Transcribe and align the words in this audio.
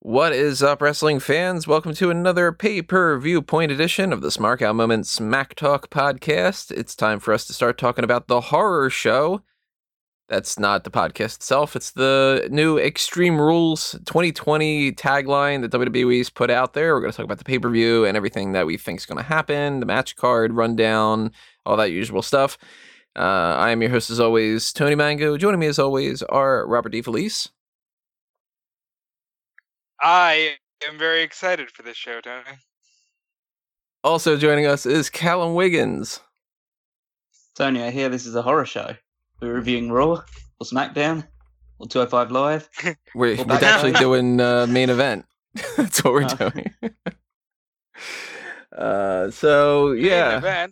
What 0.00 0.32
is 0.32 0.62
up, 0.62 0.82
wrestling 0.82 1.20
fans? 1.20 1.66
Welcome 1.66 1.94
to 1.94 2.10
another 2.10 2.52
pay 2.52 2.82
per 2.82 3.18
view 3.18 3.40
point 3.40 3.70
edition 3.70 4.12
of 4.12 4.20
the 4.20 4.28
Smark 4.28 4.60
Out 4.60 4.74
Moment 4.74 5.06
Smack 5.06 5.54
Talk 5.54 5.90
podcast. 5.90 6.70
It's 6.70 6.96
time 6.96 7.20
for 7.20 7.32
us 7.32 7.46
to 7.46 7.52
start 7.52 7.78
talking 7.78 8.02
about 8.02 8.28
the 8.28 8.40
horror 8.40 8.90
show. 8.90 9.42
That's 10.28 10.58
not 10.58 10.84
the 10.84 10.90
podcast 10.90 11.36
itself, 11.36 11.76
it's 11.76 11.90
the 11.90 12.48
new 12.50 12.78
Extreme 12.78 13.40
Rules 13.40 13.92
2020 14.06 14.92
tagline 14.92 15.60
that 15.60 15.70
WWE's 15.70 16.30
put 16.30 16.50
out 16.50 16.72
there. 16.72 16.94
We're 16.94 17.00
going 17.02 17.12
to 17.12 17.16
talk 17.16 17.24
about 17.24 17.38
the 17.38 17.44
pay 17.44 17.58
per 17.58 17.70
view 17.70 18.04
and 18.04 18.16
everything 18.16 18.52
that 18.52 18.66
we 18.66 18.76
think 18.76 19.00
is 19.00 19.06
going 19.06 19.18
to 19.18 19.28
happen, 19.28 19.80
the 19.80 19.86
match 19.86 20.16
card, 20.16 20.54
rundown, 20.54 21.30
all 21.64 21.76
that 21.76 21.90
usual 21.90 22.22
stuff. 22.22 22.58
Uh, 23.16 23.56
I 23.58 23.70
am 23.70 23.82
your 23.82 23.90
host, 23.90 24.10
as 24.10 24.20
always, 24.20 24.72
Tony 24.72 24.94
Mango. 24.94 25.36
Joining 25.36 25.60
me, 25.60 25.66
as 25.66 25.78
always, 25.78 26.22
are 26.24 26.66
Robert 26.66 26.90
D. 26.90 27.02
Felice. 27.02 27.48
I 30.00 30.56
am 30.88 30.98
very 30.98 31.22
excited 31.22 31.70
for 31.70 31.82
this 31.82 31.96
show, 31.96 32.20
Tony. 32.20 32.44
Also 34.04 34.36
joining 34.36 34.66
us 34.66 34.84
is 34.86 35.08
Callum 35.10 35.54
Wiggins. 35.54 36.20
Tony, 37.54 37.82
I 37.82 37.90
hear 37.90 38.08
this 38.08 38.26
is 38.26 38.34
a 38.34 38.42
horror 38.42 38.64
show. 38.66 38.96
We're 39.40 39.52
reviewing 39.54 39.92
Raw 39.92 40.12
or 40.12 40.64
SmackDown 40.64 41.26
or 41.78 41.86
205 41.86 42.30
Live. 42.32 42.68
We're, 43.14 43.36
we're 43.44 43.52
actually 43.54 43.92
doing 44.00 44.40
uh, 44.40 44.66
main 44.66 44.90
event. 44.90 45.26
That's 45.76 46.02
what 46.02 46.14
we're 46.14 46.24
Oh. 46.24 46.48
doing. 46.50 46.74
uh, 48.76 49.30
so 49.30 49.88
Main 49.94 50.04
yeah, 50.04 50.66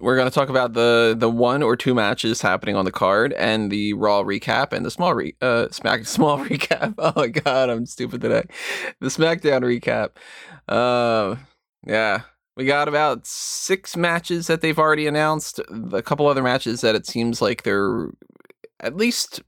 we're 0.00 0.16
gonna 0.16 0.30
talk 0.30 0.48
about 0.48 0.72
the 0.72 1.14
the 1.16 1.30
one 1.30 1.62
or 1.62 1.76
two 1.76 1.94
matches 1.94 2.40
happening 2.40 2.74
on 2.74 2.84
the 2.84 2.92
card 2.92 3.32
and 3.34 3.70
the 3.70 3.92
Raw 3.92 4.22
recap 4.22 4.72
and 4.72 4.84
the 4.84 4.90
small 4.90 5.14
re 5.14 5.34
uh 5.40 5.68
Smack 5.70 6.06
small 6.06 6.38
recap. 6.38 6.94
Oh 6.98 7.12
my 7.16 7.28
god, 7.28 7.70
I'm 7.70 7.86
stupid 7.86 8.20
today. 8.20 8.44
The 9.00 9.08
SmackDown 9.08 9.62
recap. 9.62 10.10
Uh, 10.68 11.36
yeah. 11.86 12.22
We 12.56 12.66
got 12.66 12.88
about 12.88 13.26
six 13.26 13.96
matches 13.96 14.46
that 14.48 14.60
they've 14.60 14.78
already 14.78 15.06
announced. 15.06 15.60
A 15.92 16.02
couple 16.02 16.26
other 16.26 16.42
matches 16.42 16.80
that 16.82 16.94
it 16.94 17.06
seems 17.06 17.40
like 17.40 17.62
they're 17.62 18.08
at 18.80 18.96
least 18.96 19.40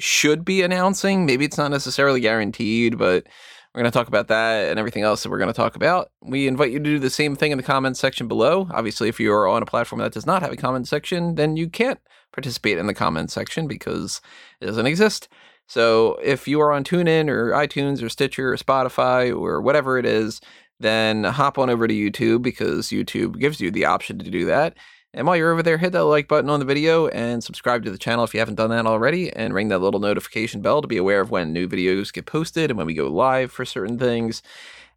should 0.00 0.44
be 0.44 0.62
announcing. 0.62 1.26
Maybe 1.26 1.44
it's 1.44 1.58
not 1.58 1.70
necessarily 1.70 2.20
guaranteed, 2.20 2.96
but 2.96 3.26
we're 3.74 3.82
going 3.82 3.90
to 3.90 3.96
talk 3.96 4.08
about 4.08 4.28
that 4.28 4.70
and 4.70 4.78
everything 4.78 5.02
else 5.02 5.22
that 5.22 5.30
we're 5.30 5.38
going 5.38 5.52
to 5.52 5.54
talk 5.54 5.76
about. 5.76 6.10
We 6.22 6.48
invite 6.48 6.72
you 6.72 6.78
to 6.78 6.84
do 6.84 6.98
the 6.98 7.10
same 7.10 7.36
thing 7.36 7.52
in 7.52 7.58
the 7.58 7.64
comments 7.64 8.00
section 8.00 8.26
below. 8.26 8.66
Obviously, 8.72 9.08
if 9.08 9.20
you 9.20 9.32
are 9.32 9.46
on 9.46 9.62
a 9.62 9.66
platform 9.66 10.00
that 10.00 10.12
does 10.12 10.26
not 10.26 10.42
have 10.42 10.52
a 10.52 10.56
comment 10.56 10.88
section, 10.88 11.34
then 11.34 11.56
you 11.56 11.68
can't 11.68 12.00
participate 12.32 12.78
in 12.78 12.86
the 12.86 12.94
comment 12.94 13.30
section 13.30 13.68
because 13.68 14.20
it 14.60 14.66
doesn't 14.66 14.86
exist. 14.86 15.28
So 15.66 16.18
if 16.22 16.48
you 16.48 16.60
are 16.60 16.72
on 16.72 16.82
TuneIn 16.82 17.28
or 17.28 17.50
iTunes 17.50 18.02
or 18.02 18.08
Stitcher 18.08 18.52
or 18.52 18.56
Spotify 18.56 19.36
or 19.36 19.60
whatever 19.60 19.98
it 19.98 20.06
is, 20.06 20.40
then 20.80 21.24
hop 21.24 21.58
on 21.58 21.68
over 21.68 21.86
to 21.86 21.94
YouTube 21.94 22.42
because 22.42 22.88
YouTube 22.88 23.38
gives 23.38 23.60
you 23.60 23.70
the 23.70 23.84
option 23.84 24.18
to 24.18 24.30
do 24.30 24.46
that. 24.46 24.76
And 25.14 25.26
while 25.26 25.36
you're 25.36 25.52
over 25.52 25.62
there, 25.62 25.78
hit 25.78 25.92
that 25.92 26.04
like 26.04 26.28
button 26.28 26.50
on 26.50 26.60
the 26.60 26.66
video 26.66 27.08
and 27.08 27.42
subscribe 27.42 27.84
to 27.84 27.90
the 27.90 27.98
channel 27.98 28.24
if 28.24 28.34
you 28.34 28.40
haven't 28.40 28.56
done 28.56 28.70
that 28.70 28.86
already, 28.86 29.32
and 29.32 29.54
ring 29.54 29.68
that 29.68 29.80
little 29.80 30.00
notification 30.00 30.60
bell 30.60 30.82
to 30.82 30.88
be 30.88 30.98
aware 30.98 31.20
of 31.20 31.30
when 31.30 31.52
new 31.52 31.66
videos 31.66 32.12
get 32.12 32.26
posted 32.26 32.70
and 32.70 32.76
when 32.76 32.86
we 32.86 32.94
go 32.94 33.08
live 33.08 33.50
for 33.50 33.64
certain 33.64 33.98
things. 33.98 34.42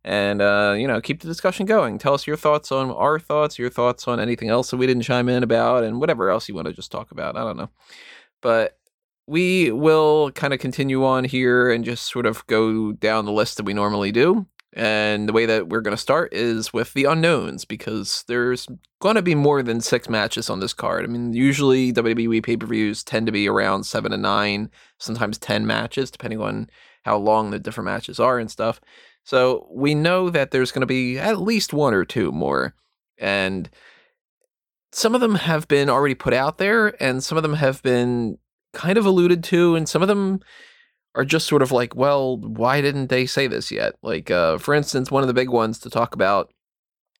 And 0.04 0.42
uh, 0.42 0.76
you 0.78 0.88
know, 0.88 1.00
keep 1.00 1.22
the 1.22 1.28
discussion 1.28 1.66
going. 1.66 1.98
Tell 1.98 2.14
us 2.14 2.28
your 2.28 2.36
thoughts 2.36 2.72
on 2.72 2.92
our 2.92 3.20
thoughts, 3.20 3.58
your 3.58 3.70
thoughts 3.70 4.08
on 4.08 4.20
anything 4.20 4.50
else 4.50 4.72
that 4.72 4.78
we 4.78 4.88
didn't 4.88 5.04
chime 5.04 5.30
in 5.30 5.44
about, 5.44 5.84
and 5.84 6.00
whatever 6.00 6.30
else 6.30 6.50
you 6.50 6.56
want 6.56 6.67
to 6.67 6.73
just 6.73 6.92
talk 6.92 7.12
about. 7.12 7.38
I 7.38 7.44
don't 7.44 7.58
know, 7.58 7.70
but 8.42 8.78
we 9.28 9.72
will 9.72 10.32
kind 10.32 10.54
of 10.54 10.59
continue 10.59 11.06
on 11.06 11.23
here 11.23 11.72
and 11.72 11.86
just 11.86 12.12
sort 12.12 12.26
of 12.26 12.45
go 12.48 12.92
down 12.92 13.26
the 13.26 13.32
list 13.32 13.58
that 13.58 13.66
we 13.66 13.73
normally 13.73 14.12
do. 14.12 14.45
And 14.73 15.27
the 15.27 15.33
way 15.33 15.45
that 15.45 15.67
we're 15.67 15.82
going 15.82 15.95
to 15.95 16.02
start 16.02 16.33
is 16.33 16.71
with 16.71 16.93
the 16.93 17.04
unknowns 17.04 17.65
because 17.65 18.23
there's 18.27 18.67
going 19.02 19.15
to 19.15 19.21
be 19.21 19.36
more 19.36 19.61
than 19.61 19.82
six 19.82 20.08
matches 20.08 20.49
on 20.49 20.61
this 20.61 20.73
card. 20.73 21.04
I 21.04 21.08
mean, 21.08 21.33
usually 21.33 21.92
WWE 21.92 22.42
pay 22.42 22.55
per 22.55 22.67
views 22.67 23.04
tend 23.04 23.26
to 23.26 23.33
be 23.33 23.49
around 23.49 23.83
seven 23.83 24.11
to 24.11 24.17
nine, 24.17 24.70
sometimes 24.98 25.37
10 25.37 25.67
matches, 25.67 26.09
depending 26.09 26.39
on 26.39 26.70
how 27.04 27.17
long 27.17 27.52
the 27.52 27.59
different 27.59 27.86
matches 27.86 28.20
are 28.20 28.39
and 28.39 28.49
stuff. 28.49 28.80
So 29.23 29.67
we 29.70 29.93
know 29.93 30.30
that 30.30 30.52
there's 30.52 30.71
going 30.71 30.82
to 30.82 30.88
be 30.88 31.20
at 31.20 31.42
least 31.42 31.73
one 31.73 31.93
or 31.93 32.05
two 32.05 32.32
more. 32.32 32.73
And 33.17 33.70
some 34.93 35.15
of 35.15 35.21
them 35.21 35.36
have 35.36 35.67
been 35.67 35.89
already 35.89 36.15
put 36.15 36.33
out 36.33 36.58
there, 36.58 37.02
and 37.02 37.23
some 37.23 37.38
of 37.38 37.43
them 37.43 37.53
have 37.53 37.82
been 37.83 38.38
kind 38.73 38.98
of 38.98 39.05
alluded 39.05 39.43
to, 39.45 39.76
and 39.76 39.88
some 39.88 40.02
of 40.02 40.08
them 40.08 40.39
are 41.16 41.26
just 41.26 41.48
sort 41.48 41.61
of 41.61 41.72
like, 41.72 41.95
well, 41.95 42.38
why 42.38 42.82
didn't 42.82 43.08
they 43.08 43.26
say 43.26 43.48
this 43.48 43.72
yet? 43.72 43.95
Like, 44.02 44.32
uh, 44.32 44.58
for 44.58 44.73
instance, 44.73 45.11
one 45.11 45.23
of 45.23 45.27
the 45.27 45.33
big 45.33 45.49
ones 45.49 45.80
to 45.80 45.89
talk 45.89 46.16
about, 46.16 46.54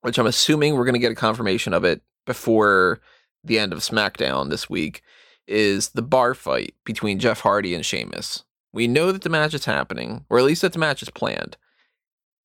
which 0.02 0.18
I'm 0.18 0.28
assuming 0.28 0.76
we're 0.76 0.86
going 0.86 0.94
to 0.94 1.00
get 1.00 1.12
a 1.12 1.16
confirmation 1.16 1.74
of 1.74 1.84
it 1.84 2.02
before 2.26 3.02
the 3.44 3.60
end 3.60 3.74
of 3.74 3.80
SmackDown 3.80 4.50
this 4.50 4.70
week, 4.70 5.02
is 5.48 5.90
the 5.90 6.02
bar 6.02 6.34
fight 6.34 6.74
between 6.86 7.20
Jeff 7.20 7.42
Hardy 7.42 7.76
and 7.76 7.86
Sheamus. 7.86 8.44
We 8.74 8.88
know 8.88 9.12
that 9.12 9.24
the 9.24 9.30
match 9.30 9.54
is 9.54 9.66
happening, 9.66 10.26
or 10.30 10.40
at 10.40 10.46
least 10.46 10.62
that 10.62 10.74
the 10.74 10.80
match 10.80 11.02
is 11.02 11.10
planned. 11.10 11.58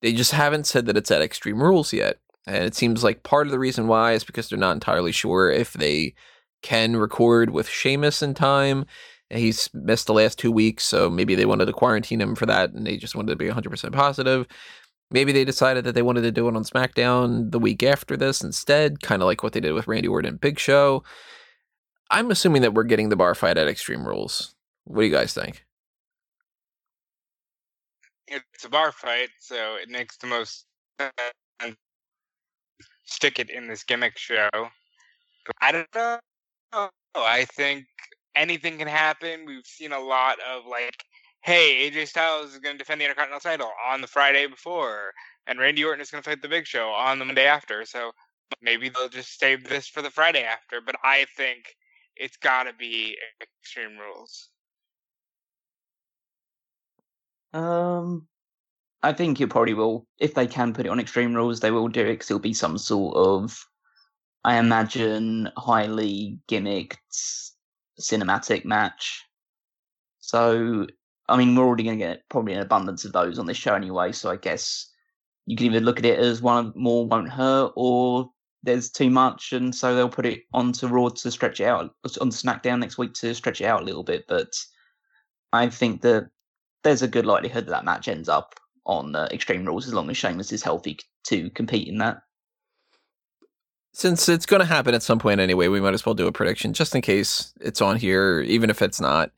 They 0.02 0.12
just 0.12 0.32
haven't 0.32 0.66
said 0.66 0.86
that 0.86 0.96
it's 0.96 1.10
at 1.10 1.22
Extreme 1.22 1.62
Rules 1.62 1.92
yet. 1.92 2.18
And 2.46 2.64
it 2.64 2.74
seems 2.74 3.02
like 3.02 3.22
part 3.22 3.46
of 3.46 3.50
the 3.50 3.58
reason 3.58 3.88
why 3.88 4.12
is 4.12 4.24
because 4.24 4.48
they're 4.48 4.58
not 4.58 4.74
entirely 4.74 5.12
sure 5.12 5.50
if 5.50 5.72
they 5.72 6.14
can 6.62 6.96
record 6.96 7.50
with 7.50 7.68
Sheamus 7.68 8.22
in 8.22 8.34
time. 8.34 8.86
He's 9.30 9.68
missed 9.74 10.06
the 10.06 10.14
last 10.14 10.38
two 10.38 10.52
weeks, 10.52 10.84
so 10.84 11.10
maybe 11.10 11.34
they 11.34 11.46
wanted 11.46 11.66
to 11.66 11.72
quarantine 11.72 12.20
him 12.20 12.36
for 12.36 12.46
that 12.46 12.72
and 12.72 12.86
they 12.86 12.96
just 12.96 13.16
wanted 13.16 13.30
to 13.30 13.36
be 13.36 13.48
100% 13.48 13.92
positive. 13.92 14.46
Maybe 15.10 15.32
they 15.32 15.44
decided 15.44 15.84
that 15.84 15.94
they 15.94 16.02
wanted 16.02 16.22
to 16.22 16.32
do 16.32 16.48
it 16.48 16.56
on 16.56 16.64
SmackDown 16.64 17.50
the 17.50 17.58
week 17.58 17.82
after 17.82 18.16
this 18.16 18.42
instead, 18.42 19.02
kind 19.02 19.22
of 19.22 19.26
like 19.26 19.42
what 19.42 19.52
they 19.52 19.60
did 19.60 19.72
with 19.72 19.88
Randy 19.88 20.08
Orton 20.08 20.28
and 20.30 20.40
Big 20.40 20.58
Show. 20.58 21.04
I'm 22.10 22.30
assuming 22.30 22.62
that 22.62 22.74
we're 22.74 22.84
getting 22.84 23.08
the 23.08 23.16
bar 23.16 23.34
fight 23.34 23.58
at 23.58 23.68
Extreme 23.68 24.06
Rules. 24.06 24.54
What 24.84 25.00
do 25.00 25.06
you 25.06 25.12
guys 25.12 25.34
think? 25.34 25.64
It's 28.28 28.64
a 28.64 28.68
bar 28.68 28.92
fight, 28.92 29.30
so 29.40 29.76
it 29.76 29.88
makes 29.88 30.16
the 30.16 30.26
most 30.26 30.66
sense. 31.00 31.76
Stick 33.04 33.38
it 33.38 33.50
in 33.50 33.68
this 33.68 33.84
gimmick 33.84 34.18
show. 34.18 34.48
I 35.60 35.72
don't 35.72 35.86
know. 35.94 36.18
I 37.14 37.44
think 37.44 37.86
anything 38.36 38.78
can 38.78 38.88
happen. 38.88 39.46
We've 39.46 39.66
seen 39.66 39.92
a 39.92 39.98
lot 39.98 40.38
of 40.40 40.66
like, 40.66 41.04
hey, 41.42 41.90
AJ 41.90 42.08
Styles 42.08 42.52
is 42.52 42.58
going 42.58 42.74
to 42.74 42.78
defend 42.78 43.00
the 43.00 43.04
Intercontinental 43.04 43.40
title 43.40 43.70
on 43.90 44.00
the 44.00 44.06
Friday 44.06 44.46
before, 44.46 45.12
and 45.46 45.58
Randy 45.58 45.84
Orton 45.84 46.00
is 46.00 46.10
going 46.10 46.22
to 46.22 46.28
fight 46.28 46.42
the 46.42 46.48
Big 46.48 46.66
Show 46.66 46.90
on 46.90 47.18
the 47.18 47.24
Monday 47.24 47.46
after. 47.46 47.84
So 47.84 48.12
maybe 48.60 48.88
they'll 48.88 49.08
just 49.08 49.38
save 49.38 49.64
this 49.64 49.88
for 49.88 50.02
the 50.02 50.10
Friday 50.10 50.42
after. 50.42 50.80
But 50.80 50.96
I 51.02 51.26
think 51.36 51.74
it's 52.16 52.36
got 52.36 52.64
to 52.64 52.72
be 52.72 53.16
Extreme 53.62 53.98
Rules. 53.98 54.50
Um, 57.52 58.26
I 59.02 59.12
think 59.12 59.40
it 59.40 59.48
probably 59.48 59.74
will. 59.74 60.06
If 60.18 60.34
they 60.34 60.46
can 60.46 60.74
put 60.74 60.86
it 60.86 60.90
on 60.90 61.00
Extreme 61.00 61.34
Rules, 61.34 61.60
they 61.60 61.70
will 61.70 61.88
do 61.88 62.04
it. 62.04 62.20
Cause 62.20 62.30
it'll 62.30 62.40
be 62.40 62.54
some 62.54 62.76
sort 62.76 63.16
of, 63.16 63.58
I 64.44 64.58
imagine, 64.58 65.48
highly 65.56 66.38
gimmicked 66.48 67.52
cinematic 68.00 68.64
match. 68.64 69.24
So, 70.18 70.86
I 71.28 71.36
mean, 71.36 71.54
we're 71.54 71.64
already 71.64 71.84
going 71.84 71.98
to 71.98 72.04
get 72.04 72.28
probably 72.28 72.54
an 72.54 72.60
abundance 72.60 73.04
of 73.04 73.12
those 73.12 73.38
on 73.38 73.46
this 73.46 73.56
show 73.56 73.74
anyway. 73.74 74.12
So 74.12 74.30
I 74.30 74.36
guess 74.36 74.90
you 75.46 75.56
can 75.56 75.66
either 75.66 75.80
look 75.80 75.98
at 75.98 76.04
it 76.04 76.18
as 76.18 76.42
one 76.42 76.66
of 76.66 76.76
more 76.76 77.06
won't 77.06 77.30
hurt, 77.30 77.72
or 77.76 78.30
there's 78.62 78.90
too 78.90 79.10
much, 79.10 79.52
and 79.52 79.74
so 79.74 79.94
they'll 79.94 80.08
put 80.08 80.26
it 80.26 80.42
onto 80.52 80.88
Raw 80.88 81.08
to 81.08 81.30
stretch 81.30 81.60
it 81.60 81.66
out, 81.66 81.94
on 82.20 82.30
SmackDown 82.30 82.80
next 82.80 82.98
week 82.98 83.14
to 83.14 83.34
stretch 83.34 83.60
it 83.60 83.66
out 83.66 83.82
a 83.82 83.84
little 83.84 84.02
bit. 84.02 84.24
But 84.26 84.52
I 85.52 85.68
think 85.68 86.02
that 86.02 86.28
there's 86.82 87.02
a 87.02 87.08
good 87.08 87.26
likelihood 87.26 87.66
that 87.66 87.70
that 87.70 87.84
match 87.84 88.08
ends 88.08 88.28
up 88.28 88.54
on 88.84 89.14
uh, 89.14 89.28
Extreme 89.30 89.64
Rules 89.64 89.86
as 89.86 89.94
long 89.94 90.10
as 90.10 90.16
Sheamus 90.16 90.52
is 90.52 90.62
healthy 90.62 90.98
to 91.28 91.50
compete 91.50 91.88
in 91.88 91.98
that. 91.98 92.18
Since 93.96 94.28
it's 94.28 94.44
going 94.44 94.60
to 94.60 94.66
happen 94.66 94.94
at 94.94 95.02
some 95.02 95.18
point 95.18 95.40
anyway, 95.40 95.68
we 95.68 95.80
might 95.80 95.94
as 95.94 96.04
well 96.04 96.14
do 96.14 96.26
a 96.26 96.32
prediction 96.32 96.74
just 96.74 96.94
in 96.94 97.00
case 97.00 97.54
it's 97.62 97.80
on 97.80 97.96
here, 97.96 98.42
even 98.42 98.68
if 98.68 98.82
it's 98.82 99.00
not. 99.00 99.30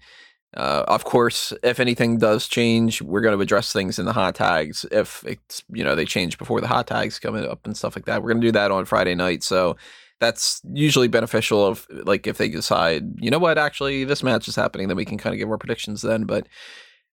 Uh, 0.56 0.82
of 0.88 1.05
course, 1.05 1.52
if 1.62 1.78
anything 1.78 2.19
does 2.19 2.49
change, 2.49 3.00
we're 3.00 3.20
going 3.20 3.37
to 3.37 3.40
address 3.40 3.72
things 3.72 4.00
in 4.00 4.05
the 4.05 4.12
hot 4.12 4.34
tags. 4.34 4.84
If 4.90 5.22
it's 5.25 5.62
you 5.72 5.84
know 5.84 5.94
they 5.94 6.05
change 6.05 6.38
before 6.38 6.60
the 6.60 6.66
hot 6.66 6.88
tags 6.88 7.20
coming 7.20 7.46
up 7.46 7.66
and 7.66 7.76
stuff 7.76 7.94
like 7.94 8.06
that, 8.06 8.20
we're 8.20 8.31
going 8.31 8.40
to 8.40 8.49
do 8.49 8.52
that 8.52 8.72
on 8.72 8.84
Friday 8.84 9.14
night. 9.14 9.44
So 9.44 9.76
that's 10.19 10.60
usually 10.72 11.06
beneficial. 11.06 11.64
Of 11.64 11.87
like 11.88 12.26
if 12.26 12.38
they 12.38 12.49
decide, 12.49 13.05
you 13.20 13.31
know 13.31 13.38
what, 13.38 13.58
actually 13.58 14.02
this 14.02 14.25
match 14.25 14.49
is 14.49 14.56
happening, 14.56 14.88
then 14.88 14.96
we 14.96 15.05
can 15.05 15.19
kind 15.19 15.34
of 15.34 15.38
give 15.38 15.49
our 15.49 15.58
predictions 15.58 16.02
then. 16.02 16.25
But 16.25 16.49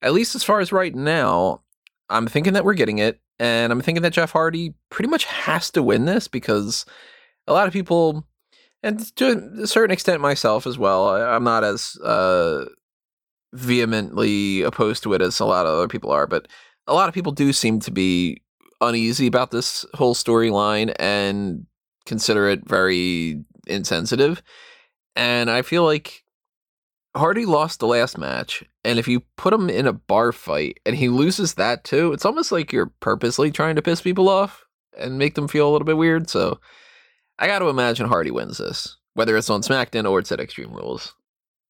at 0.01 0.13
least 0.13 0.33
as 0.33 0.43
far 0.43 0.61
as 0.61 0.71
right 0.71 0.95
now, 0.95 1.61
I'm 2.09 2.25
thinking 2.25 2.53
that 2.53 2.65
we're 2.65 2.73
getting 2.73 2.97
it, 2.97 3.19
and 3.37 3.71
I'm 3.71 3.81
thinking 3.81 4.01
that 4.01 4.13
Jeff 4.13 4.31
Hardy 4.31 4.73
pretty 4.89 5.09
much 5.11 5.25
has 5.25 5.69
to 5.69 5.83
win 5.83 6.05
this 6.05 6.27
because 6.27 6.87
a 7.47 7.53
lot 7.53 7.67
of 7.67 7.73
people, 7.73 8.25
and 8.83 8.99
to 9.15 9.61
a 9.63 9.67
certain 9.67 9.91
extent 9.91 10.21
myself 10.21 10.67
as 10.67 10.77
well, 10.77 11.09
I- 11.09 11.35
I'm 11.35 11.43
not 11.43 11.63
as 11.63 11.97
uh, 12.03 12.65
vehemently 13.53 14.61
opposed 14.61 15.03
to 15.03 15.13
it 15.13 15.21
as 15.21 15.39
a 15.39 15.45
lot 15.45 15.65
of 15.65 15.73
other 15.73 15.87
people 15.87 16.11
are, 16.11 16.27
but 16.27 16.47
a 16.87 16.93
lot 16.93 17.07
of 17.07 17.15
people 17.15 17.31
do 17.31 17.53
seem 17.53 17.79
to 17.81 17.91
be 17.91 18.41
uneasy 18.81 19.27
about 19.27 19.51
this 19.51 19.85
whole 19.95 20.13
storyline 20.13 20.93
and 20.99 21.65
consider 22.05 22.49
it 22.49 22.67
very 22.67 23.43
insensitive. 23.67 24.43
And 25.15 25.49
I 25.49 25.61
feel 25.61 25.83
like 25.83 26.23
Hardy 27.15 27.45
lost 27.45 27.79
the 27.79 27.87
last 27.87 28.17
match, 28.17 28.63
and 28.83 28.99
if 28.99 29.07
you 29.07 29.21
put 29.37 29.53
him 29.53 29.69
in 29.69 29.87
a 29.87 29.93
bar 29.93 30.33
fight 30.33 30.79
and 30.85 30.97
he 30.97 31.07
loses 31.07 31.53
that 31.53 31.85
too, 31.85 32.11
it's 32.11 32.25
almost 32.25 32.51
like 32.51 32.73
you're 32.73 32.91
purposely 32.99 33.51
trying 33.51 33.77
to 33.77 33.81
piss 33.81 34.01
people 34.01 34.27
off 34.27 34.65
and 34.97 35.17
make 35.17 35.35
them 35.35 35.47
feel 35.47 35.69
a 35.69 35.71
little 35.71 35.85
bit 35.85 35.97
weird. 35.97 36.29
So 36.29 36.59
I 37.37 37.47
got 37.47 37.59
to 37.59 37.69
imagine 37.69 38.07
Hardy 38.07 38.31
wins 38.31 38.57
this, 38.57 38.97
whether 39.13 39.35
it's 39.35 39.49
on 39.49 39.61
SmackDown 39.61 40.09
or 40.09 40.19
it's 40.19 40.31
at 40.31 40.39
Extreme 40.39 40.73
Rules. 40.73 41.13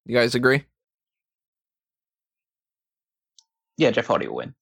You 0.05 0.15
guys 0.15 0.35
agree? 0.35 0.63
Yeah, 3.77 3.91
Jeff 3.91 4.07
Hardy 4.07 4.27
will 4.27 4.35
win. 4.35 4.53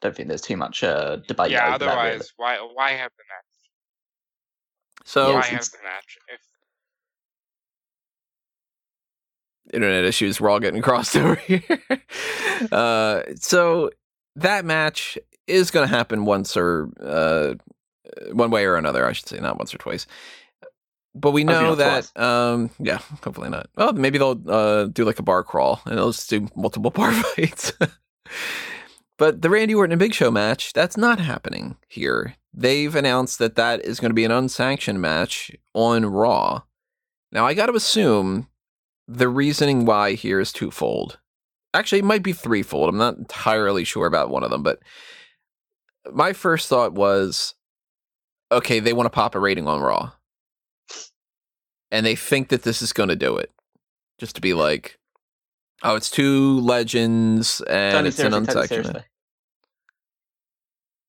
Don't 0.00 0.14
think 0.14 0.28
there's 0.28 0.40
too 0.40 0.56
much 0.56 0.82
uh, 0.82 1.16
debate. 1.28 1.52
yeah. 1.52 1.68
over 1.68 1.78
that, 1.78 1.86
really. 1.86 2.00
Otherwise, 2.00 2.32
why 2.36 2.56
why 2.74 2.90
have 2.90 3.12
the 3.16 3.24
match? 3.28 5.06
So 5.06 5.34
why 5.34 5.42
have 5.42 5.60
the 5.60 5.78
match? 5.84 6.18
If 6.28 6.40
internet 9.72 10.04
issues 10.04 10.40
we're 10.40 10.50
all 10.50 10.60
getting 10.60 10.82
crossed 10.82 11.16
over 11.16 11.36
here. 11.36 11.62
uh, 12.72 13.22
so 13.36 13.90
that 14.36 14.64
match 14.64 15.16
is 15.46 15.70
going 15.70 15.88
to 15.88 15.94
happen 15.94 16.24
once 16.24 16.56
or 16.56 16.88
uh, 17.00 17.54
one 18.32 18.50
way 18.50 18.64
or 18.64 18.76
another, 18.76 19.06
I 19.06 19.12
should 19.12 19.28
say, 19.28 19.38
not 19.38 19.58
once 19.58 19.74
or 19.74 19.78
twice. 19.78 20.06
But 21.14 21.32
we 21.32 21.44
know 21.44 21.74
that, 21.74 22.16
um, 22.18 22.70
yeah, 22.78 22.98
hopefully 23.22 23.50
not. 23.50 23.68
Well, 23.76 23.92
maybe 23.92 24.16
they'll 24.16 24.40
uh, 24.48 24.84
do 24.84 25.04
like 25.04 25.18
a 25.18 25.22
bar 25.22 25.44
crawl 25.44 25.82
and 25.84 25.98
they'll 25.98 26.12
just 26.12 26.30
do 26.30 26.48
multiple 26.56 26.90
bar 26.94 27.12
fights. 27.12 27.72
but 29.18 29.42
the 29.42 29.50
Randy 29.50 29.74
Orton 29.74 29.92
and 29.92 29.98
Big 29.98 30.14
Show 30.14 30.30
match, 30.30 30.72
that's 30.72 30.96
not 30.96 31.18
happening 31.18 31.76
here. 31.88 32.36
They've 32.54 32.94
announced 32.94 33.38
that 33.40 33.56
that 33.56 33.84
is 33.84 34.00
going 34.00 34.10
to 34.10 34.14
be 34.14 34.24
an 34.24 34.30
unsanctioned 34.30 35.00
match 35.00 35.50
on 35.74 36.06
Raw. 36.06 36.62
Now, 37.30 37.46
I 37.46 37.54
got 37.54 37.66
to 37.66 37.74
assume 37.74 38.48
the 39.06 39.28
reasoning 39.28 39.84
why 39.84 40.12
here 40.14 40.40
is 40.40 40.52
twofold. 40.52 41.18
Actually, 41.74 42.00
it 42.00 42.04
might 42.04 42.22
be 42.22 42.32
threefold. 42.32 42.88
I'm 42.88 42.98
not 42.98 43.16
entirely 43.16 43.84
sure 43.84 44.06
about 44.06 44.30
one 44.30 44.44
of 44.44 44.50
them, 44.50 44.62
but 44.62 44.80
my 46.12 46.32
first 46.32 46.68
thought 46.68 46.92
was 46.92 47.54
okay, 48.52 48.80
they 48.80 48.92
want 48.92 49.06
to 49.06 49.10
pop 49.10 49.34
a 49.34 49.40
rating 49.40 49.66
on 49.66 49.80
Raw. 49.80 50.12
And 51.90 52.06
they 52.06 52.14
think 52.14 52.48
that 52.48 52.62
this 52.62 52.80
is 52.80 52.92
going 52.92 53.08
to 53.08 53.16
do 53.16 53.36
it. 53.36 53.50
Just 54.18 54.34
to 54.36 54.40
be 54.40 54.54
like, 54.54 54.98
oh, 55.82 55.96
it's 55.96 56.10
two 56.10 56.60
legends 56.60 57.60
and 57.68 57.92
Tony, 57.94 58.08
it's 58.08 58.18
an 58.20 58.32
unsectioned. 58.32 59.04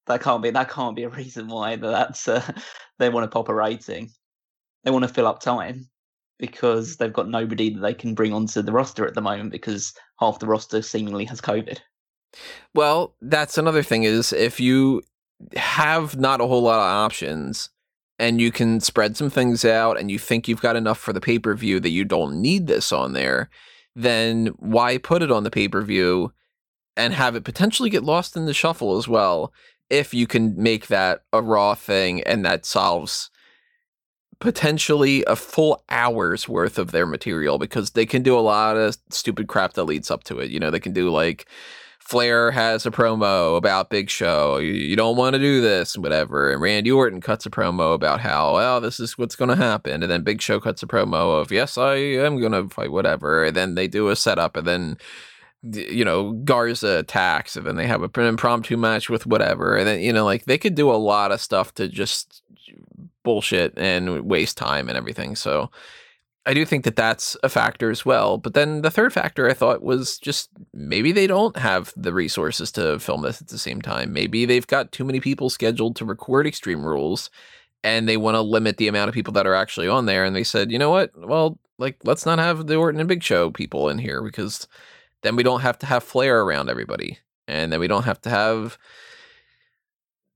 That 0.07 0.21
can't 0.21 0.43
be. 0.43 0.49
That 0.49 0.69
can't 0.69 0.95
be 0.95 1.03
a 1.03 1.09
reason 1.21 1.47
why 1.47 1.75
that's 1.75 2.27
uh, 2.27 2.41
they 2.99 3.09
want 3.09 3.23
to 3.23 3.33
pop 3.33 3.49
a 3.49 3.53
rating. 3.53 4.09
They 4.83 4.91
want 4.91 5.03
to 5.03 5.13
fill 5.13 5.27
up 5.27 5.39
time 5.39 5.87
because 6.39 6.97
they've 6.97 7.13
got 7.13 7.29
nobody 7.29 7.73
that 7.73 7.79
they 7.79 7.93
can 7.93 8.15
bring 8.15 8.33
onto 8.33 8.61
the 8.61 8.71
roster 8.71 9.07
at 9.07 9.13
the 9.13 9.21
moment 9.21 9.51
because 9.51 9.93
half 10.19 10.39
the 10.39 10.47
roster 10.47 10.81
seemingly 10.81 11.23
has 11.25 11.39
COVID. 11.39 11.79
Well, 12.73 13.15
that's 13.21 13.57
another 13.57 13.83
thing 13.83 14.03
is 14.03 14.33
if 14.33 14.59
you 14.59 15.03
have 15.55 16.17
not 16.17 16.41
a 16.41 16.47
whole 16.47 16.61
lot 16.61 16.79
of 16.79 17.11
options 17.11 17.69
and 18.19 18.39
you 18.39 18.51
can 18.51 18.79
spread 18.79 19.17
some 19.17 19.29
things 19.29 19.65
out 19.65 19.99
and 19.99 20.11
you 20.11 20.19
think 20.19 20.47
you've 20.47 20.61
got 20.61 20.75
enough 20.75 20.99
for 20.99 21.13
the 21.13 21.21
pay-per-view 21.21 21.79
that 21.79 21.89
you 21.89 22.05
don't 22.05 22.41
need 22.41 22.67
this 22.67 22.91
on 22.91 23.13
there, 23.13 23.49
then 23.95 24.47
why 24.59 24.97
put 24.97 25.21
it 25.21 25.31
on 25.31 25.43
the 25.43 25.51
pay-per-view 25.51 26.31
and 26.95 27.13
have 27.13 27.35
it 27.35 27.43
potentially 27.43 27.89
get 27.89 28.03
lost 28.03 28.35
in 28.35 28.45
the 28.45 28.53
shuffle 28.53 28.97
as 28.97 29.07
well 29.07 29.51
if 29.89 30.13
you 30.13 30.27
can 30.27 30.55
make 30.61 30.87
that 30.87 31.21
a 31.33 31.41
raw 31.41 31.75
thing 31.75 32.21
and 32.23 32.45
that 32.45 32.65
solves 32.65 33.29
potentially 34.39 35.23
a 35.25 35.35
full 35.35 35.83
hour's 35.89 36.49
worth 36.49 36.77
of 36.77 36.91
their 36.91 37.05
material 37.05 37.57
because 37.57 37.91
they 37.91 38.05
can 38.05 38.21
do 38.21 38.37
a 38.37 38.41
lot 38.41 38.75
of 38.75 38.97
stupid 39.09 39.47
crap 39.47 39.73
that 39.73 39.85
leads 39.85 40.11
up 40.11 40.23
to 40.25 40.39
it. 40.39 40.51
You 40.51 40.59
know, 40.59 40.69
they 40.69 40.79
can 40.79 40.93
do 40.93 41.09
like 41.09 41.47
Flair 42.03 42.51
has 42.51 42.85
a 42.85 42.91
promo 42.91 43.55
about 43.55 43.89
Big 43.89 44.09
Show. 44.09 44.57
You, 44.57 44.73
you 44.73 44.95
don't 44.95 45.15
want 45.15 45.35
to 45.35 45.39
do 45.39 45.61
this, 45.61 45.97
whatever. 45.97 46.51
And 46.51 46.61
Randy 46.61 46.91
Orton 46.91 47.21
cuts 47.21 47.45
a 47.45 47.49
promo 47.49 47.93
about 47.93 48.19
how, 48.19 48.55
well, 48.55 48.81
this 48.81 48.99
is 48.99 49.17
what's 49.17 49.37
going 49.37 49.49
to 49.49 49.55
happen. 49.55 50.03
And 50.03 50.11
then 50.11 50.21
Big 50.21 50.41
Show 50.41 50.59
cuts 50.59 50.83
a 50.83 50.87
promo 50.87 51.39
of, 51.39 51.49
yes, 51.49 51.77
I 51.77 51.95
am 51.95 52.39
going 52.39 52.51
to 52.51 52.67
fight, 52.67 52.91
whatever. 52.91 53.45
And 53.45 53.55
then 53.55 53.75
they 53.75 53.87
do 53.87 54.09
a 54.09 54.17
setup, 54.17 54.57
and 54.57 54.67
then, 54.67 54.97
you 55.63 56.03
know, 56.03 56.33
Garza 56.33 56.99
attacks, 56.99 57.55
and 57.55 57.65
then 57.65 57.77
they 57.77 57.87
have 57.87 58.03
an 58.03 58.25
impromptu 58.25 58.75
match 58.75 59.09
with 59.09 59.25
whatever. 59.25 59.77
And 59.77 59.87
then, 59.87 60.01
you 60.01 60.11
know, 60.11 60.25
like 60.25 60.43
they 60.43 60.57
could 60.57 60.75
do 60.75 60.91
a 60.91 60.99
lot 60.99 61.31
of 61.31 61.39
stuff 61.39 61.73
to 61.75 61.87
just 61.87 62.43
bullshit 63.23 63.73
and 63.77 64.25
waste 64.25 64.57
time 64.57 64.89
and 64.89 64.97
everything. 64.97 65.37
So, 65.37 65.71
I 66.45 66.53
do 66.53 66.65
think 66.65 66.83
that 66.83 66.97
that's 66.97 67.37
a 67.41 67.49
factor 67.49 67.89
as 67.89 68.05
well. 68.05 68.37
But 68.37 68.53
then 68.53 68.81
the 68.81 68.91
third 68.91 69.13
factor 69.13 69.49
I 69.49 69.53
thought 69.53 69.81
was 69.81 70.17
just 70.17 70.49
maybe 70.73 71.11
they 71.11 71.27
don't 71.27 71.55
have 71.57 71.93
the 71.95 72.13
resources 72.13 72.71
to 72.73 72.99
film 72.99 73.21
this 73.21 73.41
at 73.41 73.47
the 73.47 73.57
same 73.57 73.81
time. 73.81 74.11
Maybe 74.11 74.45
they've 74.45 74.67
got 74.67 74.91
too 74.91 75.05
many 75.05 75.21
people 75.21 75.49
scheduled 75.49 75.95
to 75.97 76.05
record 76.05 76.45
Extreme 76.45 76.83
Rules 76.83 77.29
and 77.83 78.07
they 78.07 78.17
want 78.17 78.35
to 78.35 78.41
limit 78.41 78.77
the 78.77 78.87
amount 78.87 79.09
of 79.09 79.13
people 79.13 79.33
that 79.33 79.47
are 79.47 79.55
actually 79.55 79.87
on 79.87 80.05
there. 80.05 80.25
And 80.25 80.35
they 80.35 80.43
said, 80.43 80.71
you 80.71 80.79
know 80.79 80.89
what? 80.89 81.11
Well, 81.17 81.59
like, 81.77 81.97
let's 82.03 82.25
not 82.25 82.39
have 82.39 82.67
the 82.67 82.75
Orton 82.75 82.99
and 82.99 83.09
Big 83.09 83.23
Show 83.23 83.49
people 83.49 83.89
in 83.89 83.97
here 83.97 84.21
because 84.21 84.67
then 85.21 85.35
we 85.35 85.43
don't 85.43 85.61
have 85.61 85.77
to 85.79 85.85
have 85.85 86.03
Flair 86.03 86.41
around 86.41 86.69
everybody. 86.69 87.19
And 87.47 87.71
then 87.71 87.79
we 87.79 87.87
don't 87.87 88.03
have 88.03 88.21
to 88.21 88.29
have, 88.29 88.77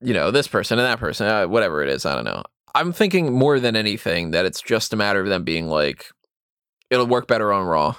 you 0.01 0.13
know, 0.13 0.31
this 0.31 0.48
person 0.48 0.80
and 0.80 0.86
that 0.86 1.00
person, 1.00 1.27
uh, 1.27 1.48
whatever 1.48 1.81
it 1.83 1.89
is. 1.89 2.06
I 2.06 2.15
don't 2.15 2.25
know. 2.25 2.44
I'm 2.78 2.94
thinking 2.94 3.34
more 3.34 3.60
than 3.60 3.76
anything 3.76 4.32
that 4.32 4.46
it's 4.46 4.62
just 4.62 4.94
a 4.94 4.96
matter 4.96 5.20
of 5.20 5.28
them 5.30 5.44
being 5.44 5.68
like, 5.68 6.12
it'll 6.92 7.08
work 7.08 7.28
better 7.28 7.52
on 7.52 7.66
Raw, 7.66 7.96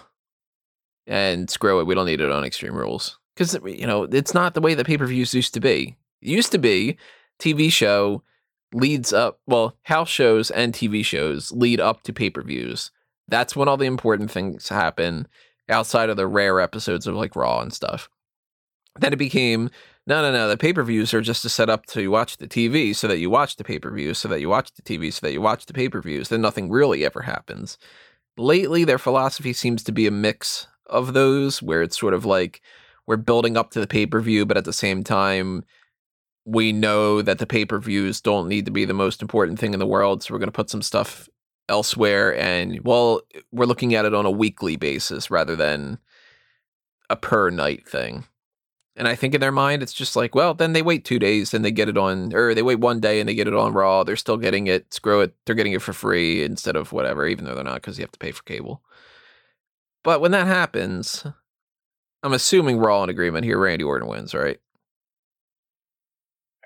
and 1.05 1.51
screw 1.51 1.81
it, 1.81 1.87
we 1.87 1.97
don't 1.97 2.07
need 2.07 2.21
it 2.21 2.31
on 2.31 2.45
Extreme 2.45 2.77
Rules 2.77 3.19
because 3.35 3.59
you 3.65 3.89
know 3.89 4.05
it's 4.05 4.35
not 4.35 4.55
the 4.55 4.61
way 4.61 4.75
that 4.75 4.87
pay 4.87 4.97
per 4.97 5.07
views 5.07 5.35
used 5.35 5.53
to 5.55 5.61
be. 5.61 5.97
It 6.23 6.29
used 6.29 6.53
to 6.53 6.59
be 6.59 6.97
TV 7.41 7.73
show 7.73 8.23
leads 8.73 9.13
up, 9.13 9.41
well, 9.49 9.77
house 9.83 10.09
shows 10.09 10.49
and 10.53 10.73
TV 10.73 11.05
shows 11.05 11.51
lead 11.51 11.81
up 11.81 12.03
to 12.03 12.13
pay 12.13 12.31
per 12.31 12.43
views. 12.43 12.93
That's 13.27 13.57
when 13.57 13.67
all 13.67 13.79
the 13.79 13.87
important 13.87 14.31
things 14.31 14.69
happen 14.69 15.27
outside 15.69 16.09
of 16.09 16.17
the 16.17 16.29
rare 16.29 16.61
episodes 16.61 17.09
of 17.09 17.17
like 17.17 17.35
Raw 17.35 17.61
and 17.61 17.73
stuff. 17.73 18.09
Then 19.01 19.13
it 19.13 19.19
became 19.19 19.71
no, 20.09 20.23
no, 20.23 20.33
no. 20.33 20.49
The 20.49 20.57
pay 20.57 20.73
per 20.73 20.83
views 20.83 21.13
are 21.13 21.21
just 21.21 21.43
to 21.43 21.51
set 21.51 21.69
up 21.69 21.85
to 21.87 22.09
watch 22.09 22.39
the 22.39 22.49
TV 22.49 22.97
so 22.97 23.07
that 23.09 23.19
you 23.19 23.29
watch 23.29 23.57
the 23.57 23.65
pay 23.65 23.79
per 23.79 23.91
views, 23.91 24.17
so 24.17 24.29
that 24.29 24.41
you 24.41 24.49
watch 24.49 24.73
the 24.73 24.83
TV, 24.83 25.13
so 25.13 25.27
that 25.27 25.33
you 25.33 25.43
watch 25.43 25.67
the 25.67 25.75
pay 25.75 25.91
per 25.91 26.01
views. 26.01 26.31
Then 26.31 26.41
nothing 26.41 26.71
really 26.71 27.05
ever 27.05 27.21
happens. 27.21 27.77
Lately, 28.39 28.85
their 28.85 28.99
philosophy 28.99 29.53
seems 29.53 29.85
to 29.85 29.93
be 29.93 30.07
a 30.07 30.11
mix 30.11 30.67
of 30.87 31.13
those 31.13 31.63
where 31.63 31.83
it's 31.83 31.99
sort 31.99 32.15
of 32.15 32.25
like 32.25 32.63
we're 33.07 33.19
building 33.19 33.59
up 33.59 33.71
to 33.73 33.81
the 33.81 33.87
pay 33.87 34.07
per 34.07 34.21
view, 34.21 34.47
but 34.47 34.57
at 34.57 34.65
the 34.65 34.73
same 34.73 35.05
time, 35.05 35.63
we 36.47 36.73
know 36.73 37.21
that 37.21 37.39
the 37.39 37.47
pay 37.47 37.67
per 37.67 37.79
views 37.79 38.23
don't 38.23 38.49
need 38.49 38.65
to 38.65 38.71
be 38.71 38.87
the 38.87 38.95
most 38.95 39.21
important 39.21 39.59
thing 39.59 39.75
in 39.75 39.79
the 39.79 39.87
world. 39.87 40.23
So 40.23 40.33
we're 40.33 40.41
going 40.41 40.49
to 40.49 40.53
put 40.53 40.71
some 40.71 40.83
stuff 40.83 41.29
elsewhere. 41.69 42.35
And 42.35 42.81
well, 42.83 43.21
we're 43.53 43.67
looking 43.67 43.95
at 43.95 44.07
it 44.07 44.15
on 44.15 44.25
a 44.25 44.31
weekly 44.31 44.77
basis 44.77 45.31
rather 45.31 45.55
than 45.55 45.99
a 47.11 47.17
per 47.17 47.51
night 47.51 47.87
thing. 47.87 48.25
And 48.99 49.07
I 49.07 49.15
think 49.15 49.33
in 49.33 49.41
their 49.41 49.53
mind, 49.53 49.81
it's 49.81 49.93
just 49.93 50.17
like, 50.17 50.35
well, 50.35 50.55
then 50.55 50.73
they 50.73 50.83
wait 50.83 51.05
two 51.05 51.21
days 51.21 51.55
and 51.55 51.65
they 51.65 51.71
get 51.71 51.89
it 51.89 51.97
on, 51.97 52.35
or 52.35 52.53
they 52.53 52.63
wait 52.63 52.81
one 52.81 52.99
day 52.99 53.21
and 53.21 53.29
they 53.29 53.35
get 53.35 53.47
it 53.47 53.55
on 53.55 53.73
Raw. 53.73 54.03
They're 54.03 54.17
still 54.17 54.37
getting 54.37 54.67
it. 54.67 54.93
Screw 54.93 55.21
it. 55.21 55.35
They're 55.47 55.55
getting 55.55 55.73
it 55.73 55.83
for 55.83 55.93
free 55.93 56.43
instead 56.43 56.75
of 56.75 56.91
whatever, 56.93 57.25
even 57.25 57.45
though 57.45 57.55
they're 57.55 57.63
not 57.63 57.77
because 57.77 57.97
you 57.97 58.03
have 58.03 58.11
to 58.11 58.19
pay 58.19 58.33
for 58.33 58.43
cable. 58.43 58.83
But 60.03 60.21
when 60.21 60.33
that 60.33 60.49
happens, 60.49 61.25
I'm 62.25 62.33
assuming 62.33 62.79
we're 62.79 62.91
all 62.91 63.05
in 63.05 63.11
agreement 63.11 63.45
here. 63.45 63.59
Randy 63.59 63.85
Orton 63.85 64.09
wins, 64.09 64.35
right? 64.35 64.59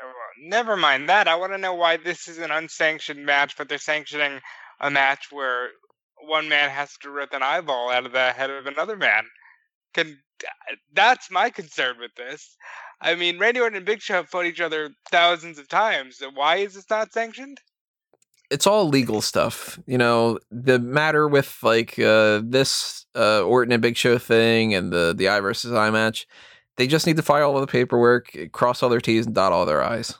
Oh, 0.02 0.12
Never 0.40 0.74
mind 0.74 1.10
that. 1.10 1.28
I 1.28 1.34
want 1.34 1.52
to 1.52 1.58
know 1.58 1.74
why 1.74 1.98
this 1.98 2.28
is 2.28 2.38
an 2.38 2.50
unsanctioned 2.50 3.26
match, 3.26 3.58
but 3.58 3.68
they're 3.68 3.76
sanctioning 3.76 4.40
a 4.80 4.90
match 4.90 5.26
where 5.30 5.68
one 6.26 6.48
man 6.48 6.70
has 6.70 6.96
to 7.02 7.10
rip 7.10 7.34
an 7.34 7.42
eyeball 7.42 7.90
out 7.90 8.06
of 8.06 8.12
the 8.12 8.32
head 8.32 8.48
of 8.48 8.64
another 8.66 8.96
man. 8.96 9.24
Can 9.92 10.18
that's 10.92 11.30
my 11.30 11.50
concern 11.50 11.96
with 12.00 12.14
this. 12.16 12.56
I 13.00 13.14
mean, 13.14 13.38
Randy 13.38 13.60
Orton 13.60 13.76
and 13.76 13.86
Big 13.86 14.00
Show 14.00 14.14
have 14.14 14.28
fought 14.28 14.46
each 14.46 14.60
other 14.60 14.90
thousands 15.10 15.58
of 15.58 15.68
times. 15.68 16.22
Why 16.34 16.56
is 16.56 16.74
this 16.74 16.88
not 16.88 17.12
sanctioned? 17.12 17.60
it's 18.52 18.66
all 18.66 18.86
legal 18.86 19.22
stuff. 19.22 19.78
You 19.86 19.96
know, 19.98 20.38
the 20.50 20.78
matter 20.78 21.26
with 21.26 21.58
like 21.62 21.98
uh, 21.98 22.42
this 22.44 23.06
uh, 23.16 23.42
Orton 23.42 23.72
and 23.72 23.82
Big 23.82 23.96
Show 23.96 24.18
thing 24.18 24.74
and 24.74 24.92
the 24.92 25.14
the 25.16 25.28
I 25.28 25.40
versus 25.40 25.72
I 25.72 25.90
match, 25.90 26.28
they 26.76 26.86
just 26.86 27.06
need 27.06 27.16
to 27.16 27.22
file 27.22 27.50
all 27.50 27.60
the 27.60 27.66
paperwork, 27.66 28.36
cross 28.52 28.82
all 28.82 28.90
their 28.90 29.00
T's, 29.00 29.26
and 29.26 29.34
dot 29.34 29.52
all 29.52 29.64
their 29.64 29.82
I's. 29.82 30.14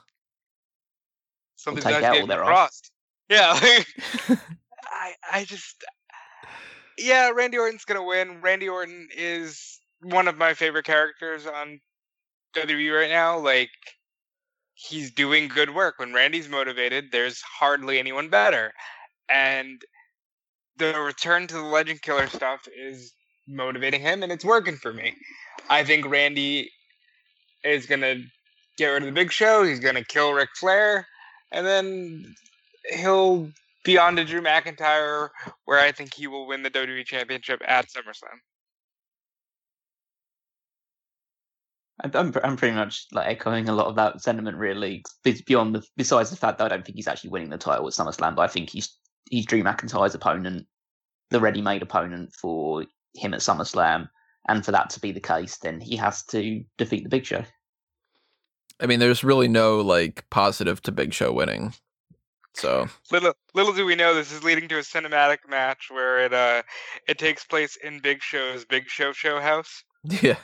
Something 1.55 1.83
take 1.83 1.93
that's 1.93 2.05
out 2.05 2.13
getting 2.15 2.31
all 2.31 2.37
crossed. 2.37 2.91
Yeah, 3.29 3.53
like, 3.53 3.87
I 4.83 5.13
I 5.31 5.45
just 5.45 5.83
yeah, 6.97 7.29
Randy 7.29 7.59
Orton's 7.59 7.85
gonna 7.85 8.03
win. 8.03 8.41
Randy 8.41 8.67
Orton 8.67 9.09
is 9.15 9.79
one 10.03 10.27
of 10.27 10.37
my 10.37 10.53
favorite 10.53 10.85
characters 10.85 11.45
on 11.47 11.79
WWE 12.55 12.99
right 12.99 13.09
now. 13.09 13.37
Like 13.37 13.71
he's 14.73 15.11
doing 15.11 15.47
good 15.47 15.73
work. 15.73 15.95
When 15.97 16.13
Randy's 16.13 16.49
motivated, 16.49 17.05
there's 17.11 17.41
hardly 17.41 17.99
anyone 17.99 18.29
better. 18.29 18.73
And 19.29 19.81
the 20.77 20.99
return 20.99 21.47
to 21.47 21.55
the 21.55 21.61
Legend 21.61 22.01
Killer 22.01 22.27
stuff 22.27 22.67
is 22.75 23.13
motivating 23.47 24.01
him, 24.01 24.23
and 24.23 24.31
it's 24.31 24.45
working 24.45 24.75
for 24.75 24.93
me. 24.93 25.13
I 25.69 25.83
think 25.83 26.05
Randy 26.07 26.71
is 27.63 27.85
gonna 27.85 28.15
get 28.77 28.87
rid 28.87 29.03
of 29.03 29.07
the 29.07 29.13
Big 29.13 29.31
Show. 29.31 29.63
He's 29.63 29.79
gonna 29.79 30.03
kill 30.03 30.33
Ric 30.33 30.49
Flair, 30.55 31.07
and 31.51 31.65
then 31.65 32.35
he'll 32.89 33.49
be 33.85 33.97
on 33.97 34.15
to 34.15 34.25
Drew 34.25 34.41
McIntyre, 34.41 35.29
where 35.65 35.79
I 35.79 35.91
think 35.91 36.13
he 36.13 36.27
will 36.27 36.47
win 36.47 36.63
the 36.63 36.71
WWE 36.71 37.05
Championship 37.05 37.61
at 37.65 37.87
SummerSlam. 37.89 38.39
I'm 42.03 42.33
I'm 42.43 42.57
pretty 42.57 42.75
much 42.75 43.07
like 43.11 43.27
echoing 43.27 43.69
a 43.69 43.73
lot 43.73 43.87
of 43.87 43.95
that 43.95 44.21
sentiment. 44.21 44.57
Really, 44.57 45.03
beyond 45.45 45.75
the 45.75 45.83
besides 45.95 46.29
the 46.29 46.35
fact 46.35 46.57
that 46.57 46.65
I 46.65 46.67
don't 46.67 46.85
think 46.85 46.97
he's 46.97 47.07
actually 47.07 47.29
winning 47.29 47.49
the 47.49 47.57
title 47.57 47.87
at 47.87 47.93
SummerSlam, 47.93 48.35
but 48.35 48.41
I 48.43 48.47
think 48.47 48.69
he's 48.69 48.97
he's 49.29 49.45
Drew 49.45 49.63
McIntyre's 49.63 50.15
opponent, 50.15 50.67
the 51.29 51.39
ready-made 51.39 51.81
opponent 51.81 52.33
for 52.33 52.85
him 53.15 53.33
at 53.33 53.39
SummerSlam, 53.39 54.09
and 54.47 54.65
for 54.65 54.71
that 54.71 54.89
to 54.91 54.99
be 54.99 55.11
the 55.11 55.21
case, 55.21 55.57
then 55.57 55.79
he 55.79 55.95
has 55.95 56.23
to 56.25 56.63
defeat 56.77 57.03
the 57.03 57.09
Big 57.09 57.25
Show. 57.25 57.43
I 58.79 58.85
mean, 58.85 58.99
there's 58.99 59.23
really 59.23 59.47
no 59.47 59.79
like 59.79 60.25
positive 60.29 60.81
to 60.83 60.91
Big 60.91 61.13
Show 61.13 61.31
winning. 61.31 61.73
So 62.55 62.87
little 63.11 63.33
little 63.53 63.73
do 63.73 63.85
we 63.85 63.95
know 63.95 64.13
this 64.13 64.31
is 64.31 64.43
leading 64.43 64.67
to 64.69 64.77
a 64.77 64.81
cinematic 64.81 65.39
match 65.49 65.87
where 65.89 66.23
it 66.23 66.33
uh 66.33 66.61
it 67.07 67.17
takes 67.17 67.43
place 67.45 67.77
in 67.77 67.99
Big 67.99 68.21
Show's 68.21 68.65
Big 68.65 68.87
Show 68.89 69.13
Show 69.13 69.39
house. 69.39 69.83
Yeah. 70.21 70.35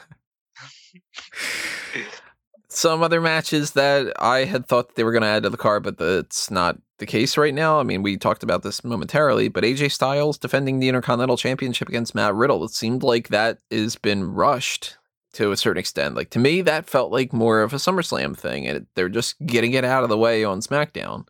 Some 2.70 3.02
other 3.02 3.20
matches 3.20 3.72
that 3.72 4.14
I 4.22 4.46
had 4.46 4.68
thought 4.68 4.96
they 4.96 5.04
were 5.04 5.12
going 5.12 5.24
to 5.24 5.28
add 5.28 5.44
to 5.44 5.50
the 5.50 5.58
card, 5.58 5.84
but 5.84 5.98
that's 5.98 6.52
not 6.52 6.78
the 7.00 7.06
case 7.06 7.36
right 7.38 7.54
now. 7.54 7.80
I 7.80 7.84
mean, 7.84 8.04
we 8.04 8.16
talked 8.16 8.44
about 8.44 8.62
this 8.62 8.84
momentarily, 8.84 9.48
but 9.48 9.64
AJ 9.64 9.92
Styles 9.92 10.38
defending 10.38 10.80
the 10.80 10.88
Intercontinental 10.88 11.38
Championship 11.38 11.90
against 11.90 12.14
Matt 12.14 12.36
Riddle. 12.36 12.64
It 12.64 12.72
seemed 12.72 13.02
like 13.02 13.30
that 13.30 13.60
has 13.72 13.96
been 13.96 14.24
rushed 14.24 14.98
to 15.34 15.52
a 15.52 15.58
certain 15.58 15.80
extent. 15.80 16.16
Like 16.16 16.30
to 16.32 16.40
me, 16.40 16.62
that 16.62 16.90
felt 16.90 17.12
like 17.12 17.34
more 17.34 17.62
of 17.62 17.74
a 17.74 17.78
SummerSlam 17.78 18.38
thing, 18.38 18.68
and 18.68 18.86
they're 18.96 19.10
just 19.10 19.36
getting 19.46 19.74
it 19.74 19.86
out 19.86 20.04
of 20.04 20.10
the 20.10 20.18
way 20.18 20.44
on 20.44 20.60
SmackDown. 20.60 21.28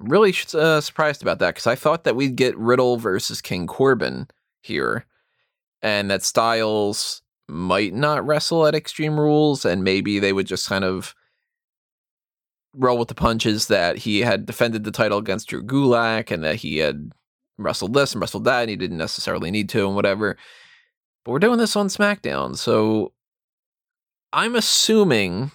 I'm 0.00 0.08
really 0.08 0.34
uh, 0.54 0.80
surprised 0.80 1.22
about 1.22 1.38
that 1.40 1.54
because 1.54 1.66
I 1.66 1.74
thought 1.74 2.04
that 2.04 2.16
we'd 2.16 2.36
get 2.36 2.56
Riddle 2.56 2.96
versus 2.96 3.40
King 3.40 3.66
Corbin 3.66 4.28
here, 4.60 5.06
and 5.80 6.10
that 6.10 6.22
Styles 6.22 7.21
might 7.48 7.92
not 7.92 8.26
wrestle 8.26 8.66
at 8.66 8.74
Extreme 8.74 9.18
Rules, 9.18 9.64
and 9.64 9.84
maybe 9.84 10.18
they 10.18 10.32
would 10.32 10.46
just 10.46 10.68
kind 10.68 10.84
of 10.84 11.14
roll 12.74 12.98
with 12.98 13.08
the 13.08 13.14
punches 13.14 13.66
that 13.66 13.98
he 13.98 14.20
had 14.20 14.46
defended 14.46 14.84
the 14.84 14.90
title 14.90 15.18
against 15.18 15.48
Drew 15.48 15.62
Gulak 15.62 16.30
and 16.30 16.42
that 16.42 16.56
he 16.56 16.78
had 16.78 17.12
wrestled 17.58 17.92
this 17.92 18.12
and 18.12 18.20
wrestled 18.20 18.44
that, 18.44 18.62
and 18.62 18.70
he 18.70 18.76
didn't 18.76 18.98
necessarily 18.98 19.50
need 19.50 19.68
to, 19.70 19.86
and 19.86 19.94
whatever. 19.94 20.36
But 21.24 21.32
we're 21.32 21.38
doing 21.38 21.58
this 21.58 21.76
on 21.76 21.88
SmackDown, 21.88 22.56
so 22.56 23.12
I'm 24.32 24.54
assuming 24.56 25.50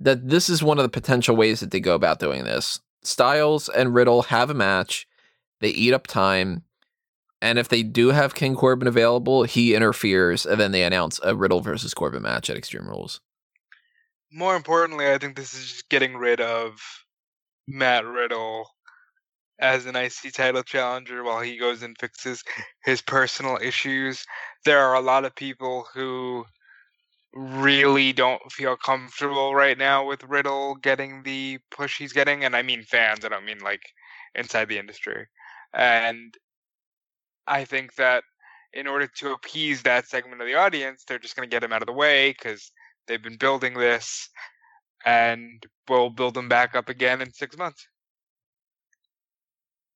that 0.00 0.28
this 0.28 0.48
is 0.48 0.62
one 0.62 0.78
of 0.78 0.82
the 0.82 0.88
potential 0.88 1.36
ways 1.36 1.60
that 1.60 1.70
they 1.70 1.80
go 1.80 1.94
about 1.94 2.20
doing 2.20 2.44
this. 2.44 2.80
Styles 3.02 3.68
and 3.68 3.94
Riddle 3.94 4.22
have 4.22 4.50
a 4.50 4.54
match, 4.54 5.06
they 5.60 5.68
eat 5.68 5.92
up 5.92 6.06
time, 6.06 6.64
and 7.42 7.58
if 7.58 7.68
they 7.68 7.82
do 7.82 8.08
have 8.08 8.34
King 8.34 8.54
Corbin 8.54 8.88
available, 8.88 9.44
he 9.44 9.74
interferes, 9.74 10.44
and 10.44 10.60
then 10.60 10.72
they 10.72 10.82
announce 10.82 11.20
a 11.22 11.34
Riddle 11.34 11.60
versus 11.60 11.94
Corbin 11.94 12.22
match 12.22 12.50
at 12.50 12.56
Extreme 12.56 12.88
Rules. 12.88 13.20
More 14.32 14.56
importantly, 14.56 15.10
I 15.10 15.18
think 15.18 15.36
this 15.36 15.54
is 15.54 15.70
just 15.70 15.88
getting 15.88 16.16
rid 16.16 16.40
of 16.40 16.80
Matt 17.66 18.04
Riddle 18.04 18.68
as 19.60 19.86
an 19.86 19.96
IC 19.96 20.32
title 20.32 20.62
challenger 20.62 21.22
while 21.22 21.40
he 21.40 21.58
goes 21.58 21.82
and 21.82 21.96
fixes 21.98 22.42
his 22.84 23.02
personal 23.02 23.58
issues. 23.60 24.24
There 24.64 24.78
are 24.78 24.94
a 24.94 25.00
lot 25.00 25.24
of 25.24 25.34
people 25.34 25.86
who 25.92 26.44
really 27.32 28.12
don't 28.12 28.40
feel 28.50 28.76
comfortable 28.76 29.54
right 29.54 29.78
now 29.78 30.06
with 30.06 30.24
Riddle 30.24 30.74
getting 30.76 31.22
the 31.22 31.58
push 31.70 31.98
he's 31.98 32.12
getting, 32.12 32.44
and 32.44 32.56
I 32.56 32.62
mean 32.62 32.82
fans. 32.82 33.24
I 33.24 33.28
don't 33.28 33.44
mean 33.44 33.60
like 33.60 33.82
inside 34.34 34.68
the 34.68 34.78
industry. 34.78 35.26
And 35.72 36.34
I 37.46 37.64
think 37.64 37.94
that 37.96 38.24
in 38.72 38.86
order 38.86 39.08
to 39.18 39.32
appease 39.32 39.82
that 39.82 40.06
segment 40.06 40.40
of 40.40 40.46
the 40.46 40.54
audience, 40.54 41.04
they're 41.06 41.18
just 41.18 41.36
going 41.36 41.48
to 41.48 41.54
get 41.54 41.64
him 41.64 41.72
out 41.72 41.82
of 41.82 41.86
the 41.86 41.92
way 41.92 42.30
because 42.30 42.70
they've 43.06 43.22
been 43.22 43.36
building 43.36 43.74
this, 43.74 44.28
and 45.04 45.64
we'll 45.88 46.10
build 46.10 46.34
them 46.34 46.48
back 46.48 46.74
up 46.74 46.88
again 46.88 47.20
in 47.20 47.32
six 47.32 47.56
months. 47.56 47.86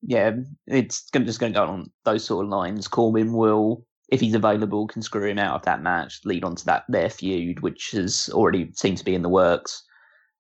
Yeah, 0.03 0.33
it's 0.67 1.09
just 1.11 1.41
going 1.41 1.53
to 1.53 1.59
go 1.59 1.65
on 1.65 1.91
those 2.05 2.25
sort 2.25 2.45
of 2.45 2.51
lines. 2.51 2.89
Corbin 2.89 3.33
will 3.33 3.87
if 4.09 4.21
he's 4.21 4.35
available, 4.35 4.87
can 4.87 5.03
screw 5.03 5.29
him 5.29 5.39
out 5.39 5.57
of 5.57 5.63
that 5.63 5.83
match, 5.83 6.21
lead 6.25 6.45
on 6.45 6.55
to 6.57 6.65
that 6.67 6.85
their 6.89 7.11
feud, 7.11 7.61
which 7.61 7.93
has 7.93 8.29
already 8.33 8.71
seemed 8.75 8.99
to 8.99 9.05
be 9.05 9.15
in 9.15 9.23
the 9.23 9.29
works. 9.29 9.83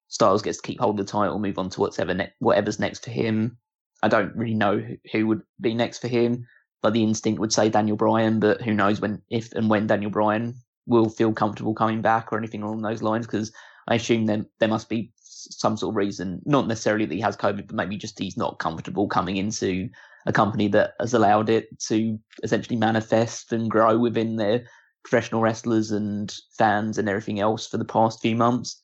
Styles 0.08 0.42
gets 0.42 0.58
to 0.58 0.66
keep 0.66 0.80
hold 0.80 1.00
of 1.00 1.06
the 1.06 1.10
title, 1.10 1.38
move 1.38 1.58
on 1.58 1.70
to 1.70 1.80
whatever 1.80 2.14
ne- 2.14 2.32
whatever's 2.38 2.78
next 2.78 3.04
for 3.04 3.10
him. 3.10 3.56
I 4.02 4.08
don't 4.08 4.34
really 4.36 4.54
know 4.54 4.84
who 5.12 5.26
would 5.26 5.42
be 5.60 5.74
next 5.74 6.00
for 6.00 6.08
him, 6.08 6.46
but 6.84 6.92
the 6.92 7.02
instinct 7.02 7.40
would 7.40 7.50
say 7.50 7.70
Daniel 7.70 7.96
Bryan. 7.96 8.38
But 8.38 8.60
who 8.60 8.74
knows 8.74 9.00
when, 9.00 9.22
if 9.30 9.50
and 9.52 9.70
when 9.70 9.86
Daniel 9.86 10.10
Bryan 10.10 10.54
will 10.84 11.08
feel 11.08 11.32
comfortable 11.32 11.72
coming 11.72 12.02
back 12.02 12.30
or 12.30 12.36
anything 12.36 12.62
along 12.62 12.82
those 12.82 13.00
lines? 13.00 13.24
Because 13.24 13.50
I 13.88 13.94
assume 13.94 14.26
there 14.26 14.44
there 14.60 14.68
must 14.68 14.90
be 14.90 15.10
some 15.16 15.78
sort 15.78 15.92
of 15.92 15.96
reason, 15.96 16.42
not 16.44 16.68
necessarily 16.68 17.06
that 17.06 17.14
he 17.14 17.22
has 17.22 17.38
COVID, 17.38 17.68
but 17.68 17.74
maybe 17.74 17.96
just 17.96 18.18
he's 18.18 18.36
not 18.36 18.58
comfortable 18.58 19.08
coming 19.08 19.38
into 19.38 19.88
a 20.26 20.32
company 20.32 20.68
that 20.68 20.92
has 21.00 21.14
allowed 21.14 21.48
it 21.48 21.68
to 21.88 22.18
essentially 22.42 22.76
manifest 22.76 23.50
and 23.50 23.70
grow 23.70 23.98
within 23.98 24.36
their 24.36 24.66
professional 25.04 25.40
wrestlers 25.40 25.90
and 25.90 26.36
fans 26.58 26.98
and 26.98 27.08
everything 27.08 27.40
else 27.40 27.66
for 27.66 27.78
the 27.78 27.84
past 27.86 28.20
few 28.20 28.36
months. 28.36 28.82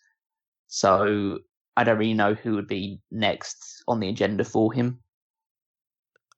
So 0.68 1.40
I 1.76 1.84
don't 1.84 1.98
really 1.98 2.14
know 2.14 2.32
who 2.32 2.54
would 2.54 2.66
be 2.66 3.02
next 3.10 3.82
on 3.86 4.00
the 4.00 4.08
agenda 4.08 4.44
for 4.44 4.72
him. 4.72 5.00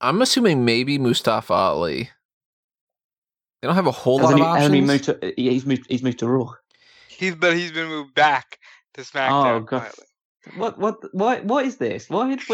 I'm 0.03 0.21
assuming 0.21 0.65
maybe 0.65 0.99
Mustafa 0.99 1.53
Ali. 1.53 2.11
They 3.61 3.69
don't 3.69 3.77
have 3.77 3.87
a 3.87 3.93
whole 3.93 4.19
lot 4.19 4.35
of 4.35 4.41
options. 4.41 4.75
He 4.75 4.81
moved 4.81 5.05
to, 5.05 5.33
he's 5.37 5.65
moved. 5.65 5.87
He's 5.89 6.03
moved 6.03 6.19
to 6.19 6.29
Raw. 6.29 6.53
He's 7.09 7.37
but 7.37 7.57
he's 7.57 7.71
been 7.71 7.89
moved 7.89 8.15
back 8.15 8.59
to 8.95 9.03
SmackDown. 9.03 9.57
Oh 9.57 9.61
god. 9.61 9.93
What 10.57 10.79
what 10.79 10.97
what 11.15 11.45
what 11.45 11.65
is 11.65 11.77
this? 11.77 12.11
Why? 12.11 12.37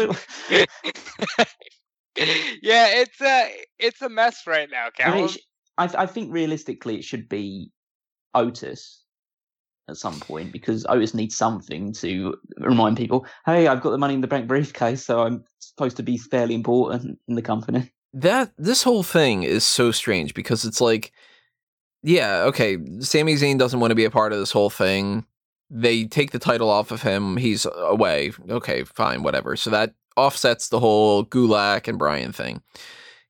yeah, 2.61 2.87
it's 3.01 3.19
a 3.19 3.51
it's 3.79 4.01
a 4.03 4.09
mess 4.09 4.43
right 4.45 4.69
now, 4.71 4.89
Callum. 4.95 5.17
I, 5.17 5.21
mean, 5.21 5.29
I, 5.79 6.03
I 6.03 6.05
think 6.05 6.31
realistically 6.31 6.97
it 6.97 7.03
should 7.03 7.27
be 7.27 7.71
Otis 8.35 9.03
at 9.89 9.97
some 9.97 10.19
point 10.19 10.51
because 10.51 10.85
Otis 10.87 11.13
needs 11.13 11.35
something 11.35 11.93
to 11.93 12.35
remind 12.57 12.97
people, 12.97 13.25
hey, 13.45 13.67
I've 13.67 13.81
got 13.81 13.91
the 13.91 13.97
money 13.97 14.13
in 14.13 14.21
the 14.21 14.27
bank 14.27 14.47
briefcase, 14.47 15.03
so 15.03 15.21
I'm 15.21 15.43
supposed 15.59 15.97
to 15.97 16.03
be 16.03 16.17
fairly 16.17 16.55
important 16.55 17.19
in 17.27 17.35
the 17.35 17.41
company. 17.41 17.91
That 18.13 18.51
this 18.57 18.83
whole 18.83 19.03
thing 19.03 19.43
is 19.43 19.63
so 19.63 19.91
strange 19.91 20.33
because 20.33 20.65
it's 20.65 20.81
like, 20.81 21.11
yeah, 22.01 22.43
okay, 22.43 22.77
Sami 22.99 23.35
Zayn 23.35 23.59
doesn't 23.59 23.79
want 23.79 23.91
to 23.91 23.95
be 23.95 24.05
a 24.05 24.11
part 24.11 24.31
of 24.31 24.39
this 24.39 24.51
whole 24.51 24.69
thing. 24.69 25.25
They 25.69 26.05
take 26.05 26.31
the 26.31 26.39
title 26.39 26.69
off 26.69 26.91
of 26.91 27.01
him. 27.01 27.37
He's 27.37 27.67
away. 27.75 28.31
Okay, 28.49 28.83
fine, 28.83 29.21
whatever. 29.21 29.55
So 29.55 29.69
that 29.69 29.93
offsets 30.15 30.69
the 30.69 30.79
whole 30.79 31.25
Gulak 31.25 31.87
and 31.87 31.99
Bryan 31.99 32.31
thing. 32.31 32.61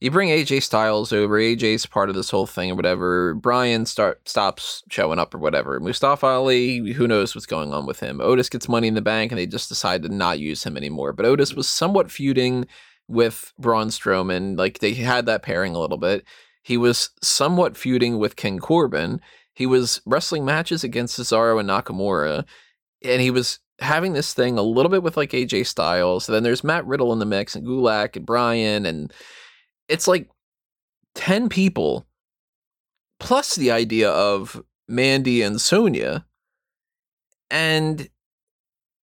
You 0.01 0.11
bring 0.11 0.29
AJ 0.29 0.63
Styles 0.63 1.11
over, 1.11 1.37
AJ's 1.37 1.85
part 1.85 2.07
of 2.07 2.15
this 2.15 2.29
whole 2.29 2.45
thing 2.45 2.71
or 2.71 2.75
whatever. 2.75 3.33
Bryan 3.33 3.85
start 3.85 4.27
stops 4.29 4.81
showing 4.89 5.19
up 5.19 5.35
or 5.35 5.39
whatever. 5.39 5.77
Mustafa 5.81 6.25
Ali, 6.25 6.93
who 6.93 7.05
knows 7.05 7.35
what's 7.35 7.45
going 7.45 7.73
on 7.73 7.85
with 7.85 7.99
him. 7.99 8.21
Otis 8.21 8.47
gets 8.47 8.69
money 8.69 8.87
in 8.87 8.93
the 8.93 9.01
bank 9.01 9.29
and 9.31 9.37
they 9.37 9.45
just 9.45 9.67
decide 9.67 10.03
to 10.03 10.09
not 10.09 10.39
use 10.39 10.63
him 10.63 10.77
anymore. 10.77 11.11
But 11.11 11.25
Otis 11.25 11.53
was 11.53 11.67
somewhat 11.67 12.09
feuding 12.09 12.65
with 13.09 13.51
Braun 13.59 13.89
Strowman. 13.89 14.57
Like 14.57 14.79
they 14.79 14.93
had 14.93 15.25
that 15.25 15.43
pairing 15.43 15.75
a 15.75 15.79
little 15.79 15.97
bit. 15.97 16.23
He 16.63 16.77
was 16.77 17.09
somewhat 17.21 17.75
feuding 17.75 18.19
with 18.19 18.37
King 18.37 18.59
Corbin. 18.59 19.19
He 19.53 19.65
was 19.65 20.01
wrestling 20.05 20.45
matches 20.45 20.81
against 20.85 21.19
Cesaro 21.19 21.59
and 21.59 21.67
Nakamura. 21.67 22.45
And 23.03 23.21
he 23.21 23.31
was 23.31 23.59
having 23.79 24.13
this 24.13 24.33
thing 24.33 24.57
a 24.57 24.61
little 24.61 24.89
bit 24.89 25.03
with 25.03 25.17
like 25.17 25.31
AJ 25.31 25.67
Styles. 25.67 26.27
then 26.27 26.43
there's 26.43 26.63
Matt 26.63 26.85
Riddle 26.85 27.11
in 27.11 27.19
the 27.19 27.25
mix 27.25 27.53
and 27.53 27.67
Gulak 27.67 28.15
and 28.15 28.25
Bryan 28.25 28.85
And 28.85 29.13
it's 29.89 30.07
like 30.07 30.29
10 31.15 31.49
people 31.49 32.07
plus 33.19 33.55
the 33.55 33.71
idea 33.71 34.09
of 34.09 34.63
Mandy 34.87 35.41
and 35.41 35.59
Sonya. 35.59 36.25
And 37.51 38.07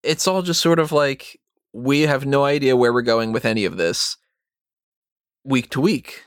it's 0.03 0.27
all 0.27 0.43
just 0.43 0.61
sort 0.61 0.79
of 0.79 0.91
like 0.91 1.41
we 1.73 2.01
have 2.01 2.25
no 2.25 2.45
idea 2.45 2.77
where 2.77 2.93
we're 2.93 3.01
going 3.01 3.33
with 3.33 3.43
any 3.43 3.65
of 3.65 3.75
this 3.75 4.15
week 5.43 5.69
to 5.71 5.81
week. 5.81 6.23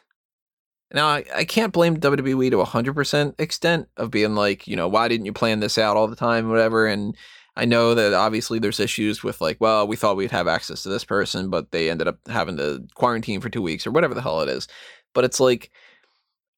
Now, 0.93 1.07
I, 1.07 1.25
I 1.35 1.45
can't 1.45 1.73
blame 1.73 1.99
WWE 1.99 2.51
to 2.51 2.61
a 2.61 2.67
100% 2.67 3.35
extent 3.39 3.89
of 3.97 4.11
being 4.11 4.35
like, 4.35 4.67
you 4.67 4.75
know, 4.75 4.89
why 4.89 5.07
didn't 5.07 5.27
you 5.27 5.33
plan 5.33 5.61
this 5.61 5.79
out 5.79 5.97
all 5.97 6.09
the 6.09 6.17
time, 6.17 6.49
whatever. 6.49 6.87
And 6.87 7.15
I 7.59 7.65
know 7.65 7.93
that 7.93 8.15
obviously 8.15 8.61
there's 8.61 8.79
issues 8.79 9.25
with 9.25 9.41
like, 9.41 9.57
well, 9.61 9.85
we 9.89 9.97
thought 9.97 10.17
we'd 10.17 10.31
have 10.31 10.47
access 10.47 10.85
to 10.85 10.91
this 10.91 11.05
person, 11.05 11.51
but 11.51 11.73
they 11.73 11.91
ended 11.91 12.07
up 12.07 12.17
having 12.29 12.57
to 12.57 12.87
quarantine 12.95 13.41
for 13.41 13.49
two 13.49 13.61
weeks 13.61 13.85
or 13.85 13.91
whatever 13.91 14.15
the 14.15 14.23
hell 14.23 14.41
it 14.43 14.49
is. 14.49 14.69
But 15.13 15.25
it's 15.25 15.41
like, 15.41 15.73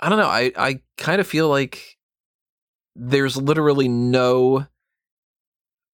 I 0.00 0.10
don't 0.10 0.18
know. 0.18 0.28
I, 0.28 0.52
I 0.58 0.80
kind 0.98 1.18
of 1.18 1.26
feel 1.26 1.48
like 1.48 1.96
there's 2.94 3.38
literally 3.38 3.88
no 3.88 4.66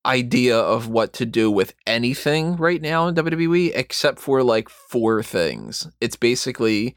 idea 0.04 0.58
of 0.58 0.88
what 0.88 1.12
to 1.14 1.24
do 1.24 1.52
with 1.52 1.72
anything 1.86 2.56
right 2.56 2.82
now 2.82 3.06
in 3.06 3.14
WWE 3.14 3.70
except 3.76 4.18
for 4.18 4.42
like 4.42 4.68
four 4.68 5.22
things. 5.22 5.86
It's 6.00 6.16
basically 6.16 6.96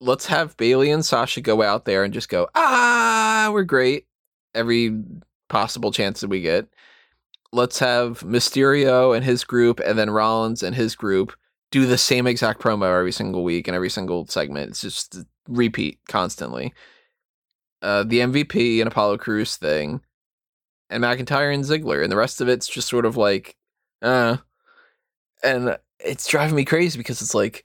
let's 0.00 0.26
have 0.26 0.56
Bayley 0.56 0.90
and 0.90 1.04
Sasha 1.06 1.40
go 1.42 1.62
out 1.62 1.84
there 1.84 2.02
and 2.02 2.12
just 2.12 2.28
go, 2.28 2.48
ah, 2.56 3.50
we're 3.52 3.62
great. 3.62 4.06
Every 4.52 5.00
possible 5.52 5.92
chance 5.92 6.20
that 6.22 6.30
we 6.30 6.40
get. 6.40 6.66
Let's 7.52 7.78
have 7.78 8.20
Mysterio 8.20 9.14
and 9.14 9.24
his 9.24 9.44
group, 9.44 9.78
and 9.80 9.98
then 9.98 10.10
Rollins 10.10 10.62
and 10.62 10.74
his 10.74 10.96
group 10.96 11.34
do 11.70 11.86
the 11.86 11.98
same 11.98 12.26
exact 12.26 12.60
promo 12.60 12.98
every 12.98 13.12
single 13.12 13.44
week 13.44 13.68
and 13.68 13.74
every 13.74 13.90
single 13.90 14.26
segment. 14.26 14.70
It's 14.70 14.80
just 14.80 15.18
repeat 15.46 15.98
constantly. 16.08 16.72
Uh, 17.82 18.02
the 18.02 18.20
MVP 18.20 18.80
and 18.80 18.88
Apollo 18.88 19.18
Crews 19.18 19.56
thing, 19.56 20.00
and 20.88 21.04
McIntyre 21.04 21.52
and 21.52 21.64
Ziggler, 21.64 22.02
and 22.02 22.10
the 22.10 22.16
rest 22.16 22.40
of 22.40 22.48
it's 22.48 22.66
just 22.66 22.88
sort 22.88 23.04
of 23.04 23.18
like, 23.18 23.56
uh, 24.00 24.38
and 25.42 25.76
it's 26.00 26.26
driving 26.26 26.56
me 26.56 26.64
crazy 26.64 26.96
because 26.96 27.20
it's 27.20 27.34
like 27.34 27.64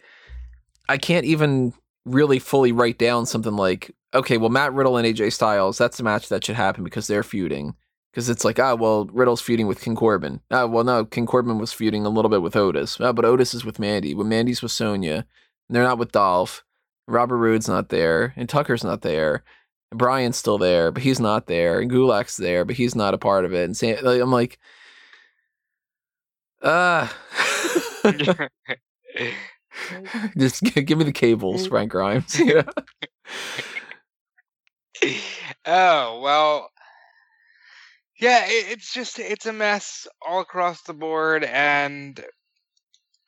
I 0.89 0.97
can't 0.97 1.25
even 1.25 1.73
really 2.05 2.39
fully 2.39 2.73
write 2.73 2.97
down 2.97 3.25
something 3.25 3.55
like, 3.55 3.95
okay, 4.17 4.37
well, 4.37 4.49
Matt 4.49 4.73
Riddle 4.73 4.97
and 4.97 5.07
AJ 5.07 5.33
Styles, 5.33 5.77
that's 5.77 5.99
a 5.99 6.03
match 6.03 6.29
that 6.29 6.45
should 6.45 6.55
happen 6.55 6.83
because 6.83 7.07
they're 7.07 7.23
feuding. 7.23 7.75
Because 8.11 8.29
it's 8.29 8.43
like, 8.43 8.59
ah, 8.59 8.73
well, 8.73 9.05
Riddle's 9.05 9.41
feuding 9.41 9.67
with 9.67 9.81
King 9.81 9.95
Corbin. 9.95 10.41
Ah, 10.49 10.65
well, 10.65 10.83
no, 10.83 11.05
King 11.05 11.27
Corbin 11.27 11.59
was 11.59 11.71
feuding 11.71 12.05
a 12.05 12.09
little 12.09 12.29
bit 12.29 12.41
with 12.41 12.55
Otis. 12.55 12.97
Ah, 12.99 13.13
but 13.13 13.25
Otis 13.25 13.53
is 13.53 13.63
with 13.63 13.79
Mandy. 13.79 14.15
When 14.15 14.27
Mandy's 14.27 14.61
with 14.61 14.71
Sonya, 14.71 15.25
they're 15.69 15.83
not 15.83 15.99
with 15.99 16.11
Dolph. 16.11 16.63
Robert 17.07 17.37
Roode's 17.37 17.69
not 17.69 17.89
there, 17.89 18.33
and 18.35 18.49
Tucker's 18.49 18.83
not 18.83 19.01
there. 19.01 19.43
And 19.91 19.99
Bryan's 19.99 20.35
still 20.35 20.57
there, 20.57 20.91
but 20.91 21.03
he's 21.03 21.19
not 21.19 21.47
there. 21.47 21.79
And 21.79 21.91
Gulak's 21.91 22.37
there, 22.37 22.65
but 22.65 22.75
he's 22.75 22.95
not 22.95 23.13
a 23.13 23.17
part 23.19 23.45
of 23.45 23.53
it. 23.53 23.65
And 23.65 23.77
Sam, 23.77 24.03
like, 24.03 24.21
I'm 24.21 24.31
like, 24.31 24.57
ah. 26.63 27.15
Just 30.37 30.63
give 30.63 30.97
me 30.97 31.03
the 31.03 31.11
cables, 31.11 31.67
Frank 31.67 31.91
Grimes. 31.91 32.39
Yeah. 32.47 32.63
oh 35.65 36.19
well 36.21 36.69
yeah 38.19 38.45
it, 38.45 38.71
it's 38.71 38.93
just 38.93 39.19
it's 39.19 39.45
a 39.45 39.53
mess 39.53 40.07
all 40.25 40.39
across 40.39 40.81
the 40.83 40.93
board 40.93 41.43
and 41.43 42.23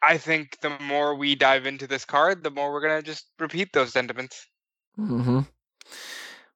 i 0.02 0.18
think 0.18 0.58
the 0.62 0.72
more 0.82 1.16
we 1.16 1.36
dive 1.36 1.66
into 1.66 1.88
this 1.88 2.06
card 2.06 2.44
the 2.44 2.52
more 2.52 2.72
we're 2.72 2.82
gonna 2.82 3.02
just 3.02 3.26
repeat 3.40 3.70
those 3.74 3.92
sentiments 3.92 4.46
mm-hmm. 4.98 5.42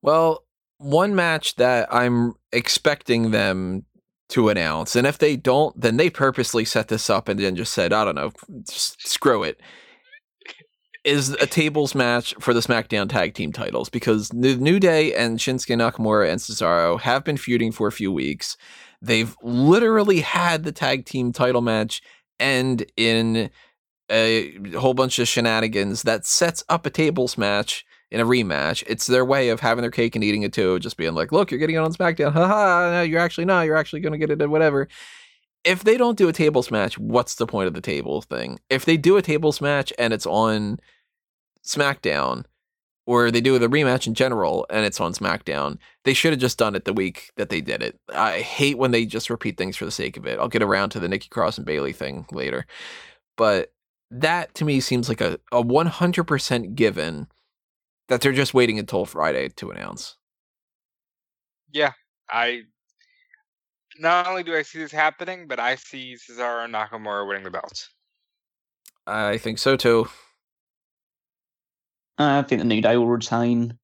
Well, 0.03 0.45
one 0.77 1.15
match 1.15 1.55
that 1.55 1.87
I'm 1.91 2.33
expecting 2.51 3.31
them 3.31 3.85
to 4.29 4.49
announce, 4.49 4.95
and 4.95 5.07
if 5.07 5.17
they 5.17 5.35
don't, 5.37 5.79
then 5.79 5.97
they 5.97 6.09
purposely 6.09 6.65
set 6.65 6.89
this 6.89 7.09
up 7.09 7.29
and 7.29 7.39
then 7.39 7.55
just 7.55 7.73
said, 7.73 7.93
I 7.93 8.03
don't 8.03 8.15
know, 8.15 8.31
screw 8.67 9.43
it. 9.43 9.61
Is 11.05 11.31
a 11.31 11.45
tables 11.45 11.93
match 11.93 12.33
for 12.39 12.53
the 12.53 12.61
SmackDown 12.61 13.09
Tag 13.09 13.33
Team 13.33 13.51
titles 13.51 13.89
because 13.89 14.29
the 14.29 14.55
New 14.55 14.79
Day 14.79 15.13
and 15.13 15.37
Shinsuke 15.37 15.75
Nakamura 15.75 16.29
and 16.29 16.39
Cesaro 16.39 16.97
have 17.01 17.25
been 17.25 17.35
feuding 17.35 17.73
for 17.73 17.87
a 17.87 17.91
few 17.91 18.09
weeks. 18.09 18.55
They've 19.01 19.35
literally 19.43 20.21
had 20.21 20.63
the 20.63 20.71
tag 20.71 21.05
team 21.05 21.33
title 21.33 21.61
match 21.61 22.01
end 22.39 22.85
in 22.95 23.49
a 24.09 24.57
whole 24.77 24.93
bunch 24.93 25.19
of 25.19 25.27
shenanigans 25.27 26.03
that 26.03 26.25
sets 26.25 26.63
up 26.69 26.85
a 26.85 26.89
tables 26.89 27.37
match 27.37 27.85
in 28.09 28.21
a 28.21 28.25
rematch. 28.25 28.83
It's 28.87 29.07
their 29.07 29.25
way 29.25 29.49
of 29.49 29.59
having 29.59 29.81
their 29.81 29.91
cake 29.91 30.15
and 30.15 30.23
eating 30.23 30.43
it 30.43 30.53
too, 30.53 30.79
just 30.79 30.95
being 30.95 31.15
like, 31.15 31.33
look, 31.33 31.51
you're 31.51 31.59
getting 31.59 31.75
it 31.75 31.79
on 31.79 31.93
SmackDown. 31.93 32.31
Haha, 32.31 32.91
no, 32.91 33.01
you're 33.01 33.19
actually 33.19 33.45
not. 33.45 33.63
You're 33.63 33.75
actually 33.75 33.99
going 33.99 34.13
to 34.13 34.17
get 34.17 34.29
it 34.29 34.41
at 34.41 34.49
whatever. 34.49 34.87
If 35.65 35.83
they 35.83 35.97
don't 35.97 36.17
do 36.17 36.29
a 36.29 36.33
tables 36.33 36.71
match, 36.71 36.97
what's 36.97 37.35
the 37.35 37.47
point 37.47 37.67
of 37.67 37.73
the 37.73 37.81
table 37.81 38.21
thing? 38.21 38.59
If 38.69 38.85
they 38.85 38.97
do 38.97 39.17
a 39.17 39.21
tables 39.21 39.61
match 39.61 39.91
and 39.97 40.13
it's 40.13 40.25
on 40.25 40.79
SmackDown, 41.65 42.45
or 43.05 43.31
they 43.31 43.41
do 43.41 43.57
the 43.59 43.67
rematch 43.69 44.07
in 44.07 44.13
general 44.13 44.65
and 44.69 44.85
it's 44.85 45.01
on 45.01 45.13
SmackDown, 45.13 45.77
they 46.05 46.13
should 46.13 46.33
have 46.33 46.39
just 46.41 46.57
done 46.57 46.75
it 46.75 46.85
the 46.85 46.93
week 46.93 47.31
that 47.37 47.49
they 47.49 47.61
did 47.61 47.83
it. 47.83 47.99
I 48.13 48.39
hate 48.41 48.77
when 48.77 48.91
they 48.91 49.05
just 49.05 49.29
repeat 49.29 49.57
things 49.57 49.75
for 49.77 49.85
the 49.85 49.91
sake 49.91 50.17
of 50.17 50.25
it. 50.25 50.39
I'll 50.39 50.47
get 50.49 50.63
around 50.63 50.89
to 50.91 50.99
the 50.99 51.07
Nikki 51.09 51.29
Cross 51.29 51.57
and 51.57 51.65
Bayley 51.65 51.93
thing 51.93 52.25
later. 52.31 52.65
But 53.37 53.73
that 54.11 54.53
to 54.55 54.65
me 54.65 54.79
seems 54.79 55.09
like 55.09 55.21
a, 55.21 55.39
a 55.51 55.63
100% 55.63 56.75
given 56.75 57.27
that 58.09 58.21
they're 58.21 58.31
just 58.33 58.53
waiting 58.53 58.79
until 58.79 59.05
Friday 59.05 59.49
to 59.49 59.71
announce. 59.71 60.17
yeah 61.71 61.91
i 62.29 62.61
not 63.99 64.27
only 64.27 64.43
do 64.43 64.55
i 64.55 64.61
see 64.61 64.79
this 64.79 64.91
happening 64.91 65.47
but 65.47 65.59
i 65.59 65.75
see 65.75 66.15
cesaro 66.15 66.65
and 66.65 66.73
nakamura 66.73 67.27
winning 67.27 67.43
the 67.43 67.51
belts 67.51 67.89
I 69.05 69.37
think 69.37 69.59
so 69.59 69.75
too. 69.75 70.07
I 72.17 72.41
think 72.43 72.59
the 72.61 72.65
New 72.67 72.81
Day 72.81 72.97
will 72.97 73.07
retain. 73.07 73.77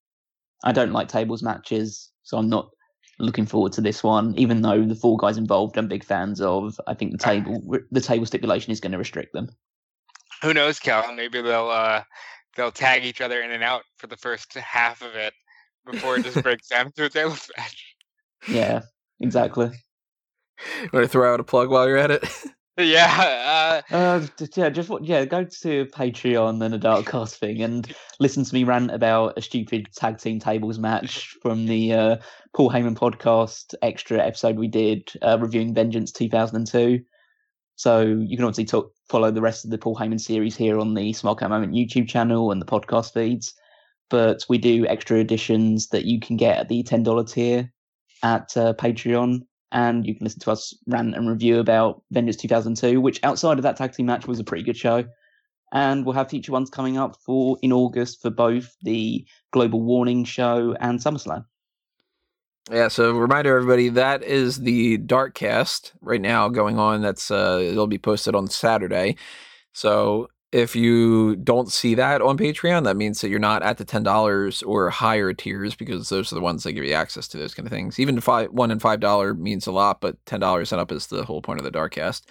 I 0.64 0.72
don't 0.72 0.92
like 0.92 1.08
tables 1.08 1.42
matches, 1.42 2.12
so 2.24 2.38
I'm 2.38 2.50
not 2.50 2.70
looking 3.18 3.46
forward 3.46 3.74
to 3.74 3.82
this 3.82 4.04
one. 4.04 4.34
Even 4.38 4.62
though 4.62 4.86
the 4.86 4.96
four 4.96 5.18
guys 5.18 5.38
involved, 5.38 5.78
I'm 5.78 5.88
big 5.88 6.04
fans 6.04 6.40
of. 6.42 6.80
I 6.88 6.94
think 6.94 7.12
the 7.12 7.18
table 7.18 7.62
the 7.92 8.02
table 8.02 8.26
stipulation 8.26 8.72
is 8.72 8.80
going 8.80 8.92
to 8.92 8.98
restrict 8.98 9.34
them. 9.34 9.50
who 10.42 10.54
knows 10.54 10.80
cal 10.80 11.14
maybe 11.14 11.42
they'll 11.42 11.70
uh 11.70 12.02
they'll 12.56 12.72
tag 12.72 13.04
each 13.04 13.20
other 13.22 13.42
in 13.42 13.52
and 13.52 13.64
out 13.64 13.84
for 13.98 14.08
the 14.08 14.18
first 14.18 14.54
half 14.54 15.02
of 15.02 15.16
it 15.16 15.34
before 15.90 16.18
it 16.18 16.24
just 16.24 16.42
breaks 16.44 16.68
down 16.68 16.92
to 16.94 17.06
a 17.06 17.10
tables 17.10 17.50
match 17.58 17.84
Yeah, 18.48 18.82
exactly. 19.20 19.72
Want 20.94 21.04
to 21.04 21.08
throw 21.08 21.34
out 21.34 21.40
a 21.40 21.44
plug 21.44 21.70
while 21.70 21.88
you're 21.88 21.98
at 21.98 22.12
it? 22.12 22.24
yeah 22.84 23.82
uh 23.92 23.96
Uh, 23.96 24.26
yeah, 24.56 24.70
just? 24.70 24.92
Yeah, 25.02 25.26
go 25.26 25.44
to 25.44 25.86
Patreon 25.88 26.64
and 26.64 26.74
a 26.74 26.78
dark 26.78 27.06
cast 27.06 27.38
thing 27.38 27.62
and 27.62 27.94
listen 28.20 28.44
to 28.44 28.54
me 28.54 28.64
rant 28.64 28.92
about 28.92 29.38
a 29.38 29.42
stupid 29.42 29.90
tag 29.94 30.18
team 30.18 30.40
tables 30.40 30.80
match 30.80 31.36
from 31.42 31.66
the 31.66 31.94
uh, 31.94 32.18
Paul 32.54 32.70
Heyman 32.70 32.96
podcast 32.96 33.76
extra 33.82 34.20
episode 34.20 34.58
we 34.58 34.68
did 34.68 35.12
uh, 35.22 35.38
reviewing 35.40 35.74
Vengeance 35.74 36.12
2002. 36.12 37.02
So 37.76 38.02
you 38.02 38.38
can 38.38 38.46
obviously 38.46 38.66
talk, 38.66 38.94
follow 39.10 39.32
the 39.32 39.42
rest 39.42 39.66
of 39.66 39.72
the 39.72 39.78
Paul 39.78 39.96
Heyman 39.96 40.20
series 40.20 40.56
here 40.56 40.80
on 40.80 40.94
the 40.94 41.12
Smark 41.12 41.42
Out 41.42 41.50
Moment 41.50 41.74
YouTube 41.74 42.08
channel 42.08 42.52
and 42.52 42.62
the 42.62 42.66
podcast 42.66 43.14
feeds. 43.14 43.54
But 44.10 44.46
we 44.50 44.58
do 44.58 44.86
extra 44.88 45.18
editions 45.18 45.90
that 45.90 46.06
you 46.06 46.20
can 46.20 46.38
get 46.38 46.58
at 46.58 46.70
the 46.70 46.84
ten 46.84 47.04
dollar 47.04 47.24
tier 47.24 47.72
at 48.24 48.56
uh, 48.56 48.74
Patreon 48.74 49.42
and 49.72 50.06
you 50.06 50.16
can 50.16 50.26
listen 50.26 50.40
to 50.42 50.52
us 50.52 50.74
rant 50.88 51.16
and 51.16 51.30
review 51.30 51.60
about 51.60 52.02
Vengeance 52.12 52.38
2002, 52.38 53.00
which 53.00 53.20
outside 53.24 53.58
of 53.58 53.64
that 53.64 53.78
tag 53.78 53.94
team 53.94 54.08
match 54.08 54.28
was 54.28 54.40
a 54.40 54.44
pretty 54.44 54.64
good 54.64 54.78
show. 54.78 55.06
And 55.72 56.04
we'll 56.06 56.16
have 56.16 56.30
future 56.30 56.52
ones 56.52 56.70
coming 56.70 56.98
up 56.98 57.18
for 57.24 57.58
in 57.62 57.72
August 57.72 58.22
for 58.22 58.32
both 58.32 58.76
the 58.82 59.26
Global 59.52 59.82
Warning 59.82 60.24
show 60.24 60.76
and 60.80 61.00
SummerSlam. 61.00 61.46
Yeah, 62.72 62.88
so 62.88 63.12
reminder 63.12 63.56
everybody 63.56 63.90
that 63.90 64.24
is 64.24 64.60
the 64.60 64.98
Dark 64.98 65.34
Cast 65.34 65.94
right 66.02 66.22
now 66.22 66.50
going 66.50 66.78
on. 66.78 67.02
That's 67.02 67.32
uh 67.32 67.60
it'll 67.62 67.88
be 67.88 67.98
posted 67.98 68.36
on 68.36 68.48
Saturday. 68.48 69.16
So 69.74 70.30
if 70.52 70.76
you 70.76 71.36
don't 71.36 71.72
see 71.72 71.96
that 71.96 72.22
on 72.22 72.38
Patreon, 72.38 72.84
that 72.86 72.98
means 72.98 73.22
that 73.22 73.30
you're 73.30 73.40
not 73.40 73.62
at 73.62 73.78
the 73.78 73.86
ten 73.86 74.04
dollars 74.04 74.64
or 74.64 74.90
higher 74.90 75.34
tiers 75.34 75.76
because 75.76 76.10
those 76.10 76.32
are 76.32 76.36
the 76.36 76.42
ones 76.42 76.64
that 76.64 76.74
give 76.74 76.84
you 76.84 76.94
access 76.94 77.28
to 77.30 77.38
those 77.38 77.54
kind 77.54 77.68
of 77.68 77.72
things. 77.72 78.00
Even 78.00 78.20
five 78.20 78.52
one 78.52 78.72
and 78.72 78.82
five 78.82 79.00
dollar 79.00 79.34
means 79.34 79.68
a 79.68 79.72
lot, 79.72 80.02
but 80.02 80.24
ten 80.26 80.40
dollars 80.40 80.72
and 80.72 80.82
up 80.82 80.92
is 80.92 81.08
the 81.08 81.24
whole 81.24 81.42
point 81.42 81.60
of 81.60 81.66
the 81.66 81.72
Darkcast. 81.72 82.24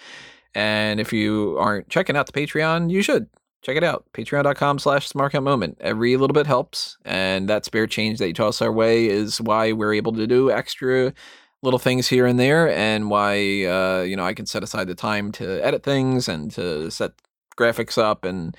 And 0.53 0.99
if 0.99 1.13
you 1.13 1.57
aren't 1.59 1.89
checking 1.89 2.17
out 2.17 2.25
the 2.25 2.33
Patreon, 2.33 2.89
you 2.89 3.01
should 3.01 3.27
check 3.61 3.77
it 3.77 3.83
out. 3.83 4.05
Patreon.com 4.13 4.79
slash 4.79 5.07
smarkout 5.07 5.43
moment. 5.43 5.77
Every 5.79 6.17
little 6.17 6.33
bit 6.33 6.47
helps. 6.47 6.97
And 7.05 7.47
that 7.49 7.65
spare 7.65 7.87
change 7.87 8.19
that 8.19 8.27
you 8.27 8.33
toss 8.33 8.61
our 8.61 8.71
way 8.71 9.07
is 9.07 9.39
why 9.39 9.71
we're 9.73 9.93
able 9.93 10.13
to 10.13 10.25
do 10.27 10.49
extra 10.49 11.13
little 11.61 11.79
things 11.79 12.07
here 12.07 12.25
and 12.25 12.39
there 12.39 12.69
and 12.69 13.09
why 13.09 13.65
uh, 13.65 14.01
you 14.01 14.15
know 14.15 14.25
I 14.25 14.33
can 14.33 14.45
set 14.45 14.63
aside 14.63 14.87
the 14.87 14.95
time 14.95 15.31
to 15.33 15.65
edit 15.65 15.83
things 15.83 16.27
and 16.27 16.51
to 16.51 16.89
set 16.89 17.11
graphics 17.59 17.97
up 17.97 18.25
and 18.25 18.55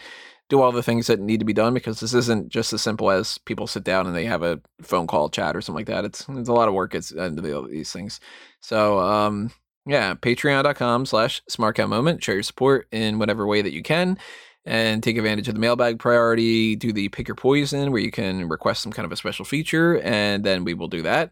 do 0.49 0.61
all 0.61 0.73
the 0.73 0.83
things 0.83 1.07
that 1.07 1.21
need 1.21 1.39
to 1.41 1.47
be 1.47 1.53
done 1.53 1.75
because 1.75 2.01
this 2.01 2.15
isn't 2.15 2.49
just 2.51 2.73
as 2.73 2.83
simple 2.83 3.11
as 3.11 3.39
people 3.39 3.67
sit 3.67 3.85
down 3.85 4.07
and 4.07 4.17
they 4.17 4.25
have 4.27 4.43
a 4.43 4.61
phone 4.83 5.07
call 5.07 5.29
chat 5.31 5.57
or 5.57 5.61
something 5.61 5.79
like 5.81 5.87
that. 5.87 6.05
It's 6.05 6.27
it's 6.29 6.49
a 6.49 6.53
lot 6.53 6.69
of 6.69 6.75
work 6.75 6.95
it's 6.95 7.13
into 7.13 7.43
the, 7.43 7.69
these 7.71 7.93
things. 7.93 8.21
So 8.61 8.99
um 9.01 9.53
yeah, 9.87 10.15
patreon.com 10.15 11.07
slash 11.07 11.43
smarkout 11.51 11.89
moment. 11.89 12.23
Show 12.23 12.33
your 12.33 12.43
support 12.43 12.87
in 12.93 13.19
whatever 13.19 13.47
way 13.47 13.63
that 13.63 13.73
you 13.73 13.83
can. 13.83 14.19
and 14.67 15.03
take 15.03 15.17
advantage 15.17 15.49
of 15.49 15.55
the 15.55 15.61
mailbag 15.61 15.99
priority. 15.99 16.77
Do 16.77 16.93
the 16.93 17.09
pick 17.09 17.29
your 17.29 17.35
poison 17.35 17.91
where 17.93 18.01
you 18.01 18.11
can 18.11 18.49
request 18.49 18.83
some 18.83 18.93
kind 18.93 19.07
of 19.07 19.13
a 19.13 19.17
special 19.17 19.45
feature, 19.45 20.01
and 20.03 20.45
then 20.45 20.65
we 20.65 20.75
will 20.75 20.89
do 20.89 21.03
that. 21.03 21.31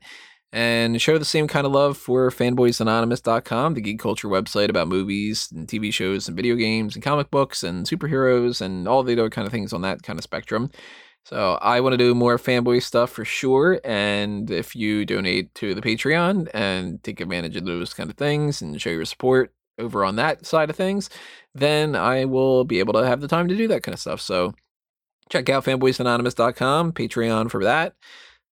And 0.50 1.00
show 1.00 1.18
the 1.18 1.26
same 1.26 1.46
kind 1.46 1.66
of 1.66 1.72
love 1.72 1.98
for 1.98 2.30
fanboysanonymous.com, 2.30 3.74
the 3.74 3.82
geek 3.82 4.00
culture 4.00 4.28
website 4.28 4.70
about 4.70 4.88
movies 4.88 5.50
and 5.54 5.68
TV 5.68 5.92
shows 5.92 6.26
and 6.26 6.36
video 6.36 6.54
games 6.54 6.94
and 6.94 7.04
comic 7.04 7.30
books 7.30 7.62
and 7.62 7.84
superheroes 7.86 8.62
and 8.62 8.88
all 8.88 9.02
the 9.02 9.12
other 9.12 9.28
kind 9.28 9.46
of 9.46 9.52
things 9.52 9.74
on 9.74 9.82
that 9.82 10.02
kind 10.02 10.18
of 10.18 10.22
spectrum. 10.22 10.70
So 11.26 11.58
I 11.60 11.80
want 11.80 11.92
to 11.92 11.98
do 11.98 12.14
more 12.14 12.38
fanboy 12.38 12.82
stuff 12.82 13.10
for 13.10 13.26
sure. 13.26 13.78
And 13.84 14.50
if 14.50 14.74
you 14.74 15.04
donate 15.04 15.54
to 15.56 15.74
the 15.74 15.82
Patreon 15.82 16.48
and 16.54 17.02
take 17.02 17.20
advantage 17.20 17.56
of 17.56 17.66
those 17.66 17.92
kind 17.92 18.08
of 18.08 18.16
things 18.16 18.62
and 18.62 18.80
show 18.80 18.88
your 18.88 19.04
support 19.04 19.52
over 19.78 20.02
on 20.02 20.16
that 20.16 20.46
side 20.46 20.70
of 20.70 20.76
things, 20.76 21.10
then 21.54 21.94
I 21.94 22.24
will 22.24 22.64
be 22.64 22.78
able 22.78 22.94
to 22.94 23.06
have 23.06 23.20
the 23.20 23.28
time 23.28 23.48
to 23.48 23.56
do 23.56 23.68
that 23.68 23.82
kind 23.82 23.92
of 23.92 24.00
stuff. 24.00 24.22
So 24.22 24.54
check 25.28 25.50
out 25.50 25.66
fanboysanonymous.com, 25.66 26.92
Patreon 26.92 27.50
for 27.50 27.62
that. 27.62 27.94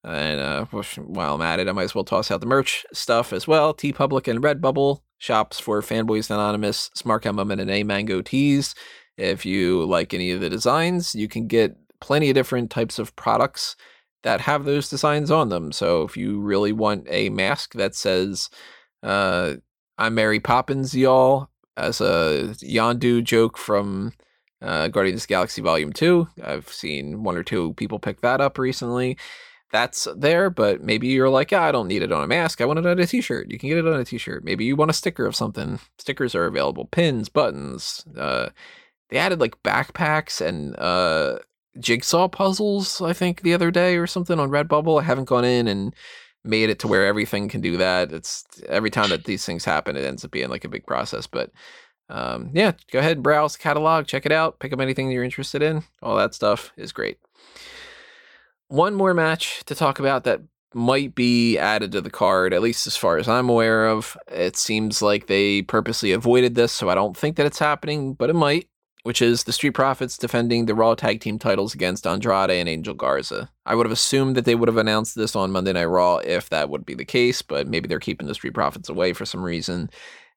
And 0.07 0.41
uh, 0.41 0.65
while 0.99 1.35
I'm 1.35 1.43
at 1.43 1.59
it, 1.59 1.69
I 1.69 1.73
might 1.73 1.83
as 1.83 1.95
well 1.95 2.05
toss 2.05 2.31
out 2.31 2.41
the 2.41 2.47
merch 2.47 2.87
stuff 2.93 3.33
as 3.33 3.49
well. 3.49 3.75
TeePublic 3.75 4.29
and 4.29 4.43
Redbubble 4.43 5.01
shops 5.19 5.59
for 5.59 5.83
Fanboys 5.83 6.31
Anonymous, 6.31 6.91
Smart 6.95 7.25
Moment, 7.25 7.61
and 7.61 7.71
A 7.71 7.83
Mango 7.83 8.23
tees. 8.23 8.77
If 9.17 9.45
you 9.45 9.85
like 9.85 10.15
any 10.15 10.31
of 10.31 10.41
the 10.41 10.49
designs, 10.49 11.15
you 11.17 11.27
can 11.27 11.49
get 11.49 11.77
plenty 12.01 12.31
of 12.31 12.35
different 12.35 12.71
types 12.71 13.01
of 13.01 13.17
products 13.17 13.75
that 14.23 14.41
have 14.43 14.65
those 14.65 14.89
designs 14.89 15.31
on 15.31 15.49
them. 15.49 15.73
So 15.73 16.03
if 16.03 16.17
you 16.17 16.41
really 16.41 16.73
want 16.73 17.07
a 17.11 17.29
mask 17.31 17.75
that 17.75 17.97
says, 17.97 18.49
uh, 19.03 19.55
I'm 19.99 20.15
Mary 20.15 20.39
Poppins, 20.39 20.95
y'all, 20.95 21.49
as 21.77 22.01
a 22.01 22.55
Yondu 22.63 23.25
joke 23.25 23.59
from 23.59 24.13
uh, 24.63 24.87
Guardians 24.89 25.27
Galaxy 25.27 25.63
Volume 25.63 25.93
2, 25.93 26.29
I've 26.45 26.69
seen 26.69 27.25
one 27.25 27.37
or 27.37 27.43
two 27.43 27.75
people 27.75 27.99
pick 27.99 28.21
that 28.21 28.41
up 28.41 28.57
recently. 28.57 29.17
That's 29.73 30.07
there, 30.17 30.49
but 30.49 30.83
maybe 30.83 31.09
you're 31.09 31.29
like, 31.29 31.51
yeah, 31.51 31.63
I 31.63 31.73
don't 31.73 31.89
need 31.89 32.03
it 32.03 32.13
on 32.13 32.23
a 32.23 32.27
mask. 32.27 32.61
I 32.61 32.65
want 32.65 32.79
it 32.79 32.87
on 32.87 32.99
a 32.99 33.07
t 33.07 33.21
shirt. 33.21 33.51
You 33.51 33.59
can 33.59 33.69
get 33.69 33.79
it 33.79 33.87
on 33.87 33.99
a 33.99 34.05
t 34.05 34.17
shirt. 34.17 34.45
Maybe 34.45 34.65
you 34.65 34.77
want 34.77 34.91
a 34.91 34.95
sticker 34.95 35.27
of 35.27 35.35
something. 35.35 35.81
Stickers 35.99 36.35
are 36.35 36.47
available, 36.47 36.85
pins, 36.85 37.29
buttons. 37.29 38.05
Uh, 38.17 38.51
they 39.11 39.19
added 39.19 39.41
like 39.41 39.63
backpacks 39.63 40.41
and 40.41 40.79
uh, 40.79 41.39
jigsaw 41.81 42.29
puzzles, 42.29 43.01
I 43.01 43.13
think, 43.13 43.43
the 43.43 43.55
other 43.55 43.71
day 43.71 43.97
or 43.97 44.07
something 44.07 44.39
on 44.39 44.51
Redbubble. 44.51 45.01
I 45.01 45.05
haven't 45.05 45.25
gone 45.25 45.45
in 45.45 45.67
and 45.69 45.95
made 46.45 46.71
it 46.71 46.79
to 46.81 46.89
where 46.89 47.05
everything 47.05 47.49
can 47.49 47.61
do 47.61 47.77
that. 47.77 48.13
It's 48.13 48.45
every 48.69 48.91
time 48.91 49.11
that 49.11 49.25
these 49.25 49.45
things 49.45 49.65
happen, 49.65 49.97
it 49.97 50.05
ends 50.05 50.25
up 50.25 50.31
being 50.31 50.49
like 50.49 50.65
a 50.65 50.69
big 50.69 50.87
process. 50.87 51.27
But 51.27 51.51
um, 52.09 52.51
yeah, 52.55 52.73
go 52.93 53.01
ahead, 53.01 53.17
and 53.17 53.23
browse 53.25 53.55
the 53.55 53.63
catalog, 53.63 54.07
check 54.07 54.27
it 54.27 54.33
out, 54.33 54.61
pick 54.61 54.73
up 54.73 54.81
anything 54.81 55.11
you're 55.11 55.25
interested 55.25 55.61
in. 55.61 55.83
All 56.03 56.17
that 56.17 56.35
stuff 56.35 56.73
is 56.77 56.93
great. 56.93 57.19
One 58.69 58.95
more 58.95 59.15
match 59.15 59.63
to 59.67 59.75
talk 59.75 59.99
about 59.99 60.25
that 60.25 60.41
might 60.75 61.15
be 61.15 61.57
added 61.57 61.93
to 61.93 62.01
the 62.01 62.11
card, 62.11 62.53
at 62.53 62.63
least 62.63 62.87
as 62.87 62.97
far 62.97 63.17
as 63.17 63.29
I'm 63.29 63.49
aware 63.49 63.87
of. 63.89 64.17
It 64.29 64.57
seems 64.57 65.01
like 65.01 65.27
they 65.27 65.63
purposely 65.63 66.13
avoided 66.13 66.55
this, 66.55 66.73
so 66.73 66.89
I 66.91 66.95
don't 66.95 67.17
think 67.17 67.37
that 67.37 67.47
it's 67.47 67.59
happening, 67.59 68.15
but 68.15 68.31
it 68.31 68.35
might 68.35 68.69
which 69.07 69.23
is 69.23 69.45
the 69.45 69.53
Street 69.53 69.71
Profits 69.71 70.19
defending 70.19 70.67
the 70.67 70.75
Raw 70.75 70.97
Tag 70.97 71.21
Team 71.21 71.39
titles 71.39 71.75
against 71.75 72.09
Andrade 72.09 72.51
and 72.51 72.69
Angel 72.69 72.93
Garza. 72.93 73.49
I 73.65 73.77
would 73.77 73.87
have 73.87 73.93
assumed 73.93 74.35
that 74.35 74.47
they 74.47 74.57
would 74.57 74.67
have 74.67 74.79
announced 74.79 75.15
this 75.15 75.37
on 75.37 75.53
Monday 75.53 75.73
Night 75.73 75.85
Raw 75.85 76.17
if 76.17 76.49
that 76.49 76.71
would 76.71 76.85
be 76.85 76.95
the 76.95 77.05
case, 77.05 77.41
but 77.41 77.69
maybe 77.69 77.87
they're 77.87 78.01
keeping 78.01 78.27
the 78.27 78.35
Street 78.35 78.55
Profits 78.55 78.89
away 78.89 79.13
for 79.13 79.25
some 79.25 79.45
reason, 79.45 79.91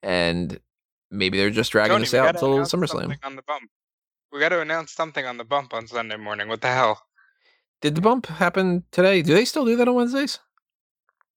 and 0.03 0.59
maybe 1.09 1.39
they're 1.39 1.49
just 1.49 1.71
dragging 1.71 1.95
Tony, 1.95 2.03
this 2.03 2.13
out 2.13 2.35
until 2.35 2.59
SummerSlam. 2.59 3.17
On 3.23 3.35
the 3.35 3.41
bump. 3.41 3.71
We 4.31 4.39
got 4.39 4.49
to 4.49 4.61
announce 4.61 4.91
something 4.91 5.25
on 5.25 5.37
the 5.37 5.45
bump 5.45 5.73
on 5.73 5.87
Sunday 5.87 6.17
morning. 6.17 6.47
What 6.47 6.61
the 6.61 6.67
hell? 6.67 7.01
Did 7.81 7.95
the 7.95 8.01
bump 8.01 8.25
happen 8.27 8.83
today? 8.91 9.21
Do 9.21 9.33
they 9.33 9.45
still 9.45 9.65
do 9.65 9.75
that 9.77 9.87
on 9.87 9.95
Wednesdays? 9.95 10.39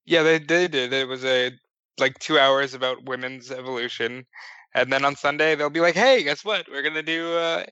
Yeah, 0.05 0.23
they 0.23 0.39
they 0.39 0.69
did. 0.69 0.93
It 0.93 1.07
was 1.07 1.25
a 1.25 1.53
like 1.99 2.19
two 2.19 2.39
hours 2.39 2.75
about 2.75 3.05
women's 3.05 3.51
evolution, 3.51 4.27
and 4.75 4.93
then 4.93 5.05
on 5.05 5.15
Sunday 5.15 5.55
they'll 5.55 5.71
be 5.71 5.81
like, 5.81 5.95
"Hey, 5.95 6.23
guess 6.25 6.45
what? 6.45 6.67
We're 6.71 6.83
gonna 6.83 7.03
do 7.03 7.37
uh, 7.37 7.65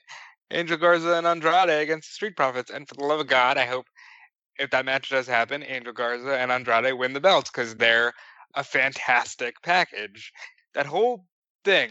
Angel 0.52 0.76
Garza 0.76 1.14
and 1.14 1.26
Andrade 1.26 1.82
against 1.82 2.08
the 2.10 2.14
Street 2.14 2.36
Profits." 2.36 2.70
And 2.70 2.88
for 2.88 2.94
the 2.94 3.04
love 3.04 3.20
of 3.20 3.26
God, 3.26 3.58
I 3.58 3.66
hope 3.66 3.86
if 4.58 4.70
that 4.70 4.84
match 4.84 5.08
does 5.10 5.26
happen, 5.26 5.64
Angel 5.64 5.92
Garza 5.92 6.38
and 6.38 6.52
Andrade 6.52 6.94
win 6.96 7.14
the 7.14 7.20
belts 7.20 7.50
because 7.50 7.74
they're 7.76 8.12
a 8.54 8.62
fantastic 8.62 9.54
package. 9.62 10.32
That 10.74 10.86
whole 10.86 11.26
thing, 11.64 11.90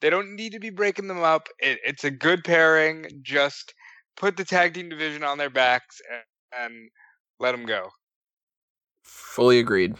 they 0.00 0.10
don't 0.10 0.36
need 0.36 0.52
to 0.52 0.60
be 0.60 0.70
breaking 0.70 1.08
them 1.08 1.22
up. 1.22 1.48
It, 1.58 1.80
it's 1.84 2.04
a 2.04 2.10
good 2.10 2.44
pairing. 2.44 3.06
Just 3.22 3.74
put 4.20 4.36
the 4.36 4.44
tag 4.44 4.74
team 4.74 4.88
division 4.88 5.24
on 5.24 5.38
their 5.38 5.50
backs 5.50 6.00
and, 6.12 6.22
and 6.72 6.90
let 7.40 7.52
them 7.52 7.66
go. 7.66 7.88
Fully 9.02 9.58
agreed. 9.58 9.96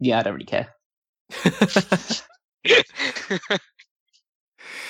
Yeah, 0.00 0.18
I 0.18 0.22
don't 0.24 0.34
really 0.34 0.46
care. 0.46 0.74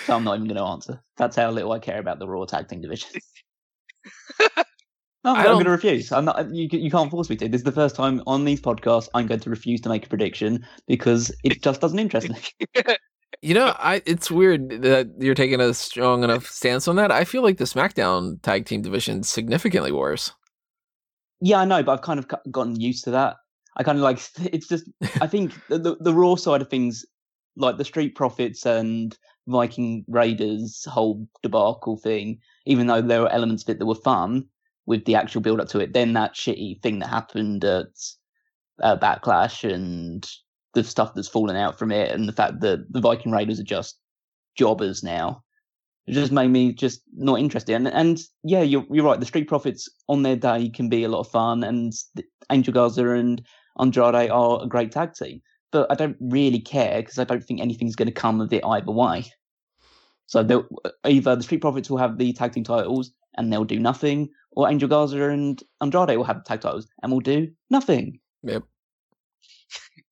So 0.05 0.17
I'm 0.17 0.25
not 0.25 0.35
even 0.35 0.49
going 0.49 0.57
to 0.57 0.65
answer. 0.65 1.01
That's 1.17 1.37
how 1.37 1.51
little 1.51 1.71
I 1.73 1.79
care 1.79 1.99
about 2.01 2.19
the 2.19 2.27
Raw 2.29 2.45
Tag 2.45 2.69
Team 2.69 2.81
division. 2.81 3.09
No, 4.41 4.47
oh, 5.25 5.35
I 5.35 5.39
I'm 5.39 5.45
don't- 5.45 5.53
going 5.55 5.65
to 5.67 5.71
refuse. 5.71 6.11
I'm 6.11 6.25
not. 6.25 6.53
You, 6.53 6.69
you 6.73 6.91
can't 6.91 7.11
force 7.11 7.31
me 7.31 7.37
to. 7.37 7.49
This 7.49 7.61
is 7.61 7.65
the 7.65 7.71
first 7.73 7.95
time 7.95 8.21
on 8.27 8.45
these 8.45 8.61
podcasts 8.61 9.09
I'm 9.15 9.29
going 9.29 9.41
to 9.41 9.51
refuse 9.51 9.81
to 9.83 9.89
make 9.89 10.05
a 10.05 10.09
prediction 10.09 10.67
because 10.89 11.31
it 11.45 11.63
just 11.63 11.81
doesn't 11.81 11.99
interest 12.01 12.31
me. 12.31 12.85
You 13.43 13.55
know, 13.55 13.75
I 13.79 14.03
it's 14.07 14.31
weird 14.31 14.83
that 14.83 15.11
you're 15.19 15.35
taking 15.35 15.61
a 15.61 15.75
strong 15.75 16.23
enough 16.23 16.47
stance 16.47 16.87
on 16.87 16.95
that. 16.97 17.11
I 17.11 17.25
feel 17.25 17.43
like 17.43 17.59
the 17.59 17.65
SmackDown 17.65 18.41
tag 18.43 18.67
team 18.67 18.83
division 18.83 19.21
is 19.21 19.29
significantly 19.29 19.91
worse. 19.91 20.33
Yeah, 21.41 21.59
I 21.59 21.65
know, 21.65 21.83
but 21.83 21.93
I've 21.93 22.03
kind 22.03 22.21
of 22.21 22.29
gotten 22.53 22.81
used 22.81 23.03
to 23.05 23.11
that. 23.11 23.37
I 23.77 23.83
kind 23.83 23.99
of 23.99 24.05
like 24.05 24.21
it's 24.53 24.69
just. 24.69 24.89
I 25.21 25.27
think 25.27 25.53
the, 25.69 25.79
the 25.79 25.97
the 25.99 26.15
Raw 26.15 26.37
side 26.37 26.63
of 26.63 26.71
things, 26.71 27.05
like 27.57 27.79
the 27.79 27.85
Street 27.85 28.15
Profits 28.15 28.65
and 28.65 29.19
Viking 29.49 30.05
Raiders 30.07 30.85
whole 30.89 31.27
debacle 31.43 31.97
thing, 31.97 32.39
even 32.67 32.87
though 32.87 33.03
there 33.03 33.23
were 33.23 33.33
elements 33.33 33.65
of 33.65 33.71
it 33.71 33.81
that 33.81 33.87
were 33.87 33.97
fun 33.97 34.47
with 34.87 35.05
the 35.05 35.17
actual 35.17 35.41
build 35.41 35.61
up 35.61 35.69
to 35.69 35.81
it, 35.81 35.93
then 35.93 36.13
that 36.13 36.35
shitty 36.35 36.81
thing 36.81 37.01
that 37.01 37.09
happened 37.09 37.65
at 37.65 37.87
uh, 38.83 38.97
Backlash 38.97 39.69
and 39.69 40.29
the 40.75 40.85
stuff 40.85 41.15
that's 41.15 41.29
fallen 41.29 41.57
out 41.57 41.79
from 41.79 41.93
it, 41.93 42.11
and 42.11 42.29
the 42.29 42.33
fact 42.33 42.61
that 42.61 42.93
the 42.93 43.01
Viking 43.01 43.33
Raiders 43.33 43.61
are 43.61 43.65
just 43.65 43.99
jobbers 44.57 45.03
now. 45.03 45.43
It 46.07 46.13
just 46.13 46.33
made 46.33 46.49
me 46.49 46.73
just 46.73 47.03
not 47.15 47.39
interested. 47.39 47.75
And 47.75 47.89
and 47.89 48.21
yeah, 48.43 48.63
you're 48.63 48.85
you're 48.91 49.05
right. 49.05 49.21
The 49.21 49.27
Street 49.27 49.49
Profits 49.49 49.89
on 50.09 50.23
their 50.23 50.37
day 50.37 50.69
can 50.69 50.89
be 50.89 51.05
a 51.05 51.09
lot 51.09 51.21
of 51.21 51.29
fun, 51.29 51.63
and 51.63 51.93
Angel 52.51 52.75
Garza 52.75 53.11
and 53.11 53.43
Andrade 53.79 54.31
are 54.31 54.63
a 54.63 54.67
great 54.67 54.93
tag 54.93 55.15
team. 55.15 55.41
But 55.71 55.91
I 55.91 55.95
don't 55.95 56.17
really 56.21 56.61
care 56.61 57.01
because 57.01 57.19
I 57.19 57.25
don't 57.25 57.43
think 57.43 57.61
anything's 57.61 57.97
going 57.97 58.07
to 58.07 58.13
come 58.13 58.41
of 58.41 58.53
it 58.53 58.65
either 58.65 58.91
way. 58.91 59.25
So 60.27 60.67
either 61.05 61.37
the 61.37 61.43
Street 61.43 61.61
Profits 61.61 61.89
will 61.89 61.99
have 61.99 62.19
the 62.19 62.33
tag 62.33 62.53
team 62.53 62.65
titles 62.65 63.13
and 63.37 63.53
they'll 63.53 63.65
do 63.65 63.79
nothing, 63.79 64.29
or 64.53 64.69
Angel 64.69 64.89
Garza 64.89 65.31
and 65.31 65.63
Andrade 65.81 66.17
will 66.17 66.25
have 66.25 66.39
the 66.39 66.43
tag 66.43 66.61
titles 66.61 66.89
and 67.03 67.13
will 67.13 67.21
do 67.21 67.49
nothing. 67.71 68.19
Yep. 68.43 68.65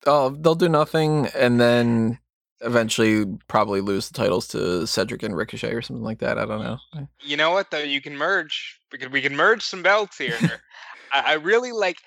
Oh, 0.06 0.30
they'll 0.30 0.54
do 0.54 0.68
nothing, 0.68 1.26
and 1.34 1.60
then 1.60 2.18
eventually 2.62 3.24
probably 3.48 3.80
lose 3.80 4.08
the 4.08 4.14
titles 4.14 4.46
to 4.48 4.86
Cedric 4.86 5.22
and 5.22 5.36
Ricochet 5.36 5.72
or 5.72 5.82
something 5.82 6.04
like 6.04 6.18
that. 6.18 6.38
I 6.38 6.46
don't 6.46 6.62
know. 6.62 6.78
you 7.22 7.36
know 7.36 7.50
what 7.50 7.70
though? 7.70 7.78
You 7.78 8.00
can 8.00 8.16
merge. 8.16 8.78
We 8.92 8.98
can 8.98 9.12
we 9.12 9.22
can 9.22 9.36
merge 9.36 9.62
some 9.62 9.82
belts 9.82 10.18
here. 10.18 10.36
I, 11.12 11.20
I 11.26 11.32
really 11.34 11.72
like. 11.72 11.98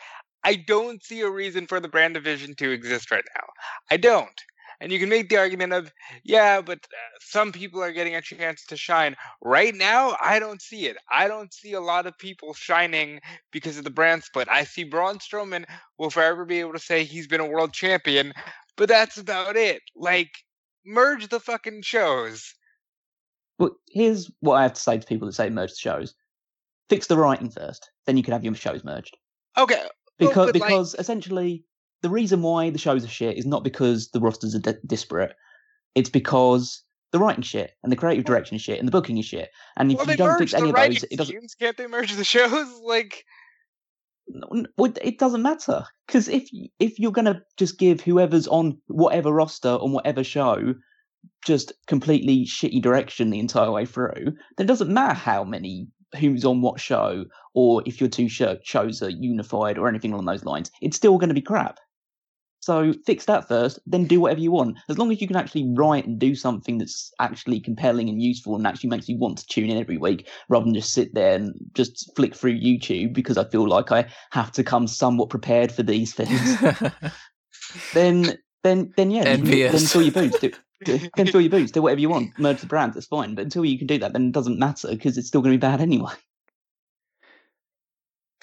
I 0.43 0.55
don't 0.55 1.03
see 1.03 1.21
a 1.21 1.29
reason 1.29 1.67
for 1.67 1.79
the 1.79 1.87
brand 1.87 2.15
division 2.15 2.53
to 2.55 2.71
exist 2.71 3.11
right 3.11 3.23
now. 3.35 3.45
I 3.89 3.97
don't. 3.97 4.41
And 4.83 4.91
you 4.91 4.99
can 4.99 5.07
make 5.07 5.29
the 5.29 5.37
argument 5.37 5.71
of, 5.71 5.93
yeah, 6.25 6.59
but 6.59 6.79
uh, 6.79 7.17
some 7.21 7.53
people 7.53 7.81
are 7.81 7.93
getting 7.93 8.15
a 8.15 8.21
chance 8.21 8.65
to 8.65 8.75
shine. 8.75 9.15
Right 9.41 9.73
now, 9.73 10.17
I 10.21 10.39
don't 10.39 10.61
see 10.61 10.87
it. 10.87 10.97
I 11.09 11.29
don't 11.29 11.53
see 11.53 11.71
a 11.71 11.79
lot 11.79 12.05
of 12.05 12.17
people 12.17 12.53
shining 12.53 13.21
because 13.53 13.77
of 13.77 13.85
the 13.85 13.89
brand 13.89 14.25
split. 14.25 14.49
I 14.49 14.65
see 14.65 14.83
Braun 14.83 15.19
Strowman 15.19 15.63
will 15.97 16.09
forever 16.09 16.43
be 16.43 16.59
able 16.59 16.73
to 16.73 16.79
say 16.79 17.05
he's 17.05 17.27
been 17.27 17.39
a 17.39 17.47
world 17.47 17.71
champion, 17.71 18.33
but 18.75 18.89
that's 18.89 19.17
about 19.17 19.55
it. 19.55 19.81
Like, 19.95 20.31
merge 20.85 21.29
the 21.29 21.39
fucking 21.39 21.83
shows. 21.83 22.53
But 23.57 23.71
here's 23.87 24.29
what 24.41 24.55
I 24.55 24.63
have 24.63 24.73
to 24.73 24.81
say 24.81 24.97
to 24.97 25.07
people 25.07 25.27
that 25.27 25.33
say 25.33 25.49
merge 25.49 25.69
the 25.69 25.77
shows: 25.77 26.13
fix 26.89 27.07
the 27.07 27.17
writing 27.17 27.49
first, 27.49 27.89
then 28.05 28.17
you 28.17 28.23
can 28.23 28.33
have 28.33 28.43
your 28.43 28.53
shows 28.53 28.83
merged. 28.83 29.15
Okay, 29.57 29.87
because 30.17 30.47
but, 30.51 30.59
like- 30.59 30.67
because 30.67 30.93
essentially 30.99 31.63
the 32.03 32.09
reason 32.09 32.41
why 32.41 32.69
the 32.69 32.77
shows 32.77 33.03
are 33.03 33.09
shit 33.09 33.37
is 33.37 33.45
not 33.45 33.63
because 33.63 34.09
the 34.09 34.19
rosters 34.19 34.53
are 34.53 34.59
di- 34.59 34.75
disparate. 34.85 35.33
It's 35.95 36.09
because 36.09 36.83
the 37.13 37.19
writing 37.19 37.43
shit 37.43 37.71
and 37.81 37.91
the 37.91 37.95
creative 37.95 38.25
direction 38.25 38.55
is 38.55 38.61
shit 38.61 38.77
and 38.77 38.87
the 38.87 38.91
booking 38.91 39.17
is 39.17 39.25
shit. 39.25 39.49
And 39.77 39.91
if 39.91 39.97
well, 39.97 40.09
you 40.09 40.17
don't 40.17 40.37
fix 40.37 40.53
any 40.53 40.69
of 40.69 40.75
those, 40.75 41.03
it 41.03 41.17
doesn't. 41.17 41.33
teams. 41.33 41.55
Can't 41.55 41.77
they 41.77 41.87
merge 41.87 42.13
the 42.13 42.23
shows? 42.35 42.67
Like, 42.83 43.23
It 44.27 45.17
doesn't 45.17 45.41
matter 45.41 45.85
because 46.07 46.27
if 46.27 46.49
if 46.79 46.99
you're 46.99 47.11
gonna 47.11 47.41
just 47.57 47.79
give 47.79 48.01
whoever's 48.01 48.47
on 48.47 48.79
whatever 48.87 49.31
roster 49.31 49.69
on 49.69 49.93
whatever 49.93 50.23
show 50.23 50.75
just 51.45 51.71
completely 51.87 52.45
shitty 52.45 52.81
direction 52.81 53.29
the 53.29 53.39
entire 53.39 53.71
way 53.71 53.85
through, 53.85 54.25
then 54.57 54.65
it 54.65 54.67
doesn't 54.67 54.93
matter 54.93 55.13
how 55.13 55.43
many 55.45 55.87
who's 56.19 56.43
on 56.45 56.61
what 56.61 56.79
show 56.79 57.25
or 57.53 57.81
if 57.85 58.01
your 58.01 58.09
two 58.09 58.27
shows 58.27 59.01
are 59.01 59.09
unified 59.09 59.77
or 59.77 59.87
anything 59.87 60.11
along 60.11 60.25
those 60.25 60.45
lines. 60.45 60.69
It's 60.81 60.97
still 60.97 61.17
going 61.17 61.29
to 61.29 61.33
be 61.33 61.41
crap. 61.41 61.79
So 62.63 62.93
fix 63.05 63.25
that 63.25 63.49
first, 63.49 63.77
then 63.85 64.05
do 64.05 64.21
whatever 64.21 64.39
you 64.39 64.49
want. 64.49 64.77
As 64.87 64.97
long 64.97 65.11
as 65.11 65.19
you 65.19 65.27
can 65.27 65.35
actually 65.35 65.69
write 65.73 66.07
and 66.07 66.17
do 66.17 66.33
something 66.33 66.77
that's 66.77 67.11
actually 67.19 67.59
compelling 67.59 68.07
and 68.07 68.21
useful 68.21 68.55
and 68.55 68.65
actually 68.65 68.89
makes 68.89 69.09
you 69.09 69.17
want 69.17 69.37
to 69.39 69.47
tune 69.47 69.69
in 69.69 69.77
every 69.77 69.97
week, 69.97 70.29
rather 70.47 70.63
than 70.63 70.73
just 70.73 70.93
sit 70.93 71.13
there 71.13 71.35
and 71.35 71.53
just 71.73 72.15
flick 72.15 72.33
through 72.33 72.57
YouTube 72.57 73.13
because 73.13 73.37
I 73.37 73.43
feel 73.49 73.67
like 73.67 73.91
I 73.91 74.05
have 74.31 74.49
to 74.53 74.63
come 74.63 74.87
somewhat 74.87 75.29
prepared 75.29 75.73
for 75.73 75.83
these 75.83 76.13
things. 76.15 76.93
then, 77.93 78.37
then, 78.63 78.93
then 78.95 79.11
yeah, 79.11 79.33
you 79.33 79.69
then 79.69 79.81
fill 79.81 80.01
your 80.01 80.13
boots. 80.13 80.39
Do, 80.39 80.51
do, 80.85 80.99
then 81.17 81.27
fill 81.27 81.41
your 81.41 81.49
boots. 81.49 81.73
Do 81.73 81.81
whatever 81.81 81.99
you 81.99 82.09
want. 82.09 82.31
Merge 82.39 82.61
the 82.61 82.67
brands. 82.67 82.95
That's 82.95 83.07
fine. 83.07 83.35
But 83.35 83.43
until 83.43 83.65
you 83.65 83.77
can 83.77 83.87
do 83.87 83.97
that, 83.97 84.13
then 84.13 84.27
it 84.27 84.31
doesn't 84.31 84.57
matter 84.57 84.87
because 84.87 85.17
it's 85.17 85.27
still 85.27 85.41
going 85.41 85.51
to 85.51 85.57
be 85.57 85.67
bad 85.69 85.81
anyway. 85.81 86.13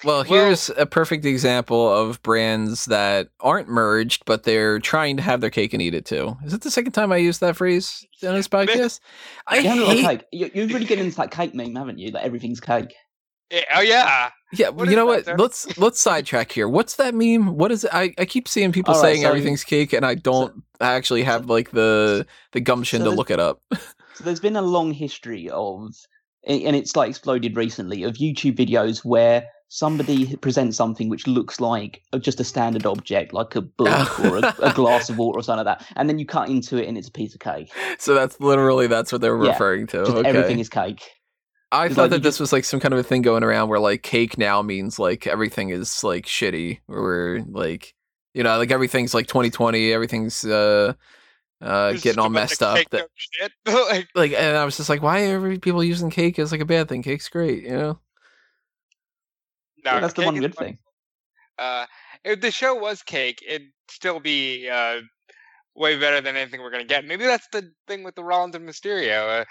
Well, 0.03 0.23
here's 0.23 0.69
a 0.77 0.85
perfect 0.85 1.25
example 1.25 1.91
of 1.91 2.21
brands 2.23 2.85
that 2.85 3.29
aren't 3.39 3.67
merged, 3.69 4.23
but 4.25 4.43
they're 4.43 4.79
trying 4.79 5.17
to 5.17 5.23
have 5.23 5.41
their 5.41 5.49
cake 5.49 5.73
and 5.73 5.81
eat 5.81 5.93
it 5.93 6.05
too. 6.05 6.35
Is 6.45 6.53
it 6.53 6.61
the 6.61 6.71
second 6.71 6.93
time 6.93 7.11
I 7.11 7.17
used 7.17 7.39
that 7.41 7.55
phrase 7.55 8.05
on 8.23 8.33
this 8.35 8.47
podcast? 8.47 8.99
I 9.47 9.57
You 9.59 9.69
haven't 9.69 9.85
hate. 9.85 10.05
cake. 10.05 10.23
You, 10.31 10.51
you're 10.53 10.67
really 10.67 10.85
getting 10.85 11.05
into 11.05 11.17
that 11.17 11.31
cake 11.31 11.53
meme, 11.53 11.75
haven't 11.75 11.99
you? 11.99 12.11
That 12.11 12.23
everything's 12.23 12.59
cake. 12.59 12.93
Yeah, 13.51 13.63
oh 13.75 13.81
yeah. 13.81 14.29
Yeah, 14.53 14.69
What 14.69 14.89
you 14.89 14.95
know 14.95 15.05
that, 15.07 15.15
what? 15.17 15.25
sir? 15.25 15.35
Let's 15.37 15.77
let's 15.77 15.99
sidetrack 16.01 16.51
here. 16.51 16.67
What's 16.69 16.95
that 16.95 17.13
meme? 17.13 17.57
What 17.57 17.71
is 17.71 17.83
it? 17.83 17.93
I, 17.93 18.13
I 18.17 18.25
keep 18.25 18.47
seeing 18.47 18.71
people 18.71 18.93
All 18.93 19.01
right, 19.01 19.09
saying 19.09 19.21
so- 19.23 19.27
everything's 19.27 19.63
cake, 19.65 19.91
and 19.93 20.05
I 20.05 20.15
don't 20.15 20.63
actually 20.79 21.23
have 21.23 21.47
like 21.47 21.71
the 21.71 22.25
the 22.53 22.59
gumption 22.61 22.99
so 23.01 23.05
to 23.05 23.11
look 23.11 23.29
it 23.29 23.39
up. 23.39 23.61
So 24.15 24.25
there's 24.25 24.41
been 24.41 24.57
a 24.57 24.61
long 24.61 24.91
history 24.91 25.49
of, 25.49 25.95
and 26.45 26.75
it's 26.75 26.97
like 26.97 27.09
exploded 27.09 27.55
recently, 27.55 28.03
of 28.03 28.15
YouTube 28.15 28.55
videos 28.57 29.05
where 29.05 29.45
somebody 29.73 30.35
presents 30.35 30.75
something 30.75 31.07
which 31.07 31.27
looks 31.27 31.61
like 31.61 32.03
just 32.19 32.41
a 32.41 32.43
standard 32.43 32.85
object, 32.85 33.31
like 33.31 33.55
a 33.55 33.61
book 33.61 34.19
or 34.19 34.39
a, 34.39 34.53
a 34.63 34.73
glass 34.73 35.09
of 35.09 35.17
water 35.17 35.39
or 35.39 35.43
something 35.43 35.65
like 35.65 35.79
that, 35.79 35.87
and 35.95 36.09
then 36.09 36.19
you 36.19 36.25
cut 36.25 36.49
into 36.49 36.75
it 36.75 36.89
and 36.89 36.97
it's 36.97 37.07
a 37.07 37.11
piece 37.11 37.33
of 37.33 37.39
cake. 37.39 37.71
so 37.97 38.13
that's 38.13 38.37
literally 38.41 38.87
that's 38.87 39.13
what 39.13 39.21
they're 39.21 39.41
Yeah, 39.41 39.51
referring 39.53 39.87
to. 39.87 40.03
Just 40.03 40.11
okay. 40.17 40.27
everything 40.29 40.59
is 40.59 40.67
cake. 40.67 41.01
I 41.71 41.85
it's 41.85 41.95
thought 41.95 42.01
like 42.01 42.09
that 42.11 42.17
this 42.23 42.33
just- 42.33 42.39
was 42.41 42.51
like 42.53 42.65
some 42.65 42.81
kind 42.81 42.93
of 42.93 42.99
a 42.99 43.03
thing 43.03 43.21
going 43.21 43.43
around 43.43 43.69
where 43.69 43.79
like 43.79 44.03
cake 44.03 44.37
now 44.37 44.61
means 44.61 44.99
like 44.99 45.25
everything 45.25 45.69
is 45.69 46.03
like 46.03 46.25
shitty 46.25 46.79
or 46.89 47.39
like 47.49 47.95
you 48.33 48.43
know 48.43 48.57
like 48.57 48.71
everything's 48.71 49.13
like 49.13 49.27
2020 49.27 49.93
everything's 49.93 50.43
uh 50.43 50.93
uh 51.61 51.89
There's 51.91 52.01
getting 52.01 52.19
all 52.19 52.29
messed 52.29 52.61
up 52.61 52.77
that, 52.91 53.07
shit. 53.15 53.51
like, 53.65 54.07
like 54.15 54.33
and 54.33 54.57
I 54.57 54.65
was 54.65 54.75
just 54.75 54.89
like 54.89 55.01
why 55.01 55.21
are 55.29 55.57
people 55.59 55.81
using 55.81 56.09
cake 56.09 56.39
as 56.39 56.51
like 56.51 56.59
a 56.59 56.65
bad 56.65 56.89
thing 56.89 57.03
cake's 57.03 57.29
great 57.29 57.63
you 57.63 57.69
know 57.71 57.99
no, 59.83 59.93
Yeah, 59.93 59.99
that's 59.99 60.13
the 60.13 60.23
one 60.23 60.35
good 60.35 60.55
thing. 60.55 60.77
Uh, 61.57 61.85
if 62.23 62.41
the 62.41 62.51
show 62.51 62.75
was 62.75 63.03
cake, 63.03 63.43
it'd 63.47 63.69
still 63.89 64.19
be 64.19 64.67
uh, 64.69 65.01
way 65.75 65.99
better 65.99 66.21
than 66.21 66.35
anything 66.35 66.61
we're 66.61 66.71
gonna 66.71 66.83
get. 66.83 67.05
Maybe 67.05 67.25
that's 67.25 67.47
the 67.51 67.71
thing 67.87 68.03
with 68.03 68.15
the 68.15 68.23
Rollins 68.23 68.55
and 68.55 68.67
Mysterio. 68.67 69.41
Uh, 69.41 69.45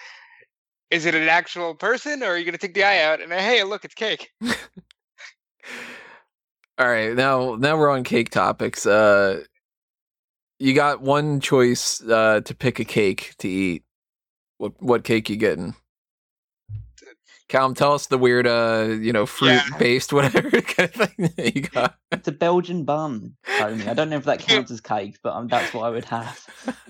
is 0.90 1.07
it 1.07 1.14
an 1.14 1.29
actual 1.29 1.75
person, 1.75 2.23
or 2.23 2.27
are 2.27 2.37
you 2.37 2.45
gonna 2.45 2.59
take 2.59 2.75
the 2.75 2.85
eye 2.85 3.03
out 3.03 3.21
and 3.21 3.33
hey, 3.33 3.62
look, 3.62 3.85
it's 3.85 3.95
cake? 3.95 4.31
all 6.81 6.88
right 6.88 7.14
now 7.14 7.57
now 7.57 7.77
we're 7.77 7.90
on 7.90 8.03
cake 8.03 8.31
topics 8.31 8.87
uh 8.87 9.43
you 10.59 10.75
got 10.75 11.03
one 11.03 11.38
choice 11.38 12.03
uh 12.09 12.40
to 12.43 12.55
pick 12.55 12.79
a 12.81 12.85
cake 12.85 13.35
to 13.38 13.49
eat 13.49 13.85
what 14.57 14.73
what 14.83 15.05
cake 15.05 15.29
you 15.29 15.37
getting 15.37 15.75
Calum, 17.51 17.75
tell 17.75 17.93
us 17.93 18.07
the 18.07 18.17
weird, 18.17 18.47
uh, 18.47 18.87
you 19.01 19.13
know, 19.13 19.27
fruit 19.27 19.51
Yeah. 19.51 19.77
based 19.79 20.13
whatever 20.15 20.49
kind 20.63 20.89
of 20.89 20.95
thing 20.95 21.31
that 21.37 21.55
you 21.57 21.63
got. 21.63 21.97
It's 22.13 22.29
a 22.29 22.33
Belgian 22.33 22.85
bun, 22.85 23.35
Tony. 23.59 23.87
I 23.89 23.93
don't 23.93 24.09
know 24.09 24.17
if 24.19 24.25
that 24.25 24.39
counts 24.39 24.71
as 24.71 24.81
cake, 24.81 25.19
but 25.23 25.35
um, 25.35 25.49
that's 25.49 25.75
what 25.75 25.83
I 25.83 25.91
would 25.91 26.05
have. 26.05 26.41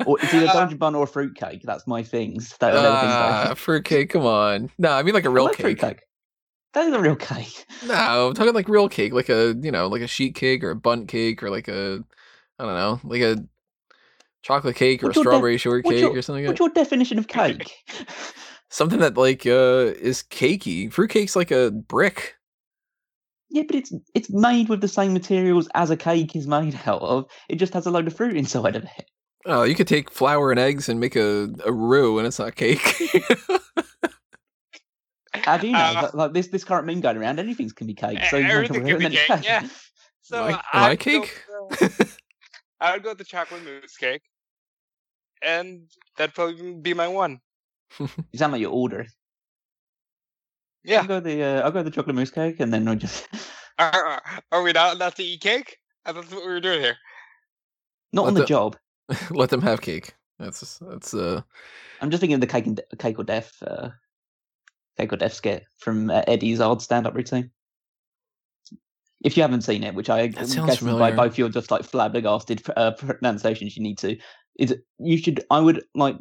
Or 0.07 0.19
it's 0.23 0.33
either 0.35 0.45
a 0.45 0.49
Belgian 0.53 0.77
bun 0.77 0.95
or 0.95 1.05
a 1.05 1.07
fruit 1.07 1.35
cake. 1.35 1.63
That's 1.65 1.87
my 1.87 2.03
things. 2.03 2.55
That, 2.61 2.73
they're 2.73 2.83
the 2.83 3.01
things 3.01 3.13
I 3.13 3.47
Ah, 3.51 3.55
fruitcake, 3.55 4.11
come 4.11 4.27
on. 4.27 4.71
No, 4.79 4.91
I 4.93 5.03
mean 5.03 5.15
like 5.15 5.25
a 5.25 5.31
I 5.31 5.33
real 5.33 5.45
like 5.47 5.57
cake. 5.57 5.79
cake. 5.81 6.01
That 6.75 6.87
is 6.87 6.95
a 6.95 7.01
real 7.01 7.17
cake. 7.17 7.65
No, 7.87 8.29
I'm 8.29 8.35
talking 8.35 8.53
like 8.53 8.69
real 8.69 8.89
cake, 8.91 9.15
like 9.15 9.31
a 9.31 9.57
you 9.63 9.73
know, 9.73 9.87
like 9.89 10.03
a 10.03 10.07
sheet 10.07 10.35
cake 10.35 10.63
or 10.63 10.71
a 10.71 10.77
Bundt 10.77 11.09
cake 11.09 11.43
or 11.43 11.49
like 11.51 11.69
a 11.69 12.05
I 12.59 12.65
don't 12.65 12.75
know, 12.75 13.01
like 13.03 13.23
a 13.23 13.37
chocolate 14.43 14.77
cake 14.77 15.03
or 15.03 15.07
What's 15.07 15.17
a 15.17 15.21
your 15.21 15.25
def- 15.25 15.31
strawberry 15.33 15.57
shortcake 15.59 16.01
your- 16.01 16.17
or 16.19 16.23
something 16.23 16.45
like 16.45 16.51
What's 16.51 16.61
your 16.61 16.69
definition 16.69 17.19
of 17.19 17.27
cake? 17.29 17.73
Something 18.71 19.01
that 19.01 19.17
like 19.17 19.47
uh 19.47 19.93
is 20.01 20.23
cakey. 20.23 20.91
Fruitcake's 20.93 21.35
like 21.37 21.51
a 21.51 21.71
brick. 21.71 22.37
yeah, 23.51 23.65
but 23.67 23.75
it's 23.77 23.93
it's 24.15 24.31
made 24.31 24.69
with 24.69 24.81
the 24.81 24.89
same 24.89 25.13
materials 25.13 25.69
as 25.75 25.91
a 25.91 25.97
cake 25.97 26.37
is 26.37 26.47
made 26.47 26.79
out 26.87 27.03
of. 27.03 27.27
It 27.49 27.57
just 27.57 27.75
has 27.75 27.87
a 27.87 27.91
load 27.91 28.07
of 28.07 28.15
fruit 28.17 28.37
inside 28.37 28.77
of 28.77 28.85
it. 28.85 29.11
Oh, 29.47 29.63
you 29.65 29.75
could 29.75 29.89
take 29.89 30.11
flour 30.11 30.51
and 30.51 30.61
eggs 30.61 30.89
and 30.89 31.01
make 31.01 31.17
a, 31.17 31.49
a 31.65 31.73
roux 31.73 32.19
and 32.19 32.27
it's 32.27 32.39
not 32.39 32.55
cake. 32.57 32.81
How 35.33 35.57
do 35.57 35.67
you 35.67 35.73
know? 35.73 35.79
Uh, 35.97 36.03
Like- 36.03 36.15
like 36.15 36.33
this 36.33 36.49
this 36.49 36.65
current 36.65 36.87
meme 36.87 37.01
going 37.01 37.17
around, 37.17 37.39
anything 37.41 37.71
can 37.71 37.87
be 37.87 37.95
cake. 37.95 38.19
So 38.31 38.37
you 38.37 38.43
make 38.45 38.53
a 38.53 38.55
everything 38.57 38.87
can 38.87 38.99
be 38.99 39.05
and 39.07 39.15
cake, 39.15 39.45
yeah. 39.45 39.67
So 40.23 40.45
Am 40.47 40.55
I- 40.55 40.59
uh, 40.59 40.61
I 40.75 40.91
I'd 40.91 40.99
go 40.99 41.05
cake? 41.05 41.45
with, 41.71 42.01
uh, 42.01 42.05
I 42.85 42.93
would 42.93 43.03
go 43.03 43.09
with 43.11 43.19
the 43.19 43.25
chocolate 43.25 43.63
mousse 43.65 43.97
cake, 43.97 44.23
and 45.43 45.83
that'd 46.17 46.35
probably 46.35 46.75
be 46.75 46.95
my 46.95 47.09
one. 47.09 47.41
You 47.99 48.09
sound 48.39 48.53
like 48.53 48.61
you're 48.61 48.71
ordering. 48.71 49.09
Yeah. 50.85 51.01
I'll 51.01 51.07
go 51.07 51.21
the 51.21 51.43
uh, 51.43 51.61
I'll 51.63 51.73
go 51.73 51.83
the 51.83 51.91
chocolate 51.91 52.17
mousse 52.17 52.31
cake, 52.31 52.61
and 52.61 52.73
then 52.73 52.89
I 52.89 52.95
just 52.95 53.27
Are, 53.79 54.23
are 54.53 54.63
we 54.63 54.73
not 54.73 54.95
allowed 54.95 55.17
to 55.17 55.23
eat 55.23 55.41
cake? 55.41 55.79
I 56.05 56.13
thought 56.13 56.23
that's 56.23 56.35
what 56.35 56.45
we 56.45 56.53
were 56.53 56.61
doing 56.61 56.81
here. 56.81 56.97
not 58.13 58.23
Let 58.25 58.29
on 58.29 58.35
the 58.35 58.41
the- 58.41 58.47
job. 58.47 58.77
Let 59.31 59.51
them 59.51 59.63
have 59.63 59.81
cake. 59.81 60.15
That's 60.39 60.79
that's 60.79 61.13
uh 61.15 61.43
I'm 62.01 62.11
just 62.11 62.21
thinking 62.21 62.35
of 62.35 62.41
the 62.41 62.47
cake 62.47 62.67
and 62.67 62.77
De- 62.77 62.97
cake 62.97 63.19
or 63.19 63.25
death, 63.25 63.53
uh, 63.67 63.91
cake 64.97 65.13
or 65.13 65.17
death 65.17 65.35
skit 65.35 65.65
from 65.79 66.09
uh, 66.11 66.23
Eddie 66.27 66.53
Izzard's 66.53 66.85
stand-up 66.85 67.15
routine. 67.15 67.51
If 69.23 69.37
you 69.37 69.43
haven't 69.43 69.63
seen 69.63 69.85
it, 69.85 69.95
which 69.95 70.09
I 70.09 70.21
am 70.21 70.33
That 70.33 70.49
by 70.67 70.75
familiar. 70.77 71.15
both 71.17 71.37
your 71.37 71.51
just 71.51 71.71
like 71.71 71.85
flabbergasted 71.85 72.63
uh, 72.75 72.93
pronunciations, 72.93 73.77
you 73.77 73.83
need 73.83 73.99
to 73.99 74.17
is 74.59 74.75
you 74.99 75.19
should 75.19 75.45
I 75.51 75.61
would 75.61 75.83
like 75.95 76.17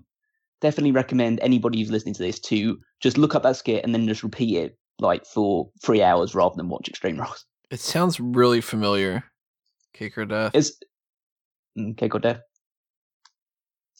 definitely 0.61 0.91
recommend 0.91 1.39
anybody 1.41 1.79
who's 1.79 1.91
listening 1.91 2.15
to 2.15 2.23
this 2.23 2.39
to 2.41 2.77
just 3.01 3.17
look 3.17 3.35
up 3.35 3.43
that 3.43 3.55
skit 3.55 3.83
and 3.83 3.93
then 3.93 4.07
just 4.07 4.23
repeat 4.23 4.55
it 4.57 4.77
like 4.99 5.25
for 5.25 5.69
three 5.83 6.01
hours 6.01 6.35
rather 6.35 6.55
than 6.55 6.67
watch 6.69 6.89
Extreme 6.89 7.17
Rules. 7.17 7.45
it 7.71 7.79
sounds 7.79 8.19
really 8.19 8.61
familiar. 8.61 9.23
Cake 9.93 10.17
or 10.17 10.25
death. 10.25 10.51
It's 10.53 10.73
mm, 11.77 11.95
cake 11.97 12.13
or 12.15 12.19
death. 12.19 12.41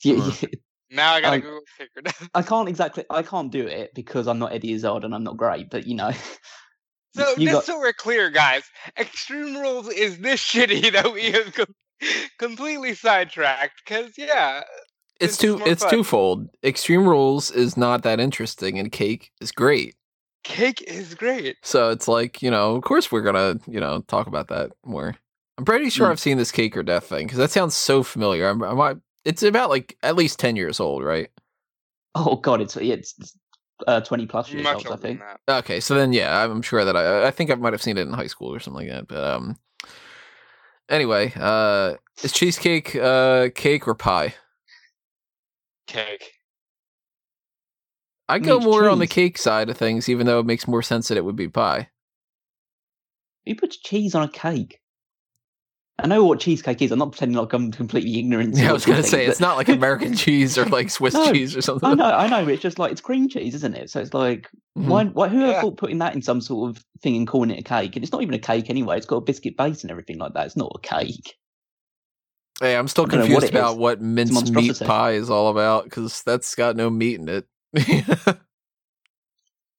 Yeah, 0.04 0.16
Huh. 0.20 0.32
yeah, 0.42 0.48
Now 0.92 1.14
I 1.14 1.22
gotta 1.22 1.36
Um, 1.36 1.42
Google 1.42 1.62
cake 1.78 1.90
or 1.96 2.02
death. 2.02 2.30
I 2.34 2.42
can't 2.42 2.70
exactly. 2.70 3.06
I 3.10 3.22
can't 3.24 3.52
do 3.52 3.66
it 3.68 3.92
because 3.96 4.28
I'm 4.28 4.40
not 4.40 4.54
Eddie 4.54 4.74
Izzard 4.74 5.04
and 5.04 5.14
I'm 5.16 5.24
not 5.24 5.38
great. 5.38 5.70
But 5.70 5.88
you 5.88 5.96
know, 5.96 6.12
So 7.16 7.32
you 7.38 7.48
just 7.48 7.54
got- 7.54 7.64
so 7.66 7.80
we're 7.80 7.94
clear, 7.94 8.30
guys, 8.30 8.64
Extreme 8.98 9.58
Rules 9.58 9.88
is 9.90 10.20
this 10.20 10.42
shitty 10.42 10.92
that 10.94 11.12
we 11.14 11.32
have 11.32 11.54
com- 11.54 11.76
completely 12.38 12.94
sidetracked. 12.94 13.82
Because 13.84 14.12
yeah, 14.18 14.62
it's 15.20 15.34
it's 15.34 15.38
two 15.38 15.58
more 15.58 15.68
it's 15.68 15.84
fun. 15.84 15.92
twofold. 15.92 16.50
Extreme 16.64 17.08
Rules 17.08 17.52
is 17.52 17.76
not 17.78 18.04
that 18.04 18.20
interesting 18.20 18.80
and 18.80 18.92
cake 18.92 19.32
is 19.42 19.52
great. 19.52 19.96
cake 20.44 20.82
is 20.88 21.14
great. 21.16 21.58
So 21.62 21.90
it's 21.90 22.08
like, 22.08 22.42
you 22.42 22.50
know, 22.50 22.76
of 22.76 22.84
course 22.84 23.12
we're 23.12 23.22
gonna, 23.22 23.60
you 23.68 23.80
know, 23.80 24.02
talk 24.08 24.28
about 24.28 24.48
that 24.48 24.72
more. 24.86 25.16
I'm 25.58 25.66
pretty 25.66 25.90
sure 25.90 26.08
Mm. 26.08 26.12
I've 26.12 26.20
seen 26.20 26.38
this 26.38 26.52
cake 26.54 26.78
or 26.78 26.84
death 26.84 27.06
thing 27.06 27.28
because 27.28 27.38
that 27.40 27.52
sounds 27.52 27.76
so 27.76 28.02
familiar. 28.04 28.48
I'm, 28.48 28.64
I'm, 28.64 29.02
it's 29.26 29.44
about 29.44 29.70
like 29.70 29.98
at 30.02 30.16
least 30.16 30.40
ten 30.40 30.56
years 30.56 30.80
old, 30.80 31.04
right? 31.04 31.30
oh 32.16 32.38
god, 32.38 32.62
it's 32.62 32.78
it's 32.78 33.14
uh, 33.88 34.00
twenty 34.02 34.26
plus 34.26 34.52
years 34.52 34.64
Much 34.64 34.86
old. 34.86 34.98
I 34.98 35.02
think. 35.02 35.20
that. 35.20 35.58
Okay, 35.60 35.80
so 35.82 35.94
then 35.96 36.14
yeah, 36.14 36.44
I'm 36.44 36.62
sure 36.62 36.86
that 36.86 36.96
I, 36.96 37.28
I 37.28 37.32
think 37.32 37.52
I 37.52 37.56
might 37.56 37.74
have 37.74 37.82
seen 37.82 37.98
it 37.98 38.08
in 38.08 38.14
high 38.14 38.28
school 38.28 38.54
or 38.54 38.60
something 38.60 38.88
like 38.88 38.96
that. 38.96 39.08
But 39.10 39.24
um, 39.24 39.58
anyway, 40.90 41.34
uh, 41.36 41.96
is 42.24 42.32
cheesecake 42.32 42.96
uh 42.96 43.50
cake 43.54 43.88
or 43.88 43.96
pie? 43.96 44.36
Cake. 45.90 46.32
I 48.28 48.38
go 48.38 48.58
it's 48.58 48.66
more 48.66 48.88
on 48.88 49.00
the 49.00 49.08
cake 49.08 49.40
side 49.40 49.70
of 49.70 49.78
things, 49.78 50.08
even 50.08 50.28
though 50.28 50.40
it 50.40 50.46
makes 50.46 50.68
more 50.68 50.84
sense 50.84 51.08
that 51.08 51.18
it 51.18 51.26
would 51.26 51.36
be 51.36 51.50
pie. 51.50 51.90
Who 53.48 53.56
puts 53.56 53.78
cheese 53.78 54.14
on 54.14 54.22
a 54.22 54.30
cake? 54.30 54.80
I 55.98 56.08
know 56.08 56.24
what 56.24 56.40
cheesecake 56.40 56.82
is. 56.84 56.92
I'm 56.92 57.00
not 57.00 57.12
pretending 57.12 57.38
like 57.38 57.52
I'm 57.54 57.72
completely 57.72 58.20
ignorant. 58.20 58.56
Yeah, 58.56 58.70
I 58.70 58.74
was 58.74 58.86
gonna 58.86 59.04
say 59.04 59.22
things, 59.26 59.32
it's 59.32 59.40
not 59.40 59.58
like 59.58 59.68
American 59.68 60.16
cheese 60.16 60.58
or 60.60 60.66
like 60.66 60.92
Swiss 60.92 61.16
No, 61.16 61.34
cheese 61.34 61.58
or 61.58 61.62
something. 61.62 61.90
I 61.90 61.94
know, 61.96 62.06
I 62.06 62.28
know. 62.28 62.48
It's 62.48 62.62
just 62.62 62.78
like 62.78 62.92
it's 62.92 63.02
cream 63.02 63.28
cheese, 63.28 63.56
isn't 63.56 63.76
it? 63.76 63.90
So 63.90 64.00
it's 64.00 64.14
like 64.14 64.48
Mhm. 64.78 64.88
why? 64.90 65.06
Why? 65.06 65.28
Who 65.28 65.42
ever 65.42 65.52
Yeah. 65.54 65.62
thought 65.62 65.78
putting 65.78 65.98
that 65.98 66.14
in 66.14 66.22
some 66.22 66.40
sort 66.40 66.70
of 66.70 66.86
thing 67.02 67.16
and 67.18 67.28
calling 67.28 67.50
it 67.50 67.60
a 67.60 67.64
cake? 67.64 67.96
And 67.96 68.04
it's 68.04 68.12
not 68.14 68.22
even 68.22 68.36
a 68.36 68.40
cake 68.40 68.70
anyway. 68.70 68.96
It's 68.98 69.08
got 69.08 69.18
a 69.18 69.22
biscuit 69.22 69.58
base 69.58 69.82
and 69.82 69.90
everything 69.92 70.20
like 70.20 70.34
that. 70.36 70.46
It's 70.46 70.56
not 70.56 70.72
a 70.76 70.80
cake. 70.80 71.36
Hey, 72.62 72.76
I'm 72.76 72.88
still 72.88 73.06
I 73.06 73.08
don't 73.08 73.20
know 73.20 73.26
confused 73.26 73.44
what 73.44 73.50
about 73.52 73.72
is. 73.74 73.78
what 73.78 74.02
mince 74.02 74.52
meat 74.52 74.80
pie 74.80 75.12
is 75.12 75.30
all 75.30 75.50
about 75.50 75.86
because 75.86 76.22
that's 76.24 76.56
got 76.56 76.76
no 76.76 76.90
meat 76.90 77.20
in 77.20 77.30
it. 77.30 77.48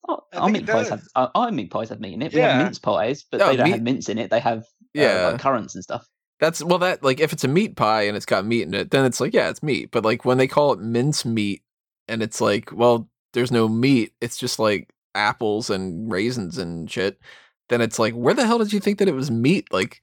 Oh, 0.09 0.25
our 0.33 0.49
meat 0.51 0.66
pies 0.66 0.88
have 0.88 1.03
uh, 1.14 1.29
our 1.35 1.53
meat 1.53 1.71
pies 1.71 1.90
have 1.90 2.01
meat 2.01 2.14
in 2.14 2.23
it. 2.23 2.33
We 2.33 2.40
have 2.40 2.51
Yeah. 2.51 2.64
mince 2.64 2.79
pies, 2.79 3.25
but 3.31 3.40
Oh, 3.43 3.51
they 3.51 3.57
don't 3.57 3.64
meat- 3.66 3.73
have 3.73 3.83
mince 3.83 4.09
in 4.09 4.19
it. 4.19 4.31
They 4.31 4.40
have 4.40 4.61
uh, 4.61 4.64
yeah, 4.95 5.27
like 5.29 5.40
currants 5.40 5.75
and 5.75 5.85
stuff. 5.85 6.07
that's 6.40 6.64
well, 6.64 6.79
that 6.79 7.05
like 7.05 7.21
if 7.21 7.33
it's 7.33 7.45
a 7.45 7.49
meat 7.49 7.77
pie 7.77 8.03
and 8.03 8.16
it's 8.16 8.27
got 8.27 8.45
meat 8.45 8.62
in 8.62 8.75
it, 8.75 8.90
then 8.90 9.05
it's 9.05 9.21
like 9.21 9.35
yeah, 9.35 9.51
it's 9.51 9.62
meat. 9.62 9.90
But 9.93 10.05
like 10.05 10.25
when 10.25 10.38
they 10.38 10.49
call 10.49 10.73
it 10.73 10.81
mince 10.81 11.25
meat 11.25 11.62
and 12.09 12.23
it's 12.23 12.40
like, 12.40 12.71
well, 12.73 13.09
there's 13.35 13.53
no 13.53 13.69
meat. 13.69 14.12
It's 14.21 14.37
just 14.38 14.59
like 14.59 14.90
apples 15.14 15.71
and 15.71 16.11
raisins 16.11 16.59
and 16.59 16.90
shit. 16.90 17.21
Then 17.69 17.81
it's 17.81 17.99
like, 18.01 18.14
where 18.14 18.35
the 18.35 18.47
hell 18.47 18.59
did 18.59 18.73
you 18.73 18.81
think 18.81 18.99
that 18.99 19.07
it 19.09 19.14
was 19.14 19.31
meat? 19.31 19.69
Like, 19.73 20.03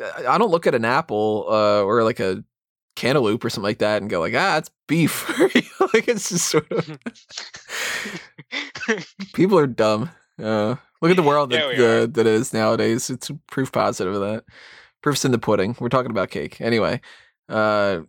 I 0.00 0.38
don't 0.38 0.50
look 0.50 0.66
at 0.66 0.74
an 0.74 0.84
apple 0.84 1.46
uh, 1.48 1.82
or 1.82 2.04
like 2.04 2.20
a 2.20 2.44
cantaloupe 2.96 3.44
or 3.44 3.50
something 3.50 3.64
like 3.64 3.78
that 3.78 4.02
and 4.02 4.10
go 4.10 4.20
like, 4.20 4.34
ah, 4.36 4.58
it's 4.58 4.70
beef. 4.86 5.28
like 5.94 6.08
it's 6.08 6.28
just 6.30 6.48
sort 6.48 6.70
of 6.72 6.98
people 9.32 9.58
are 9.58 9.66
dumb. 9.66 10.10
Uh, 10.42 10.76
look 11.00 11.10
at 11.10 11.16
the 11.16 11.22
world 11.22 11.50
that 11.50 11.64
uh, 11.64 12.06
that 12.06 12.26
is 12.26 12.52
nowadays. 12.52 13.10
It's 13.10 13.30
proof 13.46 13.72
positive 13.72 14.14
of 14.14 14.20
that. 14.20 14.44
Proof's 15.02 15.24
in 15.24 15.32
the 15.32 15.38
pudding. 15.38 15.76
We're 15.78 15.88
talking 15.88 16.10
about 16.10 16.30
cake 16.30 16.60
anyway. 16.60 17.00
Uh, 17.48 18.00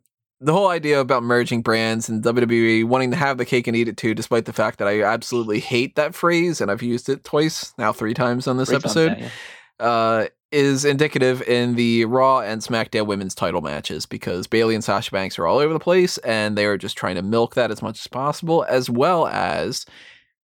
the 0.42 0.54
whole 0.54 0.70
idea 0.70 1.00
about 1.00 1.22
merging 1.22 1.62
brands 1.62 2.08
and 2.08 2.24
WWE 2.24 2.86
wanting 2.86 3.12
to 3.12 3.18
have 3.18 3.38
the 3.38 3.46
cake 3.46 3.68
and 3.68 3.76
eat 3.76 3.90
it 3.90 3.98
too, 3.98 4.14
despite 4.14 4.46
the 4.46 4.54
fact 4.54 4.80
that 4.80 4.88
I 4.88 5.04
absolutely 5.04 5.60
hate 5.60 5.96
that 5.96 6.16
phrase 6.16 6.62
and 6.62 6.72
I've 6.72 6.82
used 6.82 7.10
it 7.10 7.24
twice 7.24 7.74
now, 7.78 7.92
three 7.92 8.14
times 8.14 8.48
on 8.48 8.58
this 8.58 8.70
Three 8.70 8.80
times 8.80 8.86
episode 8.86 9.18
yeah. 9.20 9.30
Uh, 9.80 10.28
is 10.52 10.84
indicative 10.84 11.42
in 11.44 11.76
the 11.76 12.06
Raw 12.06 12.40
and 12.40 12.62
SmackDown 12.62 13.06
women's 13.06 13.36
title 13.36 13.62
matches 13.62 14.06
because 14.06 14.48
Bayley 14.48 14.74
and 14.74 14.84
Sasha 14.84 15.12
Banks 15.12 15.38
are 15.38 15.46
all 15.46 15.60
over 15.60 15.74
the 15.74 15.80
place 15.80 16.18
and 16.20 16.58
they 16.58 16.66
are 16.66 16.78
just 16.78 16.98
trying 16.98 17.16
to 17.16 17.22
milk 17.22 17.54
that 17.54 17.70
as 17.70 17.82
much 17.82 18.00
as 18.00 18.08
possible, 18.08 18.66
as 18.68 18.90
well 18.90 19.28
as 19.28 19.86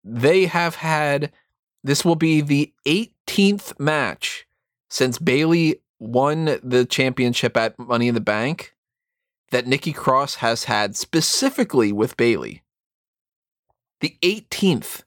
they 0.03 0.45
have 0.45 0.75
had 0.75 1.31
this 1.83 2.05
will 2.05 2.15
be 2.15 2.41
the 2.41 2.73
18th 2.85 3.79
match 3.79 4.47
since 4.89 5.17
Bayley 5.17 5.81
won 5.99 6.59
the 6.63 6.85
championship 6.85 7.55
at 7.57 7.77
Money 7.77 8.07
in 8.07 8.15
the 8.15 8.21
Bank 8.21 8.75
that 9.51 9.67
Nikki 9.67 9.93
Cross 9.93 10.35
has 10.35 10.65
had 10.65 10.95
specifically 10.95 11.91
with 11.91 12.17
Bayley. 12.17 12.63
The 13.99 14.15
18th. 14.21 15.03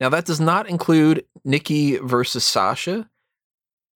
Now 0.00 0.08
that 0.08 0.24
does 0.24 0.40
not 0.40 0.68
include 0.68 1.24
Nikki 1.44 1.96
versus 1.96 2.44
Sasha. 2.44 3.08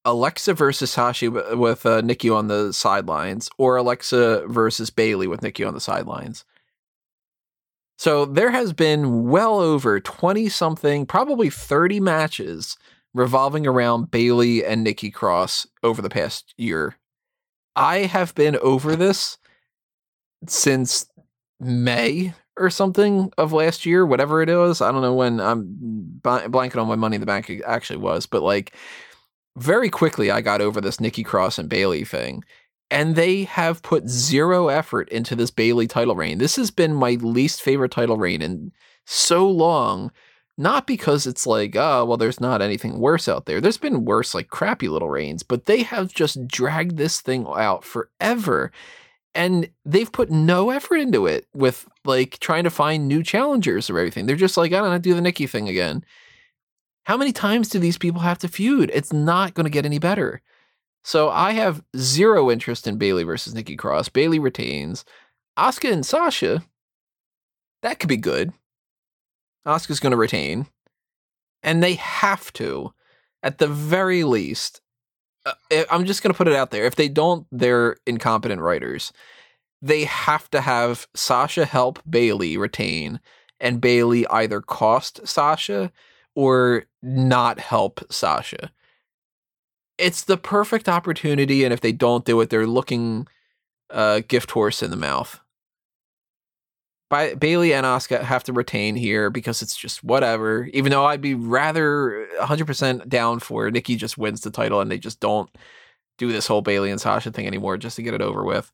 Alexa 0.07 0.55
versus 0.55 0.93
Sasha 0.93 1.31
with 1.57 1.85
uh, 1.85 2.01
Nikki 2.01 2.31
on 2.31 2.47
the 2.47 2.73
sidelines, 2.73 3.51
or 3.59 3.77
Alexa 3.77 4.47
versus 4.47 4.89
Bayley 4.89 5.27
with 5.27 5.43
Nikki 5.43 5.65
on 5.65 5.75
the 5.75 5.81
sidelines. 5.81 6.45
So 7.99 8.25
there 8.25 8.51
has 8.51 8.73
been 8.73 9.29
well 9.29 9.59
over 9.59 9.99
20 9.99 10.49
something, 10.49 11.07
probably 11.07 11.51
30 11.51 11.99
matches 12.01 12.77
revolving 13.15 13.67
around 13.67 14.11
Bayley 14.11 14.65
and 14.65 14.85
Nikki 14.85 15.11
Cross 15.11 15.67
over 15.83 16.01
the 16.01 16.11
past 16.11 16.55
year. 16.57 16.97
I 17.75 18.01
have 18.01 18.35
been 18.35 18.57
over 18.63 18.95
this 18.95 19.39
since 20.47 21.07
May 21.59 22.35
or 22.59 22.71
something 22.71 23.33
of 23.39 23.53
last 23.53 23.87
year, 23.87 24.07
whatever 24.07 24.43
it 24.43 24.55
was. 24.55 24.81
I 24.81 24.93
don't 24.93 25.03
know 25.03 25.15
when 25.15 25.41
I'm 25.41 25.67
bl- 26.23 26.49
blanking 26.49 26.81
on 26.81 26.89
when 26.89 26.99
Money 26.99 27.17
in 27.17 27.21
the 27.21 27.27
Bank 27.27 27.51
actually 27.67 27.99
was, 27.99 28.27
but 28.27 28.43
like 28.43 28.75
very 29.57 29.91
quickly 29.91 30.31
I 30.31 30.41
got 30.41 30.61
over 30.61 30.81
this 30.81 31.01
Nikki 31.01 31.23
Cross 31.23 31.59
and 31.59 31.69
Bayley 31.69 32.05
thing. 32.05 32.45
And 32.91 33.17
they 33.17 33.45
have 33.45 33.83
put 33.83 34.09
zero 34.09 34.69
effort 34.69 35.09
into 35.09 35.35
this 35.35 35.51
Bayley 35.51 35.89
title 35.89 36.15
reign. 36.15 36.39
This 36.39 36.55
has 36.57 36.71
been 36.71 36.95
my 36.95 37.13
least 37.15 37.61
favorite 37.61 37.91
title 37.91 38.17
reign 38.17 38.43
in 38.43 38.71
so 39.05 39.49
long. 39.49 40.13
Not 40.59 40.87
because 40.87 41.27
it's 41.27 41.47
like, 41.47 41.77
oh, 41.77 42.05
well, 42.05 42.17
there's 42.17 42.41
not 42.41 42.63
anything 42.63 42.99
worse 42.99 43.29
out 43.29 43.45
there. 43.45 43.61
There's 43.61 43.77
been 43.77 44.07
worse, 44.07 44.35
like 44.35 44.49
crappy 44.49 44.89
little 44.89 45.11
reigns, 45.11 45.43
but 45.43 45.67
they 45.67 45.83
have 45.83 46.15
just 46.15 46.47
dragged 46.49 46.97
this 46.97 47.21
thing 47.21 47.47
out 47.47 47.85
forever. 47.85 48.73
And 49.35 49.69
they've 49.85 50.11
put 50.11 50.31
no 50.31 50.71
effort 50.71 50.97
into 50.97 51.27
it 51.27 51.47
with 51.53 51.87
like 52.07 52.39
trying 52.39 52.65
to 52.65 52.71
find 52.71 53.07
new 53.07 53.23
challengers 53.23 53.91
or 53.91 53.99
everything. 53.99 54.25
They're 54.25 54.37
just 54.37 54.57
like, 54.57 54.73
I 54.73 54.79
don't 54.79 54.91
know, 54.91 54.99
do 54.99 55.13
the 55.13 55.21
Nikki 55.21 55.47
thing 55.47 55.69
again. 55.69 56.03
How 57.07 57.17
many 57.17 57.31
times 57.31 57.69
do 57.69 57.79
these 57.79 57.99
people 57.99 58.21
have 58.23 58.39
to 58.39 58.49
feud? 58.49 58.91
It's 58.93 59.13
not 59.13 59.55
going 59.55 59.65
to 59.65 59.71
get 59.71 59.87
any 59.87 60.01
better. 60.01 60.43
So 61.05 61.31
I 61.31 61.53
have 61.53 61.85
zero 61.97 62.51
interest 62.51 62.89
in 62.89 62.99
Bayley 62.99 63.23
versus 63.23 63.55
Nikki 63.55 63.77
Cross. 63.77 64.09
Bayley 64.09 64.41
retains. 64.41 65.05
Asuka 65.57 65.93
and 65.93 66.05
Sasha, 66.05 66.65
that 67.83 68.01
could 68.01 68.09
be 68.09 68.17
good. 68.17 68.53
Asuka's 69.65 70.01
going 70.01 70.11
to 70.11 70.17
retain. 70.17 70.67
And 71.63 71.81
they 71.81 71.95
have 71.95 72.53
to, 72.55 72.93
at 73.41 73.59
the 73.59 73.69
very 73.69 74.25
least, 74.25 74.81
uh, 75.47 75.55
I- 75.71 75.87
I'm 75.93 76.07
just 76.07 76.25
going 76.25 76.33
to 76.33 76.37
put 76.37 76.49
it 76.49 76.57
out 76.57 76.73
there. 76.73 76.87
If 76.87 76.97
they 76.97 77.09
don't, 77.09 77.47
they're 77.53 77.99
incompetent 78.05 78.61
writers. 78.61 79.13
They 79.81 80.05
have 80.07 80.51
to 80.51 80.61
have 80.61 81.07
Sasha 81.15 81.67
help 81.67 82.01
Bayley 82.09 82.57
retain, 82.57 83.21
and 83.61 83.81
Bayley 83.81 84.27
either 84.27 84.61
cost 84.61 85.21
Sasha 85.25 85.93
or 86.35 86.85
not 87.07 87.61
help 87.61 88.01
Sasha. 88.11 88.71
It's 89.97 90.25
the 90.25 90.37
perfect 90.37 90.89
opportunity, 90.89 91.65
and 91.65 91.73
if 91.73 91.81
they 91.81 91.93
don't 91.93 92.25
do 92.25 92.41
it, 92.41 92.51
they're 92.51 92.67
looking 92.67 93.29
uh, 93.91 94.21
gift 94.27 94.51
horse 94.51 94.83
in 94.83 94.91
the 94.91 94.97
mouth. 94.97 95.41
By, 97.09 97.35
Bayley 97.35 97.73
and 97.73 97.87
Asuka 97.87 98.21
have 98.23 98.43
to 98.45 98.53
retain 98.53 98.97
here 98.97 99.31
because 99.31 99.63
it's 99.63 99.77
just 99.77 100.03
whatever. 100.03 100.65
Even 100.73 100.91
though 100.91 101.07
I'd 101.07 101.21
be 101.21 101.35
rather 101.35 102.27
100% 102.41 103.09
down 103.09 103.39
for 103.39 103.71
Nikki 103.71 103.95
just 103.95 104.19
wins 104.19 104.41
the 104.41 104.51
title 104.51 104.81
and 104.81 104.91
they 104.91 104.99
just 104.99 105.21
don't 105.21 105.49
do 106.19 106.33
this 106.33 106.49
whole 106.49 106.63
Bayley 106.63 106.91
and 106.91 107.01
Sasha 107.01 107.31
thing 107.31 107.47
anymore 107.47 107.77
just 107.77 107.95
to 107.97 108.03
get 108.03 108.15
it 108.15 108.23
over 108.23 108.43
with. 108.43 108.73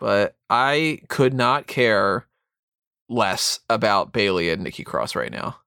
But 0.00 0.34
I 0.48 1.02
could 1.08 1.32
not 1.32 1.68
care 1.68 2.26
less 3.08 3.60
about 3.70 4.12
Bayley 4.12 4.50
and 4.50 4.64
Nikki 4.64 4.82
Cross 4.82 5.14
right 5.14 5.30
now. 5.30 5.58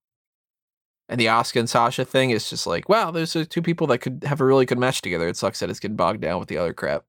And 1.14 1.20
the 1.20 1.28
Asuka 1.28 1.60
and 1.60 1.70
Sasha 1.70 2.06
thing 2.06 2.32
is 2.32 2.50
just 2.50 2.66
like, 2.66 2.90
wow, 2.90 3.12
there's 3.12 3.34
two 3.34 3.62
people 3.62 3.86
that 3.86 4.00
could 4.00 4.24
have 4.26 4.42
a 4.42 4.46
really 4.46 4.66
good 4.66 4.80
match 4.80 5.00
together. 5.00 5.28
It 5.28 5.38
sucks 5.38 5.60
that 5.60 5.70
it's 5.70 5.80
getting 5.80 5.96
bogged 5.96 6.22
down 6.22 6.40
with 6.40 6.50
the 6.50 6.58
other 6.58 6.74
crap. 6.74 7.04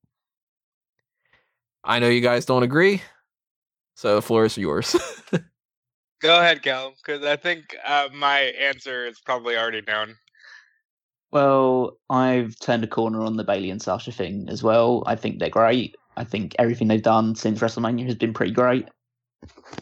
I 1.83 2.01
know 2.01 2.11
you 2.11 2.21
guys 2.21 2.45
don't 2.45 2.65
agree, 2.65 3.01
so 3.95 4.17
the 4.17 4.21
floor 4.21 4.45
is 4.45 4.59
yours. 4.59 4.95
Go 6.21 6.39
ahead, 6.39 6.63
Cal, 6.63 6.93
because 6.99 7.25
I 7.25 7.37
think 7.37 7.75
uh, 7.83 8.11
my 8.13 8.41
answer 8.41 9.07
is 9.07 9.21
probably 9.21 9.57
already 9.57 9.81
known. 9.89 10.17
Well, 11.33 11.97
I've 12.11 12.59
turned 12.59 12.85
a 12.85 12.89
corner 12.89 13.23
on 13.23 13.39
the 13.39 13.45
Bayley 13.45 13.71
and 13.71 13.81
Sasha 13.81 14.13
thing 14.13 14.51
as 14.51 14.63
well. 14.63 15.03
I 15.07 15.17
think 15.17 15.39
they're 15.39 15.49
great. 15.49 15.97
I 16.19 16.25
think 16.25 16.55
everything 16.59 16.89
they've 16.89 17.01
done 17.01 17.37
since 17.37 17.59
WrestleMania 17.61 18.05
has 18.05 18.17
been 18.17 18.35
pretty 18.35 18.53
great. 18.53 18.87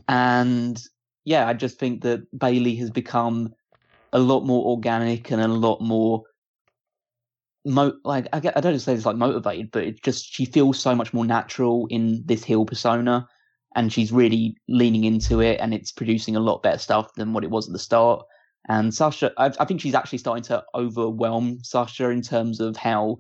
And 0.07 0.81
yeah, 1.25 1.49
I 1.49 1.55
just 1.55 1.81
think 1.81 2.03
that 2.03 2.23
Bayley 2.39 2.77
has 2.77 2.91
become 2.93 3.53
a 4.13 4.19
lot 4.19 4.41
more 4.45 4.65
organic 4.67 5.31
and 5.31 5.41
a 5.41 5.49
lot 5.49 5.81
more 5.81 6.23
mo- 7.65 7.99
like 8.05 8.29
I, 8.33 8.41
get, 8.41 8.57
I 8.57 8.61
don't 8.61 8.79
say 8.79 8.95
it's 8.95 9.07
like 9.07 9.17
motivated, 9.17 9.71
but 9.71 9.85
it 9.85 10.03
just 10.03 10.33
she 10.33 10.45
feels 10.45 10.79
so 10.79 10.95
much 10.95 11.13
more 11.13 11.25
natural 11.25 11.87
in 11.91 12.23
this 12.25 12.45
heel 12.45 12.65
persona, 12.65 13.27
and 13.75 13.93
she's 13.93 14.13
really 14.13 14.57
leaning 14.69 15.05
into 15.05 15.41
it, 15.41 15.61
and 15.61 15.73
it's 15.75 15.93
producing 15.93 16.37
a 16.37 16.41
lot 16.41 16.63
better 16.63 16.79
stuff 16.79 17.13
than 17.15 17.33
what 17.33 17.45
it 17.45 17.51
was 17.51 17.69
at 17.69 17.73
the 17.73 17.79
start. 17.79 18.25
And 18.69 18.95
Sasha, 18.95 19.33
I, 19.39 19.47
I 19.59 19.65
think 19.65 19.81
she's 19.81 19.95
actually 19.95 20.19
starting 20.19 20.45
to 20.45 20.63
overwhelm 20.75 21.59
Sasha 21.63 22.11
in 22.11 22.23
terms 22.23 22.61
of 22.61 22.77
how, 22.77 23.19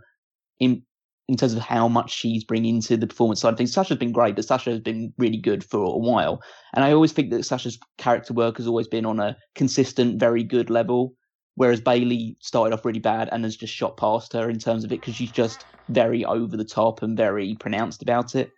in 0.60 0.82
in 1.32 1.38
terms 1.38 1.54
of 1.54 1.62
how 1.62 1.88
much 1.88 2.12
she's 2.12 2.44
bringing 2.44 2.78
to 2.82 2.94
the 2.94 3.06
performance 3.06 3.40
side 3.40 3.54
of 3.54 3.56
things. 3.56 3.72
Sasha's 3.72 3.96
been 3.96 4.12
great, 4.12 4.36
but 4.36 4.44
Sasha 4.44 4.68
has 4.68 4.80
been 4.80 5.14
really 5.16 5.38
good 5.38 5.64
for 5.64 5.82
a 5.82 5.96
while. 5.96 6.42
And 6.74 6.84
I 6.84 6.92
always 6.92 7.12
think 7.12 7.30
that 7.30 7.46
Sasha's 7.46 7.78
character 7.96 8.34
work 8.34 8.58
has 8.58 8.66
always 8.66 8.86
been 8.86 9.06
on 9.06 9.18
a 9.18 9.34
consistent, 9.54 10.20
very 10.20 10.44
good 10.44 10.68
level. 10.68 11.14
Whereas 11.54 11.80
Bayley 11.80 12.36
started 12.40 12.74
off 12.74 12.84
really 12.84 13.00
bad 13.00 13.30
and 13.32 13.44
has 13.44 13.56
just 13.56 13.72
shot 13.72 13.96
past 13.96 14.34
her 14.34 14.50
in 14.50 14.58
terms 14.58 14.84
of 14.84 14.92
it 14.92 15.00
because 15.00 15.14
she's 15.14 15.32
just 15.32 15.64
very 15.88 16.22
over 16.22 16.54
the 16.54 16.66
top 16.66 17.00
and 17.02 17.16
very 17.16 17.56
pronounced 17.58 18.02
about 18.02 18.34
it. 18.34 18.50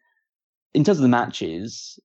In 0.75 0.83
terms 0.83 0.99
of 0.99 1.03
the 1.03 1.09
matches, 1.09 2.01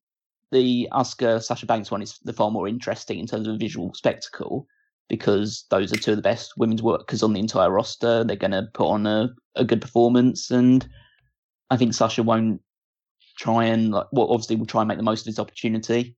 the 0.51 0.87
Asuka 0.91 1.41
Sasha 1.41 1.65
Banks 1.65 1.89
one 1.89 2.03
is 2.03 2.19
the 2.23 2.33
far 2.33 2.51
more 2.51 2.67
interesting 2.67 3.17
in 3.17 3.25
terms 3.25 3.47
of 3.47 3.55
a 3.55 3.57
visual 3.57 3.91
spectacle 3.95 4.67
because 5.09 5.65
those 5.69 5.91
are 5.91 5.97
two 5.97 6.11
of 6.11 6.17
the 6.17 6.23
best 6.23 6.53
women's 6.57 6.81
workers 6.81 7.23
on 7.23 7.33
the 7.33 7.39
entire 7.39 7.69
roster. 7.69 8.23
They're 8.23 8.35
going 8.35 8.51
to 8.51 8.67
put 8.73 8.87
on 8.87 9.05
a, 9.05 9.29
a 9.55 9.65
good 9.65 9.81
performance, 9.81 10.51
and 10.51 10.87
I 11.69 11.77
think 11.77 11.93
Sasha 11.93 12.23
won't 12.23 12.61
try 13.37 13.65
and 13.65 13.91
like, 13.91 14.07
well, 14.11 14.31
obviously 14.31 14.55
will 14.55 14.65
try 14.65 14.81
and 14.81 14.87
make 14.87 14.97
the 14.97 15.03
most 15.03 15.21
of 15.21 15.27
his 15.27 15.39
opportunity. 15.39 16.15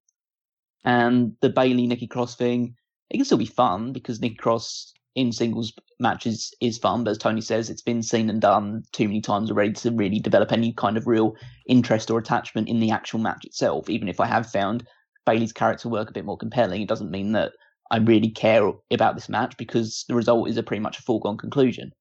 And 0.83 1.33
the 1.41 1.49
Bayley 1.49 1.87
Nikki 1.87 2.07
Cross 2.07 2.35
thing, 2.35 2.75
it 3.09 3.17
can 3.17 3.25
still 3.25 3.37
be 3.37 3.45
fun 3.45 3.93
because 3.93 4.19
Nikki 4.19 4.35
Cross 4.35 4.93
in 5.15 5.31
singles 5.31 5.73
matches 5.99 6.53
is 6.61 6.77
fun, 6.77 7.03
but 7.03 7.11
as 7.11 7.17
Tony 7.17 7.41
says, 7.41 7.69
it's 7.69 7.81
been 7.81 8.01
seen 8.01 8.29
and 8.29 8.41
done 8.41 8.83
too 8.91 9.07
many 9.07 9.21
times 9.21 9.51
already 9.51 9.73
to 9.73 9.91
really 9.91 10.19
develop 10.19 10.51
any 10.51 10.73
kind 10.73 10.97
of 10.97 11.05
real 11.05 11.35
interest 11.67 12.09
or 12.09 12.17
attachment 12.17 12.69
in 12.69 12.79
the 12.79 12.91
actual 12.91 13.19
match 13.19 13.45
itself. 13.45 13.89
Even 13.89 14.07
if 14.07 14.19
I 14.19 14.25
have 14.25 14.49
found 14.49 14.87
Bayley's 15.25 15.53
character 15.53 15.89
work 15.89 16.09
a 16.09 16.13
bit 16.13 16.25
more 16.25 16.37
compelling, 16.37 16.81
it 16.81 16.87
doesn't 16.87 17.11
mean 17.11 17.33
that 17.33 17.51
I 17.91 17.97
really 17.97 18.29
care 18.29 18.71
about 18.89 19.15
this 19.15 19.29
match 19.29 19.57
because 19.57 20.05
the 20.07 20.15
result 20.15 20.49
is 20.49 20.57
a 20.57 20.63
pretty 20.63 20.79
much 20.79 20.97
a 20.97 21.01
foregone 21.01 21.37
conclusion. 21.37 21.91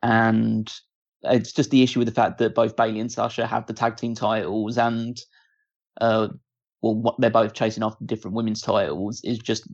And 0.00 0.72
it's 1.24 1.52
just 1.52 1.70
the 1.70 1.82
issue 1.82 1.98
with 1.98 2.08
the 2.08 2.14
fact 2.14 2.38
that 2.38 2.54
both 2.54 2.76
Bayley 2.76 3.00
and 3.00 3.10
Sasha 3.10 3.46
have 3.46 3.66
the 3.66 3.72
tag 3.72 3.96
team 3.96 4.14
titles 4.14 4.78
and 4.78 5.20
uh, 6.00 6.28
well, 6.82 7.16
they're 7.18 7.30
both 7.30 7.52
chasing 7.52 7.82
after 7.82 8.04
different 8.04 8.36
women's 8.36 8.62
titles 8.62 9.20
is 9.24 9.38
just 9.38 9.68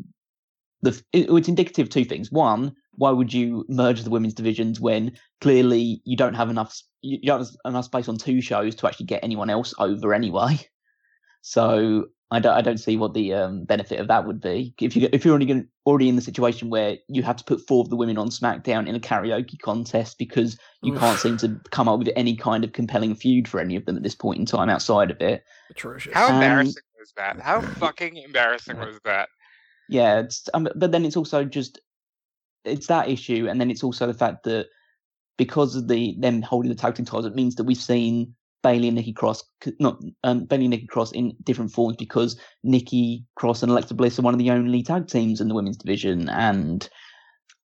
the 0.82 0.90
it, 1.12 1.28
it's 1.30 1.48
indicative 1.48 1.86
of 1.86 1.90
two 1.90 2.04
things. 2.04 2.32
One, 2.32 2.74
why 2.92 3.10
would 3.10 3.32
you 3.32 3.66
merge 3.68 4.02
the 4.02 4.10
women's 4.10 4.34
divisions 4.34 4.80
when 4.80 5.12
clearly 5.40 6.00
you 6.04 6.16
don't 6.16 6.34
have 6.34 6.50
enough 6.50 6.80
you 7.02 7.20
don't 7.22 7.40
have 7.40 7.50
enough 7.66 7.84
space 7.84 8.08
on 8.08 8.16
two 8.16 8.40
shows 8.40 8.74
to 8.76 8.86
actually 8.86 9.06
get 9.06 9.22
anyone 9.22 9.50
else 9.50 9.74
over 9.78 10.14
anyway? 10.14 10.58
So 11.40 12.06
I 12.30 12.40
don't 12.40 12.54
I 12.54 12.60
don't 12.60 12.78
see 12.78 12.96
what 12.96 13.14
the 13.14 13.32
um, 13.32 13.64
benefit 13.64 14.00
of 14.00 14.08
that 14.08 14.26
would 14.26 14.40
be 14.40 14.74
if 14.80 14.94
you 14.94 15.08
if 15.12 15.24
you're 15.24 15.32
already 15.32 15.46
going, 15.46 15.66
already 15.86 16.10
in 16.10 16.16
the 16.16 16.22
situation 16.22 16.68
where 16.68 16.98
you 17.08 17.22
have 17.22 17.36
to 17.36 17.44
put 17.44 17.66
four 17.66 17.80
of 17.82 17.88
the 17.88 17.96
women 17.96 18.18
on 18.18 18.28
SmackDown 18.28 18.86
in 18.86 18.94
a 18.94 19.00
karaoke 19.00 19.58
contest 19.58 20.18
because 20.18 20.58
you 20.82 20.92
can't 20.92 21.18
seem 21.18 21.38
to 21.38 21.58
come 21.70 21.88
up 21.88 21.98
with 21.98 22.10
any 22.16 22.36
kind 22.36 22.64
of 22.64 22.72
compelling 22.72 23.14
feud 23.14 23.48
for 23.48 23.60
any 23.60 23.76
of 23.76 23.86
them 23.86 23.96
at 23.96 24.02
this 24.02 24.14
point 24.14 24.38
in 24.38 24.44
time 24.44 24.68
outside 24.68 25.10
of 25.10 25.20
it. 25.22 25.42
Atrocious. 25.70 26.12
How 26.12 26.28
Um, 26.28 26.34
embarrassing 26.34 26.82
was 26.98 27.12
that? 27.16 27.40
How 27.40 27.60
fucking 27.80 28.16
embarrassing 28.18 28.78
was 28.78 29.00
that? 29.04 29.30
Yeah, 29.88 30.20
it's, 30.20 30.50
um, 30.52 30.68
but 30.74 30.92
then 30.92 31.06
it's 31.06 31.16
also 31.16 31.44
just 31.44 31.80
it's 32.64 32.88
that 32.88 33.08
issue, 33.08 33.48
and 33.48 33.58
then 33.58 33.70
it's 33.70 33.82
also 33.82 34.06
the 34.06 34.12
fact 34.12 34.44
that 34.44 34.66
because 35.38 35.76
of 35.76 35.88
the 35.88 36.14
them 36.18 36.42
holding 36.42 36.68
the 36.68 36.74
tag 36.74 36.96
team 36.96 37.06
titles, 37.06 37.24
it 37.24 37.34
means 37.34 37.54
that 37.54 37.64
we've 37.64 37.78
seen 37.78 38.34
Bayley 38.62 38.88
and 38.88 38.96
Nikki 38.96 39.12
Cross, 39.12 39.44
not 39.78 40.00
um, 40.24 40.44
Bayley 40.44 40.64
and 40.64 40.70
Nikki 40.70 40.86
Cross 40.86 41.12
in 41.12 41.36
different 41.44 41.72
forms 41.72 41.96
because 41.96 42.38
Nikki 42.64 43.24
Cross 43.36 43.62
and 43.62 43.70
Alexa 43.70 43.94
Bliss 43.94 44.18
are 44.18 44.22
one 44.22 44.34
of 44.34 44.38
the 44.38 44.50
only 44.50 44.82
tag 44.82 45.06
teams 45.06 45.40
in 45.40 45.48
the 45.48 45.54
women's 45.54 45.76
division, 45.76 46.28
and 46.28 46.88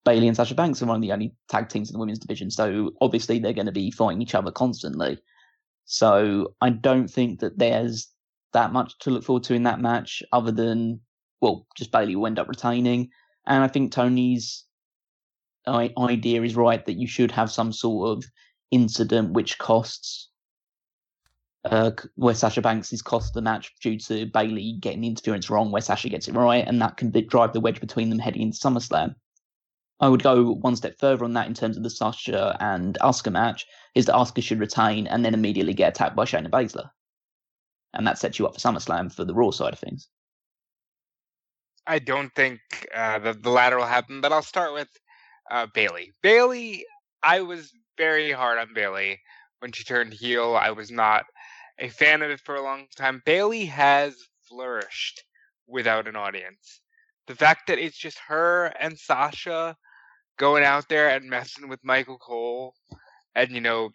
Bayley 0.05 0.29
and 0.29 0.37
Sasha 0.37 0.55
Banks 0.55 0.83
are 0.83 0.87
one 0.87 0.97
of 0.97 1.03
the 1.03 1.13
only 1.13 1.35
tag 1.49 1.69
teams 1.69 1.91
in 1.91 1.95
the 1.95 1.99
women's 1.99 2.19
division. 2.19 2.51
So 2.51 2.93
obviously 3.01 3.39
they're 3.39 3.53
going 3.53 3.67
to 3.67 3.73
be 3.73 3.91
fighting 3.91 4.23
each 4.23 4.35
other 4.35 4.51
constantly. 4.51 5.19
So 5.87 6.55
I 6.61 6.71
don't 6.71 7.09
think 7.09 7.41
that 7.41 7.59
there's 7.59 8.09
that 8.53 8.73
much 8.73 8.97
to 9.01 9.11
look 9.11 9.25
forward 9.25 9.45
to 9.45 9.55
in 9.55 9.65
that 9.65 9.81
match, 9.81 10.23
other 10.33 10.53
than 10.53 11.01
well, 11.41 11.67
just 11.77 11.91
Bayley 11.91 12.17
will 12.17 12.27
end 12.27 12.39
up 12.39 12.49
retaining. 12.49 13.11
And 13.47 13.63
I 13.63 13.69
think 13.69 13.93
Tony's 13.93 14.65
idea 15.67 16.43
is 16.43 16.57
right 16.57 16.85
that 16.85 16.99
you 16.99 17.07
should 17.07 17.31
have 17.31 17.51
some 17.51 17.73
sort 17.73 18.17
of 18.17 18.25
incident 18.71 19.33
which 19.33 19.59
costs 19.59 20.29
uh, 21.65 21.91
where 22.17 22.35
Sasha 22.35 22.61
Banks 22.61 22.93
is 22.93 23.03
cost 23.03 23.35
the 23.35 23.41
match 23.41 23.75
due 23.81 23.99
to 23.99 24.27
Bayley 24.27 24.73
getting 24.81 25.01
the 25.01 25.09
interference 25.09 25.49
wrong, 25.49 25.71
where 25.71 25.83
Sasha 25.83 26.09
gets 26.09 26.29
it 26.29 26.35
right, 26.35 26.67
and 26.67 26.81
that 26.83 26.97
can 26.97 27.11
drive 27.29 27.53
the 27.53 27.61
wedge 27.61 27.81
between 27.81 28.11
them 28.11 28.19
heading 28.19 28.43
into 28.43 28.59
SummerSlam. 28.59 29.15
I 30.01 30.09
would 30.09 30.23
go 30.23 30.55
one 30.55 30.77
step 30.77 30.99
further 30.99 31.25
on 31.25 31.33
that 31.35 31.47
in 31.47 31.55
terms 31.55 31.77
of 31.77 31.83
the 31.83 31.91
Sasha 31.91 32.57
and 32.61 32.99
Asuka 33.01 33.33
match, 33.33 33.67
is 33.95 34.07
that 34.07 34.15
Asuka 34.15 34.43
should 34.43 34.61
retain 34.61 35.07
and 35.07 35.25
then 35.25 35.35
immediately 35.35 35.73
get 35.73 35.91
attacked 35.91 36.17
by 36.17 36.25
Shayna 36.25 36.51
Baszler. 36.51 36.91
And 37.95 38.07
that 38.07 38.19
sets 38.19 38.39
you 38.39 38.47
up 38.47 38.55
for 38.55 38.61
SummerSlam 38.61 39.13
for 39.13 39.25
the 39.25 39.35
Raw 39.35 39.51
side 39.51 39.73
of 39.73 39.79
things. 39.79 40.09
I 41.87 41.99
don't 41.99 42.35
think 42.35 42.61
uh, 42.95 43.19
the, 43.21 43.35
the 43.35 43.51
latter 43.51 43.77
will 43.77 43.87
happen, 43.87 44.21
but 44.21 44.33
I'll 44.33 44.43
start 44.43 44.73
with 44.75 44.89
uh, 45.51 45.67
Bayley. 45.73 46.13
Bayley, 46.23 46.85
I 47.23 47.41
was 47.43 47.73
very 47.97 48.33
hard 48.33 48.59
on 48.59 48.75
Bayley 48.75 49.21
when 49.61 49.71
she 49.73 49.85
turned 49.85 50.13
heel. 50.13 50.57
I 50.57 50.71
was 50.71 50.91
not 50.91 51.25
a 51.79 51.89
fan 51.89 52.23
of 52.23 52.31
it 52.31 52.41
for 52.41 52.55
a 52.55 52.63
long 52.63 52.87
time. 52.97 53.23
Bayley 53.25 53.67
has 53.67 54.17
flourished 54.49 55.25
without 55.67 56.09
an 56.09 56.17
audience. 56.17 56.81
The 57.27 57.35
fact 57.35 57.69
that 57.69 57.79
it's 57.79 57.97
just 57.97 58.19
her 58.29 58.67
and 58.79 58.99
Sasha 58.99 59.77
going 60.39 60.65
out 60.65 60.89
there 60.89 61.09
and 61.09 61.29
messing 61.29 61.69
with 61.69 61.81
Michael 61.83 62.19
Cole 62.19 62.75
and, 63.35 63.51
you 63.51 63.61
know, 63.61 63.91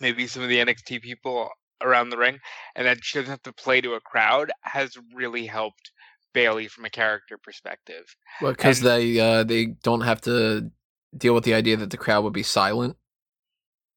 maybe 0.00 0.26
some 0.26 0.42
of 0.42 0.48
the 0.48 0.58
NXT 0.58 1.00
people 1.02 1.48
around 1.82 2.10
the 2.10 2.16
ring, 2.16 2.38
and 2.74 2.86
that 2.86 2.98
she 3.02 3.18
doesn't 3.18 3.30
have 3.30 3.42
to 3.42 3.52
play 3.52 3.80
to 3.80 3.94
a 3.94 4.00
crowd 4.00 4.50
has 4.62 4.96
really 5.14 5.46
helped 5.46 5.92
Bayley 6.34 6.68
from 6.68 6.84
a 6.84 6.90
character 6.90 7.38
perspective. 7.38 8.04
Well, 8.42 8.52
because 8.52 8.80
they 8.80 9.18
uh, 9.18 9.44
they 9.44 9.66
don't 9.66 10.02
have 10.02 10.20
to 10.22 10.70
deal 11.16 11.34
with 11.34 11.44
the 11.44 11.54
idea 11.54 11.76
that 11.76 11.90
the 11.90 11.96
crowd 11.96 12.24
would 12.24 12.32
be 12.32 12.42
silent. 12.42 12.96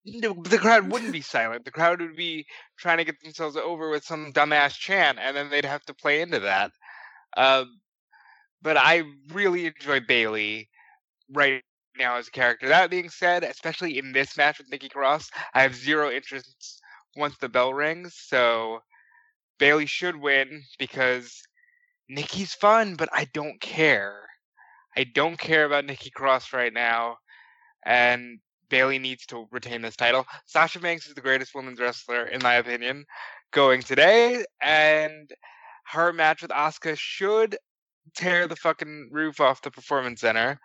No, 0.05 0.33
the 0.33 0.57
crowd 0.57 0.91
wouldn't 0.91 1.11
be 1.13 1.21
silent. 1.21 1.65
The 1.65 1.71
crowd 1.71 2.01
would 2.01 2.15
be 2.15 2.45
trying 2.77 2.97
to 2.97 3.05
get 3.05 3.21
themselves 3.21 3.55
over 3.55 3.89
with 3.89 4.03
some 4.03 4.33
dumbass 4.33 4.73
chant, 4.73 5.19
and 5.19 5.35
then 5.35 5.49
they'd 5.49 5.65
have 5.65 5.83
to 5.85 5.93
play 5.93 6.21
into 6.21 6.39
that. 6.39 6.71
Um, 7.37 7.79
but 8.61 8.77
I 8.77 9.03
really 9.31 9.67
enjoy 9.67 10.01
Bayley 10.01 10.69
right 11.31 11.63
now 11.97 12.17
as 12.17 12.27
a 12.27 12.31
character. 12.31 12.67
That 12.67 12.89
being 12.89 13.09
said, 13.09 13.43
especially 13.43 13.97
in 13.97 14.11
this 14.11 14.37
match 14.37 14.57
with 14.59 14.69
Nikki 14.71 14.89
Cross, 14.89 15.29
I 15.53 15.61
have 15.63 15.75
zero 15.75 16.11
interest 16.11 16.81
once 17.15 17.37
the 17.37 17.49
bell 17.49 17.73
rings. 17.73 18.15
So 18.15 18.79
Bayley 19.59 19.85
should 19.85 20.15
win 20.15 20.63
because 20.79 21.41
Nikki's 22.09 22.53
fun, 22.53 22.95
but 22.95 23.09
I 23.13 23.25
don't 23.33 23.59
care. 23.61 24.21
I 24.97 25.05
don't 25.05 25.37
care 25.37 25.65
about 25.65 25.85
Nikki 25.85 26.09
Cross 26.09 26.53
right 26.53 26.73
now, 26.73 27.17
and 27.85 28.39
Bayley 28.71 28.97
needs 28.97 29.25
to 29.27 29.47
retain 29.51 29.81
this 29.81 29.97
title. 29.97 30.25
Sasha 30.47 30.79
Banks 30.79 31.05
is 31.05 31.13
the 31.13 31.21
greatest 31.21 31.53
women's 31.53 31.79
wrestler, 31.79 32.25
in 32.25 32.41
my 32.41 32.55
opinion, 32.55 33.05
going 33.51 33.83
today, 33.83 34.43
and 34.61 35.29
her 35.87 36.13
match 36.13 36.41
with 36.41 36.51
Asuka 36.51 36.97
should 36.97 37.57
tear 38.15 38.47
the 38.47 38.55
fucking 38.55 39.09
roof 39.11 39.39
off 39.41 39.61
the 39.61 39.69
Performance 39.69 40.21
Center. 40.21 40.57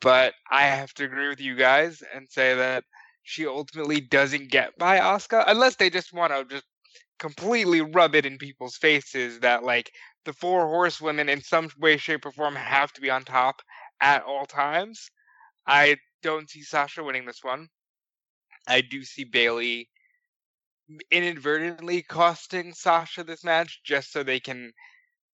But 0.00 0.34
I 0.50 0.62
have 0.62 0.94
to 0.94 1.04
agree 1.04 1.28
with 1.28 1.40
you 1.40 1.56
guys 1.56 2.02
and 2.14 2.26
say 2.28 2.54
that 2.54 2.84
she 3.24 3.46
ultimately 3.46 4.00
doesn't 4.00 4.50
get 4.50 4.78
by 4.78 4.98
Asuka, 4.98 5.44
unless 5.46 5.76
they 5.76 5.90
just 5.90 6.14
want 6.14 6.32
to 6.32 6.44
just 6.44 6.66
completely 7.18 7.80
rub 7.82 8.14
it 8.14 8.24
in 8.24 8.38
people's 8.38 8.76
faces 8.76 9.40
that 9.40 9.62
like 9.62 9.90
the 10.24 10.32
four 10.32 10.66
horsewomen 10.68 11.28
in 11.28 11.42
some 11.42 11.68
way, 11.78 11.96
shape, 11.96 12.24
or 12.24 12.30
form 12.30 12.54
have 12.54 12.92
to 12.92 13.00
be 13.00 13.10
on 13.10 13.24
top 13.24 13.60
at 14.00 14.22
all 14.22 14.46
times. 14.46 15.10
I 15.66 15.96
don't 16.22 16.48
see 16.48 16.62
Sasha 16.62 17.02
winning 17.02 17.26
this 17.26 17.42
one. 17.42 17.68
I 18.66 18.80
do 18.80 19.02
see 19.02 19.24
Bayley 19.24 19.88
inadvertently 21.10 22.02
costing 22.02 22.72
Sasha 22.72 23.24
this 23.24 23.44
match 23.44 23.80
just 23.84 24.12
so 24.12 24.22
they 24.22 24.40
can 24.40 24.72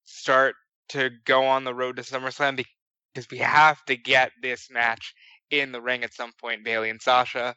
start 0.05 0.55
to 0.89 1.09
go 1.25 1.43
on 1.43 1.63
the 1.63 1.73
road 1.73 1.97
to 1.97 2.01
SummerSlam 2.03 2.63
because 3.13 3.29
we 3.29 3.39
have 3.39 3.83
to 3.85 3.95
get 3.95 4.31
this 4.41 4.69
match 4.71 5.13
in 5.49 5.71
the 5.71 5.81
ring 5.81 6.03
at 6.03 6.13
some 6.13 6.31
point, 6.39 6.63
Bayley 6.63 6.89
and 6.89 7.01
Sasha. 7.01 7.55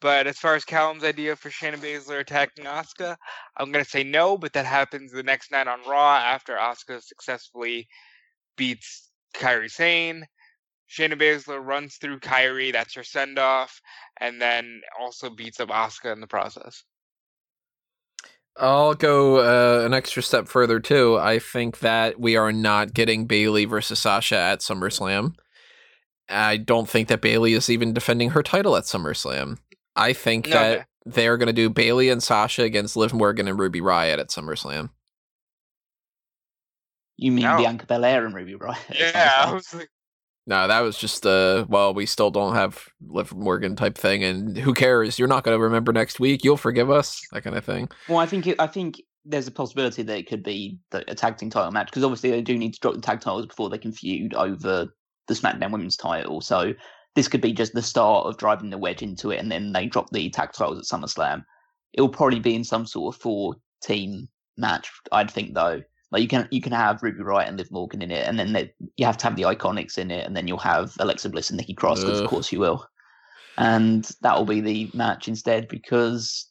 But 0.00 0.26
as 0.28 0.38
far 0.38 0.54
as 0.54 0.64
Callum's 0.64 1.02
idea 1.02 1.34
for 1.34 1.50
Shayna 1.50 1.76
Baszler 1.76 2.20
attacking 2.20 2.64
Asuka, 2.64 3.16
I'm 3.56 3.72
gonna 3.72 3.84
say 3.84 4.04
no, 4.04 4.38
but 4.38 4.52
that 4.52 4.66
happens 4.66 5.10
the 5.10 5.24
next 5.24 5.50
night 5.50 5.66
on 5.66 5.80
Raw 5.88 6.16
after 6.16 6.54
Asuka 6.54 7.02
successfully 7.02 7.88
beats 8.56 9.10
Kairi 9.34 9.70
Sane. 9.70 10.24
Shayna 10.90 11.20
Baszler 11.20 11.64
runs 11.64 11.96
through 11.96 12.20
Kairi, 12.20 12.72
that's 12.72 12.94
her 12.94 13.04
send 13.04 13.38
off, 13.38 13.80
and 14.20 14.40
then 14.40 14.80
also 14.98 15.30
beats 15.30 15.60
up 15.60 15.68
Asuka 15.68 16.12
in 16.12 16.20
the 16.20 16.26
process. 16.26 16.82
I'll 18.56 18.94
go 18.94 19.38
uh, 19.38 19.84
an 19.86 19.94
extra 19.94 20.22
step 20.22 20.48
further 20.48 20.80
too. 20.80 21.16
I 21.18 21.38
think 21.38 21.78
that 21.80 22.18
we 22.18 22.36
are 22.36 22.52
not 22.52 22.92
getting 22.92 23.26
Bayley 23.26 23.66
versus 23.66 24.00
Sasha 24.00 24.36
at 24.36 24.60
SummerSlam. 24.60 25.34
I 26.28 26.56
don't 26.56 26.88
think 26.88 27.08
that 27.08 27.22
Bayley 27.22 27.52
is 27.54 27.70
even 27.70 27.92
defending 27.92 28.30
her 28.30 28.42
title 28.42 28.76
at 28.76 28.84
SummerSlam. 28.84 29.58
I 29.94 30.12
think 30.12 30.46
No, 30.48 30.52
that 30.54 30.86
they're 31.06 31.36
going 31.36 31.46
to 31.46 31.52
do 31.52 31.70
Bayley 31.70 32.08
and 32.08 32.22
Sasha 32.22 32.62
against 32.62 32.96
Liv 32.96 33.12
Morgan 33.14 33.48
and 33.48 33.58
Ruby 33.58 33.80
Riott 33.80 34.18
at 34.18 34.28
SummerSlam. 34.28 34.90
You 37.16 37.32
mean 37.32 37.44
No. 37.44 37.56
Bianca 37.58 37.86
Belair 37.86 38.26
and 38.26 38.34
Ruby 38.34 38.54
Riott? 38.54 38.76
Yeah, 38.98 39.32
I 39.36 39.52
was 39.52 39.72
like, 39.72 39.88
No, 40.48 40.66
that 40.66 40.80
was 40.80 40.96
just 40.96 41.26
a 41.26 41.66
well, 41.68 41.92
we 41.92 42.06
still 42.06 42.30
don't 42.30 42.54
have 42.54 42.88
Liv 43.06 43.34
Morgan 43.34 43.76
type 43.76 43.98
thing, 43.98 44.24
and 44.24 44.56
who 44.56 44.72
cares? 44.72 45.18
You're 45.18 45.28
not 45.28 45.44
going 45.44 45.54
to 45.54 45.62
remember 45.62 45.92
next 45.92 46.18
week. 46.18 46.42
You'll 46.42 46.56
forgive 46.56 46.90
us, 46.90 47.20
that 47.32 47.42
kind 47.44 47.54
of 47.54 47.66
thing. 47.66 47.90
Well, 48.08 48.16
I 48.16 48.24
think 48.24 48.46
it, 48.46 48.56
I 48.58 48.66
think 48.66 49.02
there's 49.26 49.46
a 49.46 49.52
possibility 49.52 50.02
that 50.02 50.16
it 50.16 50.26
could 50.26 50.42
be 50.42 50.78
the, 50.90 51.04
a 51.10 51.14
tag 51.14 51.36
team 51.36 51.50
title 51.50 51.70
match 51.70 51.88
because 51.88 52.02
obviously 52.02 52.30
they 52.30 52.40
do 52.40 52.56
need 52.56 52.72
to 52.72 52.80
drop 52.80 52.94
the 52.94 53.00
tag 53.02 53.20
titles 53.20 53.44
before 53.44 53.68
they 53.68 53.76
can 53.76 53.92
feud 53.92 54.32
over 54.32 54.88
the 55.26 55.34
SmackDown 55.34 55.70
Women's 55.70 55.98
title. 55.98 56.40
So 56.40 56.72
this 57.14 57.28
could 57.28 57.42
be 57.42 57.52
just 57.52 57.74
the 57.74 57.82
start 57.82 58.26
of 58.26 58.38
driving 58.38 58.70
the 58.70 58.78
wedge 58.78 59.02
into 59.02 59.30
it, 59.30 59.40
and 59.40 59.52
then 59.52 59.72
they 59.72 59.84
drop 59.84 60.08
the 60.12 60.30
tag 60.30 60.52
titles 60.52 60.78
at 60.78 60.84
SummerSlam. 60.84 61.44
It'll 61.92 62.08
probably 62.08 62.40
be 62.40 62.54
in 62.54 62.64
some 62.64 62.86
sort 62.86 63.14
of 63.14 63.20
four 63.20 63.56
team 63.82 64.28
match, 64.56 64.90
I'd 65.12 65.30
think 65.30 65.52
though, 65.52 65.82
Like 66.10 66.22
you 66.22 66.28
can 66.28 66.48
you 66.50 66.62
can 66.62 66.72
have 66.72 67.02
Ruby 67.02 67.20
Riott 67.20 67.48
and 67.48 67.58
Liv 67.58 67.70
Morgan 67.70 68.02
in 68.02 68.10
it, 68.10 68.26
and 68.26 68.38
then 68.38 68.52
they, 68.52 68.72
you 68.96 69.04
have 69.04 69.18
to 69.18 69.24
have 69.24 69.36
the 69.36 69.42
Iconics 69.42 69.98
in 69.98 70.10
it, 70.10 70.26
and 70.26 70.36
then 70.36 70.48
you'll 70.48 70.58
have 70.58 70.94
Alexa 70.98 71.28
Bliss 71.28 71.50
and 71.50 71.58
Nikki 71.58 71.74
Cross, 71.74 72.00
because 72.00 72.20
of 72.20 72.28
course 72.28 72.50
you 72.50 72.60
will. 72.60 72.86
And 73.58 74.08
that 74.22 74.36
will 74.36 74.46
be 74.46 74.60
the 74.60 74.90
match 74.94 75.28
instead, 75.28 75.68
because 75.68 76.48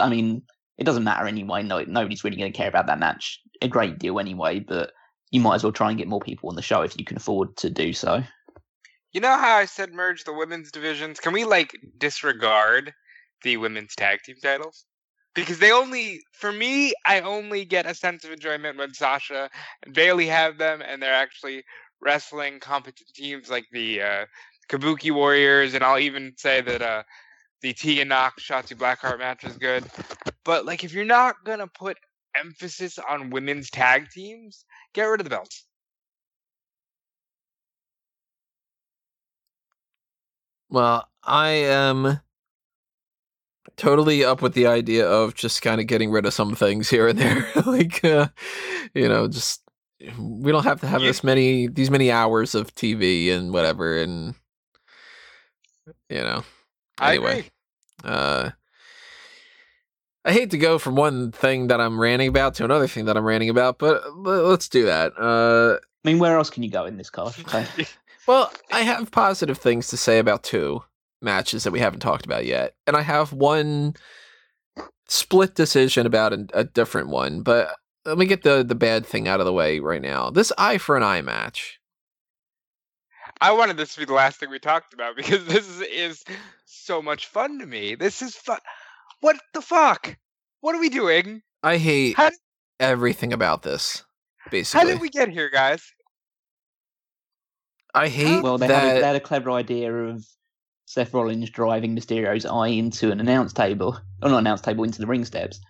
I 0.00 0.08
mean 0.08 0.42
it 0.78 0.84
doesn't 0.84 1.04
matter 1.04 1.26
anyway. 1.26 1.62
No, 1.62 1.82
nobody's 1.82 2.24
really 2.24 2.36
going 2.36 2.52
to 2.52 2.56
care 2.56 2.68
about 2.68 2.86
that 2.86 2.98
match 2.98 3.40
a 3.62 3.68
great 3.68 3.98
deal 3.98 4.20
anyway. 4.20 4.60
But 4.60 4.92
you 5.30 5.40
might 5.40 5.56
as 5.56 5.64
well 5.64 5.72
try 5.72 5.88
and 5.88 5.98
get 5.98 6.08
more 6.08 6.20
people 6.20 6.48
on 6.48 6.56
the 6.56 6.62
show 6.62 6.82
if 6.82 6.96
you 6.98 7.04
can 7.04 7.16
afford 7.16 7.56
to 7.58 7.70
do 7.70 7.92
so. 7.92 8.22
You 9.12 9.20
know 9.20 9.36
how 9.36 9.56
I 9.56 9.64
said 9.64 9.92
merge 9.92 10.24
the 10.24 10.32
women's 10.32 10.70
divisions? 10.70 11.20
Can 11.20 11.32
we 11.32 11.44
like 11.44 11.76
disregard 11.98 12.92
the 13.42 13.56
women's 13.56 13.94
tag 13.94 14.20
team 14.24 14.36
titles? 14.42 14.84
Because 15.34 15.58
they 15.58 15.72
only, 15.72 16.20
for 16.32 16.52
me, 16.52 16.94
I 17.06 17.20
only 17.20 17.64
get 17.64 17.86
a 17.86 17.94
sense 17.94 18.24
of 18.24 18.30
enjoyment 18.30 18.78
when 18.78 18.94
Sasha 18.94 19.50
and 19.82 19.94
Bayley 19.94 20.26
have 20.26 20.58
them, 20.58 20.80
and 20.80 21.02
they're 21.02 21.12
actually 21.12 21.64
wrestling 22.00 22.60
competent 22.60 23.08
teams 23.14 23.50
like 23.50 23.66
the 23.72 24.02
uh, 24.02 24.26
Kabuki 24.68 25.10
Warriors, 25.10 25.74
and 25.74 25.82
I'll 25.82 25.98
even 25.98 26.34
say 26.36 26.60
that 26.60 26.82
uh, 26.82 27.02
the 27.62 27.72
Tegan 27.72 28.08
Knox 28.08 28.42
Shotzi 28.42 28.76
Blackheart 28.76 29.18
match 29.18 29.42
was 29.42 29.56
good. 29.56 29.84
But 30.44 30.66
like, 30.66 30.84
if 30.84 30.92
you're 30.92 31.04
not 31.04 31.36
gonna 31.44 31.66
put 31.66 31.96
emphasis 32.36 32.98
on 32.98 33.30
women's 33.30 33.70
tag 33.70 34.10
teams, 34.10 34.64
get 34.92 35.04
rid 35.04 35.20
of 35.20 35.24
the 35.24 35.30
belts. 35.30 35.64
Well, 40.68 41.08
I 41.22 41.48
am 41.50 42.20
totally 43.76 44.24
up 44.24 44.42
with 44.42 44.54
the 44.54 44.66
idea 44.66 45.08
of 45.08 45.34
just 45.34 45.62
kind 45.62 45.80
of 45.80 45.86
getting 45.86 46.10
rid 46.10 46.26
of 46.26 46.34
some 46.34 46.54
things 46.54 46.88
here 46.90 47.08
and 47.08 47.18
there. 47.18 47.46
like, 47.66 48.04
uh, 48.04 48.28
you 48.94 49.08
know, 49.08 49.28
just 49.28 49.62
we 50.18 50.52
don't 50.52 50.64
have 50.64 50.80
to 50.80 50.86
have 50.86 51.00
You- 51.02 51.08
this 51.08 51.24
many 51.24 51.66
these 51.68 51.90
many 51.90 52.10
hours 52.10 52.54
of 52.54 52.74
TV 52.74 53.30
and 53.30 53.52
whatever, 53.52 53.96
and 54.00 54.34
you 56.08 56.18
know. 56.20 56.44
I 56.98 57.14
Anyway, 57.14 57.30
agree. 57.40 57.50
uh, 58.04 58.50
I 60.24 60.32
hate 60.32 60.50
to 60.52 60.58
go 60.58 60.78
from 60.78 60.94
one 60.94 61.32
thing 61.32 61.66
that 61.66 61.80
I'm 61.80 62.00
ranting 62.00 62.28
about 62.28 62.54
to 62.56 62.64
another 62.64 62.86
thing 62.86 63.04
that 63.06 63.16
I'm 63.16 63.24
ranting 63.24 63.50
about, 63.50 63.78
but 63.78 64.02
l- 64.04 64.12
let's 64.48 64.68
do 64.68 64.84
that. 64.86 65.12
Uh, 65.18 65.78
I 66.04 66.08
mean, 66.08 66.18
where 66.18 66.36
else 66.36 66.50
can 66.50 66.62
you 66.62 66.70
go 66.70 66.84
in 66.86 66.96
this 66.96 67.10
card? 67.10 67.34
Okay. 67.46 67.66
well, 68.26 68.50
I 68.72 68.82
have 68.82 69.10
positive 69.10 69.58
things 69.58 69.88
to 69.88 69.96
say 69.96 70.18
about 70.18 70.42
two 70.44 70.82
matches 71.24 71.64
that 71.64 71.72
we 71.72 71.80
haven't 71.80 72.00
talked 72.00 72.24
about 72.26 72.44
yet, 72.46 72.74
and 72.86 72.96
I 72.96 73.02
have 73.02 73.32
one 73.32 73.94
split 75.08 75.54
decision 75.54 76.06
about 76.06 76.32
a, 76.32 76.46
a 76.54 76.64
different 76.64 77.08
one. 77.08 77.42
But 77.42 77.74
let 78.04 78.18
me 78.18 78.26
get 78.26 78.42
the 78.42 78.62
the 78.62 78.74
bad 78.74 79.06
thing 79.06 79.26
out 79.28 79.40
of 79.40 79.46
the 79.46 79.52
way 79.52 79.80
right 79.80 80.02
now. 80.02 80.30
This 80.30 80.52
eye 80.58 80.78
for 80.78 80.96
an 80.96 81.02
eye 81.02 81.22
match. 81.22 81.78
I 83.40 83.50
wanted 83.52 83.76
this 83.76 83.94
to 83.94 84.00
be 84.00 84.06
the 84.06 84.12
last 84.14 84.38
thing 84.38 84.48
we 84.50 84.58
talked 84.60 84.94
about 84.94 85.16
because 85.16 85.44
this 85.46 85.68
is, 85.68 85.80
is 85.80 86.24
so 86.66 87.02
much 87.02 87.26
fun 87.26 87.58
to 87.58 87.66
me. 87.66 87.94
This 87.94 88.22
is 88.22 88.36
fun. 88.36 88.60
What 89.20 89.36
the 89.54 89.60
fuck? 89.62 90.16
What 90.60 90.74
are 90.74 90.80
we 90.80 90.88
doing? 90.88 91.42
I 91.62 91.78
hate 91.78 92.16
How- 92.16 92.30
everything 92.78 93.32
about 93.32 93.62
this. 93.62 94.04
Basically, 94.50 94.78
how 94.80 94.92
did 94.92 95.00
we 95.00 95.08
get 95.08 95.30
here, 95.30 95.48
guys? 95.50 95.82
I 97.94 98.08
hate 98.08 98.42
Well, 98.42 98.58
they 98.58 98.66
that. 98.66 98.82
had, 98.82 98.96
a, 98.96 99.00
they 99.00 99.06
had 99.06 99.16
a 99.16 99.20
clever 99.20 99.50
idea 99.52 99.92
of 99.92 100.24
Seth 100.86 101.14
Rollins 101.14 101.50
driving 101.50 101.94
Mysterio's 101.94 102.46
eye 102.46 102.68
into 102.68 103.10
an 103.10 103.20
announce 103.20 103.52
table, 103.52 103.98
or 104.22 104.28
not 104.28 104.38
announce 104.38 104.60
table, 104.60 104.84
into 104.84 105.00
the 105.00 105.06
ring 105.06 105.24
steps, 105.24 105.60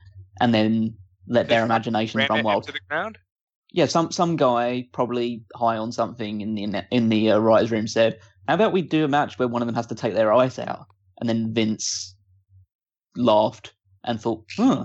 and 0.40 0.52
then 0.52 0.94
let 1.26 1.48
their 1.48 1.64
imagination 1.64 2.20
run 2.28 2.42
wild. 2.42 2.66
the 2.66 2.78
ground. 2.88 3.18
Yeah, 3.70 3.86
some 3.86 4.12
some 4.12 4.36
guy 4.36 4.86
probably 4.92 5.44
high 5.54 5.76
on 5.76 5.92
something 5.92 6.40
in 6.40 6.54
the 6.54 6.84
in 6.90 7.08
the 7.08 7.32
uh, 7.32 7.38
writers' 7.38 7.70
room 7.70 7.86
said, 7.86 8.18
"How 8.48 8.54
about 8.54 8.72
we 8.72 8.82
do 8.82 9.04
a 9.04 9.08
match 9.08 9.38
where 9.38 9.48
one 9.48 9.62
of 9.62 9.66
them 9.66 9.74
has 9.74 9.86
to 9.86 9.94
take 9.94 10.14
their 10.14 10.32
eyes 10.32 10.58
out?" 10.58 10.86
And 11.20 11.28
then 11.28 11.54
Vince 11.54 12.14
laughed 13.16 13.74
and 14.04 14.20
thought, 14.20 14.44
"Hmm." 14.56 14.82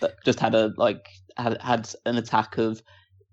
That 0.00 0.14
just 0.24 0.40
had 0.40 0.54
a 0.54 0.72
like 0.76 1.08
had 1.36 1.60
had 1.60 1.92
an 2.06 2.16
attack 2.16 2.58
of 2.58 2.82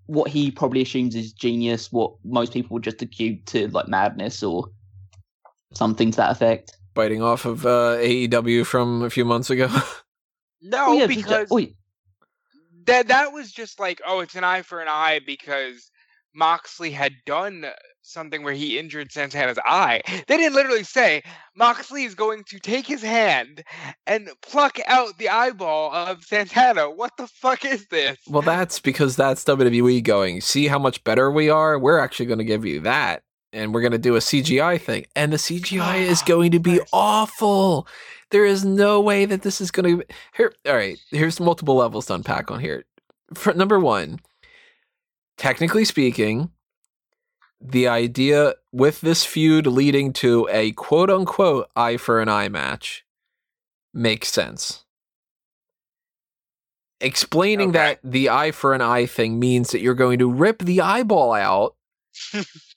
what 0.06 0.30
he 0.30 0.50
probably 0.50 0.82
assumes 0.82 1.14
is 1.14 1.32
genius, 1.32 1.92
what 1.92 2.12
most 2.24 2.52
people 2.52 2.74
would 2.74 2.82
just 2.82 3.00
acute 3.00 3.46
to 3.46 3.68
like 3.68 3.86
madness 3.86 4.42
or 4.42 4.68
something 5.72 6.10
to 6.12 6.16
that 6.18 6.32
effect. 6.32 6.76
biting 6.94 7.22
off 7.22 7.44
of 7.44 7.64
uh, 7.66 7.96
AEW 7.98 8.66
from 8.66 9.02
a 9.02 9.10
few 9.10 9.24
months 9.24 9.50
ago. 9.50 9.68
No, 10.62 10.88
Oh, 10.88 10.92
yeah, 10.92 11.06
just, 11.06 11.16
because 11.16 11.48
oh, 11.50 11.56
yeah, 11.56 11.68
that 12.84 13.08
that 13.08 13.32
was 13.32 13.50
just 13.50 13.80
like, 13.80 14.02
oh, 14.06 14.20
it's 14.20 14.34
an 14.34 14.44
eye 14.44 14.60
for 14.60 14.80
an 14.80 14.88
eye 14.88 15.20
because 15.24 15.90
Moxley 16.34 16.90
had 16.90 17.14
done 17.24 17.64
something 18.02 18.42
where 18.42 18.52
he 18.52 18.78
injured 18.78 19.12
Santana's 19.12 19.58
eye. 19.64 20.02
They 20.26 20.36
didn't 20.36 20.54
literally 20.54 20.84
say 20.84 21.22
Moxley 21.56 22.04
is 22.04 22.14
going 22.14 22.44
to 22.48 22.58
take 22.58 22.86
his 22.86 23.02
hand 23.02 23.62
and 24.06 24.28
pluck 24.42 24.78
out 24.86 25.18
the 25.18 25.28
eyeball 25.28 25.92
of 25.92 26.24
Santana. 26.24 26.90
What 26.90 27.12
the 27.16 27.26
fuck 27.26 27.64
is 27.64 27.86
this? 27.88 28.18
well, 28.28 28.42
that's 28.42 28.80
because 28.80 29.16
that's 29.16 29.44
WWE 29.44 30.02
going, 30.02 30.40
see 30.40 30.66
how 30.66 30.78
much 30.78 31.02
better 31.04 31.30
we 31.30 31.48
are? 31.48 31.78
We're 31.78 31.98
actually 31.98 32.26
going 32.26 32.38
to 32.38 32.44
give 32.44 32.64
you 32.64 32.80
that. 32.80 33.22
And 33.52 33.74
we're 33.74 33.80
going 33.80 33.92
to 33.92 33.98
do 33.98 34.16
a 34.16 34.20
CGI 34.20 34.80
thing. 34.80 35.06
And 35.16 35.32
the 35.32 35.36
CGI 35.36 35.98
is 36.02 36.22
Ah, 36.22 36.24
going 36.26 36.52
to 36.52 36.60
be 36.60 36.78
nice. 36.78 36.88
awful. 36.92 37.86
There 38.30 38.44
is 38.44 38.64
no 38.64 39.00
way 39.00 39.24
that 39.24 39.42
this 39.42 39.60
is 39.60 39.70
going 39.72 39.98
to. 40.00 40.06
Here, 40.36 40.54
all 40.66 40.74
right, 40.76 40.98
here's 41.10 41.40
multiple 41.40 41.74
levels 41.76 42.06
to 42.06 42.14
unpack 42.14 42.50
on 42.50 42.60
here. 42.60 42.84
For, 43.34 43.52
number 43.54 43.80
one, 43.80 44.20
technically 45.36 45.84
speaking, 45.84 46.50
the 47.60 47.88
idea 47.88 48.54
with 48.72 49.00
this 49.00 49.24
feud 49.24 49.66
leading 49.66 50.12
to 50.14 50.48
a 50.50 50.72
quote 50.72 51.10
unquote 51.10 51.68
eye 51.74 51.96
for 51.96 52.20
an 52.20 52.28
eye 52.28 52.48
match 52.48 53.04
makes 53.92 54.28
sense. 54.28 54.84
Explaining 57.00 57.70
Okay. 57.70 57.78
that 57.78 58.00
the 58.04 58.28
eye 58.28 58.50
for 58.52 58.74
an 58.74 58.80
eye 58.82 59.06
thing 59.06 59.38
means 59.40 59.70
that 59.70 59.80
you're 59.80 59.94
going 59.94 60.18
to 60.20 60.30
rip 60.30 60.60
the 60.60 60.80
eyeball 60.80 61.32
out. 61.32 61.74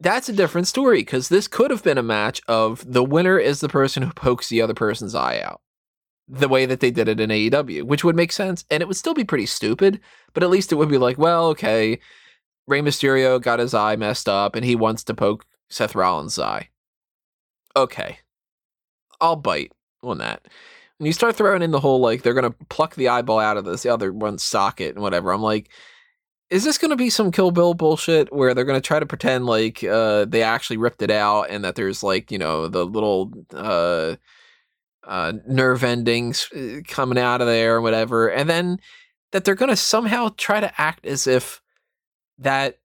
That's 0.00 0.30
a 0.30 0.32
different 0.32 0.66
story 0.66 1.00
because 1.00 1.28
this 1.28 1.46
could 1.46 1.70
have 1.70 1.84
been 1.84 1.98
a 1.98 2.02
match 2.02 2.40
of 2.48 2.90
the 2.90 3.04
winner 3.04 3.38
is 3.38 3.60
the 3.60 3.68
person 3.68 4.02
who 4.02 4.12
pokes 4.12 4.48
the 4.48 4.62
other 4.62 4.72
person's 4.72 5.14
eye 5.14 5.40
out. 5.40 5.60
The 6.26 6.48
way 6.48 6.64
that 6.64 6.80
they 6.80 6.90
did 6.90 7.08
it 7.08 7.20
in 7.20 7.28
AEW, 7.28 7.82
which 7.82 8.02
would 8.02 8.16
make 8.16 8.32
sense, 8.32 8.64
and 8.70 8.82
it 8.82 8.86
would 8.86 8.96
still 8.96 9.14
be 9.14 9.24
pretty 9.24 9.46
stupid, 9.46 10.00
but 10.32 10.42
at 10.42 10.48
least 10.48 10.72
it 10.72 10.76
would 10.76 10.88
be 10.88 10.96
like, 10.96 11.18
well, 11.18 11.48
okay, 11.48 11.98
Rey 12.66 12.80
Mysterio 12.80 13.42
got 13.42 13.58
his 13.58 13.74
eye 13.74 13.96
messed 13.96 14.28
up 14.28 14.54
and 14.54 14.64
he 14.64 14.76
wants 14.76 15.04
to 15.04 15.14
poke 15.14 15.44
Seth 15.68 15.94
Rollins' 15.94 16.38
eye. 16.38 16.70
Okay. 17.76 18.20
I'll 19.20 19.36
bite 19.36 19.72
on 20.02 20.18
that. 20.18 20.46
When 20.98 21.06
you 21.06 21.12
start 21.12 21.36
throwing 21.36 21.62
in 21.62 21.72
the 21.72 21.80
whole 21.80 22.00
like 22.00 22.22
they're 22.22 22.34
gonna 22.34 22.54
pluck 22.68 22.94
the 22.94 23.08
eyeball 23.08 23.38
out 23.38 23.56
of 23.56 23.64
this 23.64 23.84
other 23.84 24.12
one's 24.12 24.42
socket 24.42 24.94
and 24.94 25.02
whatever, 25.02 25.32
I'm 25.32 25.42
like, 25.42 25.70
is 26.50 26.64
this 26.64 26.78
gonna 26.78 26.96
be 26.96 27.10
some 27.10 27.30
Kill 27.32 27.50
Bill 27.52 27.74
bullshit 27.74 28.32
where 28.32 28.54
they're 28.54 28.64
gonna 28.64 28.80
try 28.80 28.98
to 29.00 29.06
pretend 29.06 29.46
like 29.46 29.82
uh 29.84 30.24
they 30.26 30.42
actually 30.42 30.76
ripped 30.76 31.02
it 31.02 31.10
out 31.10 31.44
and 31.50 31.64
that 31.64 31.76
there's 31.76 32.02
like, 32.02 32.30
you 32.30 32.38
know, 32.38 32.68
the 32.68 32.84
little 32.84 33.32
uh 33.54 34.16
uh 35.04 35.32
nerve 35.46 35.84
endings 35.84 36.48
uh, 36.52 36.80
coming 36.88 37.18
out 37.18 37.40
of 37.40 37.46
there 37.46 37.76
or 37.76 37.80
whatever, 37.80 38.28
and 38.28 38.50
then 38.50 38.78
that 39.32 39.44
they're 39.44 39.54
gonna 39.54 39.76
somehow 39.76 40.30
try 40.36 40.60
to 40.60 40.80
act 40.80 41.06
as 41.06 41.26
if 41.26 41.62
that 42.38 42.78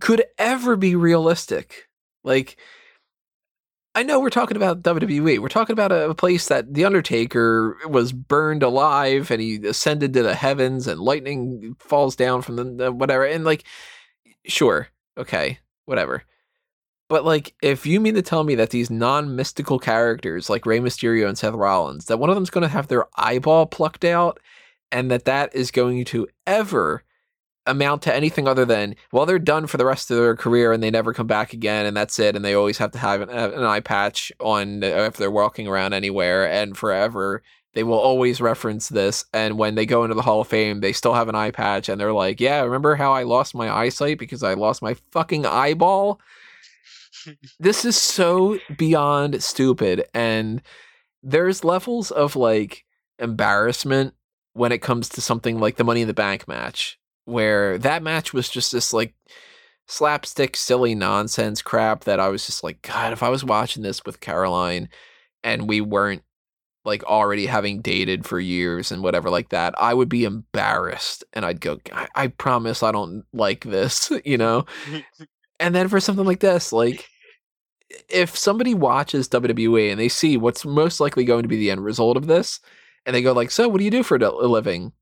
could 0.00 0.24
ever 0.38 0.76
be 0.76 0.94
realistic. 0.94 1.88
Like, 2.24 2.58
I 3.94 4.04
know 4.04 4.20
we're 4.20 4.30
talking 4.30 4.56
about 4.56 4.82
WWE. 4.82 5.40
We're 5.40 5.48
talking 5.48 5.72
about 5.72 5.90
a, 5.90 6.14
place 6.14 6.46
that 6.46 6.74
The 6.74 6.84
Undertaker 6.84 7.76
was 7.88 8.12
burned 8.12 8.62
alive 8.62 9.30
and 9.30 9.40
he 9.40 9.56
ascended 9.66 10.12
to 10.12 10.22
the 10.22 10.34
heavens 10.34 10.86
and 10.86 11.00
lightning 11.00 11.74
falls 11.80 12.14
down 12.14 12.42
from 12.42 12.56
the, 12.56 12.64
the 12.64 12.92
whatever. 12.92 13.24
And, 13.24 13.44
like, 13.44 13.64
sure, 14.46 14.88
okay, 15.18 15.58
whatever. 15.86 16.22
But, 17.08 17.24
like, 17.24 17.54
if 17.62 17.84
you 17.84 17.98
mean 17.98 18.14
to 18.14 18.22
tell 18.22 18.44
me 18.44 18.54
that 18.54 18.70
these 18.70 18.90
non 18.90 19.34
mystical 19.34 19.80
characters 19.80 20.48
like 20.48 20.66
Rey 20.66 20.78
Mysterio 20.78 21.26
and 21.28 21.36
Seth 21.36 21.54
Rollins, 21.54 22.04
that 22.04 22.18
one 22.18 22.30
of 22.30 22.36
them's 22.36 22.50
going 22.50 22.62
to 22.62 22.68
have 22.68 22.86
their 22.86 23.06
eyeball 23.16 23.66
plucked 23.66 24.04
out 24.04 24.38
and 24.92 25.10
that 25.10 25.24
that 25.24 25.52
is 25.54 25.72
going 25.72 26.04
to 26.06 26.28
ever 26.46 27.02
amount 27.66 28.02
to 28.02 28.14
anything 28.14 28.48
other 28.48 28.64
than 28.64 28.96
well 29.12 29.26
they're 29.26 29.38
done 29.38 29.66
for 29.66 29.76
the 29.76 29.84
rest 29.84 30.10
of 30.10 30.16
their 30.16 30.34
career 30.34 30.72
and 30.72 30.82
they 30.82 30.90
never 30.90 31.12
come 31.12 31.26
back 31.26 31.52
again 31.52 31.84
and 31.86 31.96
that's 31.96 32.18
it 32.18 32.34
and 32.34 32.44
they 32.44 32.54
always 32.54 32.78
have 32.78 32.90
to 32.90 32.98
have 32.98 33.20
an, 33.20 33.28
an 33.28 33.62
eye 33.62 33.80
patch 33.80 34.32
on 34.40 34.82
if 34.82 35.16
they're 35.16 35.30
walking 35.30 35.68
around 35.68 35.92
anywhere 35.92 36.50
and 36.50 36.76
forever 36.76 37.42
they 37.74 37.82
will 37.82 37.98
always 37.98 38.40
reference 38.40 38.88
this 38.88 39.24
and 39.34 39.58
when 39.58 39.74
they 39.74 39.84
go 39.84 40.02
into 40.04 40.14
the 40.14 40.22
hall 40.22 40.40
of 40.40 40.48
fame 40.48 40.80
they 40.80 40.92
still 40.92 41.14
have 41.14 41.28
an 41.28 41.34
eye 41.34 41.50
patch 41.50 41.88
and 41.88 42.00
they're 42.00 42.12
like 42.12 42.40
yeah 42.40 42.62
remember 42.62 42.96
how 42.96 43.12
i 43.12 43.22
lost 43.22 43.54
my 43.54 43.70
eyesight 43.70 44.18
because 44.18 44.42
i 44.42 44.54
lost 44.54 44.82
my 44.82 44.94
fucking 45.12 45.46
eyeball? 45.46 46.20
This 47.58 47.84
is 47.84 47.96
so 47.96 48.58
beyond 48.78 49.42
stupid 49.42 50.06
and 50.14 50.62
there's 51.22 51.64
levels 51.64 52.10
of 52.10 52.36
like 52.36 52.84
embarrassment 53.18 54.14
when 54.52 54.72
it 54.72 54.82
comes 54.82 55.08
to 55.10 55.20
something 55.20 55.58
like 55.58 55.76
the 55.76 55.84
Money 55.84 56.02
in 56.02 56.08
the 56.08 56.14
Bank 56.14 56.48
match, 56.48 56.98
where 57.24 57.78
that 57.78 58.02
match 58.02 58.32
was 58.32 58.48
just 58.48 58.72
this 58.72 58.92
like 58.92 59.14
slapstick, 59.86 60.56
silly 60.56 60.94
nonsense 60.94 61.62
crap 61.62 62.04
that 62.04 62.20
I 62.20 62.28
was 62.28 62.46
just 62.46 62.62
like, 62.62 62.82
God, 62.82 63.12
if 63.12 63.22
I 63.22 63.28
was 63.28 63.44
watching 63.44 63.82
this 63.82 64.04
with 64.04 64.20
Caroline 64.20 64.88
and 65.42 65.68
we 65.68 65.80
weren't 65.80 66.22
like 66.84 67.04
already 67.04 67.46
having 67.46 67.82
dated 67.82 68.26
for 68.26 68.40
years 68.40 68.90
and 68.90 69.02
whatever 69.02 69.30
like 69.30 69.50
that, 69.50 69.74
I 69.78 69.94
would 69.94 70.08
be 70.08 70.24
embarrassed 70.24 71.24
and 71.32 71.44
I'd 71.44 71.60
go, 71.60 71.78
I, 71.92 72.08
I 72.14 72.26
promise 72.28 72.82
I 72.82 72.92
don't 72.92 73.24
like 73.32 73.64
this, 73.64 74.10
you 74.24 74.38
know? 74.38 74.64
and 75.60 75.74
then 75.74 75.88
for 75.88 76.00
something 76.00 76.24
like 76.24 76.40
this, 76.40 76.72
like 76.72 77.08
if 78.08 78.36
somebody 78.36 78.74
watches 78.74 79.28
WWE 79.28 79.90
and 79.90 80.00
they 80.00 80.08
see 80.08 80.36
what's 80.36 80.64
most 80.64 81.00
likely 81.00 81.24
going 81.24 81.42
to 81.42 81.48
be 81.48 81.56
the 81.56 81.70
end 81.70 81.84
result 81.84 82.16
of 82.16 82.26
this, 82.26 82.60
and 83.06 83.16
they 83.16 83.22
go 83.22 83.32
like, 83.32 83.50
"So, 83.50 83.68
what 83.68 83.78
do 83.78 83.84
you 83.84 83.90
do 83.90 84.02
for 84.02 84.16
a 84.16 84.30
living?" 84.30 84.92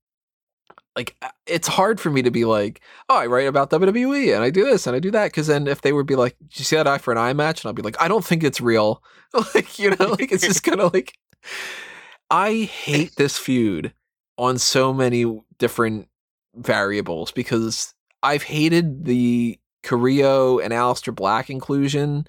Like, 0.97 1.17
uh, 1.23 1.29
it's 1.47 1.69
hard 1.69 2.01
for 2.01 2.11
me 2.11 2.23
to 2.23 2.31
be 2.31 2.45
like, 2.45 2.81
"Oh, 3.09 3.17
I 3.17 3.27
write 3.27 3.47
about 3.47 3.71
WWE 3.71 4.35
and 4.35 4.43
I 4.43 4.51
do 4.51 4.65
this 4.65 4.87
and 4.87 4.97
I 4.97 4.99
do 4.99 5.11
that," 5.13 5.27
because 5.27 5.47
then 5.47 5.67
if 5.67 5.83
they 5.83 5.93
would 5.93 6.07
be 6.07 6.17
like, 6.17 6.37
"Did 6.39 6.59
you 6.59 6.65
see 6.65 6.77
that 6.77 6.87
eye 6.87 6.99
for 6.99 7.13
an 7.13 7.19
eye 7.19 7.33
match?" 7.33 7.63
and 7.63 7.69
I'll 7.69 7.75
be 7.75 7.83
like, 7.83 8.01
"I 8.01 8.09
don't 8.09 8.25
think 8.25 8.43
it's 8.43 8.61
real," 8.61 9.03
like 9.55 9.79
you 9.79 9.91
know, 9.91 10.07
like 10.07 10.33
it's 10.33 10.47
just 10.47 10.63
kind 10.65 10.81
of 10.81 10.93
like, 10.93 11.17
I 12.31 12.63
hate 12.63 13.17
this 13.17 13.39
feud 13.39 13.93
on 14.37 14.59
so 14.59 14.93
many 14.93 15.41
different 15.59 16.09
variables 16.57 17.33
because 17.33 17.95
I've 18.23 18.43
hated 18.43 19.05
the 19.05 19.59
Carrillo 19.83 20.59
and 20.59 20.73
Aleister 20.73 21.15
Black 21.15 21.51
inclusion 21.51 22.27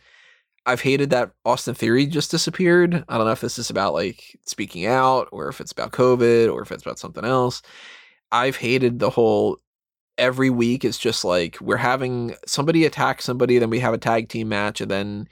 I've 0.70 0.82
hated 0.82 1.10
that 1.10 1.32
Austin 1.45 1.74
Theory 1.74 2.05
just 2.05 2.30
disappeared. 2.30 3.03
I 3.10 3.18
don't 3.18 3.26
know 3.26 3.32
if 3.32 3.41
this 3.41 3.57
is 3.57 3.72
about 3.72 3.93
like 3.95 4.38
speaking 4.45 4.86
out 4.86 5.28
or 5.32 5.49
if 5.49 5.60
it's 5.60 5.72
about 5.72 5.91
COVID 5.91 6.53
or 6.53 6.62
if 6.62 6.72
it's 6.72 6.84
about 6.84 6.99
something 6.99 7.26
else. 7.26 7.64
I've 8.32 8.57
hated 8.57 8.99
the 8.99 9.09
whole 9.09 9.57
every 10.17 10.49
week 10.49 10.84
it's 10.84 10.97
just 10.97 11.23
like 11.23 11.59
we're 11.61 11.77
having 11.77 12.36
somebody 12.45 12.86
attack 12.86 13.21
somebody, 13.21 13.57
then 13.57 13.69
we 13.69 13.80
have 13.80 13.93
a 13.93 13.97
tag 13.97 14.30
team 14.30 14.49
match, 14.49 14.82
and 14.82 14.91
then 14.91 15.27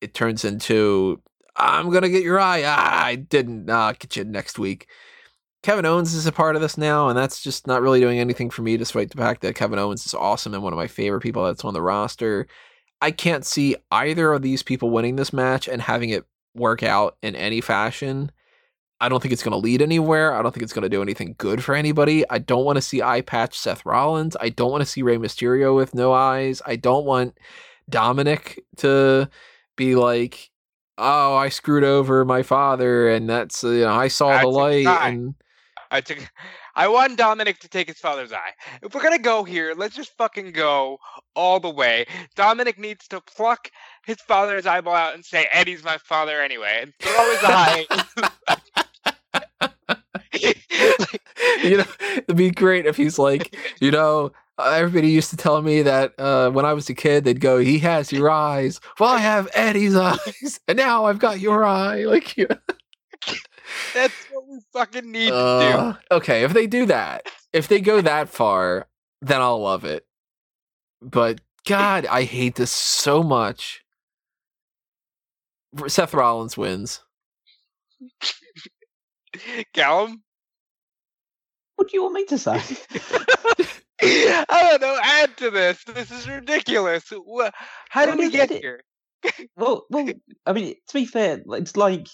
it 0.00 0.14
turns 0.14 0.44
into 0.44 1.20
I'm 1.56 1.90
gonna 1.90 2.10
get 2.10 2.22
your 2.22 2.38
eye. 2.38 2.62
Ah, 2.64 3.04
I 3.06 3.16
didn't. 3.16 3.66
Get 3.66 4.16
you 4.16 4.24
next 4.24 4.58
week. 4.58 4.88
Kevin 5.62 5.86
Owens 5.86 6.14
is 6.14 6.26
a 6.26 6.32
part 6.32 6.54
of 6.54 6.62
this 6.62 6.78
now, 6.78 7.08
and 7.08 7.18
that's 7.18 7.42
just 7.42 7.66
not 7.66 7.82
really 7.82 7.98
doing 8.00 8.20
anything 8.20 8.50
for 8.50 8.62
me, 8.62 8.76
despite 8.76 9.10
the 9.10 9.16
fact 9.16 9.40
that 9.40 9.56
Kevin 9.56 9.78
Owens 9.78 10.06
is 10.06 10.14
awesome 10.14 10.54
and 10.54 10.62
one 10.62 10.72
of 10.72 10.76
my 10.76 10.86
favorite 10.86 11.22
people 11.22 11.44
that's 11.44 11.64
on 11.64 11.74
the 11.74 11.82
roster. 11.82 12.46
I 13.00 13.10
can't 13.10 13.44
see 13.44 13.76
either 13.90 14.32
of 14.32 14.42
these 14.42 14.62
people 14.62 14.90
winning 14.90 15.16
this 15.16 15.32
match 15.32 15.66
and 15.68 15.82
having 15.82 16.10
it 16.10 16.24
work 16.54 16.82
out 16.82 17.16
in 17.22 17.34
any 17.34 17.60
fashion. 17.60 18.30
I 19.00 19.08
don't 19.08 19.20
think 19.20 19.32
it's 19.32 19.42
going 19.42 19.52
to 19.52 19.58
lead 19.58 19.82
anywhere. 19.82 20.32
I 20.32 20.42
don't 20.42 20.52
think 20.52 20.62
it's 20.62 20.72
going 20.72 20.84
to 20.84 20.88
do 20.88 21.02
anything 21.02 21.34
good 21.36 21.62
for 21.62 21.74
anybody. 21.74 22.24
I 22.30 22.38
don't 22.38 22.64
want 22.64 22.76
to 22.76 22.82
see 22.82 23.02
eye 23.02 23.20
patch 23.20 23.58
Seth 23.58 23.84
Rollins. 23.84 24.36
I 24.40 24.48
don't 24.48 24.70
want 24.70 24.82
to 24.82 24.86
see 24.86 25.02
Rey 25.02 25.18
Mysterio 25.18 25.76
with 25.76 25.94
no 25.94 26.12
eyes. 26.12 26.62
I 26.64 26.76
don't 26.76 27.04
want 27.04 27.36
Dominic 27.90 28.64
to 28.78 29.28
be 29.76 29.94
like, 29.94 30.50
"Oh, 30.96 31.36
I 31.36 31.50
screwed 31.50 31.84
over 31.84 32.24
my 32.24 32.42
father," 32.42 33.10
and 33.10 33.28
that's 33.28 33.62
you 33.62 33.80
know 33.80 33.92
I 33.92 34.08
saw 34.08 34.40
the 34.40 34.48
light. 34.48 34.86
And 34.86 35.34
I 35.90 36.00
took 36.00 36.18
I 36.74 36.88
want 36.88 37.16
Dominic 37.16 37.58
to 37.60 37.68
take 37.68 37.88
his 37.88 37.98
father's 37.98 38.32
eye. 38.32 38.52
If 38.82 38.94
we're 38.94 39.02
gonna 39.02 39.18
go 39.18 39.44
here, 39.44 39.74
let's 39.76 39.96
just 39.96 40.16
fucking 40.18 40.52
go 40.52 40.98
all 41.34 41.58
the 41.58 41.70
way. 41.70 42.06
Dominic 42.34 42.78
needs 42.78 43.08
to 43.08 43.20
pluck 43.22 43.70
his 44.04 44.20
father's 44.20 44.66
eyeball 44.66 44.94
out 44.94 45.14
and 45.14 45.24
say, 45.24 45.48
Eddie's 45.52 45.82
my 45.82 45.96
father 45.98 46.40
anyway, 46.40 46.80
and 46.82 46.92
throw 47.00 47.30
his 47.30 47.40
eye. 47.42 48.56
you 51.62 51.78
know, 51.78 51.84
it'd 52.16 52.36
be 52.36 52.50
great 52.50 52.86
if 52.86 52.96
he's 52.96 53.18
like, 53.18 53.56
you 53.80 53.90
know, 53.90 54.32
everybody 54.58 55.08
used 55.08 55.30
to 55.30 55.36
tell 55.36 55.62
me 55.62 55.82
that 55.82 56.14
uh, 56.18 56.50
when 56.50 56.64
I 56.64 56.72
was 56.72 56.88
a 56.88 56.94
kid, 56.94 57.24
they'd 57.24 57.40
go, 57.40 57.58
"He 57.58 57.78
has 57.80 58.12
your 58.12 58.30
eyes." 58.30 58.80
Well, 58.98 59.10
I 59.10 59.18
have 59.18 59.48
Eddie's 59.54 59.96
eyes, 59.96 60.60
and 60.68 60.76
now 60.76 61.04
I've 61.04 61.18
got 61.18 61.40
your 61.40 61.64
eye. 61.64 62.04
Like, 62.16 62.36
you. 62.36 62.46
That's 63.92 64.14
what 64.30 64.48
we 64.48 64.60
fucking 64.72 65.10
need 65.10 65.32
uh, 65.32 65.58
to 65.58 65.66
do. 65.66 65.78
Uh, 65.78 65.94
okay, 66.12 66.44
if 66.44 66.52
they 66.52 66.66
do 66.66 66.86
that, 66.86 67.26
if 67.52 67.68
they 67.68 67.80
go 67.80 68.00
that 68.00 68.28
far, 68.28 68.86
then 69.20 69.40
I'll 69.40 69.60
love 69.60 69.84
it. 69.84 70.06
But 71.02 71.40
God, 71.66 72.06
I 72.06 72.22
hate 72.22 72.54
this 72.54 72.70
so 72.70 73.22
much. 73.22 73.84
Seth 75.88 76.14
Rollins 76.14 76.56
wins. 76.56 77.00
Callum? 79.74 80.22
What 81.86 81.92
do 81.92 81.98
you 81.98 82.02
want 82.02 82.14
me 82.14 82.24
to 82.24 82.38
say? 82.38 82.60
I 84.02 84.44
don't 84.48 84.80
know. 84.80 84.98
Add 85.00 85.36
to 85.36 85.52
this. 85.52 85.84
This 85.84 86.10
is 86.10 86.28
ridiculous. 86.28 87.12
How 87.90 88.06
did 88.06 88.18
we 88.18 88.28
get 88.28 88.50
here? 88.50 88.80
well, 89.56 89.86
well. 89.88 90.10
I 90.46 90.52
mean, 90.52 90.74
to 90.88 90.94
be 90.94 91.04
fair, 91.04 91.44
it's 91.46 91.76
like 91.76 92.08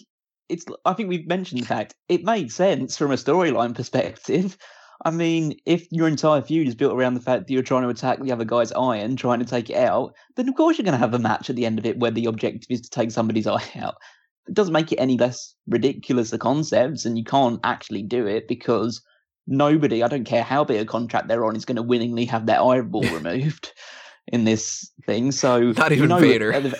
it's 0.50 0.66
I 0.84 0.92
think 0.92 1.08
we've 1.08 1.26
mentioned 1.26 1.62
the 1.62 1.66
fact 1.66 1.94
it 2.10 2.22
made 2.22 2.52
sense 2.52 2.98
from 2.98 3.12
a 3.12 3.14
storyline 3.14 3.74
perspective. 3.74 4.58
I 5.06 5.10
mean, 5.10 5.56
if 5.64 5.86
your 5.90 6.06
entire 6.06 6.42
feud 6.42 6.68
is 6.68 6.74
built 6.74 6.92
around 6.92 7.14
the 7.14 7.20
fact 7.20 7.46
that 7.46 7.52
you're 7.54 7.62
trying 7.62 7.84
to 7.84 7.88
attack 7.88 8.20
the 8.20 8.32
other 8.32 8.44
guy's 8.44 8.72
eye 8.72 8.96
and 8.96 9.16
trying 9.16 9.38
to 9.38 9.46
take 9.46 9.70
it 9.70 9.78
out, 9.78 10.14
then 10.36 10.50
of 10.50 10.54
course 10.54 10.76
you're 10.76 10.84
going 10.84 10.92
to 10.92 10.98
have 10.98 11.14
a 11.14 11.18
match 11.18 11.48
at 11.48 11.56
the 11.56 11.64
end 11.64 11.78
of 11.78 11.86
it 11.86 11.98
where 11.98 12.10
the 12.10 12.26
objective 12.26 12.66
is 12.68 12.82
to 12.82 12.90
take 12.90 13.10
somebody's 13.10 13.46
eye 13.46 13.64
out. 13.76 13.94
It 14.46 14.52
doesn't 14.52 14.74
make 14.74 14.92
it 14.92 15.00
any 15.00 15.16
less 15.16 15.54
ridiculous 15.66 16.28
the 16.28 16.36
concepts, 16.36 17.06
and 17.06 17.16
you 17.16 17.24
can't 17.24 17.58
actually 17.64 18.02
do 18.02 18.26
it 18.26 18.46
because 18.46 19.00
nobody, 19.46 20.02
I 20.02 20.08
don't 20.08 20.24
care 20.24 20.42
how 20.42 20.64
big 20.64 20.80
a 20.80 20.84
contract 20.84 21.28
they're 21.28 21.44
on, 21.44 21.56
is 21.56 21.64
going 21.64 21.76
to 21.76 21.82
willingly 21.82 22.24
have 22.26 22.46
their 22.46 22.62
eyeball 22.62 23.02
removed 23.12 23.72
in 24.28 24.44
this 24.44 24.90
thing. 25.06 25.32
So 25.32 25.72
not 25.72 25.92
even 25.92 26.04
you 26.04 26.08
know, 26.08 26.18
Vader. 26.18 26.72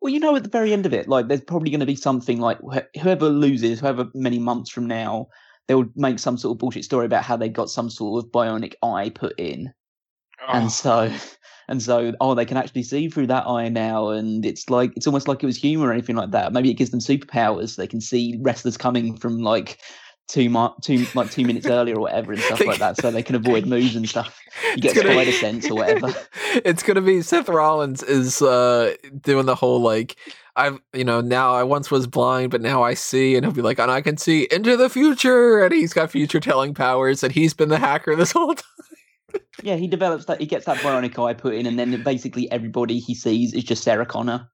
Well, 0.00 0.12
you 0.12 0.20
know, 0.20 0.34
at 0.34 0.42
the 0.42 0.48
very 0.48 0.72
end 0.72 0.86
of 0.86 0.94
it, 0.94 1.08
like 1.08 1.28
there's 1.28 1.42
probably 1.42 1.70
going 1.70 1.80
to 1.80 1.86
be 1.86 1.96
something 1.96 2.40
like 2.40 2.58
wh- 2.60 3.00
whoever 3.00 3.28
loses, 3.28 3.80
however 3.80 4.08
many 4.14 4.38
months 4.38 4.70
from 4.70 4.86
now, 4.86 5.28
they'll 5.68 5.90
make 5.94 6.18
some 6.18 6.38
sort 6.38 6.54
of 6.54 6.58
bullshit 6.58 6.84
story 6.84 7.04
about 7.04 7.22
how 7.22 7.36
they 7.36 7.50
got 7.50 7.68
some 7.68 7.90
sort 7.90 8.24
of 8.24 8.30
bionic 8.30 8.74
eye 8.82 9.10
put 9.10 9.38
in, 9.38 9.72
oh. 10.40 10.52
and 10.52 10.72
so 10.72 11.12
and 11.68 11.82
so 11.82 12.14
oh 12.20 12.34
they 12.34 12.46
can 12.46 12.56
actually 12.56 12.82
see 12.82 13.10
through 13.10 13.26
that 13.26 13.46
eye 13.46 13.68
now, 13.68 14.08
and 14.08 14.46
it's 14.46 14.70
like 14.70 14.92
it's 14.96 15.06
almost 15.06 15.28
like 15.28 15.42
it 15.42 15.46
was 15.46 15.58
humor 15.58 15.88
or 15.88 15.92
anything 15.92 16.16
like 16.16 16.30
that. 16.30 16.52
Maybe 16.54 16.70
it 16.70 16.74
gives 16.74 16.90
them 16.90 17.00
superpowers; 17.00 17.76
they 17.76 17.86
can 17.86 18.00
see 18.00 18.38
wrestlers 18.40 18.78
coming 18.78 19.18
from 19.18 19.38
like 19.38 19.78
two 20.30 20.48
mo- 20.48 20.74
two 20.80 21.06
like 21.14 21.30
two 21.30 21.44
minutes 21.44 21.66
earlier 21.70 21.96
or 21.96 22.02
whatever 22.02 22.32
and 22.32 22.40
stuff 22.40 22.64
like 22.64 22.78
that, 22.78 22.96
so 22.96 23.10
they 23.10 23.22
can 23.22 23.34
avoid 23.34 23.66
moves 23.66 23.96
and 23.96 24.08
stuff. 24.08 24.40
You 24.74 24.82
get 24.82 24.96
spider 24.96 25.32
sense 25.32 25.70
or 25.70 25.76
whatever. 25.76 26.12
It's 26.64 26.82
gonna 26.82 27.00
be 27.00 27.22
Seth 27.22 27.48
Rollins 27.48 28.02
is 28.02 28.42
uh, 28.42 28.94
doing 29.20 29.46
the 29.46 29.54
whole 29.54 29.80
like 29.80 30.16
I've 30.56 30.80
you 30.92 31.04
know 31.04 31.20
now 31.20 31.54
I 31.54 31.62
once 31.62 31.92
was 31.92 32.08
blind 32.08 32.50
but 32.50 32.60
now 32.60 32.82
I 32.82 32.94
see 32.94 33.36
and 33.36 33.44
he'll 33.44 33.54
be 33.54 33.62
like 33.62 33.78
and 33.78 33.90
I 33.90 34.00
can 34.00 34.16
see 34.16 34.48
into 34.50 34.76
the 34.76 34.90
future 34.90 35.64
and 35.64 35.72
he's 35.72 35.92
got 35.92 36.10
future 36.10 36.40
telling 36.40 36.74
powers 36.74 37.22
and 37.22 37.32
he's 37.32 37.54
been 37.54 37.68
the 37.68 37.78
hacker 37.78 38.16
this 38.16 38.32
whole 38.32 38.54
time. 38.54 39.42
yeah, 39.62 39.76
he 39.76 39.86
develops 39.86 40.24
that. 40.24 40.40
He 40.40 40.46
gets 40.46 40.66
that 40.66 40.78
bionic 40.78 41.16
eye 41.24 41.34
put 41.34 41.54
in, 41.54 41.66
and 41.66 41.78
then 41.78 42.02
basically 42.02 42.50
everybody 42.50 42.98
he 42.98 43.14
sees 43.14 43.52
is 43.52 43.62
just 43.62 43.84
Sarah 43.84 44.06
Connor 44.06 44.48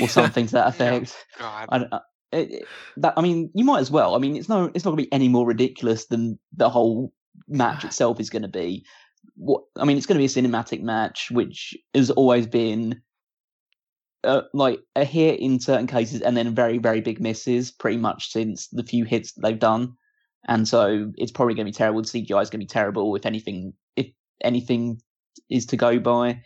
or 0.00 0.08
something 0.08 0.46
to 0.46 0.52
that 0.52 0.68
effect. 0.68 1.14
God. 1.38 1.88
I, 1.92 2.00
it, 2.32 2.66
that 2.96 3.14
I 3.16 3.22
mean, 3.22 3.50
you 3.54 3.64
might 3.64 3.80
as 3.80 3.90
well. 3.90 4.14
I 4.14 4.18
mean, 4.18 4.36
it's 4.36 4.48
no, 4.48 4.70
it's 4.74 4.84
not 4.84 4.92
going 4.92 5.04
to 5.04 5.08
be 5.08 5.12
any 5.12 5.28
more 5.28 5.46
ridiculous 5.46 6.06
than 6.06 6.38
the 6.56 6.68
whole 6.68 7.12
match 7.48 7.84
itself 7.84 8.20
is 8.20 8.30
going 8.30 8.42
to 8.42 8.48
be. 8.48 8.84
What 9.36 9.62
I 9.76 9.84
mean, 9.84 9.96
it's 9.96 10.06
going 10.06 10.20
to 10.20 10.20
be 10.20 10.24
a 10.24 10.48
cinematic 10.48 10.82
match, 10.82 11.30
which 11.30 11.76
has 11.94 12.10
always 12.10 12.46
been 12.46 13.00
uh, 14.24 14.42
like 14.52 14.80
a 14.96 15.04
hit 15.04 15.40
in 15.40 15.60
certain 15.60 15.86
cases, 15.86 16.20
and 16.20 16.36
then 16.36 16.54
very, 16.54 16.78
very 16.78 17.00
big 17.00 17.20
misses, 17.20 17.70
pretty 17.70 17.98
much 17.98 18.30
since 18.30 18.68
the 18.68 18.84
few 18.84 19.04
hits 19.04 19.32
they've 19.32 19.58
done. 19.58 19.94
And 20.46 20.66
so 20.66 21.12
it's 21.16 21.32
probably 21.32 21.54
going 21.54 21.66
to 21.66 21.72
be 21.72 21.76
terrible. 21.76 22.02
The 22.02 22.08
CGI 22.08 22.42
is 22.42 22.50
going 22.50 22.60
to 22.60 22.64
be 22.64 22.66
terrible 22.66 23.14
if 23.16 23.26
anything. 23.26 23.74
If 23.96 24.08
anything 24.42 25.00
is 25.50 25.66
to 25.66 25.76
go 25.76 25.98
by, 25.98 26.42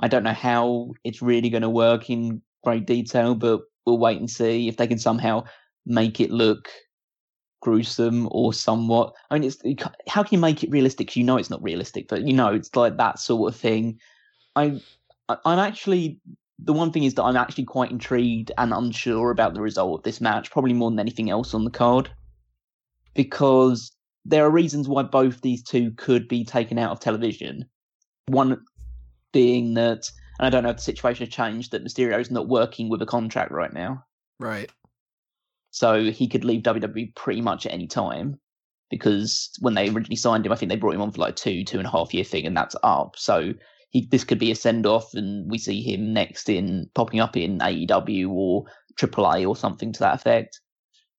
I 0.00 0.08
don't 0.08 0.24
know 0.24 0.32
how 0.32 0.92
it's 1.04 1.22
really 1.22 1.50
going 1.50 1.62
to 1.62 1.70
work 1.70 2.10
in 2.10 2.42
great 2.64 2.86
detail, 2.86 3.34
but 3.34 3.62
we'll 3.86 3.98
wait 3.98 4.18
and 4.18 4.30
see 4.30 4.68
if 4.68 4.76
they 4.76 4.86
can 4.86 4.98
somehow 4.98 5.44
make 5.86 6.20
it 6.20 6.30
look 6.30 6.68
gruesome 7.62 8.28
or 8.30 8.52
somewhat. 8.52 9.14
I 9.30 9.38
mean, 9.38 9.44
it's 9.44 9.58
how 10.08 10.22
can 10.22 10.36
you 10.36 10.40
make 10.40 10.62
it 10.62 10.70
realistic? 10.70 11.16
You 11.16 11.24
know, 11.24 11.36
it's 11.36 11.50
not 11.50 11.62
realistic, 11.62 12.08
but 12.08 12.22
you 12.22 12.32
know, 12.32 12.52
it's 12.52 12.74
like 12.76 12.96
that 12.96 13.18
sort 13.18 13.52
of 13.52 13.58
thing. 13.58 13.98
I, 14.56 14.80
I'm 15.28 15.58
actually 15.58 16.20
the 16.58 16.72
one 16.72 16.90
thing 16.90 17.04
is 17.04 17.14
that 17.14 17.24
I'm 17.24 17.36
actually 17.36 17.64
quite 17.64 17.90
intrigued 17.90 18.50
and 18.58 18.72
unsure 18.72 19.30
about 19.30 19.54
the 19.54 19.60
result 19.60 20.00
of 20.00 20.04
this 20.04 20.20
match, 20.20 20.50
probably 20.50 20.72
more 20.72 20.90
than 20.90 21.00
anything 21.00 21.30
else 21.30 21.54
on 21.54 21.64
the 21.64 21.70
card, 21.70 22.10
because 23.14 23.92
there 24.24 24.44
are 24.44 24.50
reasons 24.50 24.88
why 24.88 25.02
both 25.02 25.40
these 25.42 25.62
two 25.62 25.90
could 25.92 26.28
be 26.28 26.44
taken 26.44 26.78
out 26.78 26.90
of 26.90 27.00
television. 27.00 27.64
One 28.26 28.60
being 29.32 29.74
that 29.74 30.10
and 30.38 30.46
I 30.46 30.50
don't 30.50 30.62
know 30.62 30.70
if 30.70 30.76
the 30.76 30.82
situation 30.82 31.26
has 31.26 31.34
changed 31.34 31.72
that 31.72 31.84
Mysterio 31.84 32.20
is 32.20 32.30
not 32.30 32.48
working 32.48 32.88
with 32.88 33.02
a 33.02 33.06
contract 33.06 33.52
right 33.52 33.72
now. 33.72 34.04
Right. 34.38 34.70
So 35.70 36.10
he 36.10 36.28
could 36.28 36.44
leave 36.44 36.62
WWE 36.62 37.14
pretty 37.14 37.40
much 37.42 37.66
at 37.66 37.72
any 37.72 37.86
time. 37.86 38.38
because 38.90 39.50
when 39.60 39.74
they 39.74 39.88
originally 39.88 40.16
signed 40.16 40.46
him, 40.46 40.52
I 40.52 40.56
think 40.56 40.70
they 40.70 40.76
brought 40.76 40.94
him 40.94 41.02
on 41.02 41.10
for 41.12 41.20
like 41.20 41.36
two, 41.36 41.64
two 41.64 41.78
and 41.78 41.86
a 41.86 41.90
half 41.90 42.14
year 42.14 42.24
thing, 42.24 42.46
and 42.46 42.56
that's 42.56 42.76
up. 42.82 43.16
So 43.18 43.52
he 43.90 44.06
this 44.10 44.24
could 44.24 44.38
be 44.38 44.50
a 44.50 44.54
send 44.54 44.86
off, 44.86 45.12
and 45.14 45.50
we 45.50 45.58
see 45.58 45.82
him 45.82 46.12
next 46.12 46.48
in 46.48 46.88
popping 46.94 47.20
up 47.20 47.36
in 47.36 47.58
AEW 47.58 48.28
or 48.30 48.64
AAA 48.96 49.46
or 49.48 49.56
something 49.56 49.92
to 49.92 50.00
that 50.00 50.14
effect. 50.14 50.60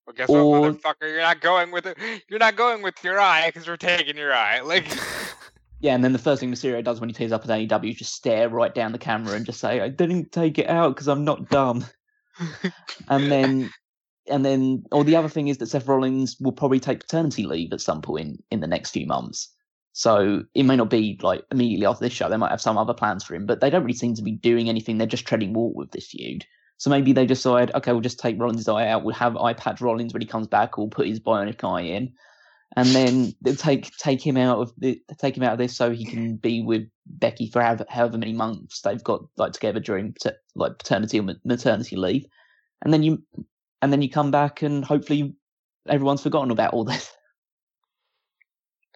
Well, 0.05 0.13
guess 0.15 0.29
Or- 0.29 0.49
what, 0.61 0.73
motherfucker? 0.81 1.09
You're 1.11 1.19
not 1.19 1.41
going 1.41 1.71
with 1.71 1.85
it. 1.85 1.97
You're 2.29 2.39
not 2.39 2.55
going 2.55 2.81
with 2.81 2.95
your 3.03 3.19
eye 3.19 3.47
because 3.47 3.67
we're 3.67 3.75
taking 3.77 4.15
your 4.17 4.33
eye. 4.33 4.61
Like, 4.61 4.85
Yeah, 5.79 5.93
and 5.93 6.03
then 6.03 6.13
the 6.13 6.19
first 6.19 6.39
thing 6.39 6.51
Mysterio 6.51 6.83
does 6.83 6.99
when 6.99 7.09
he 7.09 7.13
tears 7.13 7.31
up 7.31 7.43
at 7.43 7.49
AEW 7.49 7.91
is 7.91 7.97
just 7.97 8.15
stare 8.15 8.49
right 8.49 8.73
down 8.73 8.91
the 8.91 8.97
camera 8.97 9.35
and 9.35 9.45
just 9.45 9.59
say, 9.59 9.79
"I 9.79 9.89
didn't 9.89 10.31
take 10.31 10.57
it 10.57 10.69
out 10.69 10.95
because 10.95 11.07
I'm 11.07 11.23
not 11.23 11.49
dumb." 11.49 11.85
and 13.09 13.31
then, 13.31 13.69
and 14.27 14.43
then, 14.43 14.83
or 14.91 15.03
the 15.03 15.15
other 15.15 15.29
thing 15.29 15.49
is 15.49 15.59
that 15.59 15.67
Seth 15.67 15.87
Rollins 15.87 16.37
will 16.39 16.51
probably 16.51 16.79
take 16.79 17.01
paternity 17.01 17.43
leave 17.43 17.73
at 17.73 17.81
some 17.81 18.01
point 18.01 18.43
in 18.49 18.59
the 18.59 18.67
next 18.67 18.91
few 18.91 19.05
months. 19.05 19.53
So 19.93 20.43
it 20.53 20.63
may 20.63 20.75
not 20.75 20.89
be 20.89 21.19
like 21.21 21.43
immediately 21.51 21.85
after 21.85 22.05
this 22.05 22.13
show. 22.13 22.29
They 22.29 22.37
might 22.37 22.51
have 22.51 22.61
some 22.61 22.77
other 22.77 22.93
plans 22.93 23.23
for 23.23 23.33
him, 23.33 23.45
but 23.45 23.61
they 23.61 23.69
don't 23.69 23.83
really 23.83 23.97
seem 23.97 24.13
to 24.15 24.21
be 24.21 24.33
doing 24.33 24.69
anything. 24.69 24.97
They're 24.97 25.07
just 25.07 25.25
treading 25.25 25.53
water 25.53 25.73
with 25.75 25.91
this 25.91 26.07
feud. 26.07 26.45
So 26.77 26.91
maybe 26.91 27.13
they 27.13 27.25
decide, 27.25 27.73
okay, 27.73 27.91
we'll 27.91 28.01
just 28.01 28.19
take 28.19 28.39
Rollins' 28.39 28.67
eye 28.67 28.87
out. 28.87 29.03
We'll 29.03 29.15
have 29.15 29.35
eye 29.37 29.53
patch 29.53 29.81
Rollins 29.81 30.13
when 30.13 30.21
he 30.21 30.27
comes 30.27 30.47
back. 30.47 30.77
We'll 30.77 30.89
put 30.89 31.07
his 31.07 31.19
bionic 31.19 31.63
eye 31.63 31.81
in, 31.81 32.13
and 32.77 32.89
then 32.89 33.33
they'll 33.41 33.55
take 33.55 33.89
take 33.97 34.25
him 34.25 34.37
out 34.37 34.59
of 34.59 34.71
the 34.77 35.01
take 35.17 35.35
him 35.35 35.41
out 35.41 35.53
of 35.53 35.57
this 35.57 35.75
so 35.75 35.89
he 35.89 36.05
can 36.05 36.35
be 36.35 36.61
with 36.61 36.83
Becky 37.07 37.49
for 37.49 37.59
however, 37.59 37.85
however 37.89 38.19
many 38.19 38.33
months 38.33 38.81
they've 38.81 39.03
got 39.03 39.21
like 39.35 39.51
together 39.51 39.79
during 39.79 40.13
pater- 40.13 40.37
like 40.55 40.77
paternity 40.77 41.19
or 41.19 41.27
maternity 41.43 41.95
leave, 41.95 42.25
and 42.83 42.93
then 42.93 43.01
you 43.01 43.23
and 43.81 43.91
then 43.91 44.03
you 44.03 44.09
come 44.09 44.29
back 44.29 44.61
and 44.61 44.85
hopefully 44.85 45.35
everyone's 45.89 46.21
forgotten 46.21 46.51
about 46.51 46.73
all 46.73 46.85
this. 46.85 47.11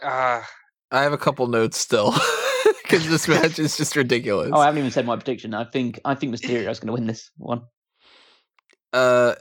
uh, 0.04 0.44
I 0.92 1.02
have 1.02 1.14
a 1.14 1.18
couple 1.18 1.48
notes 1.48 1.78
still 1.80 2.14
because 2.84 3.10
this 3.10 3.28
match 3.28 3.58
is 3.58 3.78
just 3.78 3.96
ridiculous. 3.96 4.52
Oh, 4.54 4.60
I 4.60 4.66
haven't 4.66 4.80
even 4.80 4.92
said 4.92 5.08
my 5.08 5.16
prediction. 5.16 5.56
I 5.56 5.64
think 5.64 6.00
I 6.06 6.14
think 6.14 6.32
Mysterio's 6.32 6.80
going 6.80 6.88
to 6.88 6.94
win 6.94 7.08
this 7.08 7.32
one. 7.38 7.64
uh, 8.94 9.34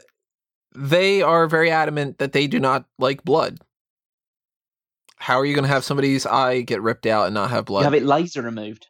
they 0.74 1.20
are 1.20 1.46
very 1.46 1.70
adamant 1.70 2.18
that 2.18 2.32
they 2.32 2.46
do 2.46 2.58
not 2.58 2.86
like 2.98 3.22
blood. 3.22 3.58
How 5.20 5.38
are 5.38 5.44
you 5.44 5.54
going 5.54 5.64
to 5.64 5.68
have 5.68 5.84
somebody's 5.84 6.24
eye 6.26 6.62
get 6.62 6.82
ripped 6.82 7.06
out 7.06 7.26
and 7.26 7.34
not 7.34 7.50
have 7.50 7.60
You 7.60 7.64
blood? 7.66 7.84
have 7.84 7.94
it 7.94 8.02
laser 8.04 8.42
removed. 8.42 8.86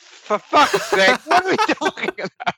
for 0.00 0.38
fuck's 0.38 0.82
sake, 0.90 1.18
what 1.26 1.44
are 1.44 1.50
we 1.50 1.56
talking 1.74 2.10
about? 2.18 2.54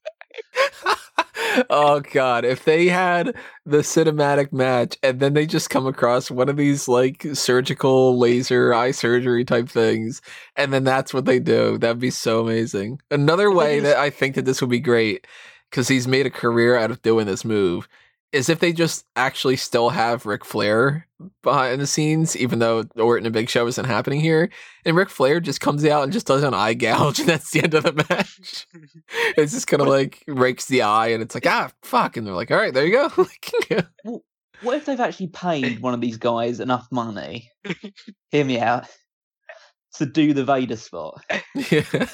oh 1.71 2.01
god, 2.13 2.45
if 2.45 2.65
they 2.65 2.87
had 2.89 3.35
the 3.67 3.79
cinematic 3.79 4.53
match 4.53 4.97
and 5.03 5.19
then 5.21 5.35
they 5.35 5.47
just 5.47 5.71
come 5.71 5.87
across 5.87 6.31
one 6.31 6.49
of 6.49 6.57
these 6.57 6.87
like 6.89 7.27
surgical 7.33 8.19
laser 8.19 8.73
eye 8.73 8.91
surgery 8.93 9.45
type 9.45 9.69
things 9.69 10.23
and 10.57 10.73
then 10.73 10.85
that's 10.85 11.13
what 11.13 11.25
they 11.25 11.39
do, 11.41 11.79
that'd 11.79 11.99
be 11.99 12.11
so 12.11 12.41
amazing. 12.41 13.01
Another 13.11 13.51
way 13.51 13.81
that 13.81 13.97
I 13.97 14.11
think 14.11 14.37
that 14.37 14.45
this 14.45 14.61
would 14.61 14.71
be 14.71 14.81
great 14.81 15.27
cuz 15.73 15.89
he's 15.89 16.07
made 16.09 16.27
a 16.27 16.31
career 16.31 16.77
out 16.77 16.91
of 16.91 17.03
doing 17.03 17.27
this 17.27 17.45
move 17.45 17.89
is 18.33 18.49
if 18.49 18.61
they 18.61 18.73
just 18.73 19.05
actually 19.17 19.57
still 19.57 19.91
have 19.91 20.25
Ric 20.27 20.45
Flair 20.45 21.07
behind 21.43 21.81
the 21.81 21.87
scenes, 21.87 22.37
even 22.37 22.61
though 22.61 22.83
the 22.83 23.03
Orton 23.03 23.27
and 23.27 23.33
Big 23.33 23.49
Show 23.49 23.67
isn't 23.67 23.85
happening 23.85 24.21
here, 24.21 24.51
and 24.85 24.97
Ric 24.97 25.09
Flair 25.09 25.41
just 25.41 25.61
comes 25.61 25.85
out 25.85 26.05
and 26.05 26.13
just 26.13 26.27
does 26.27 26.43
an 26.43 26.55
eye 26.55 26.75
gouge, 26.75 27.19
and 27.21 27.29
that's 27.29 27.51
the 27.51 27.63
end 27.63 27.75
of 27.75 27.83
the 27.85 27.93
match. 28.09 28.67
it's 29.37 29.53
just 29.53 29.67
kind 29.67 29.83
of 29.83 29.89
like 29.89 30.23
rakes 30.29 30.67
the 30.67 30.83
eye, 30.83 31.09
and 31.09 31.23
it's 31.23 31.35
like 31.35 31.47
ah 31.47 31.71
fuck, 31.83 32.17
and 32.17 32.27
they're 32.27 32.35
like, 32.35 32.51
all 32.51 32.57
right, 32.57 32.73
there 32.73 32.87
you 32.87 32.93
go. 32.93 33.11
Like, 33.17 33.87
What 34.63 34.77
if 34.77 34.85
they've 34.85 35.01
actually 35.01 35.29
paid 35.29 35.81
one 35.81 35.95
of 35.95 36.01
these 36.01 36.17
guys 36.19 36.61
enough 36.61 36.87
money? 36.91 37.51
hear 38.31 38.45
me 38.45 38.59
out. 38.61 38.87
To 39.95 40.07
do 40.07 40.33
the 40.35 40.45
Vader 40.45 40.77
spot. 40.77 41.25
yeah. 41.71 42.07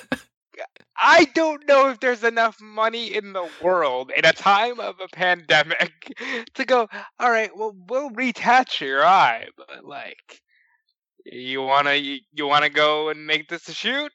I 0.99 1.27
don't 1.35 1.67
know 1.67 1.91
if 1.91 2.01
there's 2.01 2.25
enough 2.25 2.61
money 2.61 3.15
in 3.15 3.33
the 3.33 3.49
world 3.63 4.11
in 4.17 4.25
a 4.25 4.33
time 4.33 4.81
of 4.81 4.97
a 5.01 5.09
pandemic 5.09 5.93
to 6.55 6.65
go, 6.65 6.89
all 7.19 7.31
right, 7.31 7.51
well, 7.57 7.77
we'll 7.89 8.11
retouch 8.11 8.81
your 8.81 9.05
eye, 9.05 9.47
but 9.57 9.85
like, 9.85 10.43
you 11.25 11.63
wanna 11.63 11.95
you, 11.95 12.21
you 12.33 12.47
wanna 12.47 12.71
go 12.71 13.09
and 13.09 13.27
make 13.27 13.49
this 13.49 13.69
a 13.69 13.75
shoot? 13.75 14.13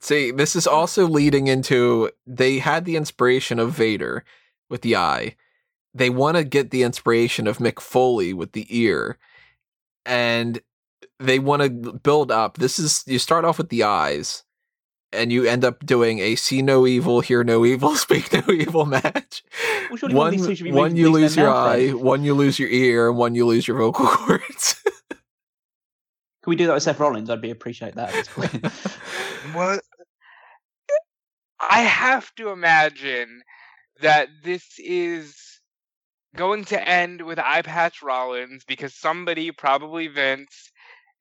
See, 0.00 0.30
this 0.30 0.56
is 0.56 0.66
mm. 0.66 0.72
also 0.72 1.06
leading 1.06 1.46
into 1.46 2.10
they 2.26 2.58
had 2.58 2.84
the 2.84 2.96
inspiration 2.96 3.58
of 3.58 3.72
Vader 3.72 4.24
with 4.70 4.82
the 4.82 4.96
eye. 4.96 5.36
They 5.92 6.10
want 6.10 6.36
to 6.36 6.44
get 6.44 6.70
the 6.70 6.82
inspiration 6.82 7.46
of 7.46 7.58
Mick 7.58 7.80
Foley 7.80 8.32
with 8.32 8.52
the 8.52 8.66
ear. 8.68 9.18
And 10.04 10.60
they 11.20 11.38
want 11.38 11.62
to 11.62 11.92
build 11.92 12.32
up. 12.32 12.56
This 12.56 12.78
is 12.78 13.04
you 13.06 13.18
start 13.18 13.44
off 13.44 13.58
with 13.58 13.68
the 13.68 13.84
eyes 13.84 14.43
and 15.14 15.32
you 15.32 15.44
end 15.44 15.64
up 15.64 15.84
doing 15.84 16.18
a 16.18 16.34
see 16.34 16.62
no 16.62 16.86
evil, 16.86 17.20
hear 17.20 17.44
no 17.44 17.64
evil, 17.64 17.96
speak 17.96 18.32
no 18.32 18.52
evil 18.52 18.84
match. 18.84 19.44
Well, 19.88 19.96
surely 19.96 20.14
one 20.14 20.26
one 20.26 20.26
of 20.26 20.32
these 20.32 20.46
two 20.46 20.54
should 20.54 20.64
be 20.64 20.72
one 20.72 20.92
re- 20.92 21.00
you 21.00 21.10
lose 21.10 21.36
your 21.36 21.46
now, 21.46 21.56
eye, 21.56 21.90
Fred. 21.90 21.94
one 21.94 22.24
you 22.24 22.34
lose 22.34 22.58
your 22.58 22.68
ear, 22.68 23.08
and 23.08 23.18
one 23.18 23.34
you 23.34 23.46
lose 23.46 23.66
your 23.66 23.78
vocal 23.78 24.06
cords. 24.08 24.82
Can 26.42 26.50
we 26.50 26.56
do 26.56 26.66
that 26.66 26.74
with 26.74 26.82
Seth 26.82 27.00
Rollins? 27.00 27.30
I'd 27.30 27.40
be 27.40 27.50
appreciate 27.50 27.94
that 27.94 28.10
at 28.10 28.14
this 28.14 28.28
point. 28.28 28.66
What? 29.52 29.82
I 31.60 31.80
have 31.82 32.34
to 32.36 32.48
imagine 32.48 33.42
that 34.00 34.28
this 34.42 34.78
is 34.78 35.36
going 36.34 36.64
to 36.66 36.88
end 36.88 37.22
with 37.22 37.38
Eye 37.38 37.62
Patch 37.62 38.02
Rollins 38.02 38.64
because 38.66 38.94
somebody, 38.94 39.52
probably 39.52 40.08
Vince, 40.08 40.72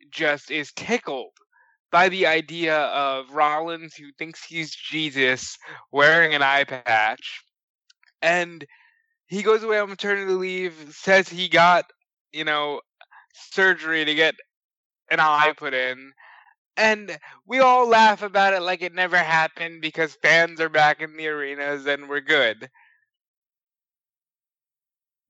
just 0.09 0.51
is 0.51 0.71
tickled 0.73 1.33
by 1.93 2.09
the 2.09 2.25
idea 2.25 2.75
of 2.75 3.29
Rollins, 3.29 3.93
who 3.93 4.11
thinks 4.17 4.43
he's 4.43 4.75
Jesus, 4.75 5.59
wearing 5.91 6.33
an 6.33 6.41
eye 6.41 6.63
patch. 6.63 7.43
And 8.23 8.65
he 9.27 9.43
goes 9.43 9.61
away 9.61 9.77
on 9.77 9.89
maternity 9.89 10.33
leave, 10.33 10.73
says 10.89 11.29
he 11.29 11.47
got, 11.47 11.85
you 12.31 12.45
know, 12.45 12.81
surgery 13.35 14.03
to 14.05 14.15
get 14.15 14.33
an 15.11 15.19
eye 15.19 15.53
put 15.55 15.75
in. 15.75 16.11
And 16.77 17.15
we 17.45 17.59
all 17.59 17.87
laugh 17.87 18.23
about 18.23 18.55
it 18.55 18.63
like 18.63 18.81
it 18.81 18.95
never 18.95 19.17
happened 19.17 19.83
because 19.83 20.17
fans 20.23 20.59
are 20.59 20.69
back 20.69 20.99
in 20.99 21.15
the 21.15 21.27
arenas 21.27 21.85
and 21.85 22.09
we're 22.09 22.21
good. 22.21 22.71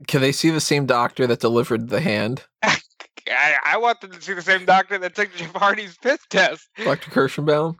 Can 0.07 0.21
they 0.21 0.31
see 0.31 0.49
the 0.49 0.61
same 0.61 0.85
doctor 0.85 1.27
that 1.27 1.41
delivered 1.41 1.89
the 1.89 1.99
hand, 1.99 2.45
I, 3.29 3.55
I 3.65 3.77
want 3.77 4.01
them 4.01 4.11
to 4.11 4.21
see 4.21 4.33
the 4.33 4.41
same 4.41 4.65
doctor 4.65 4.97
that 4.97 5.15
took 5.15 5.33
Jeff 5.35 5.53
Hardy's 5.55 5.97
piss 5.97 6.19
test. 6.29 6.67
Dr. 6.83 7.09
Kirschenbaum? 7.11 7.77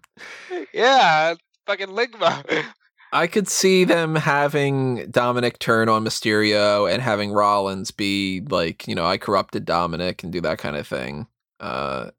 Yeah, 0.74 1.36
fucking 1.66 1.88
Ligma. 1.88 2.66
I 3.14 3.28
could 3.28 3.48
see 3.48 3.84
them 3.84 4.16
having 4.16 5.12
Dominic 5.12 5.60
turn 5.60 5.88
on 5.88 6.04
Mysterio 6.04 6.91
and 6.91 7.02
having 7.02 7.32
Rollins 7.32 7.91
be 7.91 8.41
like, 8.50 8.88
you 8.88 8.96
know, 8.96 9.06
I 9.06 9.18
corrupted 9.18 9.66
Dominic 9.66 10.24
and 10.24 10.34
do 10.34 10.41
that 10.41 10.58
kind 10.58 10.76
of 10.76 10.88
thing. 10.88 11.28
Uh, 11.60 12.10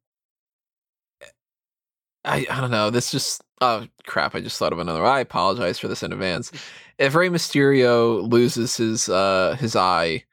I 2.24 2.46
I 2.48 2.60
don't 2.60 2.70
know. 2.70 2.90
This 2.90 3.10
just 3.10 3.42
oh 3.60 3.86
crap! 4.06 4.34
I 4.34 4.40
just 4.40 4.58
thought 4.58 4.72
of 4.72 4.78
another. 4.78 5.04
I 5.04 5.20
apologize 5.20 5.78
for 5.78 5.88
this 5.88 6.02
in 6.02 6.12
advance. 6.12 6.52
If 6.98 7.14
Rey 7.14 7.28
Mysterio 7.28 8.30
loses 8.30 8.76
his 8.76 9.08
uh 9.08 9.56
his 9.58 9.76
eye, 9.76 10.24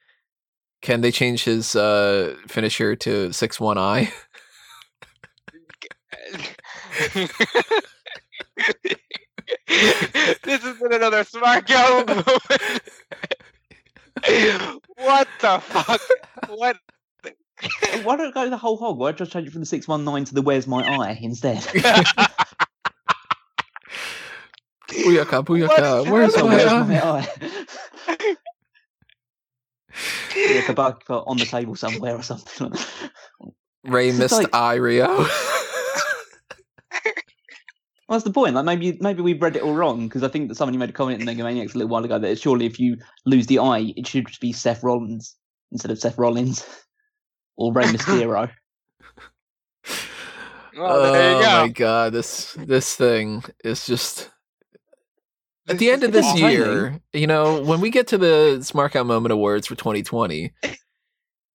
can 0.82 1.01
they 1.01 1.11
change 1.11 1.43
his 1.43 1.75
uh 1.75 2.36
finisher 2.47 2.95
to 2.97 3.32
six 3.34 3.59
one 3.59 3.77
eye? 3.77 4.11
this 9.67 10.63
has 10.63 10.77
been 10.77 10.93
another 10.93 11.23
Smark 11.23 11.69
Out 11.71 12.07
Moment. 12.07 12.82
what 14.97 15.27
the 15.39 15.59
fuck? 15.59 16.01
What? 16.49 16.77
Why 18.03 18.15
don't 18.17 18.27
I 18.27 18.32
go 18.32 18.49
the 18.49 18.57
whole 18.57 18.77
hog? 18.77 18.97
Why 18.97 19.11
don't 19.11 19.15
I 19.15 19.17
just 19.19 19.32
change 19.32 19.47
it 19.47 19.51
from 19.51 19.61
the 19.61 19.65
619 19.67 20.25
to 20.25 20.34
the 20.34 20.41
Where's 20.41 20.67
My 20.67 20.84
Eye 20.84 21.19
instead? 21.21 21.57
Booyaka, 24.88 25.43
booyaka! 25.45 26.03
What? 26.03 26.11
Where's 26.11 26.34
So 26.34 26.47
my 26.47 27.01
eye? 27.01 27.27
My 30.54 30.60
eye? 30.60 30.62
yeah, 30.62 30.66
Kabak 30.68 31.04
on 31.10 31.38
the 31.38 31.45
table 31.45 31.76
somewhere 31.76 32.16
or 32.16 32.24
something. 32.24 32.72
Ray 33.84 34.10
It's 34.10 34.18
missed 34.20 34.34
like- 34.34 34.54
eye 34.54 34.76
Rio. 34.76 35.26
What's 38.08 38.26
the 38.26 38.32
point? 38.34 38.56
Like 38.56 38.66
maybe 38.66 38.97
maybe 38.99 39.22
we've 39.22 39.41
read 39.41 39.56
it 39.56 39.62
all 39.62 39.74
wrong 39.74 40.08
because 40.10 40.22
I 40.22 40.28
think 40.28 40.49
that 40.49 40.56
somebody 40.56 40.78
made 40.78 40.89
a 40.89 40.93
comment 40.93 41.22
in 41.22 41.28
Megamaniacs 41.28 41.74
a 41.76 41.78
little 41.78 41.88
while 41.89 42.04
ago 42.04 42.20
that 42.20 42.38
surely 42.39 42.66
if 42.66 42.78
you 42.78 42.97
lose 43.26 43.47
the 43.47 43.60
eye, 43.60 43.93
it 43.95 44.06
should 44.06 44.28
be 44.41 44.52
Seth 44.52 44.84
Rollins 44.84 45.38
instead 45.72 45.91
of 45.91 45.99
Seth 45.99 46.18
Rollins 46.18 46.66
or 47.56 47.72
Rey 47.72 47.84
Mysterio. 47.86 48.52
Well, 50.78 51.12
there 51.14 51.32
you 51.32 51.38
oh 51.38 51.41
go. 51.41 51.62
my 51.62 51.68
god, 51.70 52.12
this 52.14 52.54
this 52.60 52.95
thing 52.97 53.43
is 53.64 53.86
just 53.86 54.30
at 55.72 55.80
the 55.80 55.89
end 55.89 56.03
of 56.03 56.11
this 56.11 56.26
entertaining. 56.26 56.51
year, 56.51 57.01
you 57.13 57.28
know, 57.28 57.61
when 57.61 57.82
we 57.82 57.89
get 57.89 58.07
to 58.07 58.17
the 58.17 58.57
Smark 58.59 58.95
Out 58.95 59.05
Moment 59.05 59.32
Awards 59.32 59.67
for 59.67 59.76
2020, 59.76 60.51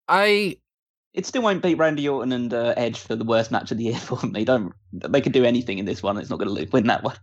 I 0.09 0.57
it 1.15 1.27
still 1.27 1.43
won't 1.43 1.63
beat 1.63 1.79
Randy 1.79 2.09
Orton 2.09 2.33
and 2.33 2.53
uh, 2.53 2.75
Edge 2.77 2.99
for 2.99 3.17
the 3.17 3.25
worst 3.25 3.51
match 3.51 3.71
of 3.71 3.79
the 3.79 3.85
year 3.85 3.97
for 3.99 4.25
me. 4.27 4.45
Don't 4.45 4.73
they 4.93 5.21
could 5.21 5.33
do 5.33 5.45
anything 5.45 5.79
in 5.79 5.85
this 5.85 6.03
one? 6.03 6.19
It's 6.19 6.31
not 6.31 6.39
going 6.39 6.55
to 6.55 6.71
win 6.71 6.87
that 6.89 7.03
one. 7.03 7.17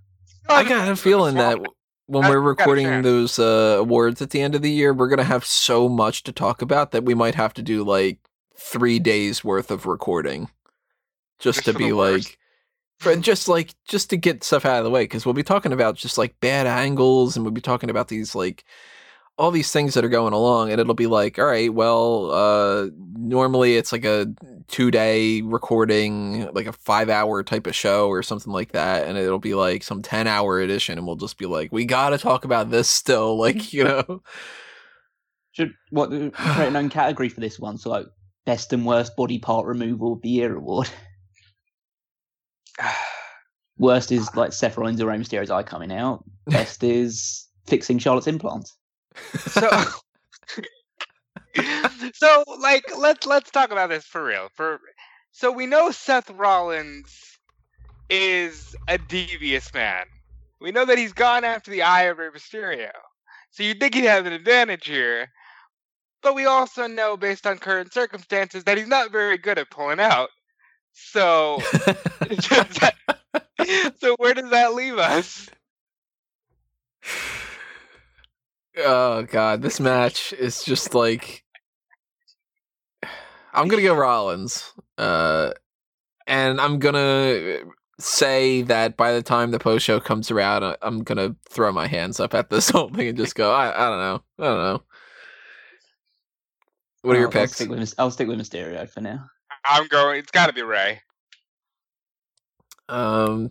I 0.50 0.64
got 0.64 0.90
a 0.90 0.96
feeling 0.96 1.36
that 1.36 1.60
when 2.08 2.30
we're 2.30 2.40
recording 2.40 3.02
those 3.02 3.40
uh, 3.40 3.78
awards 3.80 4.22
at 4.22 4.32
the 4.32 4.42
end 4.42 4.56
of 4.56 4.62
the 4.62 4.72
year, 4.72 4.94
we're 4.94 5.08
gonna 5.08 5.24
have 5.24 5.46
so 5.46 5.88
much 5.88 6.24
to 6.24 6.32
talk 6.32 6.62
about 6.62 6.92
that 6.92 7.06
we 7.06 7.14
might 7.14 7.36
have 7.36 7.54
to 7.54 7.62
do 7.62 7.84
like 7.84 8.20
three 8.58 9.00
days 9.00 9.44
worth 9.44 9.72
of 9.72 9.86
recording 9.86 10.50
just, 11.40 11.64
Just 11.64 11.66
to 11.66 11.74
be 11.74 11.92
like, 11.92 12.14
worst. 12.14 12.38
Like, 13.06 13.22
just 13.22 13.48
like 13.48 13.74
just 13.88 14.10
to 14.12 14.18
get 14.18 14.44
stuff 14.44 14.66
out 14.66 14.78
of 14.80 14.84
the 14.86 14.90
way 14.90 15.04
because 15.04 15.26
we'll 15.26 15.34
be 15.34 15.44
talking 15.44 15.74
about 15.74 15.96
just 15.96 16.18
like 16.18 16.40
bad 16.40 16.68
angles 16.68 17.36
and 17.36 17.46
we'll 17.46 17.52
be 17.52 17.62
talking 17.62 17.90
about 17.90 18.08
these 18.08 18.36
like 18.36 18.64
all 19.38 19.52
these 19.52 19.72
things 19.72 19.96
that 19.96 20.06
are 20.06 20.10
going 20.10 20.34
along 20.34 20.72
and 20.72 20.80
it'll 20.80 20.94
be 20.94 21.08
like 21.08 21.40
all 21.40 21.46
right 21.46 21.74
well 21.74 22.32
uh 22.32 22.88
normally 23.18 23.76
it's 23.78 23.92
like 23.92 24.06
a 24.06 24.28
two 24.68 24.92
day 24.92 25.42
recording 25.42 26.48
like 26.54 26.68
a 26.68 26.74
five 26.74 27.10
hour 27.10 27.44
type 27.44 27.68
of 27.68 27.76
show 27.76 28.10
or 28.10 28.24
something 28.24 28.54
like 28.54 28.72
that 28.74 29.08
and 29.08 29.18
it'll 29.18 29.40
be 29.40 29.56
like 29.56 29.84
some 29.84 30.02
10 30.02 30.28
hour 30.28 30.60
edition 30.62 30.98
and 30.98 31.08
we'll 31.08 31.16
just 31.16 31.38
be 31.38 31.46
like 31.48 31.72
we 31.72 31.86
gotta 31.86 32.18
talk 32.18 32.46
about 32.46 32.70
this 32.72 32.90
still 32.90 33.38
like 33.40 33.74
you 33.74 33.84
know 33.84 34.22
Should 35.52 35.76
what 35.90 36.10
create 36.10 36.68
an 36.68 36.76
own 36.76 36.90
category 36.90 37.30
for 37.30 37.40
this 37.40 37.60
one? 37.60 37.78
So 37.78 37.90
like 37.90 38.08
best 38.46 38.74
and 38.74 38.86
worst 38.86 39.16
body 39.16 39.40
part 39.40 39.66
removal 39.66 40.14
of 40.14 40.22
the 40.22 40.30
year 40.30 40.56
award. 40.56 40.90
Worst 43.78 44.12
is 44.12 44.34
like 44.36 44.54
Seth 44.54 44.78
Rollins 44.78 45.02
or 45.02 45.08
Rey 45.08 45.18
Mysterio's 45.18 45.50
eye 45.50 45.64
coming 45.64 45.92
out. 45.92 46.24
Best 46.46 46.84
is 46.84 47.48
fixing 47.66 47.98
Charlotte's 47.98 48.28
implants. 48.28 48.76
so 49.38 49.70
so 52.14 52.44
like 52.60 52.84
let's 52.98 53.26
let's 53.26 53.52
talk 53.52 53.72
about 53.72 53.90
this 53.90 54.06
for 54.06 54.24
real 54.24 54.50
for 54.56 54.80
so 55.32 55.52
we 55.52 55.68
know 55.68 55.92
seth 55.92 56.30
rollins 56.32 57.38
is 58.10 58.76
a 58.88 58.98
devious 58.98 59.72
man 59.74 60.06
we 60.60 60.72
know 60.72 60.86
that 60.86 60.98
he's 60.98 61.14
gone 61.14 61.44
after 61.44 61.70
the 61.70 61.84
eye 61.84 62.04
of 62.04 62.18
Rey 62.18 62.30
mysterio 62.30 62.90
so 63.52 63.62
you'd 63.62 63.80
think 63.80 63.94
he'd 63.94 64.06
have 64.06 64.26
an 64.26 64.34
advantage 64.34 64.88
here 64.88 65.28
but 66.24 66.34
we 66.34 66.46
also 66.46 66.88
know 66.88 67.16
based 67.16 67.46
on 67.46 67.60
current 67.60 67.94
circumstances 67.94 68.64
that 68.64 68.78
he's 68.78 68.88
not 68.88 69.12
very 69.12 69.38
good 69.38 69.60
at 69.60 69.70
pulling 69.70 70.00
out 70.00 70.30
so 70.94 71.60
so 74.00 74.16
where 74.18 74.34
does 74.34 74.50
that 74.52 74.74
leave 74.74 74.98
us? 74.98 75.50
Oh 78.78 79.24
god 79.24 79.62
this 79.62 79.80
match 79.80 80.34
is 80.34 80.64
just 80.64 80.96
like 80.96 81.44
i'm 83.54 83.68
gonna 83.68 83.84
go 83.84 83.94
rollins 83.94 84.74
uh 84.98 85.52
and 86.26 86.60
i'm 86.60 86.80
gonna 86.80 87.60
say 88.00 88.64
that 88.64 88.98
by 88.98 89.14
the 89.14 89.22
time 89.22 89.52
the 89.52 89.60
post 89.60 89.86
show 89.86 90.00
comes 90.00 90.32
around 90.32 90.64
I- 90.64 90.78
i'm 90.82 91.04
gonna 91.04 91.36
throw 91.52 91.72
my 91.72 91.86
hands 91.86 92.20
up 92.20 92.34
at 92.34 92.50
this 92.50 92.70
whole 92.72 92.90
thing 92.90 93.10
and 93.10 93.18
just 93.18 93.36
go 93.36 93.54
i, 93.54 93.68
I 93.70 93.90
don't 93.90 94.00
know 94.00 94.24
i 94.40 94.44
don't 94.44 94.58
know. 94.58 94.84
What 97.04 97.18
are 97.18 97.20
your 97.20 97.28
I'll- 97.28 97.38
I'll 97.38 97.44
picks? 97.48 97.56
stick 97.56 97.70
with, 97.70 97.80
Mys- 97.80 97.96
I'll 98.00 98.12
stick 98.12 98.28
with 98.28 98.40
Mysterio 98.40 98.90
for 98.90 99.02
now. 99.02 99.26
I'm 99.66 99.88
going 99.88 100.20
it's 100.20 100.32
got 100.32 100.48
to 100.48 100.54
be 100.54 100.62
ray 100.62 101.02
um 102.90 103.50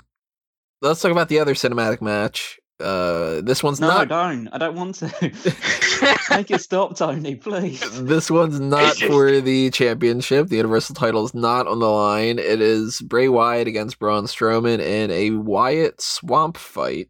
let's 0.82 1.00
talk 1.00 1.12
about 1.12 1.28
the 1.28 1.38
other 1.40 1.54
cinematic 1.54 2.02
match 2.02 2.58
uh 2.80 3.40
this 3.42 3.62
one's 3.62 3.80
No, 3.80 3.88
not 3.88 4.08
don't. 4.08 4.48
I 4.52 4.58
don't 4.58 4.74
want 4.76 4.96
to. 4.96 5.06
Make 6.30 6.50
it 6.50 6.60
stop, 6.60 6.96
Tony, 6.96 7.36
please. 7.36 7.80
This 8.02 8.30
one's 8.30 8.58
not 8.60 8.96
for 9.06 9.40
the 9.40 9.70
championship. 9.70 10.48
The 10.48 10.56
Universal 10.56 10.96
title 10.96 11.24
is 11.24 11.34
not 11.34 11.66
on 11.68 11.78
the 11.78 11.88
line. 11.88 12.38
It 12.38 12.60
is 12.60 13.00
Bray 13.00 13.28
Wyatt 13.28 13.68
against 13.68 13.98
Braun 13.98 14.24
Strowman 14.24 14.80
in 14.80 15.10
a 15.12 15.30
Wyatt 15.30 16.00
swamp 16.00 16.56
fight. 16.56 17.08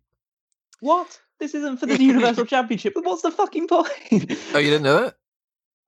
What? 0.80 1.20
This 1.40 1.54
isn't 1.54 1.78
for 1.78 1.86
the 1.86 1.98
Universal 2.02 2.46
Championship. 2.46 2.94
But 2.94 3.04
what's 3.04 3.22
the 3.22 3.30
fucking 3.30 3.68
point? 3.68 4.32
Oh, 4.54 4.58
you 4.58 4.70
didn't 4.70 4.82
know 4.84 5.04
that? 5.04 5.14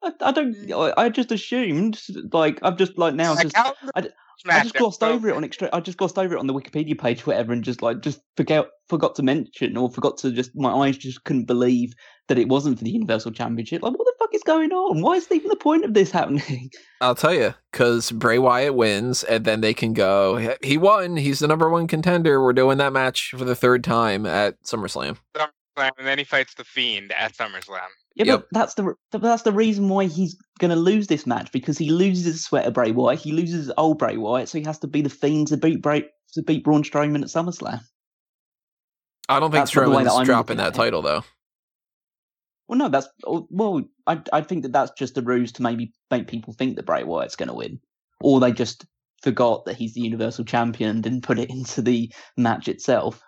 I, 0.04 0.12
I 0.20 0.32
don't. 0.32 0.54
Mm. 0.54 0.92
I, 0.96 1.04
I 1.04 1.08
just 1.08 1.32
assumed, 1.32 2.00
like, 2.32 2.58
I've 2.62 2.76
just 2.76 2.98
like 2.98 3.14
now 3.14 3.34
Like, 3.34 3.42
just. 3.42 3.56
I, 3.56 3.72
the 3.82 3.92
I 3.94 4.00
d- 4.02 4.08
I 4.46 4.60
just 4.60 4.74
that 4.74 4.80
glossed 4.80 5.02
over 5.02 5.28
it 5.28 5.36
on 5.36 5.44
extra. 5.44 5.70
I 5.72 5.80
just 5.80 5.96
glossed 5.96 6.18
over 6.18 6.34
it 6.34 6.38
on 6.38 6.46
the 6.46 6.52
Wikipedia 6.54 6.98
page, 6.98 7.26
whatever, 7.26 7.52
and 7.52 7.64
just 7.64 7.82
like 7.82 8.00
just 8.00 8.20
forgot 8.36 8.66
forgot 8.88 9.14
to 9.16 9.22
mention 9.22 9.76
or 9.76 9.90
forgot 9.90 10.18
to 10.18 10.32
just 10.32 10.50
my 10.54 10.70
eyes 10.70 10.98
just 10.98 11.24
couldn't 11.24 11.46
believe 11.46 11.94
that 12.28 12.38
it 12.38 12.48
wasn't 12.48 12.78
for 12.78 12.84
the 12.84 12.90
Universal 12.90 13.32
Championship. 13.32 13.82
Like, 13.82 13.96
what 13.96 14.04
the 14.04 14.14
fuck 14.18 14.34
is 14.34 14.42
going 14.42 14.72
on? 14.72 15.00
Why 15.00 15.14
is 15.14 15.30
even 15.30 15.48
the 15.48 15.56
point 15.56 15.84
of 15.84 15.94
this 15.94 16.10
happening? 16.10 16.70
I'll 17.00 17.14
tell 17.14 17.34
you, 17.34 17.54
because 17.70 18.10
Bray 18.10 18.38
Wyatt 18.38 18.74
wins, 18.74 19.24
and 19.24 19.44
then 19.44 19.60
they 19.60 19.74
can 19.74 19.92
go. 19.92 20.56
He 20.62 20.76
won. 20.78 21.16
He's 21.16 21.38
the 21.38 21.48
number 21.48 21.70
one 21.70 21.86
contender. 21.86 22.42
We're 22.42 22.52
doing 22.52 22.78
that 22.78 22.92
match 22.92 23.30
for 23.36 23.44
the 23.44 23.56
third 23.56 23.84
time 23.84 24.26
at 24.26 24.60
SummerSlam. 24.62 25.16
SummerSlam, 25.36 25.90
and 25.98 26.06
then 26.06 26.18
he 26.18 26.24
fights 26.24 26.54
the 26.54 26.64
Fiend 26.64 27.12
at 27.12 27.34
SummerSlam. 27.34 27.88
Yeah, 28.14 28.26
Yep. 28.26 28.40
but 28.40 28.48
that's 28.52 28.74
the 28.74 28.94
but 29.10 29.22
that's 29.22 29.42
the 29.42 29.52
reason 29.52 29.88
why 29.88 30.04
he's 30.04 30.36
going 30.60 30.70
to 30.70 30.76
lose 30.76 31.08
this 31.08 31.26
match 31.26 31.50
because 31.50 31.76
he 31.76 31.90
loses 31.90 32.44
Sweater 32.44 32.70
Bray 32.70 32.92
Wyatt, 32.92 33.18
he 33.18 33.32
loses 33.32 33.72
old 33.76 33.98
Bray 33.98 34.16
Wyatt, 34.16 34.48
so 34.48 34.58
he 34.58 34.64
has 34.64 34.78
to 34.80 34.86
be 34.86 35.02
the 35.02 35.10
fiend 35.10 35.48
to 35.48 35.56
beat 35.56 35.82
Bray 35.82 36.04
to 36.34 36.42
beat 36.42 36.64
Braun 36.64 36.82
Strowman 36.84 37.22
at 37.22 37.28
SummerSlam. 37.28 37.80
I 39.28 39.40
don't 39.40 39.50
think 39.50 39.62
That's 39.62 39.74
not 39.74 40.04
that 40.04 40.26
dropping 40.26 40.58
that 40.58 40.74
title 40.74 41.02
though. 41.02 41.24
Well, 42.68 42.78
no, 42.78 42.88
that's 42.88 43.08
oh, 43.26 43.46
well, 43.50 43.82
I 44.06 44.22
I 44.32 44.40
think 44.42 44.62
that 44.62 44.72
that's 44.72 44.92
just 44.96 45.18
a 45.18 45.22
ruse 45.22 45.52
to 45.52 45.62
maybe 45.62 45.92
make 46.10 46.28
people 46.28 46.52
think 46.52 46.76
that 46.76 46.86
Bray 46.86 47.04
Wyatt's 47.04 47.36
going 47.36 47.48
to 47.48 47.54
win, 47.54 47.80
or 48.20 48.40
they 48.40 48.52
just 48.52 48.86
forgot 49.22 49.64
that 49.64 49.76
he's 49.76 49.94
the 49.94 50.02
Universal 50.02 50.44
Champion 50.44 50.90
and 50.90 51.02
didn't 51.02 51.22
put 51.22 51.38
it 51.38 51.50
into 51.50 51.82
the 51.82 52.12
match 52.36 52.68
itself. 52.68 53.20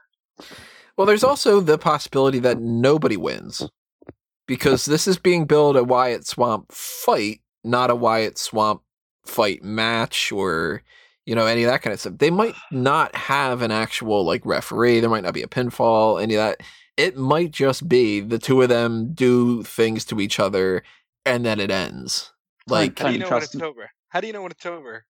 Well, 0.97 1.07
there's 1.07 1.25
also 1.25 1.61
the 1.61 1.79
possibility 1.79 2.39
that 2.41 2.61
nobody 2.61 3.17
wins 3.17 3.69
because 4.47 4.85
this 4.85 5.07
is 5.07 5.19
being 5.19 5.47
billed 5.47 5.77
a 5.77 5.85
Wyatt 5.85 6.27
Swamp 6.27 6.73
fight, 6.73 7.41
not 7.65 7.91
a 7.91 7.95
Wyatt 7.97 8.39
Swamp 8.39 8.83
fight 9.27 9.63
match 9.65 10.31
or 10.33 10.83
you 11.25 11.35
know 11.35 11.47
any 11.47 11.65
of 11.65 11.71
that 11.71 11.83
kind 11.83 11.93
of 11.95 12.01
stuff. 12.01 12.19
They 12.19 12.31
might 12.31 12.55
not 12.71 13.15
have 13.17 13.63
an 13.63 13.71
actual 13.73 14.25
like 14.25 14.45
referee. 14.47 15.01
There 15.01 15.11
might 15.11 15.25
not 15.25 15.35
be 15.35 15.43
a 15.43 15.49
pinfall. 15.49 16.23
Any 16.23 16.35
of 16.35 16.39
that. 16.39 16.61
It 16.97 17.17
might 17.17 17.51
just 17.51 17.89
be 17.89 18.21
the 18.21 18.39
two 18.39 18.63
of 18.63 18.71
them 18.71 19.13
do 19.13 19.63
things 19.65 20.05
to 20.07 20.21
each 20.21 20.41
other 20.41 20.83
and 21.27 21.45
then 21.45 21.61
it 21.61 21.71
ends. 21.71 22.33
Like 22.67 22.97
How 22.99 23.05
do 23.05 23.13
you 23.13 23.19
Tony, 23.19 23.19
know 23.19 23.31
when 23.31 23.43
it's 23.43 23.61
over? 23.61 23.91
How 24.09 24.21
do 24.21 24.27
you 24.27 24.33
know 24.33 24.43
when 24.43 24.53
it's 24.53 24.67
over? 24.67 25.05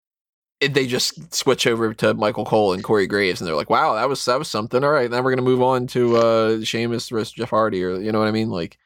it, 0.61 0.75
they 0.75 0.87
just 0.87 1.35
switch 1.35 1.67
over 1.67 1.93
to 1.95 2.15
Michael 2.15 2.45
Cole 2.45 2.73
and 2.73 2.83
Corey 2.83 3.07
Graves, 3.07 3.41
and 3.41 3.47
they're 3.49 3.57
like, 3.57 3.71
"Wow, 3.71 3.95
that 3.95 4.09
was 4.09 4.25
that 4.25 4.39
was 4.39 4.49
something." 4.49 4.83
All 4.83 4.91
right, 4.91 5.11
now 5.11 5.23
we're 5.23 5.33
gonna 5.33 5.43
move 5.43 5.63
on 5.63 5.87
to 5.89 6.17
uh 6.17 6.65
Sheamus 6.65 7.09
versus 7.11 7.33
Jeff 7.33 7.51
Hardy, 7.51 7.83
or 7.85 7.97
you 8.01 8.11
know 8.13 8.19
what 8.19 8.29
I 8.29 8.33
mean? 8.33 8.49
Like, 8.51 8.79
So, 8.79 8.86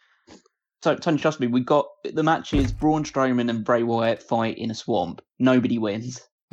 Tony, 0.82 1.18
trust 1.18 1.40
me, 1.40 1.46
we 1.46 1.60
got 1.60 1.86
the 2.04 2.22
match 2.22 2.54
is 2.54 2.72
Braun 2.72 3.04
Strowman 3.04 3.50
and 3.50 3.64
Bray 3.64 3.82
Wyatt 3.82 4.22
fight 4.22 4.56
in 4.56 4.70
a 4.70 4.74
swamp. 4.74 5.20
Nobody 5.38 5.78
wins. 5.78 6.20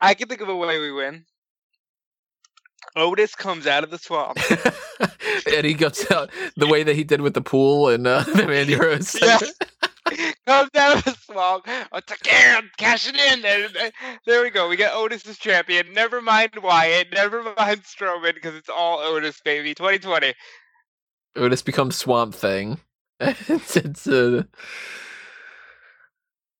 I 0.00 0.14
can 0.14 0.28
think 0.28 0.40
of 0.40 0.48
a 0.48 0.56
way 0.56 0.80
we 0.80 0.90
win. 0.90 1.24
Otis 2.96 3.34
comes 3.34 3.66
out 3.66 3.84
of 3.84 3.90
the 3.90 3.98
swamp. 3.98 4.38
and 5.54 5.64
he 5.64 5.74
goes 5.74 6.10
out 6.10 6.30
the 6.56 6.66
way 6.66 6.82
that 6.82 6.96
he 6.96 7.04
did 7.04 7.20
with 7.20 7.34
the 7.34 7.40
pool 7.40 7.88
and 7.88 8.06
uh, 8.06 8.20
the 8.34 8.46
Mandy 8.46 8.74
Rose. 8.74 9.16
Yeah. 9.20 9.38
comes 10.46 10.70
out 10.74 10.98
of 10.98 11.04
the 11.04 11.16
swamp. 11.24 11.64
It's 11.66 12.10
like, 12.10 12.26
yeah, 12.26 12.60
cash 12.76 13.08
it 13.08 13.14
in. 13.14 13.44
And, 13.44 13.92
there 14.26 14.42
we 14.42 14.50
go. 14.50 14.68
We 14.68 14.76
get 14.76 14.92
Otis 14.92 15.26
as 15.26 15.38
champion. 15.38 15.92
Never 15.94 16.20
mind 16.20 16.52
Wyatt. 16.62 17.12
Never 17.12 17.42
mind 17.42 17.84
Strowman 17.84 18.34
because 18.34 18.54
it's 18.54 18.68
all 18.68 18.98
Otis, 18.98 19.40
baby. 19.42 19.74
2020. 19.74 20.34
Otis 21.36 21.62
become 21.62 21.90
Swamp 21.90 22.34
Thing. 22.34 22.78
it's, 23.20 23.76
it's 23.76 24.06
uh, 24.06 24.42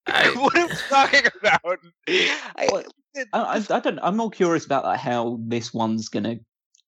I- 0.06 0.28
what 0.36 0.56
are 0.56 0.66
we 0.66 0.74
talking 0.88 1.30
about? 1.40 1.78
I, 2.08 2.66
What? 2.70 2.86
I, 3.32 3.38
I, 3.58 3.76
I 3.76 3.80
don't. 3.80 3.98
I'm 4.02 4.16
more 4.16 4.30
curious 4.30 4.64
about 4.64 4.84
like, 4.84 5.00
how 5.00 5.38
this 5.42 5.74
one's 5.74 6.08
gonna 6.08 6.36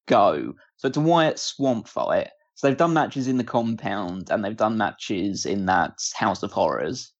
go. 0.06 0.54
So 0.76 0.88
it's 0.88 0.96
a 0.96 1.00
Wyatt 1.00 1.38
Swamp 1.38 1.88
fight. 1.88 2.28
So 2.54 2.66
they've 2.68 2.76
done 2.76 2.92
matches 2.94 3.26
in 3.26 3.36
the 3.36 3.44
compound 3.44 4.30
and 4.30 4.44
they've 4.44 4.56
done 4.56 4.78
matches 4.78 5.44
in 5.44 5.66
that 5.66 5.98
House 6.14 6.42
of 6.42 6.52
Horrors 6.52 7.12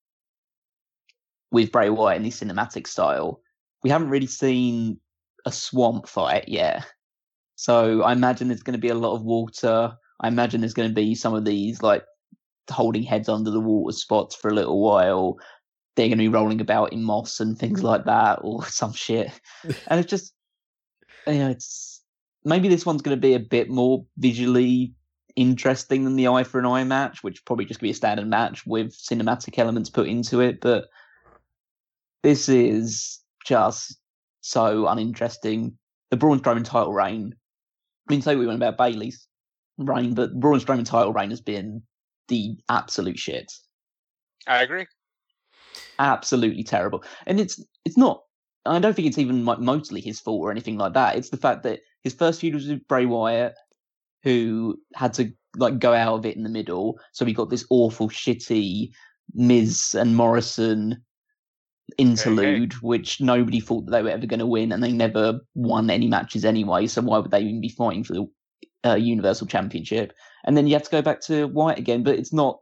with 1.51 1.73
Bray 1.73 1.91
Wyatt 1.91 2.19
in 2.19 2.23
the 2.23 2.31
cinematic 2.31 2.87
style. 2.87 3.41
We 3.83 3.91
haven't 3.91 4.11
really 4.11 4.29
seen 4.29 5.01
a 5.45 5.53
swamp 5.53 6.09
fight 6.09 6.49
yet. 6.49 6.87
So 7.57 8.03
I 8.03 8.12
imagine 8.12 8.49
there's 8.49 8.62
going 8.62 8.75
to 8.75 8.81
be 8.81 8.89
a 8.89 8.95
lot 8.95 9.15
of 9.15 9.23
water. 9.23 9.97
I 10.21 10.29
imagine 10.29 10.61
there's 10.61 10.75
going 10.75 10.89
to 10.89 10.95
be 10.95 11.15
some 11.15 11.35
of 11.35 11.45
these 11.45 11.83
like 11.83 12.05
holding 12.71 13.03
heads 13.03 13.29
under 13.29 13.51
the 13.51 13.61
water 13.61 13.97
spots 13.97 14.35
for 14.35 14.49
a 14.49 14.55
little 14.55 14.81
while. 14.81 15.39
They're 15.97 16.09
going 16.09 16.19
to 16.19 16.25
be 16.25 16.29
rolling 16.29 16.61
about 16.61 16.93
in 16.93 17.03
moss 17.05 17.41
and 17.41 17.59
things 17.59 17.83
like 17.83 18.05
that, 18.07 18.41
or 18.43 18.65
some 18.67 18.93
shit. 18.93 19.31
And 19.89 20.01
it's 20.01 20.11
just, 20.11 20.33
you 21.27 21.35
know, 21.35 21.51
it's 21.51 22.03
maybe 22.45 22.69
this 22.69 22.87
one's 22.87 23.03
going 23.03 23.17
to 23.17 23.21
be 23.21 23.35
a 23.35 23.41
bit 23.41 23.71
more 23.71 24.05
visually 24.19 24.95
interesting 25.37 26.05
than 26.05 26.17
the 26.17 26.29
eye 26.29 26.45
for 26.45 26.59
an 26.59 26.67
eye 26.67 26.85
match, 26.85 27.23
which 27.23 27.45
probably 27.45 27.65
just 27.65 27.81
be 27.81 27.91
a 27.91 27.95
standard 27.95 28.29
match 28.29 28.67
with 28.67 28.93
cinematic 28.93 29.59
elements 29.59 29.91
put 29.91 30.07
into 30.07 30.41
it. 30.41 30.61
But 30.61 30.87
this 32.23 32.49
is 32.49 33.21
just 33.45 33.99
so 34.41 34.87
uninteresting. 34.87 35.77
The 36.11 36.17
Braun 36.17 36.41
Strowman 36.41 36.65
title 36.65 36.93
reign. 36.93 37.35
I 38.09 38.12
mean, 38.12 38.23
say 38.23 38.37
we 38.37 38.47
went 38.47 38.62
about 38.62 38.77
Bayley's 38.77 39.27
reign, 39.79 40.14
but 40.14 40.39
Braun 40.39 40.61
Strowman 40.61 40.87
title 40.87 41.12
reign 41.12 41.31
has 41.31 41.41
been 41.41 41.83
the 42.29 42.57
absolute 42.68 43.18
shit. 43.18 43.53
I 44.47 44.62
agree. 44.62 44.87
Absolutely 45.99 46.64
terrible, 46.64 47.05
and 47.27 47.41
it's 47.41 47.62
it's 47.85 47.97
not. 47.97 48.22
I 48.66 48.79
don't 48.79 48.95
think 48.95 49.09
it's 49.09 49.18
even 49.18 49.45
like 49.45 49.59
mostly 49.59 50.01
his 50.01 50.20
fault 50.20 50.41
or 50.41 50.51
anything 50.51 50.79
like 50.79 50.95
that. 50.95 51.16
It's 51.16 51.31
the 51.31 51.37
fact 51.37 51.64
that 51.64 51.81
his 52.03 52.14
first 52.14 52.41
feud 52.41 52.55
was 52.55 52.66
with 52.66 52.87
Bray 52.89 53.05
Wyatt, 53.05 53.55
who 54.22 54.79
had 54.95 55.12
to 55.14 55.33
like 55.57 55.79
go 55.79 55.93
out 55.93 56.14
of 56.14 56.27
it 56.27 56.37
in 56.37 56.43
the 56.43 56.49
middle. 56.49 56.99
So 57.12 57.25
we 57.25 57.35
got 57.35 57.51
this 57.51 57.66
awful, 57.70 58.09
shitty 58.09 58.91
Miz 59.35 59.95
and 59.95 60.16
Morrison 60.16 61.03
interlude, 61.99 62.72
okay. 62.72 62.79
which 62.81 63.20
nobody 63.20 63.61
thought 63.61 63.87
that 63.87 63.93
they 63.93 64.03
were 64.03 64.11
ever 64.11 64.27
going 64.27 64.41
to 64.41 64.47
win, 64.47 64.72
and 64.72 64.83
they 64.83 64.93
never 64.93 65.41
won 65.55 65.91
any 65.91 66.09
matches 66.09 66.45
anyway. 66.45 66.87
So 66.87 67.03
why 67.03 67.18
would 67.18 67.31
they 67.31 67.41
even 67.41 67.61
be 67.61 67.68
fighting 67.68 68.05
for 68.05 68.14
the 68.14 68.27
uh, 68.85 68.95
Universal 68.95 69.47
Championship? 69.47 70.12
And 70.45 70.57
then 70.57 70.66
you 70.66 70.74
have 70.74 70.82
to 70.82 70.91
go 70.91 71.03
back 71.03 71.20
to 71.22 71.47
Wyatt 71.47 71.78
again, 71.78 72.03
but 72.03 72.18
it's 72.18 72.32
not 72.32 72.61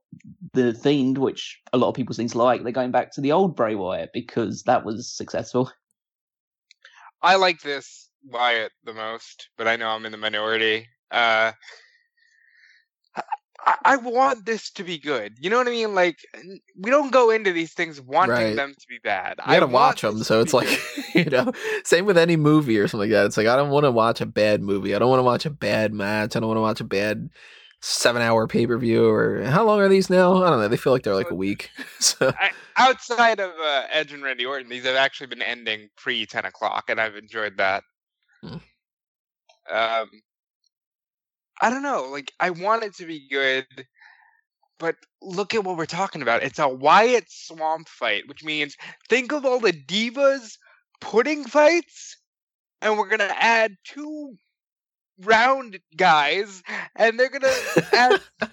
the 0.53 0.75
Fiend, 0.75 1.19
which 1.19 1.61
a 1.73 1.79
lot 1.79 1.89
of 1.89 1.95
people 1.95 2.15
seem 2.15 2.29
to 2.29 2.39
like. 2.39 2.63
They're 2.63 2.73
going 2.73 2.93
back 2.93 3.13
to 3.15 3.21
the 3.21 3.33
old 3.33 3.57
Bray 3.57 3.75
Wyatt 3.75 4.11
because 4.13 4.63
that 4.65 4.85
was 4.85 5.13
successful. 5.13 5.71
I 7.23 7.37
like 7.37 7.61
this 7.61 8.09
Wyatt 8.25 8.73
the 8.85 8.95
most, 8.95 9.49
but 9.57 9.69
I 9.69 9.77
know 9.77 9.89
I'm 9.89 10.07
in 10.07 10.13
the 10.13 10.19
minority. 10.19 10.89
Uh, 11.11 11.53
I, 13.65 13.77
I 13.85 13.97
want 13.97 14.45
this 14.45 14.71
to 14.73 14.85
be 14.85 14.99
good. 14.99 15.35
You 15.39 15.51
know 15.51 15.59
what 15.59 15.69
I 15.69 15.71
mean? 15.71 15.95
Like 15.95 16.19
we 16.77 16.91
don't 16.91 17.13
go 17.13 17.31
into 17.31 17.53
these 17.53 17.73
things 17.73 18.01
wanting 18.01 18.35
right. 18.35 18.57
them 18.57 18.75
to 18.79 18.87
be 18.89 18.99
bad. 19.03 19.37
I 19.41 19.55
gotta 19.55 19.73
watch 19.73 20.03
them, 20.03 20.23
so 20.23 20.41
it's 20.41 20.55
like 20.55 20.69
you 21.15 21.25
know, 21.25 21.53
same 21.85 22.07
with 22.07 22.19
any 22.19 22.37
movie 22.37 22.79
or 22.79 22.89
something 22.89 23.11
like 23.11 23.15
that. 23.15 23.27
It's 23.27 23.37
like 23.37 23.47
I 23.47 23.57
don't 23.57 23.71
want 23.71 23.85
to 23.85 23.91
watch 23.91 24.21
a 24.21 24.27
bad 24.27 24.63
movie. 24.63 24.95
I 24.95 24.99
don't 24.99 25.11
want 25.11 25.21
to 25.21 25.25
watch 25.25 25.47
a 25.47 25.51
bad 25.51 25.93
match. 25.93 26.37
I 26.37 26.41
don't 26.41 26.49
want 26.49 26.59
to 26.59 26.63
watch 26.63 26.81
a 26.81 26.85
bad 26.85 27.31
seven-hour 27.83 28.47
pay-per-view. 28.47 29.05
Or 29.05 29.43
how 29.43 29.65
long 29.65 29.81
are 29.81 29.89
these 29.89 30.09
now? 30.09 30.43
I 30.43 30.51
don't 30.51 30.61
know. 30.61 30.69
They 30.69 30.77
feel 30.77 30.93
like 30.93 31.03
they're 31.03 31.15
like 31.15 31.31
a 31.31 31.37
week. 31.37 31.71
so 32.01 32.33
I, 32.39 32.51
outside 32.77 33.41
of 33.41 33.51
uh, 33.63 33.85
Edge 33.91 34.13
and 34.13 34.23
Randy 34.23 34.47
Orton, 34.47 34.69
these 34.69 34.85
have 34.85 34.97
actually 34.97 35.27
been 35.27 35.43
ending 35.43 35.89
pre 35.97 36.25
ten 36.25 36.47
o'clock, 36.47 36.85
and 36.89 37.01
I've 37.01 37.17
enjoyed 37.17 37.59
that. 37.59 37.85
Hmm. 38.43 38.57
Um, 39.73 40.11
I 41.63 41.71
don't 41.71 41.83
know. 41.83 42.09
Like 42.11 42.33
I 42.41 42.51
want 42.51 42.85
it 42.85 42.97
to 42.97 43.07
be 43.07 43.29
good, 43.29 43.67
but 44.79 44.97
look 45.23 45.55
at 45.55 45.65
what 45.65 45.77
we're 45.79 45.87
talking 45.87 46.21
about. 46.21 46.43
It's 46.43 46.59
a 46.59 46.69
Wyatt 46.69 47.27
Swamp 47.29 47.89
fight, 47.89 48.29
which 48.29 48.45
means 48.45 48.77
think 49.09 49.33
of 49.33 49.47
all 49.47 49.61
the 49.61 49.73
divas 49.73 50.59
pudding 51.01 51.45
fights, 51.45 52.19
and 52.83 52.99
we're 52.99 53.09
gonna 53.09 53.33
add 53.39 53.77
two 53.85 54.35
round 55.21 55.79
guys, 55.97 56.63
and 56.97 57.19
they're 57.19 57.29
gonna 57.29 57.53
add, 57.93 58.21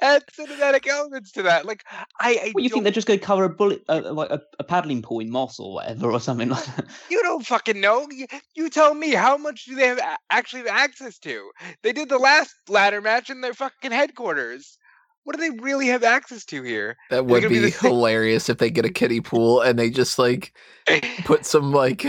add 0.00 0.24
cinematic 0.32 0.86
elements 0.86 1.32
to 1.32 1.42
that. 1.42 1.64
Like, 1.66 1.84
I, 2.20 2.38
I 2.42 2.50
what, 2.52 2.62
you 2.62 2.70
think 2.70 2.84
they're 2.84 2.92
just 2.92 3.06
gonna 3.06 3.18
cover 3.18 3.44
a 3.44 3.48
bullet, 3.48 3.82
uh, 3.88 4.12
like 4.12 4.30
a, 4.30 4.40
a, 4.58 4.64
paddling 4.64 5.02
pool 5.02 5.20
in 5.20 5.30
moss 5.30 5.58
or 5.58 5.74
whatever, 5.74 6.10
or 6.10 6.20
something 6.20 6.48
like 6.48 6.64
that? 6.76 6.86
You 7.10 7.22
don't 7.22 7.44
fucking 7.44 7.80
know. 7.80 8.06
You, 8.10 8.26
you 8.54 8.70
tell 8.70 8.94
me 8.94 9.12
how 9.12 9.36
much 9.36 9.64
do 9.64 9.74
they 9.74 9.86
have 9.86 10.00
actually 10.30 10.62
have 10.62 10.68
access 10.68 11.18
to? 11.20 11.50
They 11.82 11.92
did 11.92 12.08
the 12.08 12.18
last 12.18 12.54
ladder 12.68 13.00
match 13.00 13.30
in 13.30 13.40
their 13.40 13.54
fucking 13.54 13.92
headquarters. 13.92 14.78
What 15.24 15.36
do 15.36 15.42
they 15.42 15.62
really 15.62 15.88
have 15.88 16.04
access 16.04 16.44
to 16.46 16.62
here? 16.62 16.96
That 17.10 17.26
would 17.26 17.42
be, 17.48 17.60
be 17.60 17.70
hilarious 17.70 18.48
if 18.48 18.58
they 18.58 18.70
get 18.70 18.86
a 18.86 18.90
kiddie 18.90 19.20
pool 19.20 19.60
and 19.60 19.78
they 19.78 19.90
just 19.90 20.18
like 20.18 20.56
put 21.24 21.44
some 21.44 21.72
like 21.72 22.06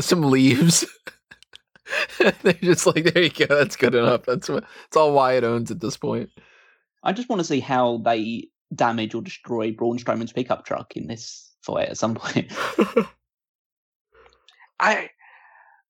some 0.00 0.22
leaves 0.22 0.86
They're 2.42 2.52
just 2.54 2.86
like, 2.86 3.12
there 3.12 3.22
you 3.22 3.30
go, 3.30 3.46
that's 3.46 3.76
good 3.76 3.94
enough. 3.94 4.22
That's 4.26 4.48
what 4.48 4.64
it's 4.86 4.96
all 4.96 5.12
Wyatt 5.12 5.44
owns 5.44 5.70
at 5.70 5.80
this 5.80 5.96
point. 5.96 6.30
I 7.02 7.12
just 7.12 7.28
want 7.28 7.40
to 7.40 7.44
see 7.44 7.60
how 7.60 7.98
they 7.98 8.48
damage 8.74 9.14
or 9.14 9.22
destroy 9.22 9.72
Braun 9.72 9.98
Strowman's 9.98 10.32
pickup 10.32 10.64
truck 10.64 10.96
in 10.96 11.06
this 11.06 11.52
fight 11.62 11.88
at 11.88 11.98
some 11.98 12.14
point. 12.14 12.52
I 14.80 15.10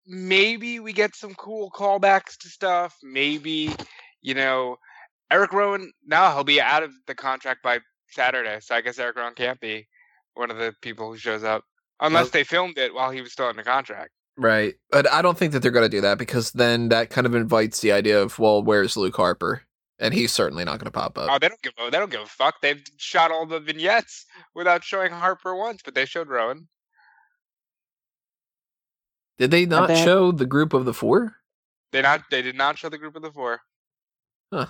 maybe 0.06 0.80
we 0.80 0.92
get 0.92 1.14
some 1.14 1.34
cool 1.34 1.70
callbacks 1.70 2.36
to 2.38 2.48
stuff. 2.48 2.96
Maybe 3.02 3.74
you 4.22 4.34
know 4.34 4.76
Eric 5.30 5.52
Rowan. 5.52 5.92
Now 6.06 6.32
he'll 6.34 6.44
be 6.44 6.60
out 6.60 6.82
of 6.82 6.92
the 7.06 7.14
contract 7.14 7.62
by 7.62 7.80
Saturday, 8.08 8.58
so 8.60 8.74
I 8.74 8.80
guess 8.80 8.98
Eric 8.98 9.16
Rowan 9.16 9.34
can't 9.34 9.60
be 9.60 9.86
one 10.34 10.50
of 10.50 10.56
the 10.56 10.74
people 10.80 11.10
who 11.10 11.18
shows 11.18 11.44
up 11.44 11.64
unless 12.00 12.30
they 12.30 12.44
filmed 12.44 12.78
it 12.78 12.94
while 12.94 13.10
he 13.10 13.20
was 13.20 13.32
still 13.32 13.50
in 13.50 13.56
the 13.56 13.62
contract. 13.62 14.12
Right. 14.36 14.74
But 14.90 15.10
I 15.10 15.22
don't 15.22 15.36
think 15.36 15.52
that 15.52 15.60
they're 15.60 15.70
going 15.70 15.88
to 15.88 15.96
do 15.96 16.00
that 16.00 16.18
because 16.18 16.52
then 16.52 16.88
that 16.88 17.10
kind 17.10 17.26
of 17.26 17.34
invites 17.34 17.80
the 17.80 17.92
idea 17.92 18.20
of, 18.20 18.38
well, 18.38 18.62
where's 18.62 18.96
Luke 18.96 19.16
Harper? 19.16 19.62
And 19.98 20.12
he's 20.12 20.32
certainly 20.32 20.64
not 20.64 20.78
going 20.78 20.86
to 20.86 20.90
pop 20.90 21.16
up. 21.16 21.28
Oh, 21.30 21.38
they 21.38 21.48
don't 21.48 21.62
give 21.62 21.74
a, 21.78 21.90
they 21.90 21.98
don't 21.98 22.10
give 22.10 22.22
a 22.22 22.26
fuck. 22.26 22.60
They've 22.60 22.82
shot 22.96 23.30
all 23.30 23.46
the 23.46 23.60
vignettes 23.60 24.26
without 24.54 24.82
showing 24.82 25.12
Harper 25.12 25.54
once, 25.54 25.80
but 25.84 25.94
they 25.94 26.06
showed 26.06 26.28
Rowan. 26.28 26.66
Did 29.38 29.50
they 29.50 29.66
not 29.66 29.88
they... 29.88 30.02
show 30.02 30.32
the 30.32 30.46
group 30.46 30.72
of 30.72 30.84
the 30.86 30.94
four? 30.94 31.36
They 31.92 32.02
not 32.02 32.22
they 32.30 32.42
did 32.42 32.56
not 32.56 32.78
show 32.78 32.88
the 32.88 32.98
group 32.98 33.16
of 33.16 33.22
the 33.22 33.30
four. 33.30 33.60
Huh. 34.52 34.66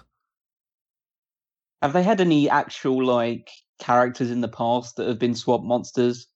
Have 1.80 1.92
they 1.92 2.02
had 2.02 2.20
any 2.20 2.48
actual 2.50 3.04
like 3.04 3.48
characters 3.80 4.30
in 4.30 4.40
the 4.40 4.48
past 4.48 4.96
that 4.96 5.08
have 5.08 5.18
been 5.18 5.34
swap 5.34 5.62
monsters? 5.62 6.26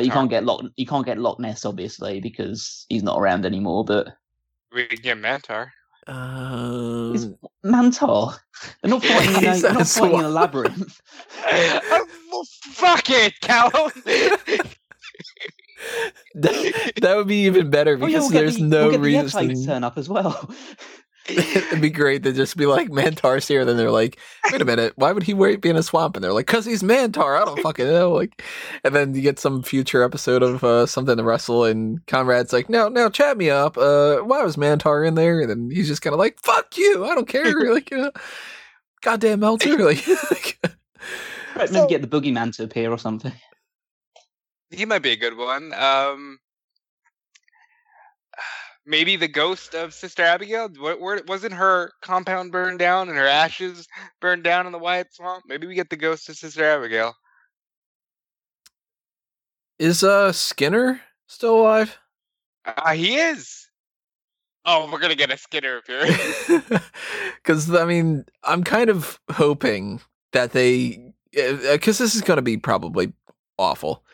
You 0.00 0.10
can't 0.10 0.30
get 0.30 0.44
Loch. 0.44 0.64
You 0.76 0.86
can't 0.86 1.06
get 1.06 1.18
Loch 1.18 1.38
Ness, 1.38 1.64
obviously, 1.64 2.20
because 2.20 2.86
he's 2.88 3.02
not 3.02 3.18
around 3.18 3.46
anymore. 3.46 3.84
But 3.84 4.08
we 4.72 4.86
can 4.86 5.00
get 5.00 5.18
Mantaur. 5.18 5.70
Um, 6.06 7.14
is 7.14 7.28
Mantaur? 7.64 8.34
They're 8.82 8.90
not 8.90 9.04
fighting 9.06 9.36
in 9.36 9.48
a, 9.48 9.58
they're 9.58 9.72
not 9.72 9.86
fighting 9.86 10.18
in 10.18 10.24
a 10.24 10.28
labyrinth. 10.28 11.00
oh, 11.46 12.06
well, 12.32 12.44
fuck 12.72 13.10
it, 13.10 13.40
Callum. 13.40 13.90
that, 16.34 16.92
that, 17.00 17.16
would 17.16 17.28
be 17.28 17.46
even 17.46 17.70
better 17.70 17.96
because 17.96 18.14
oh, 18.14 18.16
yeah, 18.16 18.20
we'll 18.20 18.30
there's 18.30 18.56
the, 18.56 18.64
no 18.64 18.88
we'll 18.88 18.98
reason 18.98 19.48
to 19.48 19.64
turn 19.64 19.84
up 19.84 19.96
as 19.98 20.08
well. 20.08 20.50
It'd 21.36 21.80
be 21.80 21.90
great 21.90 22.22
to 22.24 22.32
just 22.32 22.56
be 22.56 22.66
like 22.66 22.88
Mantaur's 22.88 23.46
here. 23.46 23.64
Then 23.64 23.76
they're 23.76 23.90
like, 23.90 24.18
wait 24.50 24.60
a 24.60 24.64
minute, 24.64 24.92
why 24.96 25.12
would 25.12 25.22
he 25.22 25.34
be 25.34 25.68
in 25.68 25.76
a 25.76 25.82
swamp? 25.82 26.16
And 26.16 26.24
they're 26.24 26.32
like, 26.32 26.46
because 26.46 26.64
he's 26.64 26.82
Mantaur. 26.82 27.40
I 27.40 27.44
don't 27.44 27.60
fucking 27.60 27.86
know. 27.86 28.12
Like, 28.12 28.42
and 28.84 28.94
then 28.94 29.14
you 29.14 29.22
get 29.22 29.38
some 29.38 29.62
future 29.62 30.02
episode 30.02 30.42
of 30.42 30.64
uh, 30.64 30.86
something 30.86 31.16
to 31.16 31.24
wrestle, 31.24 31.64
and 31.64 32.04
Conrad's 32.06 32.52
like, 32.52 32.68
no, 32.68 32.88
no, 32.88 33.08
chat 33.08 33.36
me 33.36 33.50
up. 33.50 33.76
Uh, 33.78 34.18
why 34.18 34.42
was 34.42 34.56
Mantaur 34.56 35.06
in 35.06 35.14
there? 35.14 35.40
And 35.40 35.50
then 35.50 35.70
he's 35.70 35.88
just 35.88 36.02
kind 36.02 36.14
of 36.14 36.18
like, 36.20 36.38
fuck 36.40 36.76
you. 36.76 37.04
I 37.04 37.14
don't 37.14 37.28
care. 37.28 37.72
like, 37.72 37.92
uh, 37.92 38.10
goddamn 39.02 39.40
Meltzer. 39.40 39.76
Like, 39.80 40.06
like 40.30 40.58
right, 41.56 41.72
maybe 41.72 41.88
get 41.88 42.02
the 42.02 42.08
boogeyman 42.08 42.54
to 42.56 42.64
appear 42.64 42.90
or 42.90 42.98
something. 42.98 43.32
He 44.70 44.84
might 44.84 45.02
be 45.02 45.12
a 45.12 45.16
good 45.16 45.36
one. 45.36 45.72
Um, 45.72 46.38
maybe 48.86 49.16
the 49.16 49.28
ghost 49.28 49.74
of 49.74 49.94
Sister 49.94 50.22
Abigail. 50.22 50.68
What, 50.78 51.00
where, 51.00 51.20
wasn't 51.26 51.54
her 51.54 51.92
compound 52.02 52.52
burned 52.52 52.78
down 52.78 53.08
and 53.08 53.18
her 53.18 53.26
ashes 53.26 53.86
burned 54.20 54.44
down 54.44 54.66
in 54.66 54.72
the 54.72 54.78
Wyatt 54.78 55.14
Swamp? 55.14 55.44
Maybe 55.46 55.66
we 55.66 55.74
get 55.74 55.90
the 55.90 55.96
ghost 55.96 56.28
of 56.28 56.36
Sister 56.36 56.64
Abigail. 56.64 57.14
Is 59.78 60.04
uh 60.04 60.32
Skinner 60.32 61.00
still 61.26 61.62
alive? 61.62 61.98
Uh, 62.66 62.92
he 62.92 63.16
is. 63.16 63.68
Oh, 64.66 64.90
we're 64.92 64.98
gonna 64.98 65.14
get 65.14 65.32
a 65.32 65.38
Skinner 65.38 65.78
appearance. 65.78 66.50
Because 67.36 67.74
I 67.74 67.86
mean, 67.86 68.24
I'm 68.44 68.62
kind 68.62 68.90
of 68.90 69.18
hoping 69.30 70.00
that 70.32 70.52
they, 70.52 71.14
because 71.32 72.00
uh, 72.00 72.04
this 72.04 72.14
is 72.14 72.20
gonna 72.20 72.42
be 72.42 72.58
probably 72.58 73.12
awful. 73.58 74.04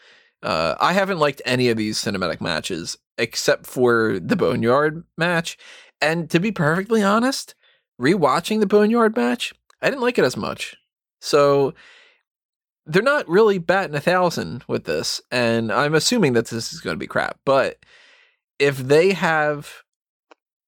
Uh, 0.43 0.75
I 0.81 0.93
haven't 0.93 1.19
liked 1.19 1.43
any 1.45 1.69
of 1.69 1.77
these 1.77 1.99
cinematic 1.99 2.41
matches 2.41 2.99
except 3.19 3.67
for 3.67 4.19
the 4.21 4.37
Boneyard 4.37 5.05
match. 5.17 5.57
And 6.01 6.29
to 6.31 6.39
be 6.39 6.53
perfectly 6.53 7.03
honest, 7.03 7.55
rewatching 8.01 8.61
the 8.61 8.67
Boneyard 8.67 9.17
match, 9.17 9.53
I 9.81 9.89
didn't 9.89 10.03
like 10.03 10.19
it 10.19 10.25
as 10.25 10.37
much. 10.37 10.77
So 11.21 11.75
they're 12.85 13.03
not 13.03 13.29
really 13.29 13.59
batting 13.59 13.97
a 13.97 14.01
thousand 14.01 14.65
with 14.69 14.85
this. 14.85 15.21
And 15.31 15.73
I'm 15.73 15.95
assuming 15.95 16.35
that 16.35 16.47
this 16.47 16.73
is 16.73 16.81
going 16.81 16.95
to 16.95 16.99
be 17.01 17.07
crap. 17.07 17.39
But 17.45 17.79
if 18.59 18.77
they 18.77 19.13
have 19.13 19.83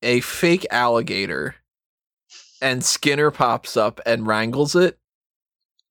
a 0.02 0.20
fake 0.20 0.66
alligator 0.70 1.56
and 2.60 2.84
Skinner 2.84 3.30
pops 3.30 3.76
up 3.76 4.00
and 4.04 4.26
wrangles 4.26 4.74
it, 4.74 4.98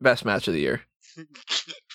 best 0.02 0.26
match 0.26 0.48
of 0.48 0.54
the 0.54 0.62
year. 0.62 0.82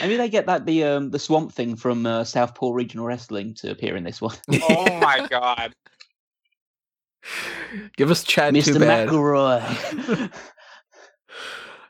Maybe 0.00 0.16
they 0.16 0.28
get 0.28 0.46
that 0.46 0.66
the 0.66 0.84
um 0.84 1.10
the 1.10 1.18
swamp 1.18 1.52
thing 1.52 1.76
from 1.76 2.04
uh, 2.04 2.24
Southpaw 2.24 2.72
Regional 2.72 3.06
Wrestling 3.06 3.54
to 3.54 3.70
appear 3.70 3.96
in 3.96 4.04
this 4.04 4.20
one. 4.20 4.36
oh 4.68 4.98
my 5.00 5.26
god! 5.30 5.74
Give 7.96 8.10
us 8.10 8.22
Chad 8.24 8.52
Mr. 8.54 8.74
too. 8.74 8.78
McElroy. 8.80 10.30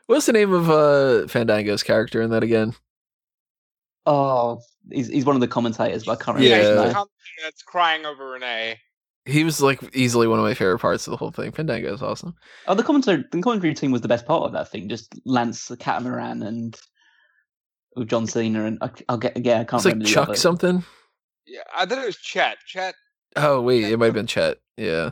What's 0.07 0.25
the 0.25 0.33
name 0.33 0.53
of 0.53 0.69
uh 0.69 1.27
Fandango's 1.27 1.83
character 1.83 2.21
in 2.21 2.29
that 2.31 2.43
again? 2.43 2.73
oh, 4.05 4.59
he's, 4.91 5.07
he's 5.07 5.23
one 5.23 5.35
of 5.35 5.39
the 5.39 5.47
commentators, 5.47 6.03
but 6.03 6.11
I 6.19 6.23
can't 6.23 6.37
remember 6.37 6.49
Yeah. 6.57 6.57
he's 6.61 6.67
his 6.87 6.93
name. 6.93 7.05
that's 7.43 7.61
crying 7.63 8.05
over 8.05 8.31
Renee. 8.31 8.77
He 9.25 9.45
was 9.45 9.61
like 9.61 9.79
easily 9.95 10.27
one 10.27 10.39
of 10.39 10.43
my 10.43 10.53
favorite 10.53 10.79
parts 10.79 11.07
of 11.07 11.11
the 11.11 11.17
whole 11.17 11.31
thing. 11.31 11.53
Fandango 11.53 11.93
is 11.93 12.01
awesome. 12.01 12.35
Oh, 12.67 12.75
the 12.75 12.83
commentary, 12.83 13.23
the 13.31 13.41
commentary 13.41 13.73
team 13.73 13.91
was 13.91 14.01
the 14.01 14.09
best 14.09 14.25
part 14.25 14.43
of 14.43 14.51
that 14.51 14.69
thing. 14.69 14.89
Just 14.89 15.13
Lance 15.23 15.69
the 15.69 15.77
Catamaran 15.77 16.43
and 16.43 16.77
with 17.95 18.07
John 18.09 18.27
Cena 18.27 18.65
and 18.65 18.77
I, 18.81 18.89
I'll 19.09 19.17
get 19.17 19.37
yeah, 19.45 19.61
I 19.61 19.63
can't 19.63 19.73
remember. 19.73 19.77
It's 19.77 19.85
like 19.85 19.93
remember 19.93 20.05
the 20.05 20.11
Chuck 20.13 20.29
other- 20.29 20.35
something. 20.37 20.83
Yeah, 21.45 21.61
I 21.75 21.85
thought 21.85 21.97
it 21.99 22.05
was 22.05 22.17
Chet. 22.17 22.57
Chet. 22.65 22.95
Oh 23.35 23.61
wait, 23.61 23.83
it 23.85 23.97
might 23.97 24.05
have 24.07 24.13
been 24.13 24.27
Chet. 24.27 24.57
Yeah. 24.77 25.11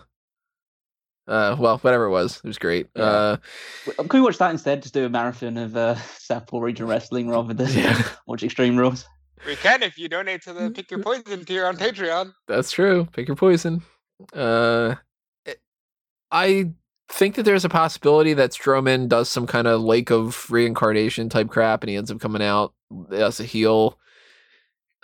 Uh, 1.27 1.55
well, 1.59 1.77
whatever 1.77 2.05
it 2.05 2.09
was, 2.09 2.37
it 2.37 2.43
was 2.47 2.57
great. 2.57 2.87
Yeah. 2.95 3.03
Uh, 3.03 3.37
Can 3.97 4.07
we 4.19 4.21
watch 4.21 4.37
that 4.39 4.51
instead? 4.51 4.81
Just 4.81 4.93
do 4.93 5.05
a 5.05 5.09
marathon 5.09 5.55
of 5.57 5.77
uh, 5.77 5.95
Southpaw 6.17 6.59
Region 6.59 6.87
Wrestling 6.87 7.29
rather 7.29 7.53
than 7.53 7.69
Yeah. 7.71 8.01
watch 8.27 8.43
Extreme 8.43 8.75
Rules. 8.77 9.05
We 9.45 9.55
can 9.55 9.81
if 9.83 9.97
you 9.97 10.09
donate 10.09 10.41
to 10.43 10.53
the 10.53 10.71
Pick 10.71 10.91
Your 10.91 10.99
Poison 11.01 11.45
tier 11.45 11.65
on 11.67 11.77
Patreon. 11.77 12.33
that's 12.47 12.71
true. 12.71 13.07
Pick 13.13 13.27
your 13.27 13.37
poison. 13.37 13.81
Uh, 14.33 14.95
it- 15.45 15.61
I 16.31 16.71
think 17.11 17.35
that 17.35 17.43
there's 17.43 17.65
a 17.65 17.69
possibility 17.69 18.33
that 18.33 18.51
Strowman 18.51 19.07
does 19.07 19.29
some 19.29 19.47
kind 19.47 19.67
of 19.67 19.81
lake 19.81 20.11
of 20.11 20.49
reincarnation 20.49 21.29
type 21.29 21.49
crap, 21.49 21.83
and 21.83 21.89
he 21.89 21.95
ends 21.95 22.11
up 22.11 22.19
coming 22.19 22.41
out 22.41 22.73
as 23.11 23.39
a 23.39 23.45
heel. 23.45 23.99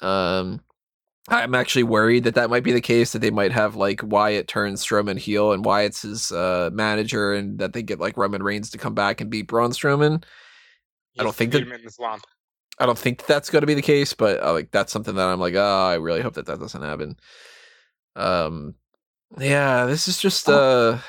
Um, 0.02 0.62
I'm 1.30 1.56
actually 1.56 1.84
worried 1.84 2.24
that 2.24 2.36
that 2.36 2.50
might 2.50 2.64
be 2.64 2.72
the 2.72 2.82
case. 2.82 3.12
That 3.12 3.20
they 3.20 3.32
might 3.32 3.52
have 3.52 3.76
like 3.76 4.02
Wyatt 4.02 4.48
turns 4.48 4.86
Strowman 4.86 5.18
heel, 5.18 5.52
and 5.52 5.66
Wyatt's 5.66 6.02
his 6.04 6.32
uh, 6.32 6.70
manager, 6.72 7.34
and 7.34 7.60
that 7.60 7.74
they 7.74 7.84
get 7.84 8.00
like 8.00 8.18
Roman 8.18 8.44
Reigns 8.44 8.70
to 8.72 8.78
come 8.78 8.94
back 8.94 9.20
and 9.20 9.30
beat 9.30 9.48
Braun 9.48 9.72
Strowman. 9.72 10.24
I 11.20 11.24
don't 11.24 11.36
think 11.36 11.52
that- 11.52 11.64
him 11.64 11.72
in 11.72 11.84
the 11.84 11.92
swamp. 11.92 12.24
I 12.80 12.86
don't 12.86 12.98
think 12.98 13.26
that's 13.26 13.50
going 13.50 13.64
to 13.64 13.68
be 13.68 13.74
the 13.74 13.82
case, 13.82 14.14
but 14.14 14.42
uh, 14.42 14.54
like 14.54 14.70
that's 14.70 14.94
something 14.94 15.16
that 15.16 15.28
I'm 15.28 15.40
like, 15.40 15.56
oh, 15.56 15.88
I 15.88 15.96
really 15.96 16.22
hope 16.22 16.36
that 16.36 16.46
that 16.46 16.60
doesn't 16.60 16.84
happen. 16.84 17.18
Um, 18.16 18.76
yeah, 19.40 19.86
this 19.86 20.08
is 20.08 20.20
just 20.20 20.48
uh, 20.48 21.00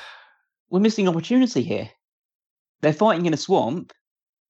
We're 0.69 0.79
missing 0.79 1.07
opportunity 1.07 1.63
here. 1.63 1.89
They're 2.81 2.93
fighting 2.93 3.25
in 3.25 3.33
a 3.33 3.37
swamp. 3.37 3.91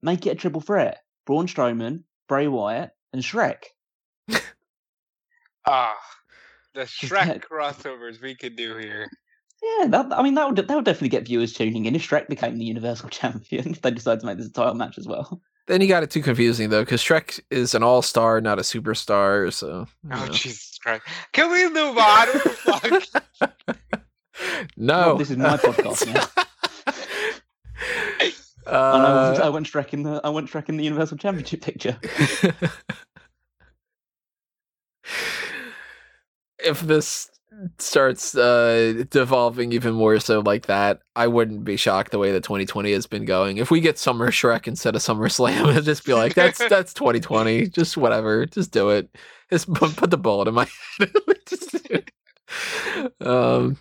Make 0.02 0.26
it 0.28 0.32
a 0.32 0.36
triple 0.36 0.62
threat: 0.62 1.00
Braun 1.26 1.48
Strowman, 1.48 2.04
Bray 2.28 2.48
Wyatt, 2.48 2.92
and 3.14 3.22
Shrek. 3.24 3.64
Ah, 5.68 5.98
the 6.74 6.82
Shrek 6.86 7.26
that- 7.26 7.42
crossovers 7.50 8.22
we 8.22 8.34
could 8.36 8.56
do 8.56 8.76
here. 8.78 9.08
Yeah, 9.62 9.88
that, 9.88 10.08
I 10.14 10.24
mean 10.24 10.36
that 10.36 10.48
would 10.48 10.56
that 10.56 10.74
would 10.74 10.86
definitely 10.86 11.10
get 11.10 11.26
viewers 11.28 11.54
tuning 11.54 11.86
in 11.86 11.94
if 11.96 12.08
Shrek 12.08 12.28
became 12.30 12.58
the 12.58 12.64
Universal 12.66 13.10
Champion. 13.12 13.72
If 13.72 13.82
they 13.82 13.92
decide 13.92 14.22
to 14.22 14.26
make 14.26 14.38
this 14.38 14.48
a 14.48 14.54
title 14.54 14.74
match 14.74 14.98
as 14.98 15.06
well. 15.06 15.42
then 15.68 15.82
you 15.82 15.88
got 15.88 16.02
it 16.02 16.10
too 16.12 16.22
confusing 16.22 16.70
though, 16.70 16.82
because 16.84 17.02
Shrek 17.04 17.40
is 17.52 17.76
an 17.76 17.84
all 17.84 18.02
star, 18.02 18.40
not 18.42 18.58
a 18.58 18.62
superstar. 18.64 19.52
So 19.54 19.86
Oh 20.12 20.26
know. 20.26 20.32
Jesus 20.32 20.80
Christ! 20.82 21.04
Can 21.34 21.52
we 21.52 21.70
move 21.70 21.98
on? 21.98 22.28
What 24.40 24.50
the 24.50 24.58
fuck? 24.58 24.78
no, 24.78 25.18
this 25.18 25.32
is 25.32 25.38
my 25.38 25.58
podcast 25.58 26.14
now. 26.14 26.28
And 28.66 28.76
I, 28.76 29.30
was, 29.30 29.40
uh, 29.40 29.46
I 29.46 29.50
went 29.50 29.68
Shrek 29.68 29.94
in 29.94 30.04
the 30.04 30.22
I 30.24 30.30
went 30.30 30.50
the 30.52 30.84
Universal 30.84 31.18
Championship 31.18 31.62
picture. 31.62 31.98
if 36.64 36.82
this 36.82 37.30
starts 37.78 38.36
uh 38.36 39.04
devolving 39.10 39.74
even 39.74 39.94
more 39.94 40.20
so 40.20 40.40
like 40.42 40.68
that, 40.68 41.00
I 41.16 41.28
wouldn't 41.28 41.64
be 41.64 41.78
shocked 41.78 42.12
the 42.12 42.20
way 42.20 42.32
that 42.32 42.44
2020 42.44 42.92
has 42.94 43.08
been 43.08 43.26
going. 43.26 43.58
If 43.58 43.72
we 43.72 43.82
get 43.82 43.98
Summer 43.98 44.32
Shrek 44.32 44.68
instead 44.68 44.96
of 44.96 45.02
Summer 45.02 45.30
Slam, 45.30 45.66
I'd 45.76 45.84
just 45.84 46.06
be 46.06 46.14
like, 46.14 46.36
that's 46.36 46.60
that's 46.68 46.94
2020. 46.94 47.68
Just 47.68 47.98
whatever. 47.98 48.46
Just 48.46 48.72
do 48.72 48.90
it. 48.90 49.10
Just 49.50 49.74
put, 49.74 49.96
put 49.96 50.12
the 50.12 50.18
bullet 50.18 50.48
in 50.48 50.54
my 50.54 50.68
head. 51.00 51.12
Just 51.48 51.76
um 53.22 53.78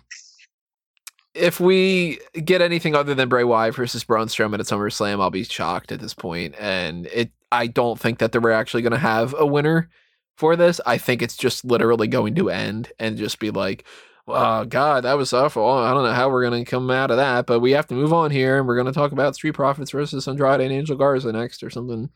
if 1.33 1.59
we 1.59 2.19
get 2.33 2.61
anything 2.61 2.95
other 2.95 3.13
than 3.13 3.29
Bray 3.29 3.43
Wyatt 3.43 3.75
versus 3.75 4.03
Braun 4.03 4.27
Strowman 4.27 4.59
at 4.59 4.65
SummerSlam, 4.65 5.21
I'll 5.21 5.29
be 5.29 5.43
shocked 5.43 5.91
at 5.91 5.99
this 5.99 6.13
point. 6.13 6.55
And 6.59 7.07
it, 7.07 7.31
I 7.51 7.67
don't 7.67 7.99
think 7.99 8.19
that 8.19 8.35
we're 8.41 8.51
actually 8.51 8.81
going 8.81 8.91
to 8.91 8.97
have 8.97 9.35
a 9.37 9.45
winner 9.45 9.89
for 10.37 10.55
this. 10.55 10.81
I 10.85 10.97
think 10.97 11.21
it's 11.21 11.37
just 11.37 11.65
literally 11.65 12.07
going 12.07 12.35
to 12.35 12.49
end 12.49 12.91
and 12.99 13.17
just 13.17 13.39
be 13.39 13.51
like, 13.51 13.85
oh 14.27 14.65
God, 14.65 15.03
that 15.03 15.17
was 15.17 15.33
awful. 15.33 15.67
I 15.69 15.93
don't 15.93 16.03
know 16.03 16.13
how 16.13 16.29
we're 16.29 16.47
going 16.47 16.63
to 16.63 16.69
come 16.69 16.89
out 16.89 17.11
of 17.11 17.17
that, 17.17 17.45
but 17.45 17.59
we 17.59 17.71
have 17.71 17.87
to 17.87 17.95
move 17.95 18.13
on 18.13 18.31
here. 18.31 18.57
And 18.57 18.67
we're 18.67 18.75
going 18.75 18.87
to 18.87 18.93
talk 18.93 19.11
about 19.11 19.35
Street 19.35 19.53
Profits 19.53 19.91
versus 19.91 20.27
Andrade 20.27 20.61
and 20.61 20.71
Angel 20.71 20.97
Garza 20.97 21.31
next 21.31 21.63
or 21.63 21.69
something. 21.69 22.09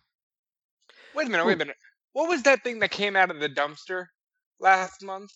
Wait 1.15 1.27
a 1.27 1.29
minute. 1.29 1.45
Wait 1.45 1.53
a 1.53 1.57
minute. 1.57 1.77
What 2.13 2.29
was 2.29 2.43
that 2.43 2.63
thing 2.63 2.79
that 2.79 2.91
came 2.91 3.15
out 3.15 3.31
of 3.31 3.39
the 3.39 3.49
dumpster 3.49 4.07
last 4.59 5.03
month 5.03 5.31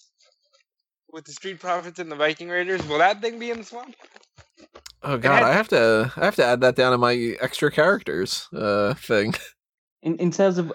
with 1.11 1.25
the 1.25 1.31
Street 1.31 1.59
Profits 1.59 1.99
and 1.99 2.11
the 2.11 2.15
Viking 2.15 2.49
Raiders? 2.49 2.85
Will 2.87 2.97
that 2.99 3.21
thing 3.21 3.39
be 3.39 3.51
in 3.51 3.57
the 3.59 3.63
swamp? 3.63 3.95
Oh 5.03 5.17
God, 5.17 5.35
had- 5.35 5.43
I 5.43 5.53
have 5.53 5.67
to, 5.69 6.11
I 6.17 6.25
have 6.25 6.35
to 6.35 6.45
add 6.45 6.61
that 6.61 6.75
down 6.75 6.91
to 6.91 6.97
my 6.97 7.35
extra 7.39 7.71
characters 7.71 8.47
uh 8.55 8.93
thing. 8.95 9.33
In 10.03 10.15
in 10.17 10.29
terms 10.31 10.59
of 10.59 10.71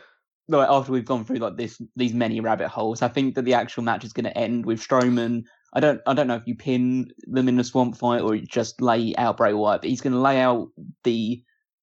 like 0.49 0.68
after 0.68 0.91
we've 0.93 1.05
gone 1.05 1.24
through 1.24 1.37
like 1.37 1.57
this 1.57 1.80
these 1.95 2.12
many 2.12 2.41
rabbit 2.41 2.68
holes, 2.68 3.01
I 3.03 3.09
think 3.09 3.37
that 3.37 3.45
the 3.45 3.55
actual 3.55 3.85
match 3.85 4.05
is 4.05 4.12
going 4.12 4.24
to 4.24 4.37
end 4.37 4.66
with 4.66 4.80
Strowman. 4.80 5.45
I 5.72 5.80
don't 5.80 6.01
I 6.07 6.12
don't 6.12 6.26
know 6.26 6.35
if 6.35 6.43
you 6.47 6.57
pin 6.57 7.07
them 7.28 7.49
in 7.49 7.59
a 7.59 7.64
swamp 7.64 7.97
fight 7.97 8.20
or 8.20 8.35
you 8.35 8.45
just 8.45 8.83
lay 8.83 9.14
out 9.16 9.37
Bray 9.37 9.55
Wyatt, 9.55 9.83
but 9.83 9.91
he's 9.91 10.01
going 10.01 10.12
to 10.12 10.18
lay 10.18 10.41
out 10.41 10.68
the 11.05 11.43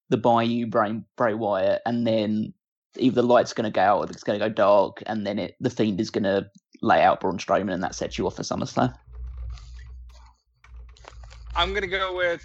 the 0.10 0.18
Bayou 0.18 0.68
Bray 0.68 1.00
Bray 1.16 1.34
Wyatt, 1.34 1.82
and 1.86 2.06
then 2.06 2.54
either 2.98 3.22
the 3.22 3.28
light's 3.28 3.54
going 3.54 3.72
to 3.72 3.76
go 3.76 3.82
out 3.82 4.00
or 4.00 4.12
it's 4.12 4.24
going 4.24 4.38
to 4.38 4.46
go 4.46 4.54
dark, 4.54 5.02
and 5.08 5.26
then 5.26 5.40
it 5.40 5.56
the 5.62 5.70
Fiend 5.70 6.00
is 6.02 6.10
going 6.12 6.26
to 6.26 6.46
lay 6.82 7.02
out 7.02 7.20
Braun 7.20 7.38
Strowman, 7.38 7.74
and 7.74 7.84
that 7.84 7.96
sets 7.96 8.18
you 8.18 8.28
off 8.28 8.36
for 8.36 8.44
SummerSlam. 8.44 8.94
I'm 11.56 11.74
gonna 11.74 11.88
go 11.88 12.16
with 12.16 12.44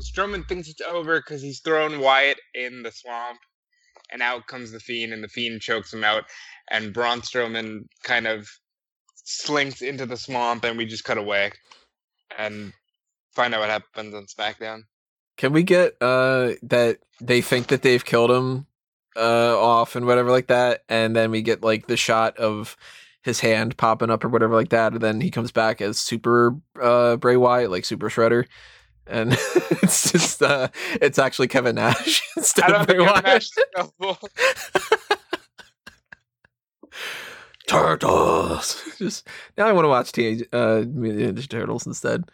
Strowman 0.00 0.46
thinks 0.48 0.68
it's 0.68 0.80
over 0.80 1.20
because 1.20 1.42
he's 1.42 1.60
thrown 1.60 2.00
Wyatt 2.00 2.38
in 2.54 2.82
the 2.82 2.90
swamp, 2.90 3.38
and 4.10 4.22
out 4.22 4.46
comes 4.46 4.72
the 4.72 4.80
Fiend, 4.80 5.12
and 5.12 5.22
the 5.22 5.28
Fiend 5.28 5.60
chokes 5.60 5.92
him 5.92 6.04
out, 6.04 6.24
and 6.70 6.92
Braun 6.92 7.20
Strowman 7.20 7.82
kind 8.02 8.26
of 8.26 8.48
slinks 9.14 9.82
into 9.82 10.06
the 10.06 10.16
swamp, 10.16 10.64
and 10.64 10.78
we 10.78 10.86
just 10.86 11.04
cut 11.04 11.18
away 11.18 11.52
and 12.36 12.72
find 13.34 13.54
out 13.54 13.60
what 13.60 13.70
happens 13.70 14.14
on 14.14 14.26
SmackDown. 14.26 14.82
Can 15.36 15.52
we 15.52 15.62
get 15.62 15.96
uh 16.00 16.54
that 16.62 16.98
they 17.20 17.40
think 17.40 17.68
that 17.68 17.82
they've 17.82 18.04
killed 18.04 18.30
him 18.30 18.66
uh 19.16 19.58
off 19.58 19.96
and 19.96 20.06
whatever 20.06 20.30
like 20.30 20.48
that, 20.48 20.82
and 20.88 21.14
then 21.14 21.30
we 21.30 21.42
get 21.42 21.62
like 21.62 21.86
the 21.86 21.96
shot 21.96 22.36
of 22.38 22.76
his 23.22 23.40
hand 23.40 23.76
popping 23.76 24.10
up 24.10 24.24
or 24.24 24.28
whatever 24.28 24.54
like 24.54 24.70
that, 24.70 24.92
and 24.92 25.00
then 25.00 25.20
he 25.20 25.30
comes 25.30 25.52
back 25.52 25.80
as 25.80 25.98
Super 25.98 26.54
uh 26.80 27.16
Bray 27.16 27.36
Wyatt, 27.36 27.70
like 27.70 27.84
Super 27.84 28.08
Shredder. 28.08 28.46
And 29.06 29.32
it's 29.82 30.12
just 30.12 30.42
uh 30.42 30.68
it's 31.00 31.18
actually 31.18 31.48
Kevin 31.48 31.76
Nash 31.76 32.22
instead 32.36 32.70
of 32.70 32.86
Bray 32.86 32.98
Wyatt. 32.98 33.24
Kevin 33.24 33.30
Nash 33.30 33.46
is 33.46 33.52
available. 33.74 34.18
Turtles. 37.68 38.82
Just 38.96 39.28
now, 39.58 39.66
I 39.66 39.72
want 39.72 39.84
to 39.84 39.90
watch 39.90 40.10
Teenage 40.10 40.42
uh, 40.52 40.84
Ninja 40.86 41.46
Turtles 41.46 41.86
instead. 41.86 42.24
Can 42.24 42.32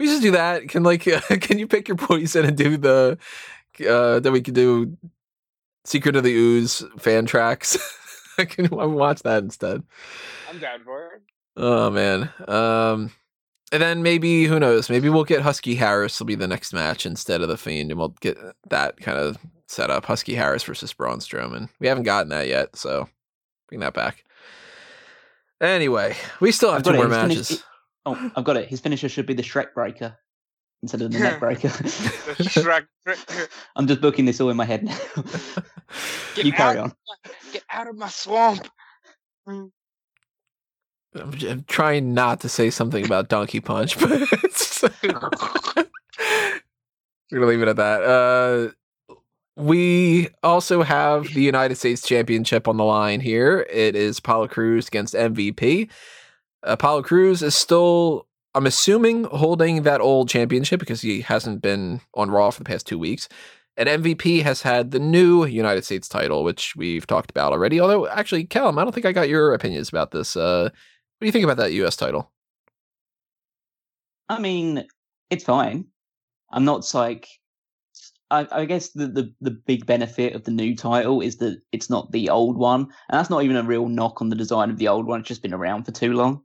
we 0.00 0.06
just 0.06 0.22
do 0.22 0.32
that? 0.32 0.68
Can 0.68 0.82
like, 0.82 1.06
uh, 1.06 1.20
can 1.40 1.58
you 1.58 1.68
pick 1.68 1.86
your 1.86 1.96
poison 1.96 2.44
and 2.44 2.56
do 2.56 2.76
the? 2.76 3.16
Uh, 3.88 4.18
then 4.20 4.32
we 4.32 4.42
could 4.42 4.54
do 4.54 4.96
Secret 5.84 6.16
of 6.16 6.24
the 6.24 6.34
Ooze 6.34 6.84
fan 6.98 7.26
tracks. 7.26 7.78
I 8.38 8.44
can 8.44 8.68
watch 8.70 9.22
that 9.22 9.42
instead. 9.42 9.82
I'm 10.50 10.58
down 10.58 10.84
for 10.84 11.14
it. 11.14 11.22
Oh 11.56 11.90
man. 11.90 12.30
Um, 12.48 13.12
and 13.72 13.82
then 13.82 14.02
maybe 14.02 14.44
who 14.44 14.60
knows? 14.60 14.90
Maybe 14.90 15.08
we'll 15.08 15.24
get 15.24 15.42
Husky 15.42 15.74
Harris 15.74 16.18
will 16.18 16.26
be 16.26 16.34
the 16.34 16.48
next 16.48 16.72
match 16.72 17.06
instead 17.06 17.40
of 17.40 17.48
the 17.48 17.56
Fiend, 17.56 17.90
and 17.90 17.98
we'll 17.98 18.14
get 18.20 18.36
that 18.68 18.98
kind 18.98 19.18
of 19.18 19.38
set 19.66 19.90
up. 19.90 20.04
Husky 20.04 20.34
Harris 20.34 20.62
versus 20.62 20.92
Braun 20.92 21.18
Strowman. 21.18 21.68
We 21.80 21.88
haven't 21.88 22.04
gotten 22.04 22.28
that 22.30 22.48
yet, 22.48 22.76
so 22.76 23.08
bring 23.68 23.80
that 23.80 23.94
back. 23.94 24.24
Anyway, 25.60 26.16
we 26.40 26.52
still 26.52 26.72
have 26.72 26.82
two 26.82 26.92
more 26.92 27.04
He's 27.04 27.10
matches. 27.10 27.64
Oh, 28.04 28.32
I've 28.36 28.44
got 28.44 28.56
it. 28.56 28.68
His 28.68 28.80
finisher 28.80 29.08
should 29.08 29.26
be 29.26 29.34
the 29.34 29.42
Shrek 29.42 29.74
Breaker 29.74 30.18
instead 30.82 31.00
of 31.02 31.12
the 31.12 31.18
Neck 31.18 31.38
Breaker. 31.40 31.68
The 31.68 32.44
Shrek. 32.44 32.86
I'm 33.76 33.86
just 33.86 34.00
booking 34.00 34.24
this 34.24 34.40
all 34.40 34.50
in 34.50 34.56
my 34.56 34.64
head 34.64 34.84
now. 34.84 34.98
Get 36.34 36.44
you 36.44 36.52
carry 36.52 36.78
out, 36.78 36.84
on. 36.84 36.92
Get 37.52 37.62
out 37.70 37.88
of 37.88 37.96
my 37.96 38.08
swamp. 38.08 38.68
I'm, 39.46 39.72
j- 41.32 41.50
I'm 41.50 41.64
trying 41.64 42.14
not 42.14 42.40
to 42.40 42.48
say 42.48 42.70
something 42.70 43.04
about 43.04 43.28
Donkey 43.28 43.60
Punch, 43.60 43.98
but 44.00 44.10
it's 44.44 44.82
we're 45.02 45.10
gonna 47.32 47.46
leave 47.46 47.62
it 47.62 47.68
at 47.68 47.76
that. 47.76 48.02
Uh, 48.02 48.70
we 49.54 50.28
also 50.42 50.82
have 50.82 51.34
the 51.34 51.42
United 51.42 51.76
States 51.76 52.02
Championship 52.02 52.66
on 52.66 52.78
the 52.78 52.84
line 52.84 53.20
here. 53.20 53.66
It 53.70 53.94
is 53.94 54.18
Apollo 54.18 54.48
Crews 54.48 54.88
against 54.88 55.14
MVP. 55.14 55.90
Apollo 56.62 57.02
Crews 57.02 57.42
is 57.42 57.54
still 57.54 58.26
I'm 58.54 58.66
assuming 58.66 59.24
holding 59.24 59.82
that 59.82 60.00
old 60.00 60.28
championship 60.28 60.80
because 60.80 61.00
he 61.00 61.22
hasn't 61.22 61.62
been 61.62 62.00
on 62.14 62.30
Raw 62.30 62.50
for 62.50 62.60
the 62.60 62.68
past 62.68 62.86
two 62.86 62.98
weeks. 62.98 63.28
And 63.76 63.88
MVP 63.88 64.42
has 64.42 64.62
had 64.62 64.90
the 64.90 64.98
new 64.98 65.46
United 65.46 65.84
States 65.84 66.06
title, 66.06 66.44
which 66.44 66.76
we've 66.76 67.06
talked 67.06 67.30
about 67.30 67.52
already. 67.52 67.80
Although, 67.80 68.06
actually, 68.08 68.44
Callum, 68.44 68.78
I 68.78 68.84
don't 68.84 68.92
think 68.92 69.06
I 69.06 69.12
got 69.12 69.30
your 69.30 69.54
opinions 69.54 69.88
about 69.88 70.10
this. 70.10 70.36
Uh, 70.36 70.64
what 70.64 71.20
do 71.20 71.26
you 71.26 71.32
think 71.32 71.44
about 71.44 71.56
that 71.56 71.72
US 71.72 71.96
title? 71.96 72.30
I 74.28 74.38
mean, 74.38 74.84
it's 75.30 75.44
fine. 75.44 75.86
I'm 76.50 76.64
not 76.64 76.92
like. 76.94 77.28
I, 78.30 78.46
I 78.50 78.64
guess 78.64 78.88
the, 78.90 79.08
the, 79.08 79.32
the 79.42 79.50
big 79.50 79.84
benefit 79.84 80.34
of 80.34 80.44
the 80.44 80.50
new 80.50 80.74
title 80.74 81.20
is 81.20 81.36
that 81.36 81.60
it's 81.70 81.90
not 81.90 82.12
the 82.12 82.30
old 82.30 82.56
one, 82.56 82.80
and 82.80 83.18
that's 83.18 83.28
not 83.28 83.42
even 83.42 83.56
a 83.56 83.62
real 83.62 83.88
knock 83.88 84.22
on 84.22 84.30
the 84.30 84.36
design 84.36 84.70
of 84.70 84.78
the 84.78 84.88
old 84.88 85.06
one. 85.06 85.20
It's 85.20 85.28
just 85.28 85.42
been 85.42 85.52
around 85.52 85.84
for 85.84 85.92
too 85.92 86.14
long. 86.14 86.42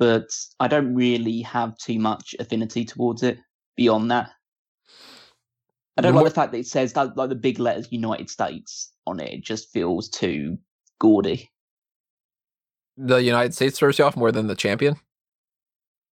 But 0.00 0.30
I 0.58 0.66
don't 0.66 0.94
really 0.94 1.42
have 1.42 1.78
too 1.78 2.00
much 2.00 2.34
affinity 2.40 2.84
towards 2.84 3.22
it 3.22 3.38
beyond 3.76 4.10
that. 4.10 4.30
I 5.96 6.02
don't 6.02 6.14
like 6.14 6.24
the 6.24 6.30
fact 6.30 6.52
that 6.52 6.58
it 6.58 6.66
says 6.66 6.94
that, 6.94 7.16
like 7.16 7.28
the 7.28 7.34
big 7.34 7.60
letters 7.60 7.92
United 7.92 8.30
States 8.30 8.92
on 9.06 9.20
it. 9.20 9.32
It 9.32 9.44
just 9.44 9.70
feels 9.70 10.08
too 10.08 10.56
gaudy. 10.98 11.50
The 12.96 13.18
United 13.18 13.54
States 13.54 13.78
throws 13.78 13.98
you 13.98 14.06
off 14.06 14.16
more 14.16 14.32
than 14.32 14.46
the 14.46 14.54
champion. 14.54 14.96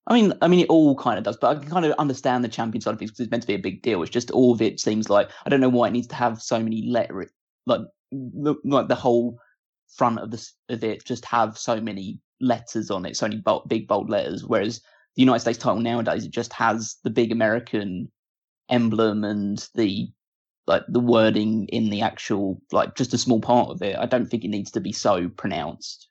I 0.06 0.14
mean, 0.14 0.34
I 0.42 0.48
mean, 0.48 0.60
it 0.60 0.68
all 0.68 0.94
kind 0.94 1.18
of 1.18 1.24
does, 1.24 1.36
but 1.38 1.56
I 1.56 1.60
can 1.60 1.70
kind 1.70 1.86
of 1.86 1.92
understand 1.98 2.44
the 2.44 2.48
champion 2.48 2.82
side 2.82 2.92
of 2.92 2.98
things 2.98 3.10
because 3.10 3.20
it's 3.20 3.30
meant 3.30 3.42
to 3.42 3.46
be 3.46 3.54
a 3.54 3.58
big 3.58 3.82
deal. 3.82 4.02
It's 4.02 4.10
just 4.10 4.30
all 4.30 4.52
of 4.52 4.60
it 4.60 4.80
seems 4.80 5.08
like 5.08 5.30
I 5.46 5.48
don't 5.48 5.60
know 5.60 5.68
why 5.68 5.88
it 5.88 5.92
needs 5.92 6.06
to 6.08 6.14
have 6.14 6.42
so 6.42 6.58
many 6.58 6.86
letter, 6.86 7.26
like 7.66 7.80
like 8.12 8.88
the 8.88 8.94
whole 8.94 9.38
front 9.96 10.18
of 10.18 10.30
this 10.30 10.52
of 10.68 10.84
it 10.84 11.04
just 11.04 11.24
have 11.24 11.56
so 11.56 11.80
many 11.80 12.20
letters 12.40 12.90
on 12.90 13.04
it, 13.06 13.16
so 13.16 13.26
only 13.26 13.38
bold, 13.38 13.68
big 13.68 13.88
bold 13.88 14.10
letters. 14.10 14.44
Whereas 14.44 14.80
the 15.16 15.22
United 15.22 15.40
States 15.40 15.58
title 15.58 15.80
nowadays 15.80 16.24
it 16.24 16.30
just 16.30 16.52
has 16.52 16.96
the 17.04 17.10
big 17.10 17.32
American 17.32 18.10
emblem 18.68 19.24
and 19.24 19.66
the 19.74 20.08
like 20.66 20.82
the 20.88 21.00
wording 21.00 21.66
in 21.68 21.88
the 21.88 22.02
actual 22.02 22.60
like 22.72 22.94
just 22.94 23.14
a 23.14 23.18
small 23.18 23.40
part 23.40 23.70
of 23.70 23.82
it. 23.82 23.96
I 23.96 24.06
don't 24.06 24.26
think 24.26 24.44
it 24.44 24.48
needs 24.48 24.70
to 24.72 24.80
be 24.80 24.92
so 24.92 25.28
pronounced. 25.28 26.08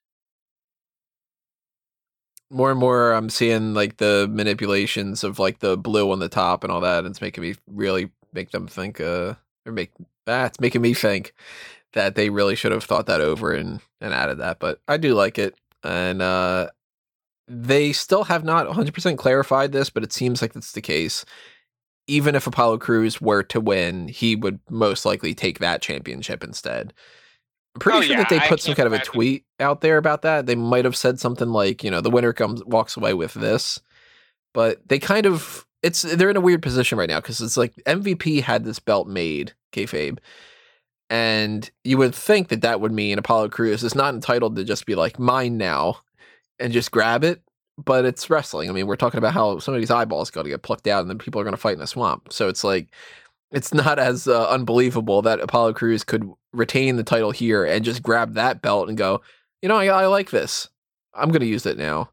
More 2.50 2.72
and 2.72 2.80
more, 2.80 3.12
I'm 3.12 3.30
seeing 3.30 3.74
like 3.74 3.98
the 3.98 4.28
manipulations 4.32 5.24
of 5.24 5.38
like 5.38 5.60
the 5.60 5.78
blue 5.78 6.12
on 6.12 6.20
the 6.20 6.30
top 6.30 6.64
and 6.64 6.72
all 6.72 6.82
that, 6.82 7.00
and 7.00 7.08
it's 7.08 7.22
making 7.22 7.44
me 7.44 7.56
really 7.68 8.10
make 8.34 8.52
them 8.52 8.68
think. 8.68 9.00
Uh, 9.00 9.36
or 9.66 9.74
make 9.74 9.92
that's 10.26 10.60
making 10.60 10.82
me 10.82 10.94
think 10.94 11.34
that 11.94 12.16
they 12.16 12.30
really 12.30 12.56
should 12.56 12.72
have 12.72 12.84
thought 12.84 13.06
that 13.06 13.22
over 13.22 13.54
and 13.54 13.82
and 14.02 14.14
added 14.14 14.40
that. 14.40 14.60
But 14.60 14.80
I 14.88 14.98
do 14.98 15.14
like 15.14 15.38
it, 15.38 15.56
and 15.88 16.22
uh, 16.22 16.70
they 17.48 17.94
still 17.94 18.26
have 18.26 18.44
not 18.44 18.68
100 18.68 18.94
percent 18.94 19.18
clarified 19.18 19.72
this, 19.72 19.90
but 19.90 20.04
it 20.04 20.14
seems 20.14 20.42
like 20.42 20.54
that's 20.54 20.74
the 20.74 20.82
case. 20.82 21.26
Even 22.08 22.36
if 22.36 22.48
Apollo 22.48 22.78
Crews 22.80 23.20
were 23.20 23.44
to 23.44 23.60
win, 23.60 24.08
he 24.08 24.36
would 24.36 24.60
most 24.70 25.06
likely 25.06 25.34
take 25.34 25.60
that 25.60 25.82
championship 25.82 26.44
instead. 26.44 26.94
I'm 27.76 27.80
pretty 27.80 27.98
Oh, 27.98 28.02
sure 28.02 28.12
yeah, 28.16 28.22
that 28.24 28.30
they 28.30 28.40
I 28.40 28.48
put 28.48 28.60
some 28.62 28.76
kind 28.76 28.88
of 28.88 28.94
a 28.94 29.00
tweet 29.00 29.46
out 29.60 29.82
there 29.82 29.98
about 29.98 30.22
that. 30.24 30.46
They 30.46 30.56
might 30.56 30.86
have 30.86 30.96
said 30.96 31.20
something 31.20 31.50
like, 31.50 31.84
you 31.84 31.92
know, 31.92 32.02
the 32.02 32.10
winner 32.10 32.34
comes 32.34 32.64
walks 32.66 32.96
away 32.98 33.14
with 33.14 33.34
this, 33.34 33.80
but 34.54 34.88
they 34.88 35.00
kind 35.00 35.26
of 35.26 35.66
it's 35.84 36.02
they're 36.02 36.30
in 36.30 36.38
a 36.38 36.42
weird 36.42 36.62
position 36.62 36.98
right 36.98 37.10
now 37.10 37.20
because 37.20 37.42
it's 37.42 37.58
like 37.58 37.76
MVP 37.86 38.42
had 38.42 38.64
this 38.64 38.80
belt 38.80 39.08
made, 39.08 39.54
kayfabe, 39.74 40.20
and 41.10 41.70
you 41.84 41.98
would 41.98 42.14
think 42.14 42.50
that 42.50 42.62
that 42.62 42.82
would 42.82 42.92
mean 42.92 43.18
Apollo 43.18 43.50
Crews 43.50 43.84
is 43.84 43.96
not 43.96 44.14
entitled 44.14 44.56
to 44.56 44.64
just 44.64 44.86
be 44.86 44.96
like 44.96 45.20
mine 45.20 45.58
now 45.58 45.98
and 46.60 46.74
just 46.74 46.92
grab 46.92 47.24
it. 47.24 47.42
But 47.84 48.06
it's 48.06 48.30
wrestling. 48.30 48.70
I 48.70 48.74
mean, 48.74 48.88
we're 48.88 48.96
talking 48.96 49.20
about 49.20 49.36
how 49.36 49.60
somebody's 49.60 49.92
eyeballs 49.92 50.32
got 50.32 50.44
to 50.44 50.50
get 50.50 50.64
plucked 50.64 50.88
out, 50.88 51.02
and 51.02 51.10
then 51.10 51.20
people 51.20 51.40
are 51.40 51.44
going 51.44 51.54
to 51.54 51.62
fight 51.62 51.74
in 51.74 51.80
the 51.80 51.86
swamp. 51.86 52.34
So 52.34 52.48
it's 52.48 52.64
like 52.64 52.90
it's 53.52 53.74
not 53.74 54.00
as 54.00 54.28
uh, 54.28 54.50
unbelievable 54.50 55.22
that 55.22 55.40
Apollo 55.40 55.74
Crews 55.74 56.04
could 56.04 56.30
retain 56.54 56.96
the 56.96 57.04
title 57.04 57.32
here 57.32 57.64
and 57.64 57.86
just 57.86 58.02
grab 58.02 58.34
that 58.34 58.62
belt 58.62 58.90
and 58.90 58.98
go, 58.98 59.22
you 59.62 59.70
know, 59.70 59.78
I, 59.78 59.86
I 59.86 60.06
like 60.08 60.32
this. 60.32 60.70
I'm 61.14 61.30
going 61.30 61.42
to 61.42 61.48
use 61.48 61.66
it 61.66 61.78
now. 61.78 62.10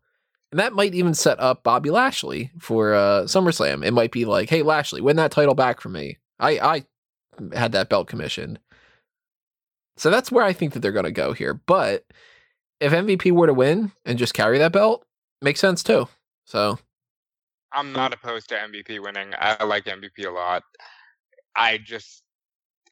And 0.52 0.60
that 0.60 0.72
might 0.72 0.94
even 0.94 1.14
set 1.14 1.40
up 1.40 1.64
Bobby 1.64 1.90
Lashley 1.90 2.50
for 2.60 2.94
uh, 2.94 3.22
SummerSlam. 3.22 3.84
It 3.84 3.90
might 3.90 4.12
be 4.12 4.24
like, 4.24 4.48
hey, 4.48 4.62
Lashley, 4.62 5.00
win 5.00 5.16
that 5.16 5.32
title 5.32 5.54
back 5.54 5.80
for 5.80 5.88
me. 5.88 6.18
I, 6.38 6.58
I 6.58 6.84
had 7.56 7.72
that 7.72 7.88
belt 7.88 8.06
commissioned. 8.06 8.60
So 9.96 10.10
that's 10.10 10.32
where 10.32 10.44
I 10.44 10.52
think 10.52 10.72
that 10.72 10.80
they're 10.80 10.92
going 10.92 11.04
to 11.04 11.12
go 11.12 11.32
here. 11.32 11.54
But 11.54 12.04
if 12.80 12.92
MVP 12.92 13.30
were 13.32 13.46
to 13.46 13.54
win 13.54 13.92
and 14.04 14.18
just 14.18 14.34
carry 14.34 14.58
that 14.58 14.72
belt, 14.72 15.04
makes 15.40 15.60
sense 15.60 15.82
too. 15.82 16.08
So 16.44 16.78
I'm 17.72 17.92
not 17.92 18.12
opposed 18.14 18.48
to 18.50 18.56
MVP 18.56 19.02
winning. 19.02 19.32
I 19.38 19.62
like 19.64 19.84
MVP 19.84 20.26
a 20.26 20.30
lot. 20.30 20.62
I 21.56 21.78
just 21.78 22.22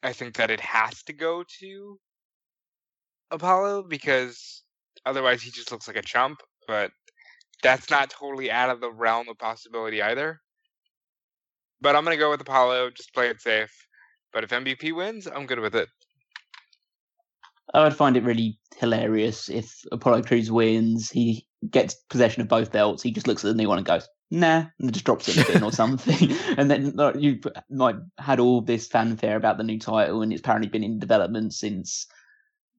I 0.01 0.11
think 0.13 0.35
that 0.35 0.51
it 0.51 0.59
has 0.59 1.03
to 1.03 1.13
go 1.13 1.43
to 1.59 1.99
Apollo 3.31 3.83
because 3.83 4.63
otherwise 5.05 5.41
he 5.41 5.51
just 5.51 5.71
looks 5.71 5.87
like 5.87 5.97
a 5.97 6.01
chump, 6.01 6.41
but 6.67 6.91
that's 7.61 7.89
not 7.89 8.09
totally 8.09 8.51
out 8.51 8.69
of 8.69 8.81
the 8.81 8.91
realm 8.91 9.29
of 9.29 9.37
possibility 9.37 10.01
either. 10.01 10.41
But 11.81 11.95
I'm 11.95 12.03
gonna 12.03 12.17
go 12.17 12.29
with 12.29 12.41
Apollo, 12.41 12.91
just 12.91 13.13
play 13.13 13.29
it 13.29 13.41
safe. 13.41 13.73
But 14.33 14.43
if 14.43 14.49
MVP 14.49 14.93
wins, 14.95 15.27
I'm 15.27 15.45
good 15.45 15.59
with 15.59 15.75
it. 15.75 15.89
I 17.73 17.83
would 17.83 17.95
find 17.95 18.17
it 18.17 18.23
really 18.23 18.59
hilarious 18.77 19.49
if 19.49 19.83
Apollo 19.91 20.23
Crews 20.23 20.51
wins, 20.51 21.09
he 21.09 21.45
gets 21.69 21.95
possession 22.09 22.41
of 22.41 22.47
both 22.47 22.71
belts, 22.71 23.03
he 23.03 23.11
just 23.11 23.27
looks 23.27 23.43
at 23.43 23.47
the 23.49 23.53
new 23.55 23.69
one 23.69 23.77
and 23.77 23.87
goes, 23.87 24.07
nah, 24.31 24.65
and 24.79 24.93
just 24.93 25.05
drops 25.05 25.27
it 25.29 25.49
in 25.49 25.63
or 25.63 25.71
something. 25.71 26.31
And 26.57 26.69
then 26.69 26.91
like, 26.95 27.15
you 27.17 27.39
like 27.69 27.95
had 28.17 28.39
all 28.39 28.61
this 28.61 28.87
fanfare 28.87 29.37
about 29.37 29.57
the 29.57 29.63
new 29.63 29.79
title, 29.79 30.21
and 30.21 30.33
it's 30.33 30.41
apparently 30.41 30.69
been 30.69 30.83
in 30.83 30.99
development 30.99 31.53
since 31.53 32.07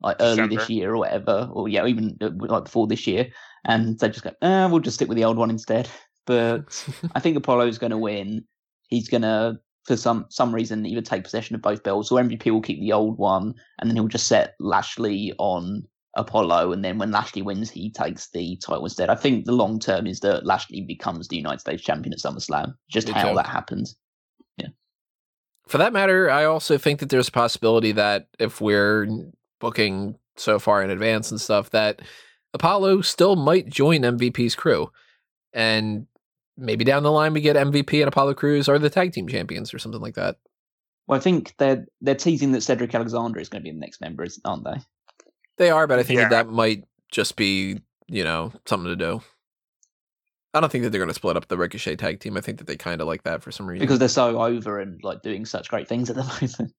like 0.03 0.17
early 0.21 0.55
this 0.55 0.69
year 0.69 0.93
or 0.93 0.99
whatever, 0.99 1.49
or 1.53 1.69
yeah, 1.69 1.87
even 1.87 2.17
uh, 2.21 2.31
like 2.35 2.65
before 2.65 2.87
this 2.87 3.07
year. 3.07 3.31
And 3.65 3.99
they 3.99 4.09
just 4.09 4.23
go, 4.23 4.33
eh, 4.43 4.67
we'll 4.67 4.81
just 4.81 4.97
stick 4.97 5.09
with 5.09 5.17
the 5.17 5.25
old 5.25 5.39
one 5.39 5.51
instead. 5.51 5.89
But 6.27 6.87
I 7.15 7.21
think 7.21 7.37
Apollo's 7.37 7.79
going 7.79 7.93
to 7.93 7.99
win. 7.99 8.45
He's 8.89 9.09
going 9.09 9.23
to, 9.23 9.59
for 9.85 9.97
some 9.97 10.27
some 10.31 10.55
reason, 10.55 10.87
either 10.87 11.03
take 11.03 11.25
possession 11.25 11.55
of 11.55 11.63
both 11.63 11.83
belts, 11.83 12.11
or 12.11 12.21
MVP 12.21 12.51
will 12.51 12.63
keep 12.63 12.81
the 12.81 12.93
old 12.93 13.19
one, 13.19 13.55
and 13.79 13.89
then 13.89 13.97
he'll 13.97 14.09
just 14.09 14.29
set 14.29 14.55
Lashley 14.59 15.33
on 15.39 15.85
Apollo, 16.17 16.73
and 16.73 16.85
then 16.85 16.99
when 16.99 17.11
Lashley 17.11 17.43
wins, 17.43 17.71
he 17.71 17.91
takes 17.91 18.31
the 18.31 18.57
title 18.57 18.85
instead. 18.85 19.11
I 19.11 19.15
think 19.15 19.45
the 19.45 19.53
long 19.53 19.79
term 19.79 20.07
is 20.07 20.21
that 20.21 20.47
Lashley 20.47 20.83
becomes 20.83 21.29
the 21.29 21.37
United 21.37 21.61
States 21.61 21.83
champion 21.83 22.13
at 22.13 22.21
SummerSlam. 22.21 22.75
Just 22.89 23.09
how 23.09 23.35
that 23.35 23.47
happens. 23.47 23.97
Yeah. 24.57 24.69
For 25.67 25.79
that 25.79 25.93
matter, 25.93 26.31
I 26.31 26.45
also 26.45 26.79
think 26.79 27.01
that 27.01 27.09
there's 27.09 27.29
a 27.29 27.33
possibility 27.33 27.93
that 27.93 28.29
if 28.39 28.61
we're 28.61 29.09
booking 29.61 30.17
so 30.37 30.59
far 30.59 30.83
in 30.83 30.91
advance 30.91 31.31
and 31.31 31.41
stuff, 31.41 31.71
that 31.71 32.01
Apollo 32.53 33.03
still 33.03 33.35
might 33.35 33.69
join 33.69 34.03
MVP's 34.03 34.55
crew. 34.55 34.91
And 35.53 36.07
maybe 36.57 36.85
down 36.85 37.03
the 37.03 37.11
line 37.13 37.33
we 37.33 37.41
get 37.41 37.57
MVP 37.57 38.01
and 38.01 38.09
Apollo 38.09 38.35
Crews 38.35 38.69
are 38.69 38.79
the 38.79 38.91
tag 38.91 39.13
team 39.13 39.29
champions 39.29 39.73
or 39.75 39.79
something 39.79 40.01
like 40.01 40.15
that. 40.15 40.37
Well, 41.07 41.19
I 41.19 41.21
think 41.21 41.55
they're 41.59 41.85
they're 42.01 42.15
teasing 42.15 42.53
that 42.53 42.63
Cedric 42.63 42.95
Alexander 42.95 43.41
is 43.41 43.49
going 43.49 43.63
to 43.63 43.65
be 43.65 43.73
the 43.73 43.79
next 43.81 44.01
member, 44.01 44.25
isn't- 44.25 44.43
aren't 44.45 44.65
they? 44.65 44.81
They 45.59 45.71
are, 45.71 45.87
but 45.87 45.99
I 45.99 46.03
think 46.03 46.21
that 46.21 46.31
that 46.31 46.49
might 46.49 46.85
just 47.13 47.37
be, 47.37 47.81
you 48.09 48.25
know, 48.25 48.53
something 48.67 48.89
to 48.89 48.97
do. 48.97 49.23
I 50.53 50.61
don't 50.61 50.71
think 50.71 50.85
that 50.85 50.91
they're 50.91 51.01
going 51.01 51.09
to 51.09 51.15
split 51.15 51.37
up 51.37 51.49
the 51.49 51.59
Ricochet 51.59 51.97
tag 51.97 52.21
team. 52.21 52.37
I 52.37 52.41
think 52.41 52.59
that 52.59 52.67
they 52.67 52.77
kind 52.77 53.01
of 53.01 53.07
like 53.07 53.25
that 53.25 53.43
for 53.43 53.51
some 53.53 53.67
reason. 53.67 53.85
Because 53.85 53.99
they're 53.99 54.09
so 54.09 54.41
over 54.43 54.79
and 54.81 55.03
like 55.03 55.23
doing 55.23 55.45
such 55.45 55.69
great 55.69 55.89
things 55.89 56.11
at 56.11 56.17
the 56.17 56.23
moment. 56.59 56.73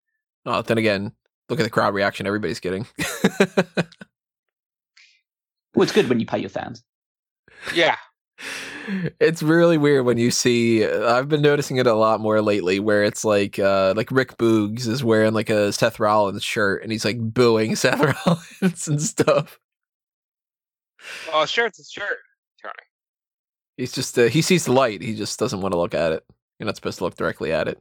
oh, 0.45 0.61
then 0.61 0.77
again, 0.77 1.11
look 1.49 1.60
at 1.60 1.64
the 1.64 1.69
crowd 1.69 1.93
reaction 1.93 2.26
everybody's 2.27 2.60
getting. 2.60 2.85
Well, 5.73 5.84
it's 5.84 5.91
good 5.91 6.07
when 6.07 6.22
you 6.22 6.26
pay 6.26 6.38
your 6.38 6.49
fans. 6.49 6.84
Yeah. 7.73 7.97
It's 9.19 9.41
really 9.41 9.77
weird 9.77 10.05
when 10.05 10.17
you 10.17 10.29
see 10.31 10.85
i've 10.85 11.29
been 11.29 11.41
noticing 11.41 11.77
it 11.77 11.87
a 11.87 11.93
lot 11.93 12.19
more 12.19 12.41
lately 12.41 12.79
where 12.79 13.03
it's 13.03 13.25
like 13.25 13.57
uh 13.59 13.93
like 13.95 14.11
rick 14.11 14.37
boogs 14.37 14.87
is 14.87 15.03
wearing 15.03 15.33
like 15.33 15.49
a 15.49 15.71
seth 15.71 15.99
rollins 15.99 16.43
shirt 16.43 16.83
and 16.83 16.91
he's 16.91 17.05
like 17.05 17.19
booing 17.19 17.75
seth 17.75 17.99
rollins 18.25 18.87
and 18.87 19.01
stuff. 19.01 19.59
Well, 21.31 21.45
sure, 21.45 21.67
it's 21.67 21.79
a 21.79 21.83
shirt, 21.83 22.17
Tony. 22.61 22.73
he's 23.77 23.91
just 23.91 24.17
uh, 24.17 24.23
he 24.23 24.41
sees 24.41 24.65
the 24.65 24.71
light. 24.71 25.01
He 25.01 25.15
just 25.15 25.37
doesn't 25.37 25.61
want 25.61 25.73
to 25.73 25.77
look 25.77 25.93
at 25.93 26.11
it. 26.11 26.25
You're 26.59 26.65
not 26.65 26.75
supposed 26.75 26.97
to 26.97 27.03
look 27.03 27.15
directly 27.15 27.51
at 27.51 27.67
it. 27.67 27.79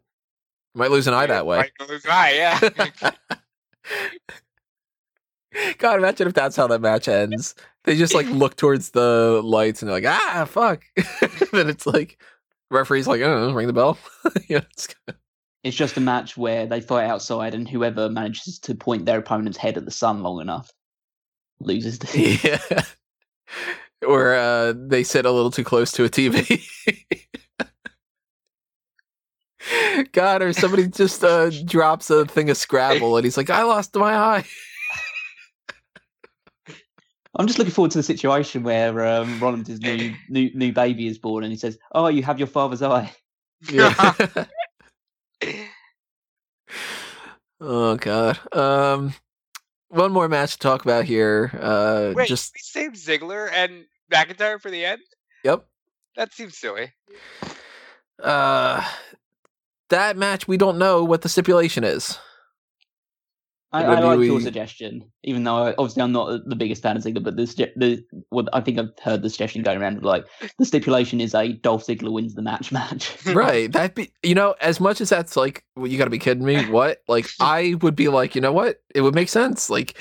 You 0.75 0.81
might 0.81 0.91
lose 0.91 1.07
an 1.07 1.15
eye 1.15 1.27
that 1.27 1.47
way. 1.47 1.59
Might 1.59 1.89
lose 1.89 2.05
an 2.05 2.11
eye, 2.13 2.35
yeah. 2.35 3.11
god 5.79 5.99
imagine 5.99 6.27
if 6.27 6.35
that's 6.35 6.57
how 6.57 6.67
that 6.67 6.81
match 6.81 7.07
ends 7.07 7.55
they 7.85 7.97
just 7.97 8.15
like 8.15 8.27
look 8.31 8.57
towards 8.57 8.91
the 8.91 9.41
lights 9.45 9.83
and 9.83 9.89
they're 9.89 10.01
like 10.01 10.07
ah 10.07 10.45
fuck 10.49 10.83
then 11.53 11.69
it's 11.69 11.87
like 11.87 12.21
referee's 12.71 13.07
like 13.07 13.21
oh 13.21 13.53
ring 13.53 13.67
the 13.67 13.73
bell 13.73 13.99
yeah 14.49 14.61
it's 14.71 14.89
It's 15.63 15.77
just 15.77 15.97
a 15.97 16.01
match 16.01 16.37
where 16.37 16.67
they 16.67 16.81
fight 16.83 17.07
outside, 17.07 17.55
and 17.55 17.67
whoever 17.67 18.11
manages 18.11 18.59
to 18.61 18.75
point 18.75 19.07
their 19.07 19.19
opponent's 19.21 19.57
head 19.57 19.79
at 19.79 19.87
the 19.87 19.91
sun 19.91 20.23
long 20.23 20.41
enough 20.43 20.71
loses. 21.59 21.99
The 21.99 22.39
Yeah. 22.45 22.83
or 24.07 24.35
uh, 24.35 24.75
they 24.77 25.05
sit 25.05 25.25
a 25.25 25.31
little 25.31 25.51
too 25.51 25.65
close 25.65 25.91
to 25.93 26.05
a 26.05 26.11
TV. 26.11 26.61
God, 30.13 30.43
or 30.43 30.53
somebody 30.53 30.87
just 30.89 31.25
uh, 31.25 31.49
drops 31.65 32.11
a 32.11 32.27
thing 32.27 32.51
of 32.51 32.57
Scrabble 32.59 33.17
and 33.17 33.25
he's 33.25 33.37
like, 33.39 33.49
"I 33.49 33.63
lost 33.63 33.95
my 33.95 34.15
eye." 34.15 34.45
I'm 37.37 37.47
just 37.47 37.59
looking 37.59 37.75
forward 37.75 37.91
to 37.93 37.99
the 37.99 38.05
situation 38.05 38.63
where 38.63 39.05
um, 39.07 39.41
Rollins' 39.41 39.81
new, 39.81 40.15
new 40.29 40.51
new 40.55 40.73
baby 40.73 41.07
is 41.07 41.19
born, 41.19 41.43
and 41.45 41.53
he 41.53 41.59
says, 41.59 41.79
"Oh, 41.93 42.07
you 42.09 42.23
have 42.23 42.39
your 42.39 42.47
father's 42.47 42.83
eye." 42.83 43.13
Yeah. 43.71 44.15
oh 47.61 47.97
God. 47.97 48.39
Um, 48.55 49.15
one 49.89 50.13
more 50.13 50.29
match 50.29 50.53
to 50.53 50.59
talk 50.59 50.85
about 50.85 51.05
here. 51.05 51.51
Uh, 51.61 52.13
Wait, 52.15 52.29
just 52.29 52.53
we 52.55 52.61
saved 52.61 52.97
Ziggler 52.97 53.51
and 53.53 53.85
McIntyre 54.13 54.61
for 54.61 54.71
the 54.71 54.85
end. 54.85 55.03
yep. 55.43 55.67
That 56.17 56.33
seems 56.33 56.57
silly. 56.57 56.93
Uh, 58.23 58.85
that 59.91 60.17
match 60.17 60.47
we 60.47 60.57
don't 60.57 60.79
know 60.79 61.05
what 61.05 61.23
the 61.23 61.29
stipulation 61.29 61.83
is. 61.85 62.19
I, 63.75 63.83
I 63.83 63.99
like 63.99 64.21
your 64.21 64.41
suggestion, 64.41 65.05
even 65.25 65.43
though 65.43 65.75
obviously 65.77 66.03
I'm 66.03 66.13
not 66.13 66.49
the 66.49 66.55
biggest 66.55 66.81
fan 66.81 66.97
of 66.97 67.03
Ziggler, 67.03 67.25
but 67.25 67.37
the, 67.37 67.45
the 67.75 68.05
what 68.29 68.49
I 68.53 68.61
think 68.61 68.79
I've 68.79 68.93
heard 69.03 69.23
the 69.23 69.29
suggestion 69.29 69.63
going 69.63 69.81
around 69.83 69.97
of 69.97 70.05
like 70.05 70.25
the 70.59 70.65
stipulation 70.65 71.21
is 71.21 71.35
a 71.35 71.55
Dolph 71.55 71.85
Ziggler 71.85 72.13
wins 72.13 72.35
the 72.35 72.43
match 72.43 72.71
match. 72.71 73.13
right 73.35 73.73
that 73.73 73.97
be 73.97 74.13
you 74.23 74.35
know 74.35 74.55
as 74.61 74.79
much 74.79 75.01
as 75.01 75.09
that's 75.09 75.37
like 75.37 75.65
well, 75.75 75.89
you 75.89 75.99
gotta 75.99 76.11
be 76.11 76.21
kidding 76.21 76.45
me 76.45 76.65
what? 76.67 77.03
Like 77.09 77.27
i 77.41 77.75
would 77.83 77.97
be 77.97 78.09
like 78.09 78.37
you 78.37 78.41
know 78.41 78.53
what? 78.53 78.81
It 78.95 79.01
would 79.01 79.15
make 79.15 79.29
sense. 79.29 79.69
Like 79.69 80.01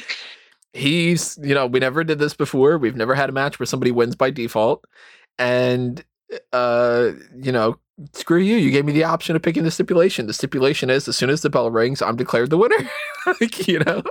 he's 0.73 1.39
you 1.41 1.55
know 1.55 1.65
we 1.65 1.79
never 1.79 2.03
did 2.03 2.19
this 2.19 2.35
before. 2.35 2.77
We've 2.77 2.95
never 2.95 3.15
had 3.15 3.29
a 3.29 3.33
match 3.33 3.59
where 3.59 3.65
somebody 3.65 3.91
wins 3.91 4.15
by 4.15 4.29
default. 4.29 4.85
And 5.39 6.05
uh 6.51 7.11
you 7.35 7.51
know 7.51 7.77
screw 8.13 8.39
you 8.39 8.57
you 8.57 8.71
gave 8.71 8.85
me 8.85 8.91
the 8.91 9.03
option 9.03 9.35
of 9.35 9.41
picking 9.41 9.63
the 9.63 9.71
stipulation 9.71 10.27
the 10.27 10.33
stipulation 10.33 10.89
is 10.89 11.07
as 11.07 11.15
soon 11.15 11.29
as 11.29 11.41
the 11.41 11.49
bell 11.49 11.69
rings 11.69 12.01
i'm 12.01 12.15
declared 12.15 12.49
the 12.49 12.57
winner 12.57 12.89
like 13.39 13.67
you 13.67 13.79
know 13.79 14.01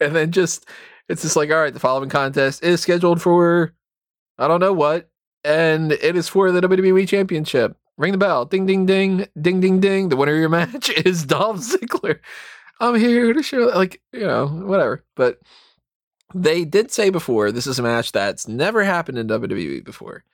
and 0.00 0.16
then 0.16 0.32
just 0.32 0.66
it's 1.08 1.22
just 1.22 1.36
like 1.36 1.50
all 1.50 1.60
right 1.60 1.74
the 1.74 1.80
following 1.80 2.08
contest 2.08 2.62
is 2.62 2.80
scheduled 2.80 3.22
for 3.22 3.72
i 4.38 4.48
don't 4.48 4.60
know 4.60 4.72
what 4.72 5.08
and 5.44 5.92
it 5.92 6.16
is 6.16 6.28
for 6.28 6.50
the 6.50 6.60
WWE 6.60 7.06
Championship. 7.06 7.76
Ring 7.96 8.12
the 8.12 8.18
bell. 8.18 8.44
Ding, 8.44 8.66
ding, 8.66 8.86
ding. 8.86 9.28
Ding, 9.40 9.60
ding, 9.60 9.78
ding. 9.78 10.08
The 10.08 10.16
winner 10.16 10.32
of 10.32 10.40
your 10.40 10.48
match 10.48 10.90
is 11.04 11.24
Dolph 11.24 11.58
Ziggler. 11.58 12.18
I'm 12.80 12.96
here 12.96 13.32
to 13.32 13.42
show, 13.42 13.70
like, 13.74 14.00
you 14.12 14.26
know, 14.26 14.46
whatever. 14.48 15.04
But 15.14 15.38
they 16.34 16.64
did 16.64 16.90
say 16.90 17.10
before 17.10 17.52
this 17.52 17.66
is 17.66 17.78
a 17.78 17.82
match 17.82 18.10
that's 18.10 18.48
never 18.48 18.82
happened 18.82 19.18
in 19.18 19.28
WWE 19.28 19.84
before. 19.84 20.24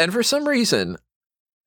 And 0.00 0.14
for 0.14 0.22
some 0.22 0.48
reason, 0.48 0.96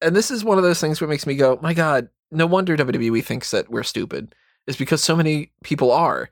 and 0.02 0.16
this 0.16 0.32
is 0.32 0.44
one 0.44 0.58
of 0.58 0.64
those 0.64 0.82
things 0.82 1.00
where 1.00 1.08
makes 1.08 1.28
me 1.28 1.36
go, 1.36 1.60
my 1.62 1.76
God, 1.76 2.10
no 2.32 2.48
wonder 2.48 2.76
WWE 2.76 3.24
thinks 3.24 3.52
that 3.52 3.70
we're 3.70 3.84
stupid, 3.84 4.34
is 4.66 4.76
because 4.76 5.04
so 5.04 5.16
many 5.16 5.52
people 5.64 5.92
are. 5.92 6.32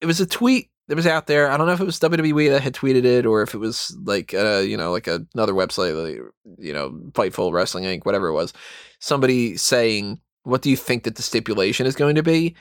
It 0.00 0.06
was 0.06 0.20
a 0.20 0.26
tweet 0.26 0.70
that 0.86 0.94
was 0.94 1.08
out 1.08 1.26
there. 1.26 1.50
I 1.50 1.56
don't 1.56 1.66
know 1.66 1.72
if 1.72 1.80
it 1.80 1.86
was 1.86 1.98
WWE 1.98 2.50
that 2.50 2.62
had 2.62 2.74
tweeted 2.74 3.04
it 3.04 3.26
or 3.26 3.42
if 3.42 3.52
it 3.52 3.58
was 3.58 3.96
like 4.04 4.32
uh, 4.32 4.58
you 4.58 4.76
know, 4.76 4.92
like 4.92 5.08
another 5.08 5.54
website, 5.54 6.00
like, 6.00 6.22
you 6.56 6.72
know, 6.72 6.90
Fightful 7.10 7.52
Wrestling 7.52 7.82
Inc., 7.82 8.06
whatever 8.06 8.28
it 8.28 8.34
was. 8.34 8.52
Somebody 9.00 9.56
saying, 9.56 10.20
"What 10.44 10.62
do 10.62 10.70
you 10.70 10.76
think 10.76 11.02
that 11.02 11.16
the 11.16 11.22
stipulation 11.22 11.84
is 11.84 11.96
going 11.96 12.14
to 12.14 12.22
be?" 12.22 12.54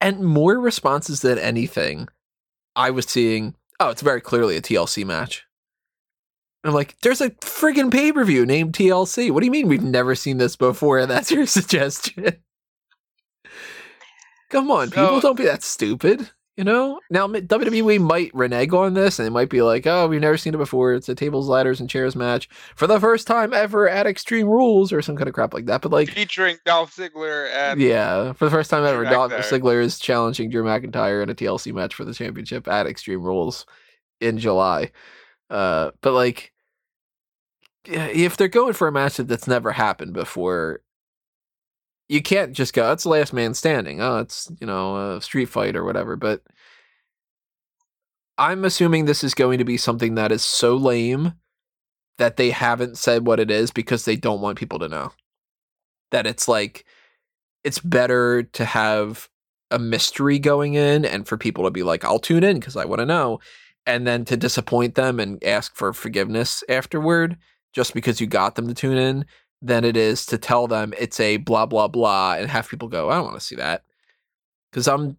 And 0.00 0.20
more 0.20 0.60
responses 0.60 1.22
than 1.22 1.40
anything, 1.40 2.06
I 2.76 2.90
was 2.90 3.06
seeing. 3.06 3.56
Oh, 3.80 3.88
it's 3.88 4.02
very 4.02 4.20
clearly 4.20 4.56
a 4.56 4.62
TLC 4.62 5.04
match. 5.04 5.44
I'm 6.64 6.74
like, 6.74 6.96
there's 7.02 7.20
a 7.20 7.30
friggin' 7.30 7.92
pay 7.92 8.12
per 8.12 8.24
view 8.24 8.46
named 8.46 8.72
TLC. 8.72 9.30
What 9.30 9.40
do 9.40 9.46
you 9.46 9.52
mean 9.52 9.68
we've 9.68 9.82
never 9.82 10.14
seen 10.14 10.38
this 10.38 10.56
before? 10.56 10.98
And 10.98 11.10
that's 11.10 11.30
your 11.30 11.46
suggestion? 11.46 12.36
Come 14.50 14.70
on, 14.70 14.90
people, 14.90 15.20
don't 15.20 15.36
be 15.36 15.44
that 15.44 15.62
stupid. 15.62 16.30
You 16.56 16.62
know, 16.62 17.00
now 17.10 17.26
WWE 17.26 18.00
might 18.00 18.30
renege 18.32 18.72
on 18.72 18.94
this, 18.94 19.18
and 19.18 19.26
it 19.26 19.32
might 19.32 19.50
be 19.50 19.62
like, 19.62 19.88
"Oh, 19.88 20.06
we've 20.06 20.20
never 20.20 20.36
seen 20.36 20.54
it 20.54 20.58
before. 20.58 20.94
It's 20.94 21.08
a 21.08 21.14
tables, 21.16 21.48
ladders, 21.48 21.80
and 21.80 21.90
chairs 21.90 22.14
match 22.14 22.48
for 22.76 22.86
the 22.86 23.00
first 23.00 23.26
time 23.26 23.52
ever 23.52 23.88
at 23.88 24.06
Extreme 24.06 24.46
Rules, 24.46 24.92
or 24.92 25.02
some 25.02 25.16
kind 25.16 25.26
of 25.26 25.34
crap 25.34 25.52
like 25.52 25.66
that." 25.66 25.82
But 25.82 25.90
like, 25.90 26.10
Featuring 26.10 26.58
Dolph 26.64 26.94
Ziggler 26.94 27.50
and 27.52 27.80
yeah, 27.80 28.32
for 28.34 28.44
the 28.44 28.52
first 28.52 28.70
time 28.70 28.84
ever, 28.84 29.04
Dolph 29.04 29.32
Ziggler 29.32 29.82
is 29.82 29.98
challenging 29.98 30.48
Drew 30.48 30.62
McIntyre 30.62 31.24
in 31.24 31.28
a 31.30 31.34
TLC 31.34 31.72
match 31.74 31.92
for 31.92 32.04
the 32.04 32.14
championship 32.14 32.68
at 32.68 32.86
Extreme 32.86 33.22
Rules 33.22 33.66
in 34.20 34.38
July. 34.38 34.92
Uh, 35.50 35.90
but 36.02 36.12
like, 36.12 36.52
if 37.86 38.36
they're 38.36 38.48
going 38.48 38.72
for 38.74 38.88
a 38.88 38.92
match 38.92 39.16
that- 39.16 39.28
that's 39.28 39.46
never 39.46 39.72
happened 39.72 40.12
before, 40.12 40.80
you 42.08 42.22
can't 42.22 42.52
just 42.52 42.74
go, 42.74 42.92
"It's 42.92 43.06
last 43.06 43.32
man 43.32 43.54
standing." 43.54 44.00
Oh, 44.00 44.18
it's 44.18 44.50
you 44.60 44.66
know 44.66 45.16
a 45.16 45.22
street 45.22 45.46
fight 45.46 45.76
or 45.76 45.84
whatever. 45.84 46.16
But 46.16 46.42
I'm 48.38 48.64
assuming 48.64 49.04
this 49.04 49.24
is 49.24 49.34
going 49.34 49.58
to 49.58 49.64
be 49.64 49.76
something 49.76 50.14
that 50.16 50.32
is 50.32 50.44
so 50.44 50.76
lame 50.76 51.34
that 52.18 52.36
they 52.36 52.50
haven't 52.50 52.98
said 52.98 53.26
what 53.26 53.40
it 53.40 53.50
is 53.50 53.70
because 53.70 54.04
they 54.04 54.16
don't 54.16 54.40
want 54.40 54.58
people 54.58 54.78
to 54.80 54.88
know. 54.88 55.12
That 56.10 56.26
it's 56.26 56.48
like 56.48 56.84
it's 57.64 57.78
better 57.80 58.42
to 58.42 58.64
have 58.64 59.28
a 59.70 59.78
mystery 59.78 60.38
going 60.38 60.74
in 60.74 61.04
and 61.04 61.26
for 61.26 61.36
people 61.38 61.64
to 61.64 61.70
be 61.70 61.82
like, 61.82 62.04
I'll 62.04 62.18
tune 62.18 62.44
in 62.44 62.60
because 62.60 62.76
I 62.76 62.84
want 62.84 63.00
to 63.00 63.06
know. 63.06 63.40
And 63.86 64.06
then 64.06 64.24
to 64.26 64.36
disappoint 64.36 64.94
them 64.94 65.20
and 65.20 65.42
ask 65.44 65.74
for 65.74 65.92
forgiveness 65.92 66.62
afterward 66.68 67.36
just 67.74 67.94
because 67.94 68.20
you 68.20 68.26
got 68.26 68.54
them 68.54 68.68
to 68.68 68.74
tune 68.74 68.96
in 68.96 69.26
than 69.60 69.84
it 69.84 69.96
is 69.96 70.26
to 70.26 70.38
tell 70.38 70.66
them 70.66 70.94
it's 70.98 71.20
a 71.20 71.38
blah, 71.38 71.66
blah, 71.66 71.88
blah 71.88 72.34
and 72.34 72.50
have 72.50 72.68
people 72.68 72.88
go, 72.88 73.10
I 73.10 73.16
don't 73.16 73.24
want 73.24 73.38
to 73.38 73.44
see 73.44 73.56
that. 73.56 73.82
Because 74.70 74.88
I'm 74.88 75.18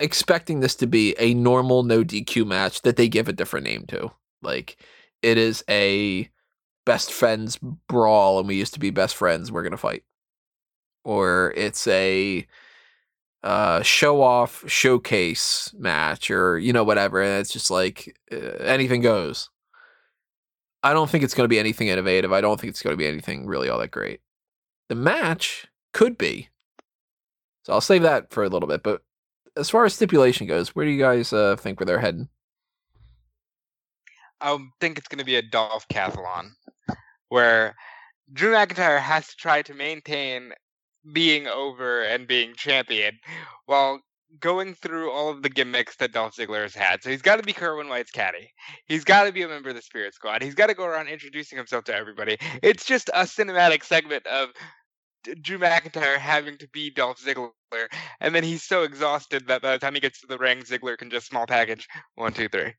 expecting 0.00 0.60
this 0.60 0.76
to 0.76 0.86
be 0.86 1.14
a 1.18 1.34
normal 1.34 1.82
no 1.82 2.04
DQ 2.04 2.46
match 2.46 2.82
that 2.82 2.96
they 2.96 3.08
give 3.08 3.28
a 3.28 3.32
different 3.32 3.66
name 3.66 3.84
to. 3.88 4.10
Like 4.42 4.78
it 5.22 5.38
is 5.38 5.64
a 5.68 6.30
best 6.84 7.12
friends 7.12 7.58
brawl 7.88 8.38
and 8.38 8.48
we 8.48 8.56
used 8.56 8.74
to 8.74 8.80
be 8.80 8.90
best 8.90 9.16
friends, 9.16 9.50
we're 9.50 9.68
to 9.68 9.76
fight 9.76 10.04
or 11.06 11.54
it's 11.56 11.86
a 11.86 12.46
uh, 13.44 13.80
show 13.82 14.20
off 14.20 14.64
showcase 14.66 15.72
match 15.78 16.30
or 16.30 16.58
you 16.58 16.72
know 16.72 16.82
whatever 16.82 17.22
and 17.22 17.40
it's 17.40 17.52
just 17.52 17.70
like 17.70 18.18
uh, 18.32 18.36
anything 18.64 19.00
goes 19.00 19.48
i 20.82 20.92
don't 20.92 21.10
think 21.10 21.24
it's 21.24 21.34
going 21.34 21.44
to 21.44 21.48
be 21.48 21.58
anything 21.58 21.88
innovative 21.88 22.32
i 22.32 22.40
don't 22.40 22.60
think 22.60 22.70
it's 22.70 22.82
going 22.82 22.92
to 22.92 22.98
be 22.98 23.06
anything 23.06 23.46
really 23.46 23.68
all 23.68 23.78
that 23.78 23.90
great. 23.90 24.20
The 24.88 24.94
match 24.94 25.66
could 25.92 26.16
be. 26.16 26.48
So 27.64 27.72
i'll 27.72 27.80
save 27.80 28.02
that 28.02 28.30
for 28.32 28.44
a 28.44 28.48
little 28.48 28.68
bit 28.68 28.82
but 28.82 29.02
as 29.56 29.70
far 29.70 29.84
as 29.84 29.94
stipulation 29.94 30.46
goes 30.46 30.74
where 30.74 30.84
do 30.84 30.92
you 30.92 31.00
guys 31.00 31.32
uh, 31.32 31.56
think 31.56 31.80
where 31.80 31.86
they're 31.86 31.98
heading? 31.98 32.28
I 34.40 34.58
think 34.80 34.98
it's 34.98 35.08
going 35.08 35.18
to 35.18 35.24
be 35.24 35.36
a 35.36 35.42
Dolph 35.42 35.88
Cathalon, 35.88 36.50
where 37.28 37.74
Drew 38.32 38.52
McIntyre 38.52 39.00
has 39.00 39.28
to 39.28 39.36
try 39.36 39.62
to 39.62 39.74
maintain 39.74 40.52
being 41.12 41.46
over 41.46 42.02
and 42.02 42.26
being 42.26 42.54
champion 42.54 43.18
while 43.66 44.00
going 44.40 44.74
through 44.74 45.10
all 45.10 45.30
of 45.30 45.42
the 45.42 45.48
gimmicks 45.48 45.96
that 45.96 46.12
Dolph 46.12 46.36
Ziggler 46.36 46.62
has 46.62 46.74
had. 46.74 47.02
So 47.02 47.10
he's 47.10 47.22
got 47.22 47.36
to 47.36 47.42
be 47.42 47.52
Kerwin 47.52 47.88
White's 47.88 48.10
caddy. 48.10 48.50
He's 48.86 49.04
got 49.04 49.24
to 49.24 49.32
be 49.32 49.42
a 49.42 49.48
member 49.48 49.68
of 49.68 49.76
the 49.76 49.82
Spirit 49.82 50.14
Squad. 50.14 50.42
He's 50.42 50.54
got 50.54 50.66
to 50.66 50.74
go 50.74 50.84
around 50.84 51.08
introducing 51.08 51.56
himself 51.56 51.84
to 51.84 51.94
everybody. 51.94 52.36
It's 52.62 52.84
just 52.84 53.08
a 53.14 53.22
cinematic 53.22 53.84
segment 53.84 54.26
of 54.26 54.50
Drew 55.42 55.58
McIntyre 55.58 56.18
having 56.18 56.56
to 56.58 56.68
be 56.68 56.90
Dolph 56.90 57.20
Ziggler, 57.20 57.50
and 58.20 58.34
then 58.34 58.44
he's 58.44 58.62
so 58.62 58.82
exhausted 58.82 59.48
that 59.48 59.62
by 59.62 59.72
the 59.72 59.78
time 59.78 59.94
he 59.94 60.00
gets 60.00 60.20
to 60.20 60.26
the 60.26 60.38
ring, 60.38 60.60
Ziggler 60.60 60.96
can 60.96 61.10
just 61.10 61.26
small 61.26 61.46
package 61.46 61.88
one, 62.14 62.32
two, 62.32 62.48
three. 62.48 62.72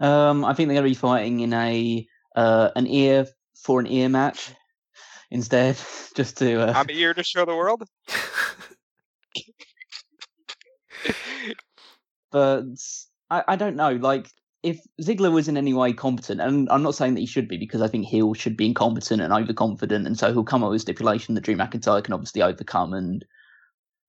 Um, 0.00 0.44
I 0.44 0.54
think 0.54 0.68
they're 0.68 0.74
going 0.74 0.84
to 0.84 0.90
be 0.90 0.94
fighting 0.94 1.40
in 1.40 1.52
a 1.52 2.06
uh, 2.34 2.70
an 2.74 2.86
ear 2.86 3.26
for 3.54 3.78
an 3.78 3.86
ear 3.86 4.08
match 4.08 4.52
instead, 5.34 5.76
just 6.16 6.38
to. 6.38 6.68
Uh, 6.68 6.72
I'm 6.74 6.88
here 6.88 7.12
to 7.12 7.22
show 7.22 7.44
the 7.44 7.54
world. 7.54 7.82
but 12.32 12.64
I, 13.28 13.44
I 13.48 13.56
don't 13.56 13.76
know. 13.76 13.92
Like, 13.92 14.30
if 14.62 14.80
Ziggler 15.02 15.32
was 15.32 15.48
in 15.48 15.58
any 15.58 15.74
way 15.74 15.92
competent, 15.92 16.40
and 16.40 16.70
I'm 16.70 16.82
not 16.82 16.94
saying 16.94 17.12
that 17.14 17.20
he 17.20 17.26
should 17.26 17.48
be 17.48 17.58
because 17.58 17.82
I 17.82 17.88
think 17.88 18.06
Heel 18.06 18.32
should 18.32 18.56
be 18.56 18.64
incompetent 18.66 19.20
and 19.20 19.30
overconfident, 19.32 20.06
and 20.06 20.18
so 20.18 20.32
he'll 20.32 20.44
come 20.44 20.64
up 20.64 20.70
with 20.70 20.78
a 20.78 20.80
stipulation 20.80 21.34
that 21.34 21.42
Drew 21.42 21.56
McIntyre 21.56 22.02
can 22.02 22.14
obviously 22.14 22.40
overcome. 22.40 22.94
And 22.94 23.24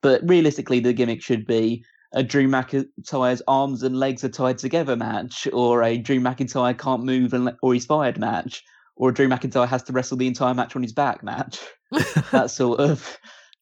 but 0.01 0.21
realistically, 0.23 0.79
the 0.79 0.93
gimmick 0.93 1.21
should 1.21 1.45
be 1.45 1.83
a 2.13 2.23
Drew 2.23 2.47
McIntyre's 2.47 3.41
arms 3.47 3.83
and 3.83 3.99
legs 3.99 4.23
are 4.23 4.29
tied 4.29 4.59
together 4.59 4.95
match, 4.95 5.45
or 5.51 5.83
a 5.83 5.97
Drew 5.97 6.21
McIntyre 6.21 6.77
can't 6.77 7.03
move 7.03 7.33
and 7.33 7.53
or 7.61 7.73
he's 7.73 7.85
fired 7.85 8.17
match, 8.17 8.63
or 8.95 9.11
Drew 9.11 9.27
McIntyre 9.27 9.67
has 9.67 9.83
to 9.83 9.93
wrestle 9.93 10.17
the 10.17 10.27
entire 10.27 10.53
match 10.53 10.75
on 10.75 10.81
his 10.81 10.93
back 10.93 11.23
match. 11.23 11.59
that 12.31 12.49
sort 12.49 12.79
of 12.79 13.17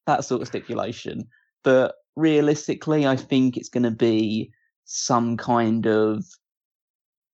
that 0.05 0.23
sort 0.25 0.41
of 0.41 0.47
stipulation. 0.47 1.27
But 1.63 1.95
realistically, 2.15 3.05
I 3.05 3.15
think 3.15 3.57
it's 3.57 3.69
going 3.69 3.83
to 3.83 3.91
be 3.91 4.51
some 4.85 5.37
kind 5.37 5.87
of 5.87 6.25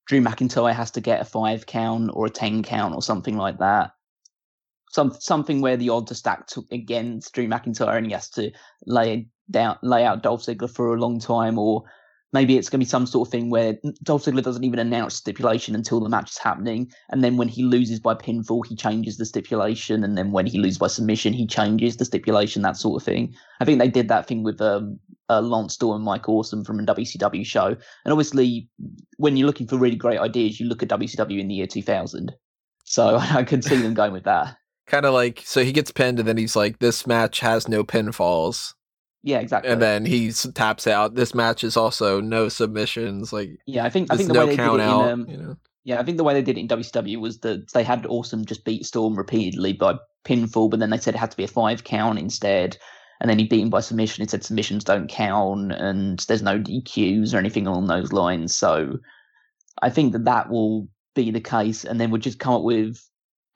Drew 0.08 0.22
McIntyre 0.22 0.74
has 0.74 0.92
to 0.92 1.02
get 1.02 1.22
a 1.22 1.26
five 1.26 1.66
count 1.66 2.12
or 2.14 2.26
a 2.26 2.32
ten 2.32 2.64
count 2.64 2.96
or 2.96 3.02
something 3.02 3.38
like 3.38 3.60
that. 3.60 3.92
Some 4.92 5.16
something 5.20 5.62
where 5.62 5.78
the 5.78 5.90
odds 5.90 6.12
are 6.12 6.16
stacked 6.16 6.58
against 6.72 7.34
Drew 7.34 7.48
McIntyre 7.48 7.98
and 7.98 8.06
he 8.06 8.14
has 8.14 8.30
to 8.32 8.52
lay 8.86 9.28
down 9.52 9.78
lay 9.84 10.04
out 10.04 10.24
Dolph 10.24 10.44
Ziggler 10.44 10.70
for 10.70 10.94
a 10.96 11.00
long 11.00 11.20
time, 11.20 11.60
or 11.60 11.84
maybe 12.34 12.58
it's 12.58 12.70
going 12.70 12.80
to 12.80 12.86
be 12.86 12.90
some 12.90 13.06
sort 13.06 13.28
of 13.28 13.32
thing 13.32 13.50
where 13.50 13.78
Dolph 14.04 14.26
Ziggler 14.26 14.44
doesn't 14.44 14.64
even 14.64 14.80
announce 14.80 15.16
stipulation 15.16 15.76
until 15.76 16.00
the 16.00 16.10
match 16.10 16.32
is 16.32 16.38
happening, 16.38 16.92
and 17.10 17.24
then 17.24 17.38
when 17.38 17.48
he 17.48 17.64
loses 17.64 18.00
by 18.00 18.14
pinfall, 18.14 18.66
he 18.66 18.76
changes 18.76 19.18
the 19.18 19.26
stipulation, 19.26 20.04
and 20.04 20.18
then 20.18 20.32
when 20.32 20.46
he 20.46 20.60
loses 20.60 20.78
by 20.78 20.88
submission, 20.88 21.34
he 21.34 21.48
changes 21.48 21.98
the 21.98 22.06
stipulation, 22.06 22.62
that 22.62 22.78
sort 22.78 23.02
of 23.02 23.06
thing. 23.06 23.36
I 23.60 23.66
think 23.66 23.80
they 23.80 23.88
did 23.88 24.08
that 24.10 24.28
thing 24.28 24.44
with 24.44 24.62
um, 24.62 25.00
uh, 25.30 25.42
Lance 25.42 25.74
Storm 25.74 25.98
and 25.98 26.06
Mike 26.06 26.30
Awesome 26.30 26.64
from 26.64 26.80
a 26.80 26.84
WCW 26.84 27.46
show, 27.46 27.68
and 27.68 28.12
obviously, 28.12 28.70
when 29.18 29.38
you're 29.38 29.48
looking 29.48 29.68
for 29.68 29.78
really 29.78 29.98
great 29.98 30.20
ideas, 30.20 30.60
you 30.60 30.68
look 30.68 30.84
at 30.84 30.90
WCW 30.90 31.40
in 31.40 31.48
the 31.48 31.56
year 31.56 31.68
2000. 31.68 32.34
So 32.86 33.18
I 33.20 33.44
can 33.44 33.62
see 33.62 33.78
them 33.78 33.94
going 33.94 34.14
with 34.14 34.24
that. 34.26 34.56
Kind 34.88 35.06
of 35.06 35.14
like, 35.14 35.44
so 35.46 35.64
he 35.64 35.72
gets 35.72 35.92
pinned, 35.92 36.20
and 36.20 36.28
then 36.28 36.38
he's 36.38 36.56
like, 36.56 36.80
"This 36.80 37.06
match 37.06 37.42
has 37.42 37.68
no 37.68 37.84
pinfalls." 37.84 38.74
Yeah, 39.24 39.40
exactly. 39.40 39.72
And 39.72 39.82
then 39.82 40.06
he 40.06 40.32
taps 40.32 40.88
out. 40.88 41.16
This 41.16 41.36
match 41.36 41.64
is 41.64 41.76
also 41.76 42.22
no 42.22 42.50
submissions. 42.50 43.34
Like 43.34 43.60
yeah, 43.66 43.86
I 43.86 43.90
think 43.90 44.12
I 44.12 44.18
think 44.18 44.30
the 44.30 44.34
no 44.34 44.46
way 44.46 44.56
they 44.56 44.64
did 44.64 44.74
it 44.76 44.82
out, 44.82 45.06
in 45.06 45.12
um, 45.12 45.30
you 45.30 45.38
know? 45.38 45.58
yeah, 45.84 46.00
I 46.00 46.04
think 46.04 46.18
the 46.18 46.24
way 46.24 46.34
they 46.34 46.41
did 46.41 46.58
it 46.58 46.62
in 46.62 46.68
WCW 46.68 47.20
was 47.20 47.40
that 47.40 47.72
they 47.74 47.84
had 47.84 48.06
Awesome 48.06 48.46
just 48.46 48.64
beat 48.64 48.86
Storm 48.86 49.16
repeatedly 49.16 49.74
by 49.74 49.96
pinfall, 50.26 50.70
but 50.70 50.80
then 50.80 50.90
they 50.90 50.98
said 50.98 51.16
it 51.16 51.20
had 51.20 51.32
to 51.32 51.38
be 51.38 51.44
a 51.44 51.48
five 51.48 51.84
count 51.84 52.20
instead. 52.20 52.78
And 53.22 53.30
then 53.30 53.38
he 53.38 53.46
beat 53.46 53.62
him 53.62 53.70
by 53.70 53.82
submission. 53.82 54.24
He 54.24 54.30
said 54.30 54.46
submissions 54.46 54.86
don't 54.86 55.10
count, 55.10 55.74
and 55.74 56.20
there's 56.20 56.41
no 56.41 56.58
DQs 56.58 57.34
or 57.34 57.38
anything 57.38 57.68
along 57.68 57.88
those 57.88 58.14
lines. 58.14 58.56
So 58.56 59.00
I 59.82 59.90
think 59.90 60.14
that 60.14 60.24
that 60.24 60.50
will 60.50 60.88
be 61.16 61.30
the 61.30 61.41
case, 61.41 61.84
and 61.84 62.00
then 62.00 62.12
we'll 62.12 62.22
just 62.22 62.40
come 62.40 62.54
up 62.54 62.64
with 62.64 63.06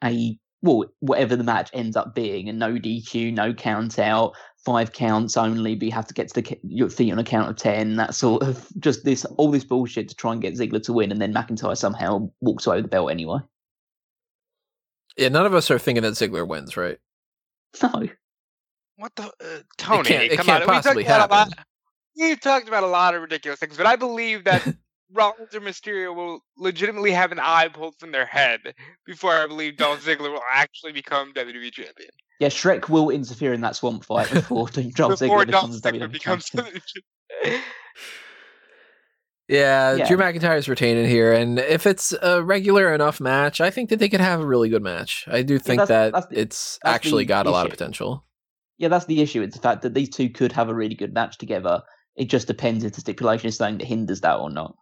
a 0.02 0.38
well, 0.64 0.84
whatever 1.00 1.36
the 1.36 1.44
match 1.44 1.70
ends 1.72 1.96
up 1.96 2.14
being, 2.14 2.48
and 2.48 2.58
no 2.58 2.72
DQ, 2.74 3.32
no 3.32 3.52
count 3.54 3.98
out, 3.98 4.32
five 4.64 4.92
counts 4.92 5.36
only, 5.36 5.74
but 5.76 5.86
you 5.86 5.92
have 5.92 6.06
to 6.06 6.14
get 6.14 6.28
to 6.32 6.40
the 6.40 6.58
your 6.64 6.88
feet 6.88 7.12
on 7.12 7.18
a 7.18 7.24
count 7.24 7.50
of 7.50 7.56
ten. 7.56 7.96
That 7.96 8.14
sort 8.14 8.42
of 8.42 8.66
just 8.80 9.04
this 9.04 9.24
all 9.36 9.50
this 9.50 9.64
bullshit 9.64 10.08
to 10.08 10.14
try 10.14 10.32
and 10.32 10.40
get 10.42 10.54
Ziggler 10.54 10.82
to 10.84 10.92
win, 10.92 11.12
and 11.12 11.20
then 11.20 11.32
McIntyre 11.34 11.76
somehow 11.76 12.30
walks 12.40 12.66
away 12.66 12.76
with 12.76 12.84
the 12.86 12.88
belt 12.88 13.10
anyway. 13.10 13.38
Yeah, 15.16 15.28
none 15.28 15.46
of 15.46 15.54
us 15.54 15.70
are 15.70 15.78
thinking 15.78 16.02
that 16.02 16.14
Ziggler 16.14 16.46
wins, 16.48 16.76
right? 16.76 16.98
No, 17.82 18.08
What 18.96 19.14
the 19.16 19.24
uh, 19.24 19.62
Tony? 19.78 20.04
can't- 20.08 20.32
it 20.32 20.36
come 20.36 20.46
can't 20.46 20.62
on. 20.62 20.68
We 20.68 20.72
possibly 20.74 21.04
talked 21.04 21.24
about 21.24 21.30
a 21.30 21.34
lot- 21.34 21.48
happen. 21.50 21.64
We've 22.16 22.40
talked 22.40 22.68
about 22.68 22.84
a 22.84 22.86
lot 22.88 23.14
of 23.14 23.22
ridiculous 23.22 23.58
things, 23.60 23.76
but 23.76 23.86
I 23.86 23.96
believe 23.96 24.44
that 24.44 24.62
Rollins 25.12 25.54
or 25.54 25.60
Mysterio 25.60 26.14
will 26.14 26.40
legitimately 26.56 27.12
have 27.12 27.30
an 27.32 27.38
eye 27.38 27.68
pulled 27.68 27.98
from 27.98 28.10
their 28.12 28.26
head 28.26 28.60
before 29.06 29.32
I 29.32 29.46
believe 29.46 29.76
Dolph 29.76 30.02
Ziggler 30.04 30.32
will 30.32 30.40
actually 30.52 30.92
become 30.92 31.32
WWE 31.34 31.70
champion. 31.72 32.10
yeah, 32.40 32.48
Shrek 32.48 32.88
will 32.88 33.10
interfere 33.10 33.52
in 33.52 33.60
that 33.60 33.76
swamp 33.76 34.04
fight 34.04 34.30
before 34.32 34.68
Dolph 34.94 35.18
before 35.20 35.44
Ziggler 35.44 35.50
Dolph 35.50 35.66
becomes 35.70 35.80
Ziggler 35.80 36.08
WWE 36.08 36.12
becomes 36.12 36.44
champion. 36.50 36.82
Yeah, 39.48 39.96
Yeah. 39.96 40.06
Drew 40.08 40.16
McIntyre's 40.16 40.68
retaining 40.70 41.06
here, 41.06 41.32
and 41.34 41.58
if 41.58 41.86
it's 41.86 42.14
a 42.22 42.42
regular 42.42 42.94
enough 42.94 43.20
match, 43.20 43.60
I 43.60 43.70
think 43.70 43.90
that 43.90 43.98
they 43.98 44.08
could 44.08 44.20
have 44.22 44.40
a 44.40 44.46
really 44.46 44.70
good 44.70 44.82
match. 44.82 45.26
I 45.30 45.42
do 45.42 45.58
think 45.58 45.80
that's- 45.80 45.88
that 45.88 46.12
that's 46.14 46.26
the- 46.28 46.40
it's 46.40 46.78
actually 46.84 47.24
the 47.24 47.28
got 47.28 47.46
a 47.46 47.50
lot 47.50 47.66
of 47.66 47.70
potential. 47.70 48.24
Yeah, 48.78 48.88
that's 48.88 49.04
the 49.04 49.20
issue. 49.20 49.42
It's 49.42 49.54
the 49.54 49.62
fact 49.62 49.82
that 49.82 49.92
these 49.92 50.08
two 50.08 50.30
could 50.30 50.50
have 50.52 50.70
a 50.70 50.74
really 50.74 50.94
good 50.94 51.12
match 51.12 51.36
together. 51.36 51.82
It 52.16 52.24
just 52.26 52.46
depends 52.46 52.84
if 52.84 52.94
the 52.94 53.00
stipulation 53.02 53.48
is 53.48 53.56
something 53.56 53.78
that 53.78 53.84
hinders 53.86 54.22
that 54.22 54.36
or 54.36 54.48
not. 54.50 54.74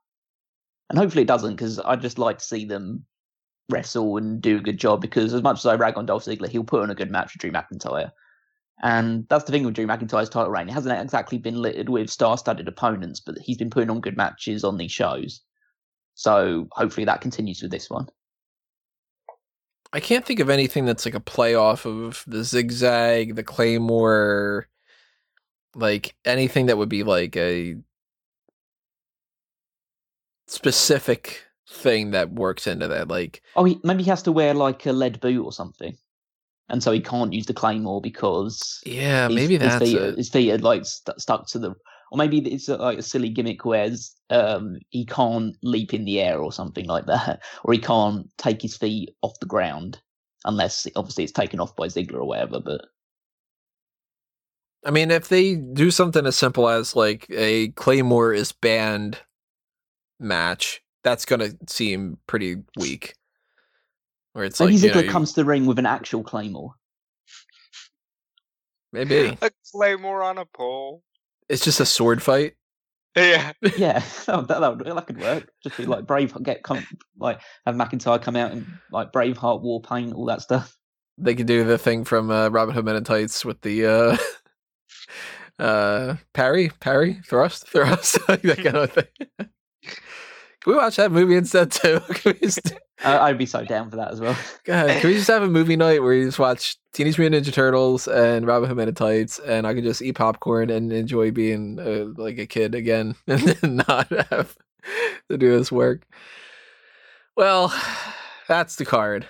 And 0.91 0.99
hopefully 0.99 1.23
it 1.23 1.29
doesn't, 1.29 1.57
because 1.57 1.79
I'd 1.81 2.03
just 2.03 2.19
like 2.19 2.39
to 2.39 2.45
see 2.45 2.65
them 2.65 3.05
wrestle 3.71 4.17
and 4.19 4.43
do 4.43 4.59
a 4.59 4.61
good 4.61 4.79
job. 4.79 5.01
Because 5.01 5.33
as 5.33 5.43
much 5.43 5.59
as 5.59 5.67
I 5.67 5.75
rag 5.75 5.97
on 5.97 6.07
Dolph 6.07 6.25
Ziggler, 6.25 6.49
he'll 6.49 6.65
put 6.65 6.83
on 6.83 6.91
a 6.91 6.95
good 6.95 7.11
match 7.11 7.33
with 7.33 7.41
Drew 7.41 7.51
McIntyre. 7.51 8.11
And 8.83 9.27
that's 9.29 9.45
the 9.45 9.53
thing 9.53 9.65
with 9.65 9.75
Drew 9.75 9.87
McIntyre's 9.87 10.29
title 10.29 10.51
reign. 10.51 10.69
It 10.69 10.73
hasn't 10.73 11.01
exactly 11.01 11.39
been 11.39 11.63
littered 11.63 11.89
with 11.89 12.11
star-studded 12.11 12.67
opponents, 12.67 13.21
but 13.21 13.39
he's 13.39 13.57
been 13.59 13.71
putting 13.71 13.91
on 13.91 14.01
good 14.01 14.17
matches 14.17 14.65
on 14.65 14.77
these 14.77 14.91
shows. 14.91 15.41
So 16.15 16.69
hopefully 16.73 17.05
that 17.07 17.21
continues 17.21 17.63
with 17.63 17.71
this 17.71 17.89
one. 17.89 18.09
I 19.93 20.01
can't 20.01 20.25
think 20.25 20.41
of 20.41 20.51
anything 20.51 20.85
that's 20.85 21.05
like 21.05 21.15
a 21.15 21.21
playoff 21.21 21.87
of 21.87 22.25
the 22.27 22.43
zigzag, 22.43 23.37
the 23.37 23.43
claymore, 23.43 24.69
like 25.75 26.15
anything 26.25 26.67
that 26.67 26.79
would 26.79 26.89
be 26.89 27.03
like 27.03 27.37
a 27.37 27.77
specific 30.47 31.45
thing 31.69 32.11
that 32.13 32.33
works 32.33 32.67
into 32.67 32.89
that. 32.89 33.09
Like, 33.09 33.43
Oh, 33.57 33.65
he, 33.65 33.81
maybe 33.85 34.03
he 34.03 34.11
has 34.11 34.23
to 34.25 34.33
wear 34.33 34.55
like 34.55 34.85
a 34.87 34.93
lead 34.93 35.21
boot 35.21 35.45
or 35.45 35.53
something, 35.53 35.97
and 36.69 36.83
so 36.83 36.93
he 36.93 37.01
can't 37.01 37.33
use 37.33 37.47
the 37.47 37.55
claymore 37.55 38.01
because 38.01 38.81
yeah, 38.85 39.29
his- 39.29 39.35
maybe 39.37 39.55
his 39.59 39.63
that's 39.73 39.85
feet, 39.85 39.97
it. 39.99 40.17
his 40.17 40.29
feet 40.29 40.53
are 40.53 40.59
like 40.59 40.85
st- 40.85 41.21
stuck 41.21 41.47
to 41.49 41.59
the, 41.59 41.71
or 42.11 42.19
maybe 42.19 42.39
it's 42.41 42.69
uh, 42.69 42.77
like 42.79 42.99
a 42.99 43.03
silly 43.03 43.29
gimmick 43.31 43.65
where 43.65 43.91
um, 44.31 44.77
he 44.91 45.05
can't 45.07 45.57
leap 45.63 45.95
in 45.95 46.05
the 46.05 46.21
air 46.21 46.39
or 46.41 46.53
something 46.53 46.87
like 46.87 47.07
that, 47.07 47.43
or 47.65 47.73
he 47.73 47.79
can't 47.79 48.27
take 48.39 48.61
his 48.63 48.77
feet 48.77 49.15
off 49.23 49.39
the 49.41 49.47
ground 49.47 50.01
unless 50.45 50.87
obviously 50.97 51.23
it's 51.25 51.33
taken 51.33 51.61
off 51.61 51.75
by 51.77 51.87
Ziggler 51.87 52.17
or 52.17 52.25
whatever. 52.27 52.59
But 52.61 52.83
I 54.85 54.91
mean, 54.91 55.11
if 55.13 55.29
they 55.29 55.55
do 55.55 55.91
something 55.93 56.27
as 56.27 56.37
simple 56.37 56.69
as 56.69 56.97
like 56.97 57.27
a 57.31 57.69
Claymore 57.69 58.33
is 58.35 58.51
banned 58.51 59.19
match, 60.23 60.83
that's 61.05 61.25
gonna 61.25 61.51
seem 61.69 62.19
pretty 62.27 62.57
weak. 62.77 63.15
Where 64.33 64.45
it's 64.45 64.61
maybe 64.61 64.75
like 64.75 64.83
you 64.83 64.91
Ziggler 64.91 65.07
know, 65.07 65.13
comes 65.13 65.33
to 65.33 65.41
the 65.41 65.45
ring 65.45 65.67
with 65.67 65.79
an 65.79 65.87
actual 65.87 66.23
claymore. 66.23 66.75
maybe 68.93 69.37
A 69.43 69.51
claymore 69.73 70.23
on 70.23 70.39
a 70.39 70.47
pole. 70.47 71.03
it's 71.49 71.65
just 71.65 71.81
a 71.81 71.87
sword 71.87 72.23
fight. 72.23 72.55
Yeah. 73.17 73.53
yeah, 73.77 74.03
that, 74.27 74.27
that, 74.49 74.61
that, 74.61 74.77
would- 74.79 74.87
that 74.87 75.07
could 75.07 75.21
work. 75.21 75.51
Just 75.63 75.77
be 75.77 75.85
like 75.87 76.07
Brave, 76.07 76.35
get 76.43 76.63
come 76.63 76.87
like 77.19 77.41
have 77.67 77.75
McIntyre 77.75 78.21
come 78.23 78.37
out 78.37 78.53
and 78.53 78.67
like 78.91 79.13
Braveheart 79.13 79.61
war 79.61 79.81
paint, 79.83 80.15
all 80.15 80.27
that 80.27 80.41
stuff. 80.43 80.77
They 81.19 81.35
could 81.35 81.47
do 81.47 81.63
the 81.65 81.77
thing 81.77 82.05
from 82.05 82.31
uh, 82.31 82.49
Robin 82.49 82.75
Hood 82.75 82.87
Men 82.87 82.97
in 82.97 83.05
Tights 83.05 83.45
with 83.45 83.61
the 83.61 83.87
uh, 83.87 84.17
uh, 85.63 86.17
parry, 86.33 86.71
parry, 86.81 87.21
thrust, 87.27 87.69
thrust, 87.69 88.19
that 88.29 88.43
kind 88.43 88.77
of 88.77 88.93
thing. 88.93 89.49
Can 90.63 90.73
we 90.73 90.79
watch 90.79 90.97
that 90.97 91.11
movie 91.11 91.37
instead 91.37 91.73
too? 91.73 92.01
Can 92.09 92.33
we 92.33 92.39
just, 92.47 92.75
I'd 93.05 93.39
be 93.39 93.47
so 93.47 93.65
down 93.65 93.91
for 93.91 93.97
that 93.97 94.13
as 94.13 94.21
well. 94.21 94.37
God, 94.65 94.89
can 94.89 95.11
we 95.11 95.17
just 95.17 95.29
have 95.29 95.43
a 95.43 95.49
movie 95.49 95.75
night 95.75 96.03
where 96.03 96.15
you 96.15 96.27
just 96.27 96.39
watch 96.39 96.77
Teenage 96.93 97.19
Mutant 97.19 97.45
Ninja 97.45 97.53
Turtles 97.53 98.07
and 98.07 98.47
Robin 98.47 98.71
Hood 98.71 98.97
Tights, 98.97 99.41
and 99.41 99.67
I 99.67 99.75
can 99.75 99.83
just 99.83 100.03
eat 100.03 100.13
popcorn 100.13 100.71
and 100.71 100.93
enjoy 100.93 101.33
being 101.33 101.81
uh, 101.81 102.21
like 102.21 102.39
a 102.39 102.47
kid 102.47 102.77
again, 102.77 103.17
and 103.27 103.87
not 103.89 104.09
have 104.31 104.57
to 105.29 105.37
do 105.37 105.59
this 105.59 105.73
work? 105.73 106.07
Well, 107.37 107.75
that's 108.47 108.77
the 108.77 108.85
card. 108.85 109.27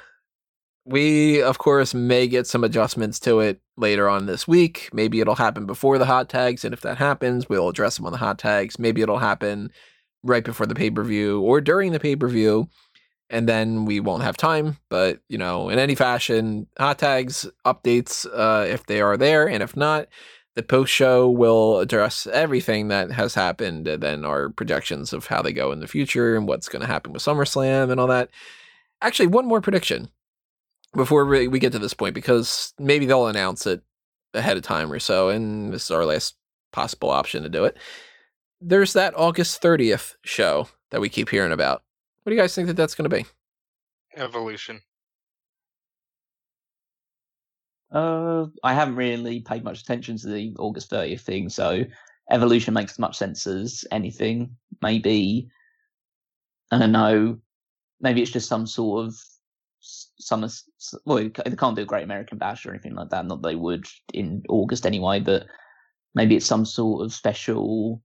We, 0.84 1.40
of 1.40 1.56
course, 1.58 1.94
may 1.94 2.26
get 2.26 2.46
some 2.46 2.64
adjustments 2.64 3.20
to 3.20 3.40
it 3.40 3.60
later 3.78 4.06
on 4.08 4.26
this 4.26 4.46
week. 4.46 4.90
Maybe 4.92 5.20
it'll 5.20 5.36
happen 5.36 5.64
before 5.64 5.96
the 5.96 6.06
hot 6.06 6.28
tags, 6.28 6.62
and 6.64 6.74
if 6.74 6.82
that 6.82 6.98
happens, 6.98 7.48
we'll 7.48 7.68
address 7.68 7.96
them 7.96 8.04
on 8.04 8.12
the 8.12 8.18
hot 8.18 8.38
tags. 8.38 8.78
Maybe 8.78 9.00
it'll 9.00 9.18
happen 9.18 9.70
right 10.22 10.44
before 10.44 10.66
the 10.66 10.74
pay 10.74 10.90
per 10.90 11.02
view 11.02 11.40
or 11.40 11.60
during 11.60 11.92
the 11.92 12.00
pay 12.00 12.16
per 12.16 12.28
view, 12.28 12.68
and 13.30 13.48
then 13.48 13.84
we 13.84 14.00
won't 14.00 14.22
have 14.22 14.36
time. 14.36 14.76
But 14.88 15.20
you 15.28 15.38
know, 15.38 15.68
in 15.68 15.78
any 15.78 15.94
fashion, 15.94 16.66
hot 16.78 16.98
tags 16.98 17.46
updates 17.64 18.26
uh, 18.32 18.66
if 18.66 18.86
they 18.86 19.00
are 19.00 19.16
there, 19.16 19.48
and 19.48 19.62
if 19.62 19.76
not, 19.76 20.08
the 20.54 20.62
post 20.62 20.92
show 20.92 21.30
will 21.30 21.80
address 21.80 22.26
everything 22.26 22.88
that 22.88 23.10
has 23.10 23.34
happened, 23.34 23.88
and 23.88 24.02
then 24.02 24.24
our 24.24 24.50
projections 24.50 25.12
of 25.12 25.26
how 25.26 25.42
they 25.42 25.52
go 25.52 25.72
in 25.72 25.80
the 25.80 25.88
future 25.88 26.36
and 26.36 26.46
what's 26.46 26.68
going 26.68 26.82
to 26.82 26.86
happen 26.86 27.12
with 27.12 27.22
SummerSlam 27.22 27.90
and 27.90 27.98
all 27.98 28.06
that. 28.08 28.28
Actually, 29.00 29.28
one 29.28 29.46
more 29.46 29.60
prediction 29.60 30.08
before 30.94 31.24
we 31.24 31.48
we 31.48 31.58
get 31.58 31.72
to 31.72 31.78
this 31.78 31.94
point, 31.94 32.14
because 32.14 32.74
maybe 32.78 33.06
they'll 33.06 33.26
announce 33.28 33.66
it 33.66 33.82
ahead 34.34 34.56
of 34.56 34.62
time 34.62 34.92
or 34.92 34.98
so, 34.98 35.30
and 35.30 35.72
this 35.72 35.84
is 35.86 35.90
our 35.90 36.04
last 36.04 36.36
possible 36.70 37.10
option 37.10 37.42
to 37.42 37.48
do 37.48 37.64
it. 37.64 37.76
There's 38.64 38.92
that 38.92 39.14
August 39.16 39.60
30th 39.60 40.14
show 40.24 40.68
that 40.90 41.00
we 41.00 41.08
keep 41.08 41.28
hearing 41.28 41.50
about. 41.50 41.82
What 42.22 42.30
do 42.30 42.36
you 42.36 42.40
guys 42.40 42.54
think 42.54 42.68
that 42.68 42.76
that's 42.76 42.94
going 42.94 43.10
to 43.10 43.16
be? 43.16 43.26
Evolution. 44.16 44.80
Uh, 47.90 48.46
I 48.62 48.72
haven't 48.72 48.94
really 48.94 49.40
paid 49.40 49.64
much 49.64 49.82
attention 49.82 50.16
to 50.18 50.28
the 50.28 50.54
August 50.60 50.90
30th 50.90 51.22
thing, 51.22 51.48
so 51.48 51.84
evolution 52.30 52.72
makes 52.72 52.92
as 52.92 52.98
much 53.00 53.18
sense 53.18 53.46
as 53.48 53.84
anything. 53.90 54.56
Maybe, 54.80 55.50
I 56.70 56.78
don't 56.78 56.92
know, 56.92 57.38
maybe 58.00 58.22
it's 58.22 58.30
just 58.30 58.48
some 58.48 58.66
sort 58.66 59.06
of 59.06 59.16
summer. 59.80 60.48
Well, 61.04 61.16
they 61.16 61.28
they 61.28 61.56
can't 61.56 61.74
do 61.74 61.82
a 61.82 61.86
Great 61.86 62.04
American 62.04 62.38
Bash 62.38 62.64
or 62.64 62.70
anything 62.70 62.94
like 62.94 63.10
that. 63.10 63.26
Not 63.26 63.42
that 63.42 63.48
they 63.48 63.56
would 63.56 63.86
in 64.14 64.44
August 64.48 64.86
anyway, 64.86 65.18
but 65.18 65.46
maybe 66.14 66.36
it's 66.36 66.46
some 66.46 66.64
sort 66.64 67.04
of 67.04 67.12
special 67.12 68.00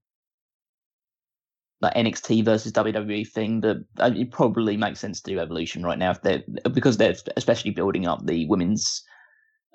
like 1.80 1.94
NXT 1.94 2.44
versus 2.44 2.72
WWE 2.72 3.26
thing, 3.28 3.60
that 3.60 3.84
uh, 3.98 4.10
it 4.14 4.30
probably 4.30 4.76
makes 4.76 5.00
sense 5.00 5.20
to 5.20 5.30
do 5.32 5.38
Evolution 5.38 5.84
right 5.84 5.98
now 5.98 6.10
if 6.10 6.22
they're 6.22 6.42
because 6.72 6.96
they're 6.96 7.14
especially 7.36 7.70
building 7.70 8.06
up 8.06 8.26
the 8.26 8.46
women's 8.46 9.02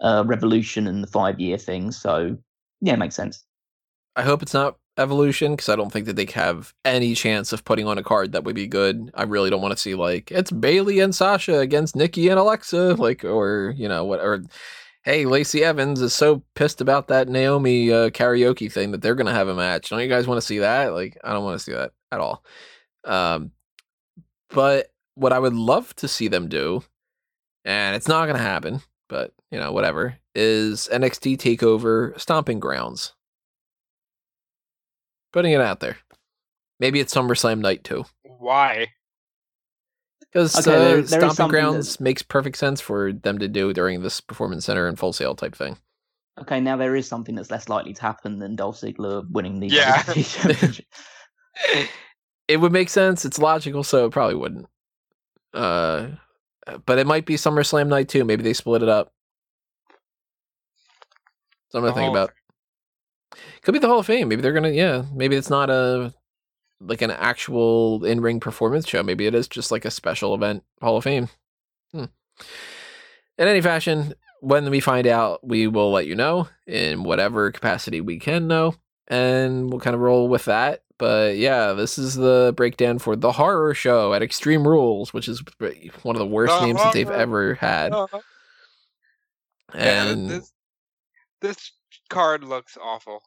uh, 0.01 0.23
Revolution 0.25 0.87
and 0.87 1.03
the 1.03 1.07
five 1.07 1.39
year 1.39 1.57
thing. 1.57 1.91
So 1.91 2.37
yeah, 2.81 2.93
it 2.93 2.99
makes 2.99 3.15
sense. 3.15 3.43
I 4.15 4.23
hope 4.23 4.41
it's 4.41 4.53
not 4.53 4.77
Evolution 4.97 5.53
because 5.53 5.69
I 5.69 5.75
don't 5.75 5.91
think 5.91 6.05
that 6.05 6.15
they 6.15 6.27
have 6.33 6.73
any 6.85 7.15
chance 7.15 7.51
of 7.51 7.65
putting 7.65 7.87
on 7.87 7.97
a 7.97 8.03
card 8.03 8.33
that 8.33 8.43
would 8.43 8.55
be 8.55 8.67
good. 8.67 9.09
I 9.15 9.23
really 9.23 9.49
don't 9.49 9.61
want 9.61 9.71
to 9.71 9.81
see 9.81 9.95
like 9.95 10.29
it's 10.31 10.51
Bayley 10.51 10.99
and 10.99 11.15
Sasha 11.15 11.59
against 11.59 11.95
Nikki 11.95 12.27
and 12.29 12.37
Alexa, 12.37 12.95
like 12.95 13.23
or 13.25 13.73
you 13.75 13.87
know 13.87 14.05
what 14.05 14.19
or 14.19 14.43
hey 15.03 15.25
Lacey 15.25 15.63
Evans 15.63 16.01
is 16.01 16.13
so 16.13 16.43
pissed 16.55 16.81
about 16.81 17.07
that 17.07 17.27
Naomi 17.27 17.91
uh, 17.91 18.09
karaoke 18.09 18.71
thing 18.71 18.91
that 18.91 19.01
they're 19.01 19.15
gonna 19.15 19.33
have 19.33 19.47
a 19.47 19.55
match. 19.55 19.89
Don't 19.89 20.01
you 20.01 20.07
guys 20.07 20.27
want 20.27 20.39
to 20.39 20.45
see 20.45 20.59
that? 20.59 20.93
Like 20.93 21.17
I 21.23 21.33
don't 21.33 21.43
want 21.43 21.59
to 21.59 21.63
see 21.63 21.73
that 21.73 21.91
at 22.11 22.19
all. 22.19 22.43
Um, 23.03 23.51
but 24.49 24.91
what 25.15 25.33
I 25.33 25.39
would 25.39 25.53
love 25.53 25.95
to 25.97 26.07
see 26.07 26.27
them 26.27 26.47
do, 26.47 26.83
and 27.65 27.95
it's 27.95 28.07
not 28.07 28.25
gonna 28.27 28.39
happen, 28.39 28.81
but 29.09 29.33
you 29.51 29.59
know 29.59 29.71
whatever, 29.71 30.17
is 30.33 30.89
NXT 30.91 31.37
Takeover 31.37 32.19
Stomping 32.19 32.59
Grounds 32.59 33.13
Putting 35.33 35.51
it 35.53 35.61
out 35.61 35.79
there. 35.79 35.97
Maybe 36.79 36.99
it's 36.99 37.13
SummerSlam 37.13 37.59
night 37.59 37.83
too. 37.83 38.05
Why? 38.23 38.89
Because 40.33 40.67
okay, 40.67 40.75
uh, 40.75 40.79
there, 40.79 41.01
there 41.03 41.29
Stomping 41.29 41.47
Grounds 41.49 41.97
that... 41.97 42.03
makes 42.03 42.23
perfect 42.23 42.57
sense 42.57 42.81
for 42.81 43.13
them 43.13 43.37
to 43.37 43.47
do 43.47 43.71
during 43.71 44.01
this 44.01 44.19
Performance 44.19 44.65
Center 44.65 44.87
and 44.87 44.97
Full 44.97 45.13
Sail 45.13 45.35
type 45.35 45.55
thing. 45.55 45.77
Okay, 46.41 46.59
now 46.59 46.75
there 46.75 46.95
is 46.95 47.07
something 47.07 47.35
that's 47.35 47.51
less 47.51 47.69
likely 47.69 47.93
to 47.93 48.01
happen 48.01 48.39
than 48.39 48.55
Dolph 48.55 48.77
Ziggler 48.77 49.29
winning 49.29 49.59
the 49.59 49.67
yeah. 49.67 50.03
it 52.47 52.57
would 52.57 52.71
make 52.71 52.89
sense. 52.89 53.25
It's 53.25 53.37
logical, 53.37 53.83
so 53.83 54.07
it 54.07 54.11
probably 54.11 54.33
wouldn't. 54.33 54.65
Uh, 55.53 56.07
but 56.87 56.97
it 56.97 57.05
might 57.05 57.27
be 57.27 57.35
SummerSlam 57.35 57.87
night 57.87 58.09
too. 58.09 58.23
Maybe 58.23 58.41
they 58.41 58.53
split 58.53 58.81
it 58.81 58.89
up. 58.89 59.13
Something 61.69 61.93
to 61.93 61.99
think 61.99 62.09
about. 62.09 62.31
Could 63.61 63.73
be 63.73 63.79
the 63.79 63.87
Hall 63.87 63.99
of 63.99 64.07
Fame. 64.07 64.27
Maybe 64.29 64.41
they're 64.41 64.53
gonna. 64.53 64.69
Yeah, 64.69 65.03
maybe 65.13 65.35
it's 65.35 65.51
not 65.51 65.69
a 65.69 66.11
like 66.85 67.01
an 67.01 67.11
actual 67.11 68.03
in 68.05 68.21
ring 68.21 68.39
performance 68.39 68.87
show. 68.87 69.03
Maybe 69.03 69.25
it 69.25 69.35
is 69.35 69.47
just 69.47 69.71
like 69.71 69.85
a 69.85 69.91
special 69.91 70.33
event 70.33 70.63
Hall 70.81 70.97
of 70.97 71.03
Fame. 71.03 71.29
Hmm. 71.91 72.05
In 73.37 73.47
any 73.47 73.61
fashion, 73.61 74.13
when 74.41 74.69
we 74.69 74.79
find 74.79 75.07
out, 75.07 75.45
we 75.45 75.67
will 75.67 75.91
let 75.91 76.05
you 76.05 76.15
know 76.15 76.47
in 76.67 77.03
whatever 77.03 77.51
capacity 77.51 78.01
we 78.01 78.19
can 78.19 78.47
know, 78.47 78.75
and 79.07 79.69
we'll 79.69 79.79
kind 79.79 79.95
of 79.95 80.01
roll 80.01 80.27
with 80.27 80.45
that. 80.45 80.83
But 80.97 81.37
yeah, 81.37 81.73
this 81.73 81.97
is 81.97 82.15
the 82.15 82.53
breakdown 82.55 82.99
for 82.99 83.15
the 83.15 83.31
horror 83.31 83.73
show 83.73 84.13
at 84.13 84.21
Extreme 84.21 84.67
Rules, 84.67 85.13
which 85.13 85.27
is 85.27 85.41
one 86.03 86.15
of 86.15 86.19
the 86.19 86.25
worst 86.25 86.53
the 86.59 86.65
names 86.65 86.79
horror. 86.79 86.91
that 86.91 86.93
they've 86.93 87.09
ever 87.09 87.55
had. 87.55 87.93
Uh-huh. 87.93 88.19
And 89.73 90.29
yeah, 90.29 90.37
this, 90.37 90.51
this 91.41 91.71
card 92.09 92.43
looks 92.43 92.77
awful 92.81 93.23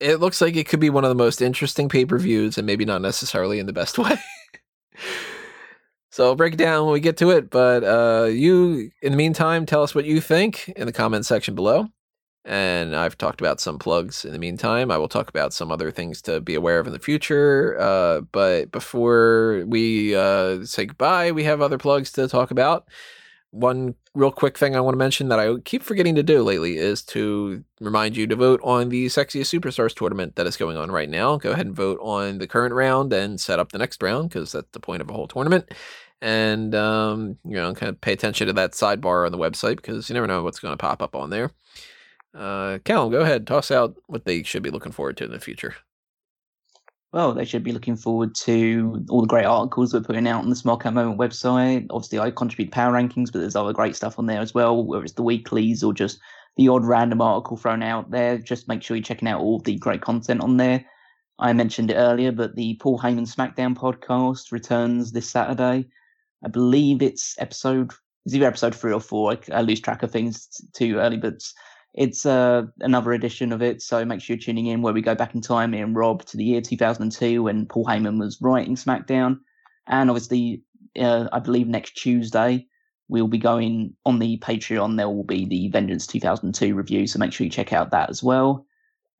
it 0.00 0.20
looks 0.20 0.40
like 0.40 0.56
it 0.56 0.68
could 0.68 0.80
be 0.80 0.90
one 0.90 1.04
of 1.04 1.08
the 1.08 1.14
most 1.14 1.42
interesting 1.42 1.88
pay 1.88 2.04
per 2.04 2.18
views, 2.18 2.58
and 2.58 2.66
maybe 2.66 2.84
not 2.84 3.02
necessarily 3.02 3.58
in 3.58 3.66
the 3.66 3.72
best 3.72 3.98
way. 3.98 4.16
so 6.10 6.26
I'll 6.26 6.36
break 6.36 6.54
it 6.54 6.58
down 6.58 6.84
when 6.84 6.92
we 6.92 7.00
get 7.00 7.16
to 7.18 7.30
it. 7.30 7.50
But 7.50 7.84
uh, 7.84 8.26
you, 8.26 8.90
in 9.02 9.12
the 9.12 9.18
meantime, 9.18 9.66
tell 9.66 9.82
us 9.82 9.94
what 9.94 10.04
you 10.04 10.20
think 10.20 10.68
in 10.70 10.86
the 10.86 10.92
comment 10.92 11.26
section 11.26 11.54
below. 11.54 11.88
And 12.44 12.96
I've 12.96 13.18
talked 13.18 13.42
about 13.42 13.60
some 13.60 13.78
plugs 13.78 14.24
in 14.24 14.32
the 14.32 14.38
meantime. 14.38 14.90
I 14.90 14.96
will 14.96 15.08
talk 15.08 15.28
about 15.28 15.52
some 15.52 15.70
other 15.70 15.90
things 15.90 16.22
to 16.22 16.40
be 16.40 16.54
aware 16.54 16.78
of 16.78 16.86
in 16.86 16.94
the 16.94 16.98
future. 16.98 17.76
Uh, 17.78 18.22
but 18.22 18.70
before 18.70 19.64
we 19.66 20.16
uh, 20.16 20.64
say 20.64 20.86
goodbye, 20.86 21.30
we 21.32 21.44
have 21.44 21.60
other 21.60 21.76
plugs 21.76 22.10
to 22.12 22.26
talk 22.26 22.50
about 22.50 22.88
one 23.50 23.94
real 24.14 24.30
quick 24.30 24.58
thing 24.58 24.76
I 24.76 24.80
want 24.80 24.94
to 24.94 24.98
mention 24.98 25.28
that 25.28 25.40
I 25.40 25.54
keep 25.64 25.82
forgetting 25.82 26.14
to 26.16 26.22
do 26.22 26.42
lately 26.42 26.76
is 26.76 27.02
to 27.04 27.64
remind 27.80 28.16
you 28.16 28.26
to 28.26 28.36
vote 28.36 28.60
on 28.62 28.88
the 28.88 29.06
Sexiest 29.06 29.58
Superstars 29.58 29.94
tournament 29.94 30.36
that 30.36 30.46
is 30.46 30.56
going 30.56 30.76
on 30.76 30.90
right 30.90 31.08
now. 31.08 31.36
Go 31.36 31.52
ahead 31.52 31.66
and 31.66 31.74
vote 31.74 31.98
on 32.02 32.38
the 32.38 32.46
current 32.46 32.74
round 32.74 33.12
and 33.12 33.40
set 33.40 33.58
up 33.58 33.72
the 33.72 33.78
next 33.78 34.02
round 34.02 34.28
because 34.28 34.52
that's 34.52 34.70
the 34.72 34.80
point 34.80 35.00
of 35.00 35.08
a 35.08 35.12
whole 35.12 35.28
tournament. 35.28 35.72
And, 36.20 36.74
um, 36.74 37.38
you 37.44 37.56
know, 37.56 37.72
kind 37.74 37.90
of 37.90 38.00
pay 38.00 38.12
attention 38.12 38.48
to 38.48 38.52
that 38.54 38.72
sidebar 38.72 39.24
on 39.24 39.32
the 39.32 39.38
website 39.38 39.76
because 39.76 40.08
you 40.08 40.14
never 40.14 40.26
know 40.26 40.42
what's 40.42 40.58
going 40.58 40.72
to 40.72 40.76
pop 40.76 41.00
up 41.00 41.14
on 41.14 41.30
there. 41.30 41.52
Uh, 42.34 42.78
Callum, 42.84 43.10
go 43.10 43.20
ahead, 43.20 43.46
toss 43.46 43.70
out 43.70 43.94
what 44.06 44.24
they 44.24 44.42
should 44.42 44.62
be 44.62 44.70
looking 44.70 44.92
forward 44.92 45.16
to 45.18 45.24
in 45.24 45.30
the 45.30 45.40
future 45.40 45.76
well, 47.12 47.32
they 47.32 47.44
should 47.44 47.64
be 47.64 47.72
looking 47.72 47.96
forward 47.96 48.34
to 48.34 49.04
all 49.08 49.22
the 49.22 49.26
great 49.26 49.46
articles 49.46 49.94
we're 49.94 50.00
putting 50.00 50.28
out 50.28 50.42
on 50.42 50.50
the 50.50 50.56
Smark 50.56 50.84
Out 50.84 50.92
Moment 50.92 51.18
website. 51.18 51.86
Obviously, 51.90 52.18
I 52.18 52.30
contribute 52.30 52.70
power 52.70 52.92
rankings, 52.92 53.32
but 53.32 53.38
there's 53.38 53.56
other 53.56 53.72
great 53.72 53.96
stuff 53.96 54.18
on 54.18 54.26
there 54.26 54.40
as 54.40 54.52
well, 54.52 54.84
whether 54.84 55.04
it's 55.04 55.14
the 55.14 55.22
weeklies 55.22 55.82
or 55.82 55.94
just 55.94 56.20
the 56.56 56.68
odd 56.68 56.84
random 56.84 57.22
article 57.22 57.56
thrown 57.56 57.82
out 57.82 58.10
there. 58.10 58.36
Just 58.36 58.68
make 58.68 58.82
sure 58.82 58.96
you're 58.96 59.04
checking 59.04 59.28
out 59.28 59.40
all 59.40 59.58
the 59.60 59.76
great 59.76 60.02
content 60.02 60.42
on 60.42 60.58
there. 60.58 60.84
I 61.38 61.52
mentioned 61.54 61.90
it 61.90 61.94
earlier, 61.94 62.32
but 62.32 62.56
the 62.56 62.74
Paul 62.74 62.98
Heyman 62.98 63.32
SmackDown 63.32 63.74
podcast 63.74 64.52
returns 64.52 65.12
this 65.12 65.30
Saturday. 65.30 65.88
I 66.44 66.48
believe 66.48 67.00
it's 67.00 67.36
episode, 67.38 67.92
it's 68.26 68.34
either 68.34 68.46
episode 68.46 68.74
three 68.74 68.92
or 68.92 69.00
four. 69.00 69.32
I, 69.32 69.38
I 69.58 69.60
lose 69.62 69.80
track 69.80 70.02
of 70.02 70.10
things 70.10 70.46
too 70.74 70.96
early, 70.96 71.16
but 71.16 71.40
it's 71.94 72.26
uh, 72.26 72.62
another 72.80 73.12
edition 73.12 73.52
of 73.52 73.62
it, 73.62 73.82
so 73.82 74.04
make 74.04 74.20
sure 74.20 74.36
you're 74.36 74.42
tuning 74.42 74.66
in 74.66 74.82
where 74.82 74.92
we 74.92 75.02
go 75.02 75.14
back 75.14 75.34
in 75.34 75.40
time, 75.40 75.72
me 75.72 75.80
and 75.80 75.96
Rob, 75.96 76.24
to 76.26 76.36
the 76.36 76.44
year 76.44 76.60
2002 76.60 77.42
when 77.42 77.66
Paul 77.66 77.86
Heyman 77.86 78.20
was 78.20 78.40
writing 78.40 78.76
SmackDown. 78.76 79.40
And 79.86 80.10
obviously, 80.10 80.62
uh, 80.98 81.28
I 81.32 81.38
believe 81.38 81.66
next 81.66 81.92
Tuesday, 81.92 82.66
we'll 83.08 83.28
be 83.28 83.38
going 83.38 83.94
on 84.04 84.18
the 84.18 84.38
Patreon. 84.38 84.96
There 84.96 85.08
will 85.08 85.24
be 85.24 85.46
the 85.46 85.68
Vengeance 85.68 86.06
2002 86.06 86.74
review, 86.74 87.06
so 87.06 87.18
make 87.18 87.32
sure 87.32 87.44
you 87.44 87.50
check 87.50 87.72
out 87.72 87.90
that 87.90 88.10
as 88.10 88.22
well. 88.22 88.66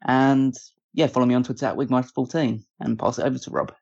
And 0.07 0.55
yeah, 0.93 1.07
follow 1.07 1.27
me 1.27 1.35
on 1.35 1.45
Twitter 1.45 1.67
at 1.67 1.77
Wigmeister14 1.77 2.63
and 2.81 2.99
pass 2.99 3.19
it 3.19 3.25
over 3.25 3.39
to 3.39 3.51
Rob. 3.51 3.73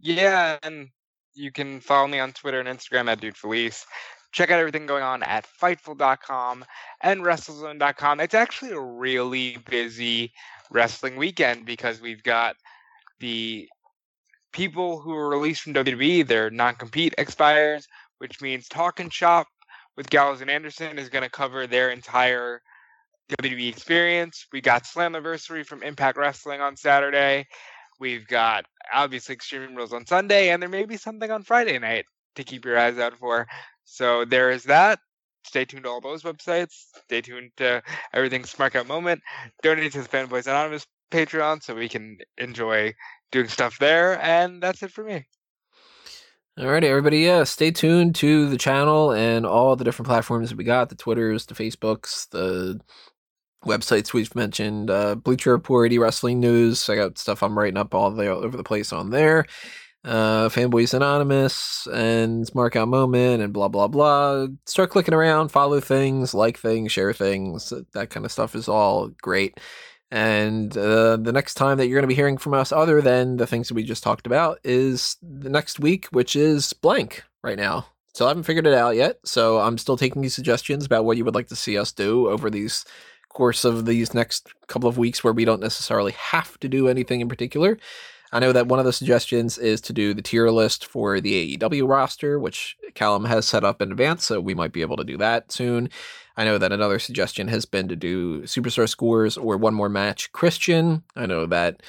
Yeah, 0.00 0.58
and 0.62 0.88
you 1.34 1.50
can 1.50 1.80
follow 1.80 2.06
me 2.06 2.20
on 2.20 2.32
Twitter 2.32 2.60
and 2.60 2.68
Instagram 2.68 3.10
at 3.10 3.20
Dude 3.20 3.36
Felice 3.36 3.86
check 4.32 4.50
out 4.50 4.58
everything 4.58 4.86
going 4.86 5.02
on 5.02 5.22
at 5.22 5.46
Fightful.com 5.60 6.64
and 7.02 7.22
WrestleZone.com. 7.22 8.20
It's 8.20 8.34
actually 8.34 8.72
a 8.72 8.80
really 8.80 9.58
busy 9.68 10.32
wrestling 10.70 11.16
weekend 11.16 11.66
because 11.66 12.00
we've 12.00 12.22
got 12.22 12.56
the 13.20 13.68
people 14.52 15.00
who 15.00 15.12
are 15.14 15.28
released 15.28 15.62
from 15.62 15.74
WWE, 15.74 16.26
their 16.26 16.50
non 16.50 16.74
compete 16.74 17.14
expires, 17.18 17.86
which 18.18 18.40
means 18.40 18.68
Talking 18.68 19.10
Shop 19.10 19.46
with 19.96 20.10
Gallows 20.10 20.40
and 20.40 20.50
Anderson 20.50 20.98
is 20.98 21.08
going 21.08 21.24
to 21.24 21.30
cover 21.30 21.66
their 21.66 21.90
entire 21.90 22.60
WWE 23.40 23.68
experience. 23.68 24.46
We 24.52 24.60
got 24.60 24.84
Slammiversary 24.84 25.64
from 25.66 25.82
Impact 25.82 26.16
Wrestling 26.16 26.60
on 26.60 26.76
Saturday. 26.76 27.46
We've 28.00 28.26
got 28.26 28.64
obviously 28.92 29.34
Extreme 29.34 29.74
Rules 29.74 29.92
on 29.92 30.06
Sunday, 30.06 30.50
and 30.50 30.60
there 30.60 30.68
may 30.68 30.84
be 30.84 30.96
something 30.96 31.30
on 31.30 31.42
Friday 31.42 31.78
night 31.78 32.06
to 32.36 32.44
keep 32.44 32.64
your 32.64 32.78
eyes 32.78 32.98
out 32.98 33.16
for. 33.18 33.46
So 33.84 34.24
there 34.24 34.50
is 34.50 34.64
that. 34.64 35.00
Stay 35.44 35.64
tuned 35.64 35.84
to 35.84 35.90
all 35.90 36.00
those 36.00 36.22
websites. 36.22 36.84
Stay 37.04 37.20
tuned 37.20 37.50
to 37.56 37.82
everything 38.14 38.42
Smark 38.42 38.76
Out 38.76 38.86
Moment. 38.86 39.20
Donate 39.62 39.92
to 39.92 40.02
the 40.02 40.08
Fanboys 40.08 40.46
Anonymous 40.46 40.86
Patreon 41.10 41.62
so 41.62 41.74
we 41.74 41.88
can 41.88 42.18
enjoy 42.38 42.94
doing 43.32 43.48
stuff 43.48 43.78
there. 43.78 44.20
And 44.22 44.62
that's 44.62 44.82
it 44.82 44.92
for 44.92 45.04
me. 45.04 45.26
Alrighty, 46.58 46.84
everybody. 46.84 47.20
Yeah, 47.20 47.44
stay 47.44 47.70
tuned 47.70 48.14
to 48.16 48.48
the 48.48 48.58
channel 48.58 49.10
and 49.10 49.46
all 49.46 49.74
the 49.74 49.84
different 49.84 50.08
platforms 50.08 50.50
that 50.50 50.58
we 50.58 50.64
got 50.64 50.90
the 50.90 50.94
Twitters, 50.94 51.46
the 51.46 51.54
Facebooks, 51.54 52.28
the 52.28 52.78
websites 53.64 54.12
we've 54.12 54.34
mentioned, 54.34 54.90
uh, 54.90 55.14
Bleacher 55.14 55.52
Report, 55.52 55.92
Wrestling 55.96 56.40
News. 56.40 56.88
I 56.88 56.96
got 56.96 57.18
stuff 57.18 57.42
I'm 57.42 57.58
writing 57.58 57.78
up 57.78 57.94
all 57.94 58.10
the, 58.10 58.32
all 58.32 58.44
over 58.44 58.56
the 58.56 58.64
place 58.64 58.92
on 58.92 59.10
there 59.10 59.46
uh, 60.04 60.48
Fanboys 60.48 60.94
Anonymous 60.94 61.86
and 61.92 62.52
Mark 62.54 62.76
Out 62.76 62.88
Moment 62.88 63.42
and 63.42 63.52
blah 63.52 63.68
blah 63.68 63.88
blah. 63.88 64.46
Start 64.66 64.90
clicking 64.90 65.14
around, 65.14 65.50
follow 65.50 65.80
things, 65.80 66.34
like 66.34 66.58
things, 66.58 66.92
share 66.92 67.12
things. 67.12 67.72
That 67.92 68.10
kind 68.10 68.26
of 68.26 68.32
stuff 68.32 68.54
is 68.54 68.68
all 68.68 69.08
great. 69.20 69.58
And 70.10 70.76
uh, 70.76 71.16
the 71.16 71.32
next 71.32 71.54
time 71.54 71.78
that 71.78 71.86
you're 71.86 71.96
going 71.96 72.02
to 72.02 72.08
be 72.08 72.14
hearing 72.14 72.36
from 72.36 72.52
us, 72.52 72.70
other 72.70 73.00
than 73.00 73.38
the 73.38 73.46
things 73.46 73.68
that 73.68 73.74
we 73.74 73.82
just 73.82 74.02
talked 74.02 74.26
about, 74.26 74.58
is 74.62 75.16
the 75.22 75.48
next 75.48 75.80
week, 75.80 76.06
which 76.06 76.36
is 76.36 76.74
blank 76.74 77.24
right 77.42 77.56
now. 77.56 77.86
So 78.12 78.26
I 78.26 78.28
haven't 78.28 78.42
figured 78.42 78.66
it 78.66 78.74
out 78.74 78.94
yet. 78.94 79.20
So 79.24 79.58
I'm 79.58 79.78
still 79.78 79.96
taking 79.96 80.20
these 80.20 80.34
suggestions 80.34 80.84
about 80.84 81.06
what 81.06 81.16
you 81.16 81.24
would 81.24 81.34
like 81.34 81.48
to 81.48 81.56
see 81.56 81.78
us 81.78 81.92
do 81.92 82.28
over 82.28 82.50
these 82.50 82.84
course 83.30 83.64
of 83.64 83.86
these 83.86 84.12
next 84.12 84.52
couple 84.66 84.88
of 84.88 84.98
weeks 84.98 85.24
where 85.24 85.32
we 85.32 85.46
don't 85.46 85.62
necessarily 85.62 86.12
have 86.12 86.58
to 86.60 86.68
do 86.68 86.88
anything 86.88 87.22
in 87.22 87.28
particular. 87.28 87.78
I 88.32 88.40
know 88.40 88.52
that 88.52 88.66
one 88.66 88.78
of 88.78 88.86
the 88.86 88.92
suggestions 88.92 89.58
is 89.58 89.80
to 89.82 89.92
do 89.92 90.14
the 90.14 90.22
tier 90.22 90.48
list 90.48 90.86
for 90.86 91.20
the 91.20 91.58
AEW 91.58 91.86
roster, 91.88 92.38
which 92.38 92.76
Callum 92.94 93.26
has 93.26 93.46
set 93.46 93.62
up 93.62 93.82
in 93.82 93.92
advance, 93.92 94.24
so 94.24 94.40
we 94.40 94.54
might 94.54 94.72
be 94.72 94.80
able 94.80 94.96
to 94.96 95.04
do 95.04 95.18
that 95.18 95.52
soon. 95.52 95.90
I 96.36 96.44
know 96.44 96.56
that 96.56 96.72
another 96.72 96.98
suggestion 96.98 97.48
has 97.48 97.66
been 97.66 97.88
to 97.88 97.96
do 97.96 98.42
superstar 98.42 98.88
scores 98.88 99.36
or 99.36 99.58
one 99.58 99.74
more 99.74 99.90
match 99.90 100.32
Christian. 100.32 101.02
I 101.14 101.26
know 101.26 101.44
that 101.46 101.82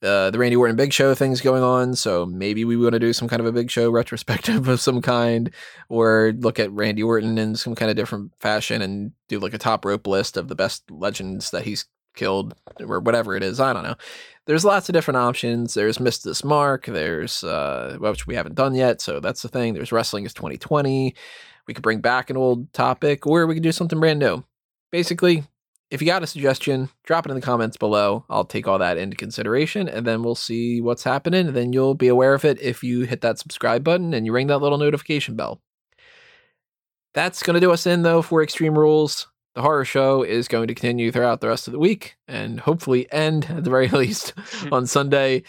uh, 0.00 0.30
the 0.30 0.38
Randy 0.38 0.54
Orton 0.54 0.76
Big 0.76 0.92
Show 0.92 1.14
thing's 1.16 1.40
going 1.40 1.64
on, 1.64 1.96
so 1.96 2.24
maybe 2.24 2.64
we 2.64 2.76
want 2.76 2.92
to 2.92 3.00
do 3.00 3.12
some 3.12 3.26
kind 3.26 3.40
of 3.40 3.46
a 3.46 3.52
Big 3.52 3.68
Show 3.68 3.90
retrospective 3.90 4.68
of 4.68 4.80
some 4.80 5.02
kind, 5.02 5.50
or 5.88 6.32
look 6.38 6.60
at 6.60 6.70
Randy 6.70 7.02
Orton 7.02 7.38
in 7.38 7.56
some 7.56 7.74
kind 7.74 7.90
of 7.90 7.96
different 7.96 8.32
fashion 8.38 8.82
and 8.82 9.12
do 9.28 9.40
like 9.40 9.54
a 9.54 9.58
top 9.58 9.84
rope 9.84 10.06
list 10.06 10.36
of 10.36 10.46
the 10.46 10.54
best 10.54 10.88
legends 10.90 11.50
that 11.50 11.64
he's 11.64 11.86
killed 12.14 12.54
or 12.80 13.00
whatever 13.00 13.34
it 13.36 13.42
is. 13.42 13.58
I 13.60 13.72
don't 13.72 13.84
know. 13.84 13.96
There's 14.48 14.64
lots 14.64 14.88
of 14.88 14.94
different 14.94 15.18
options. 15.18 15.74
There's 15.74 16.00
Miss 16.00 16.20
This 16.20 16.42
Mark. 16.42 16.86
There's 16.86 17.44
uh, 17.44 17.98
which 18.00 18.26
we 18.26 18.34
haven't 18.34 18.54
done 18.54 18.74
yet, 18.74 19.02
so 19.02 19.20
that's 19.20 19.42
the 19.42 19.48
thing. 19.48 19.74
There's 19.74 19.92
Wrestling 19.92 20.24
is 20.24 20.32
2020. 20.32 21.14
We 21.66 21.74
could 21.74 21.82
bring 21.82 22.00
back 22.00 22.30
an 22.30 22.38
old 22.38 22.72
topic, 22.72 23.26
or 23.26 23.46
we 23.46 23.52
could 23.52 23.62
do 23.62 23.72
something 23.72 24.00
brand 24.00 24.20
new. 24.20 24.42
Basically, 24.90 25.44
if 25.90 26.00
you 26.00 26.06
got 26.06 26.22
a 26.22 26.26
suggestion, 26.26 26.88
drop 27.04 27.26
it 27.26 27.30
in 27.30 27.34
the 27.34 27.42
comments 27.42 27.76
below. 27.76 28.24
I'll 28.30 28.46
take 28.46 28.66
all 28.66 28.78
that 28.78 28.96
into 28.96 29.16
consideration 29.16 29.86
and 29.86 30.06
then 30.06 30.22
we'll 30.22 30.34
see 30.34 30.80
what's 30.80 31.04
happening. 31.04 31.48
And 31.48 31.56
then 31.56 31.74
you'll 31.74 31.94
be 31.94 32.08
aware 32.08 32.32
of 32.32 32.46
it 32.46 32.58
if 32.62 32.82
you 32.82 33.02
hit 33.02 33.20
that 33.20 33.38
subscribe 33.38 33.84
button 33.84 34.14
and 34.14 34.24
you 34.24 34.32
ring 34.32 34.46
that 34.46 34.58
little 34.58 34.78
notification 34.78 35.36
bell. 35.36 35.60
That's 37.12 37.42
going 37.42 37.54
to 37.54 37.60
do 37.60 37.72
us 37.72 37.86
in, 37.86 38.00
though, 38.00 38.22
for 38.22 38.42
Extreme 38.42 38.78
Rules. 38.78 39.28
The 39.58 39.62
horror 39.62 39.84
show 39.84 40.22
is 40.22 40.46
going 40.46 40.68
to 40.68 40.74
continue 40.74 41.10
throughout 41.10 41.40
the 41.40 41.48
rest 41.48 41.66
of 41.66 41.72
the 41.72 41.80
week 41.80 42.16
and 42.28 42.60
hopefully 42.60 43.12
end 43.12 43.46
at 43.46 43.64
the 43.64 43.70
very 43.70 43.88
least 44.02 44.32
on 44.70 44.86
Sunday. 44.86 45.42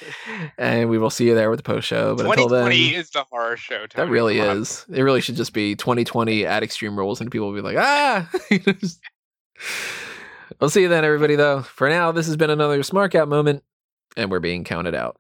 And 0.57 0.89
we 0.89 0.97
will 0.97 1.11
see 1.11 1.27
you 1.27 1.35
there 1.35 1.51
with 1.51 1.59
the 1.59 1.63
post 1.63 1.85
show. 1.85 2.15
But 2.15 2.25
until 2.25 2.47
then, 2.47 2.71
2020 2.71 2.95
is 2.95 3.11
the 3.11 3.23
horror 3.29 3.55
show. 3.55 3.85
that 3.93 4.09
really 4.09 4.39
is. 4.39 4.83
It 4.91 5.03
really 5.03 5.21
should 5.21 5.35
just 5.35 5.53
be 5.53 5.75
2020 5.75 6.43
at 6.43 6.63
Extreme 6.63 6.97
Rules, 6.97 7.21
and 7.21 7.29
people 7.29 7.51
will 7.51 7.55
be 7.55 7.61
like, 7.61 7.77
ah. 7.77 8.27
we'll 10.59 10.71
see 10.71 10.81
you 10.81 10.87
then, 10.87 11.05
everybody. 11.05 11.35
Though 11.35 11.61
for 11.61 11.87
now, 11.87 12.11
this 12.11 12.25
has 12.25 12.35
been 12.35 12.49
another 12.49 12.79
Smark 12.79 13.13
Out 13.13 13.27
Moment, 13.27 13.63
and 14.17 14.31
we're 14.31 14.39
being 14.39 14.63
counted 14.63 14.95
out. 14.95 15.19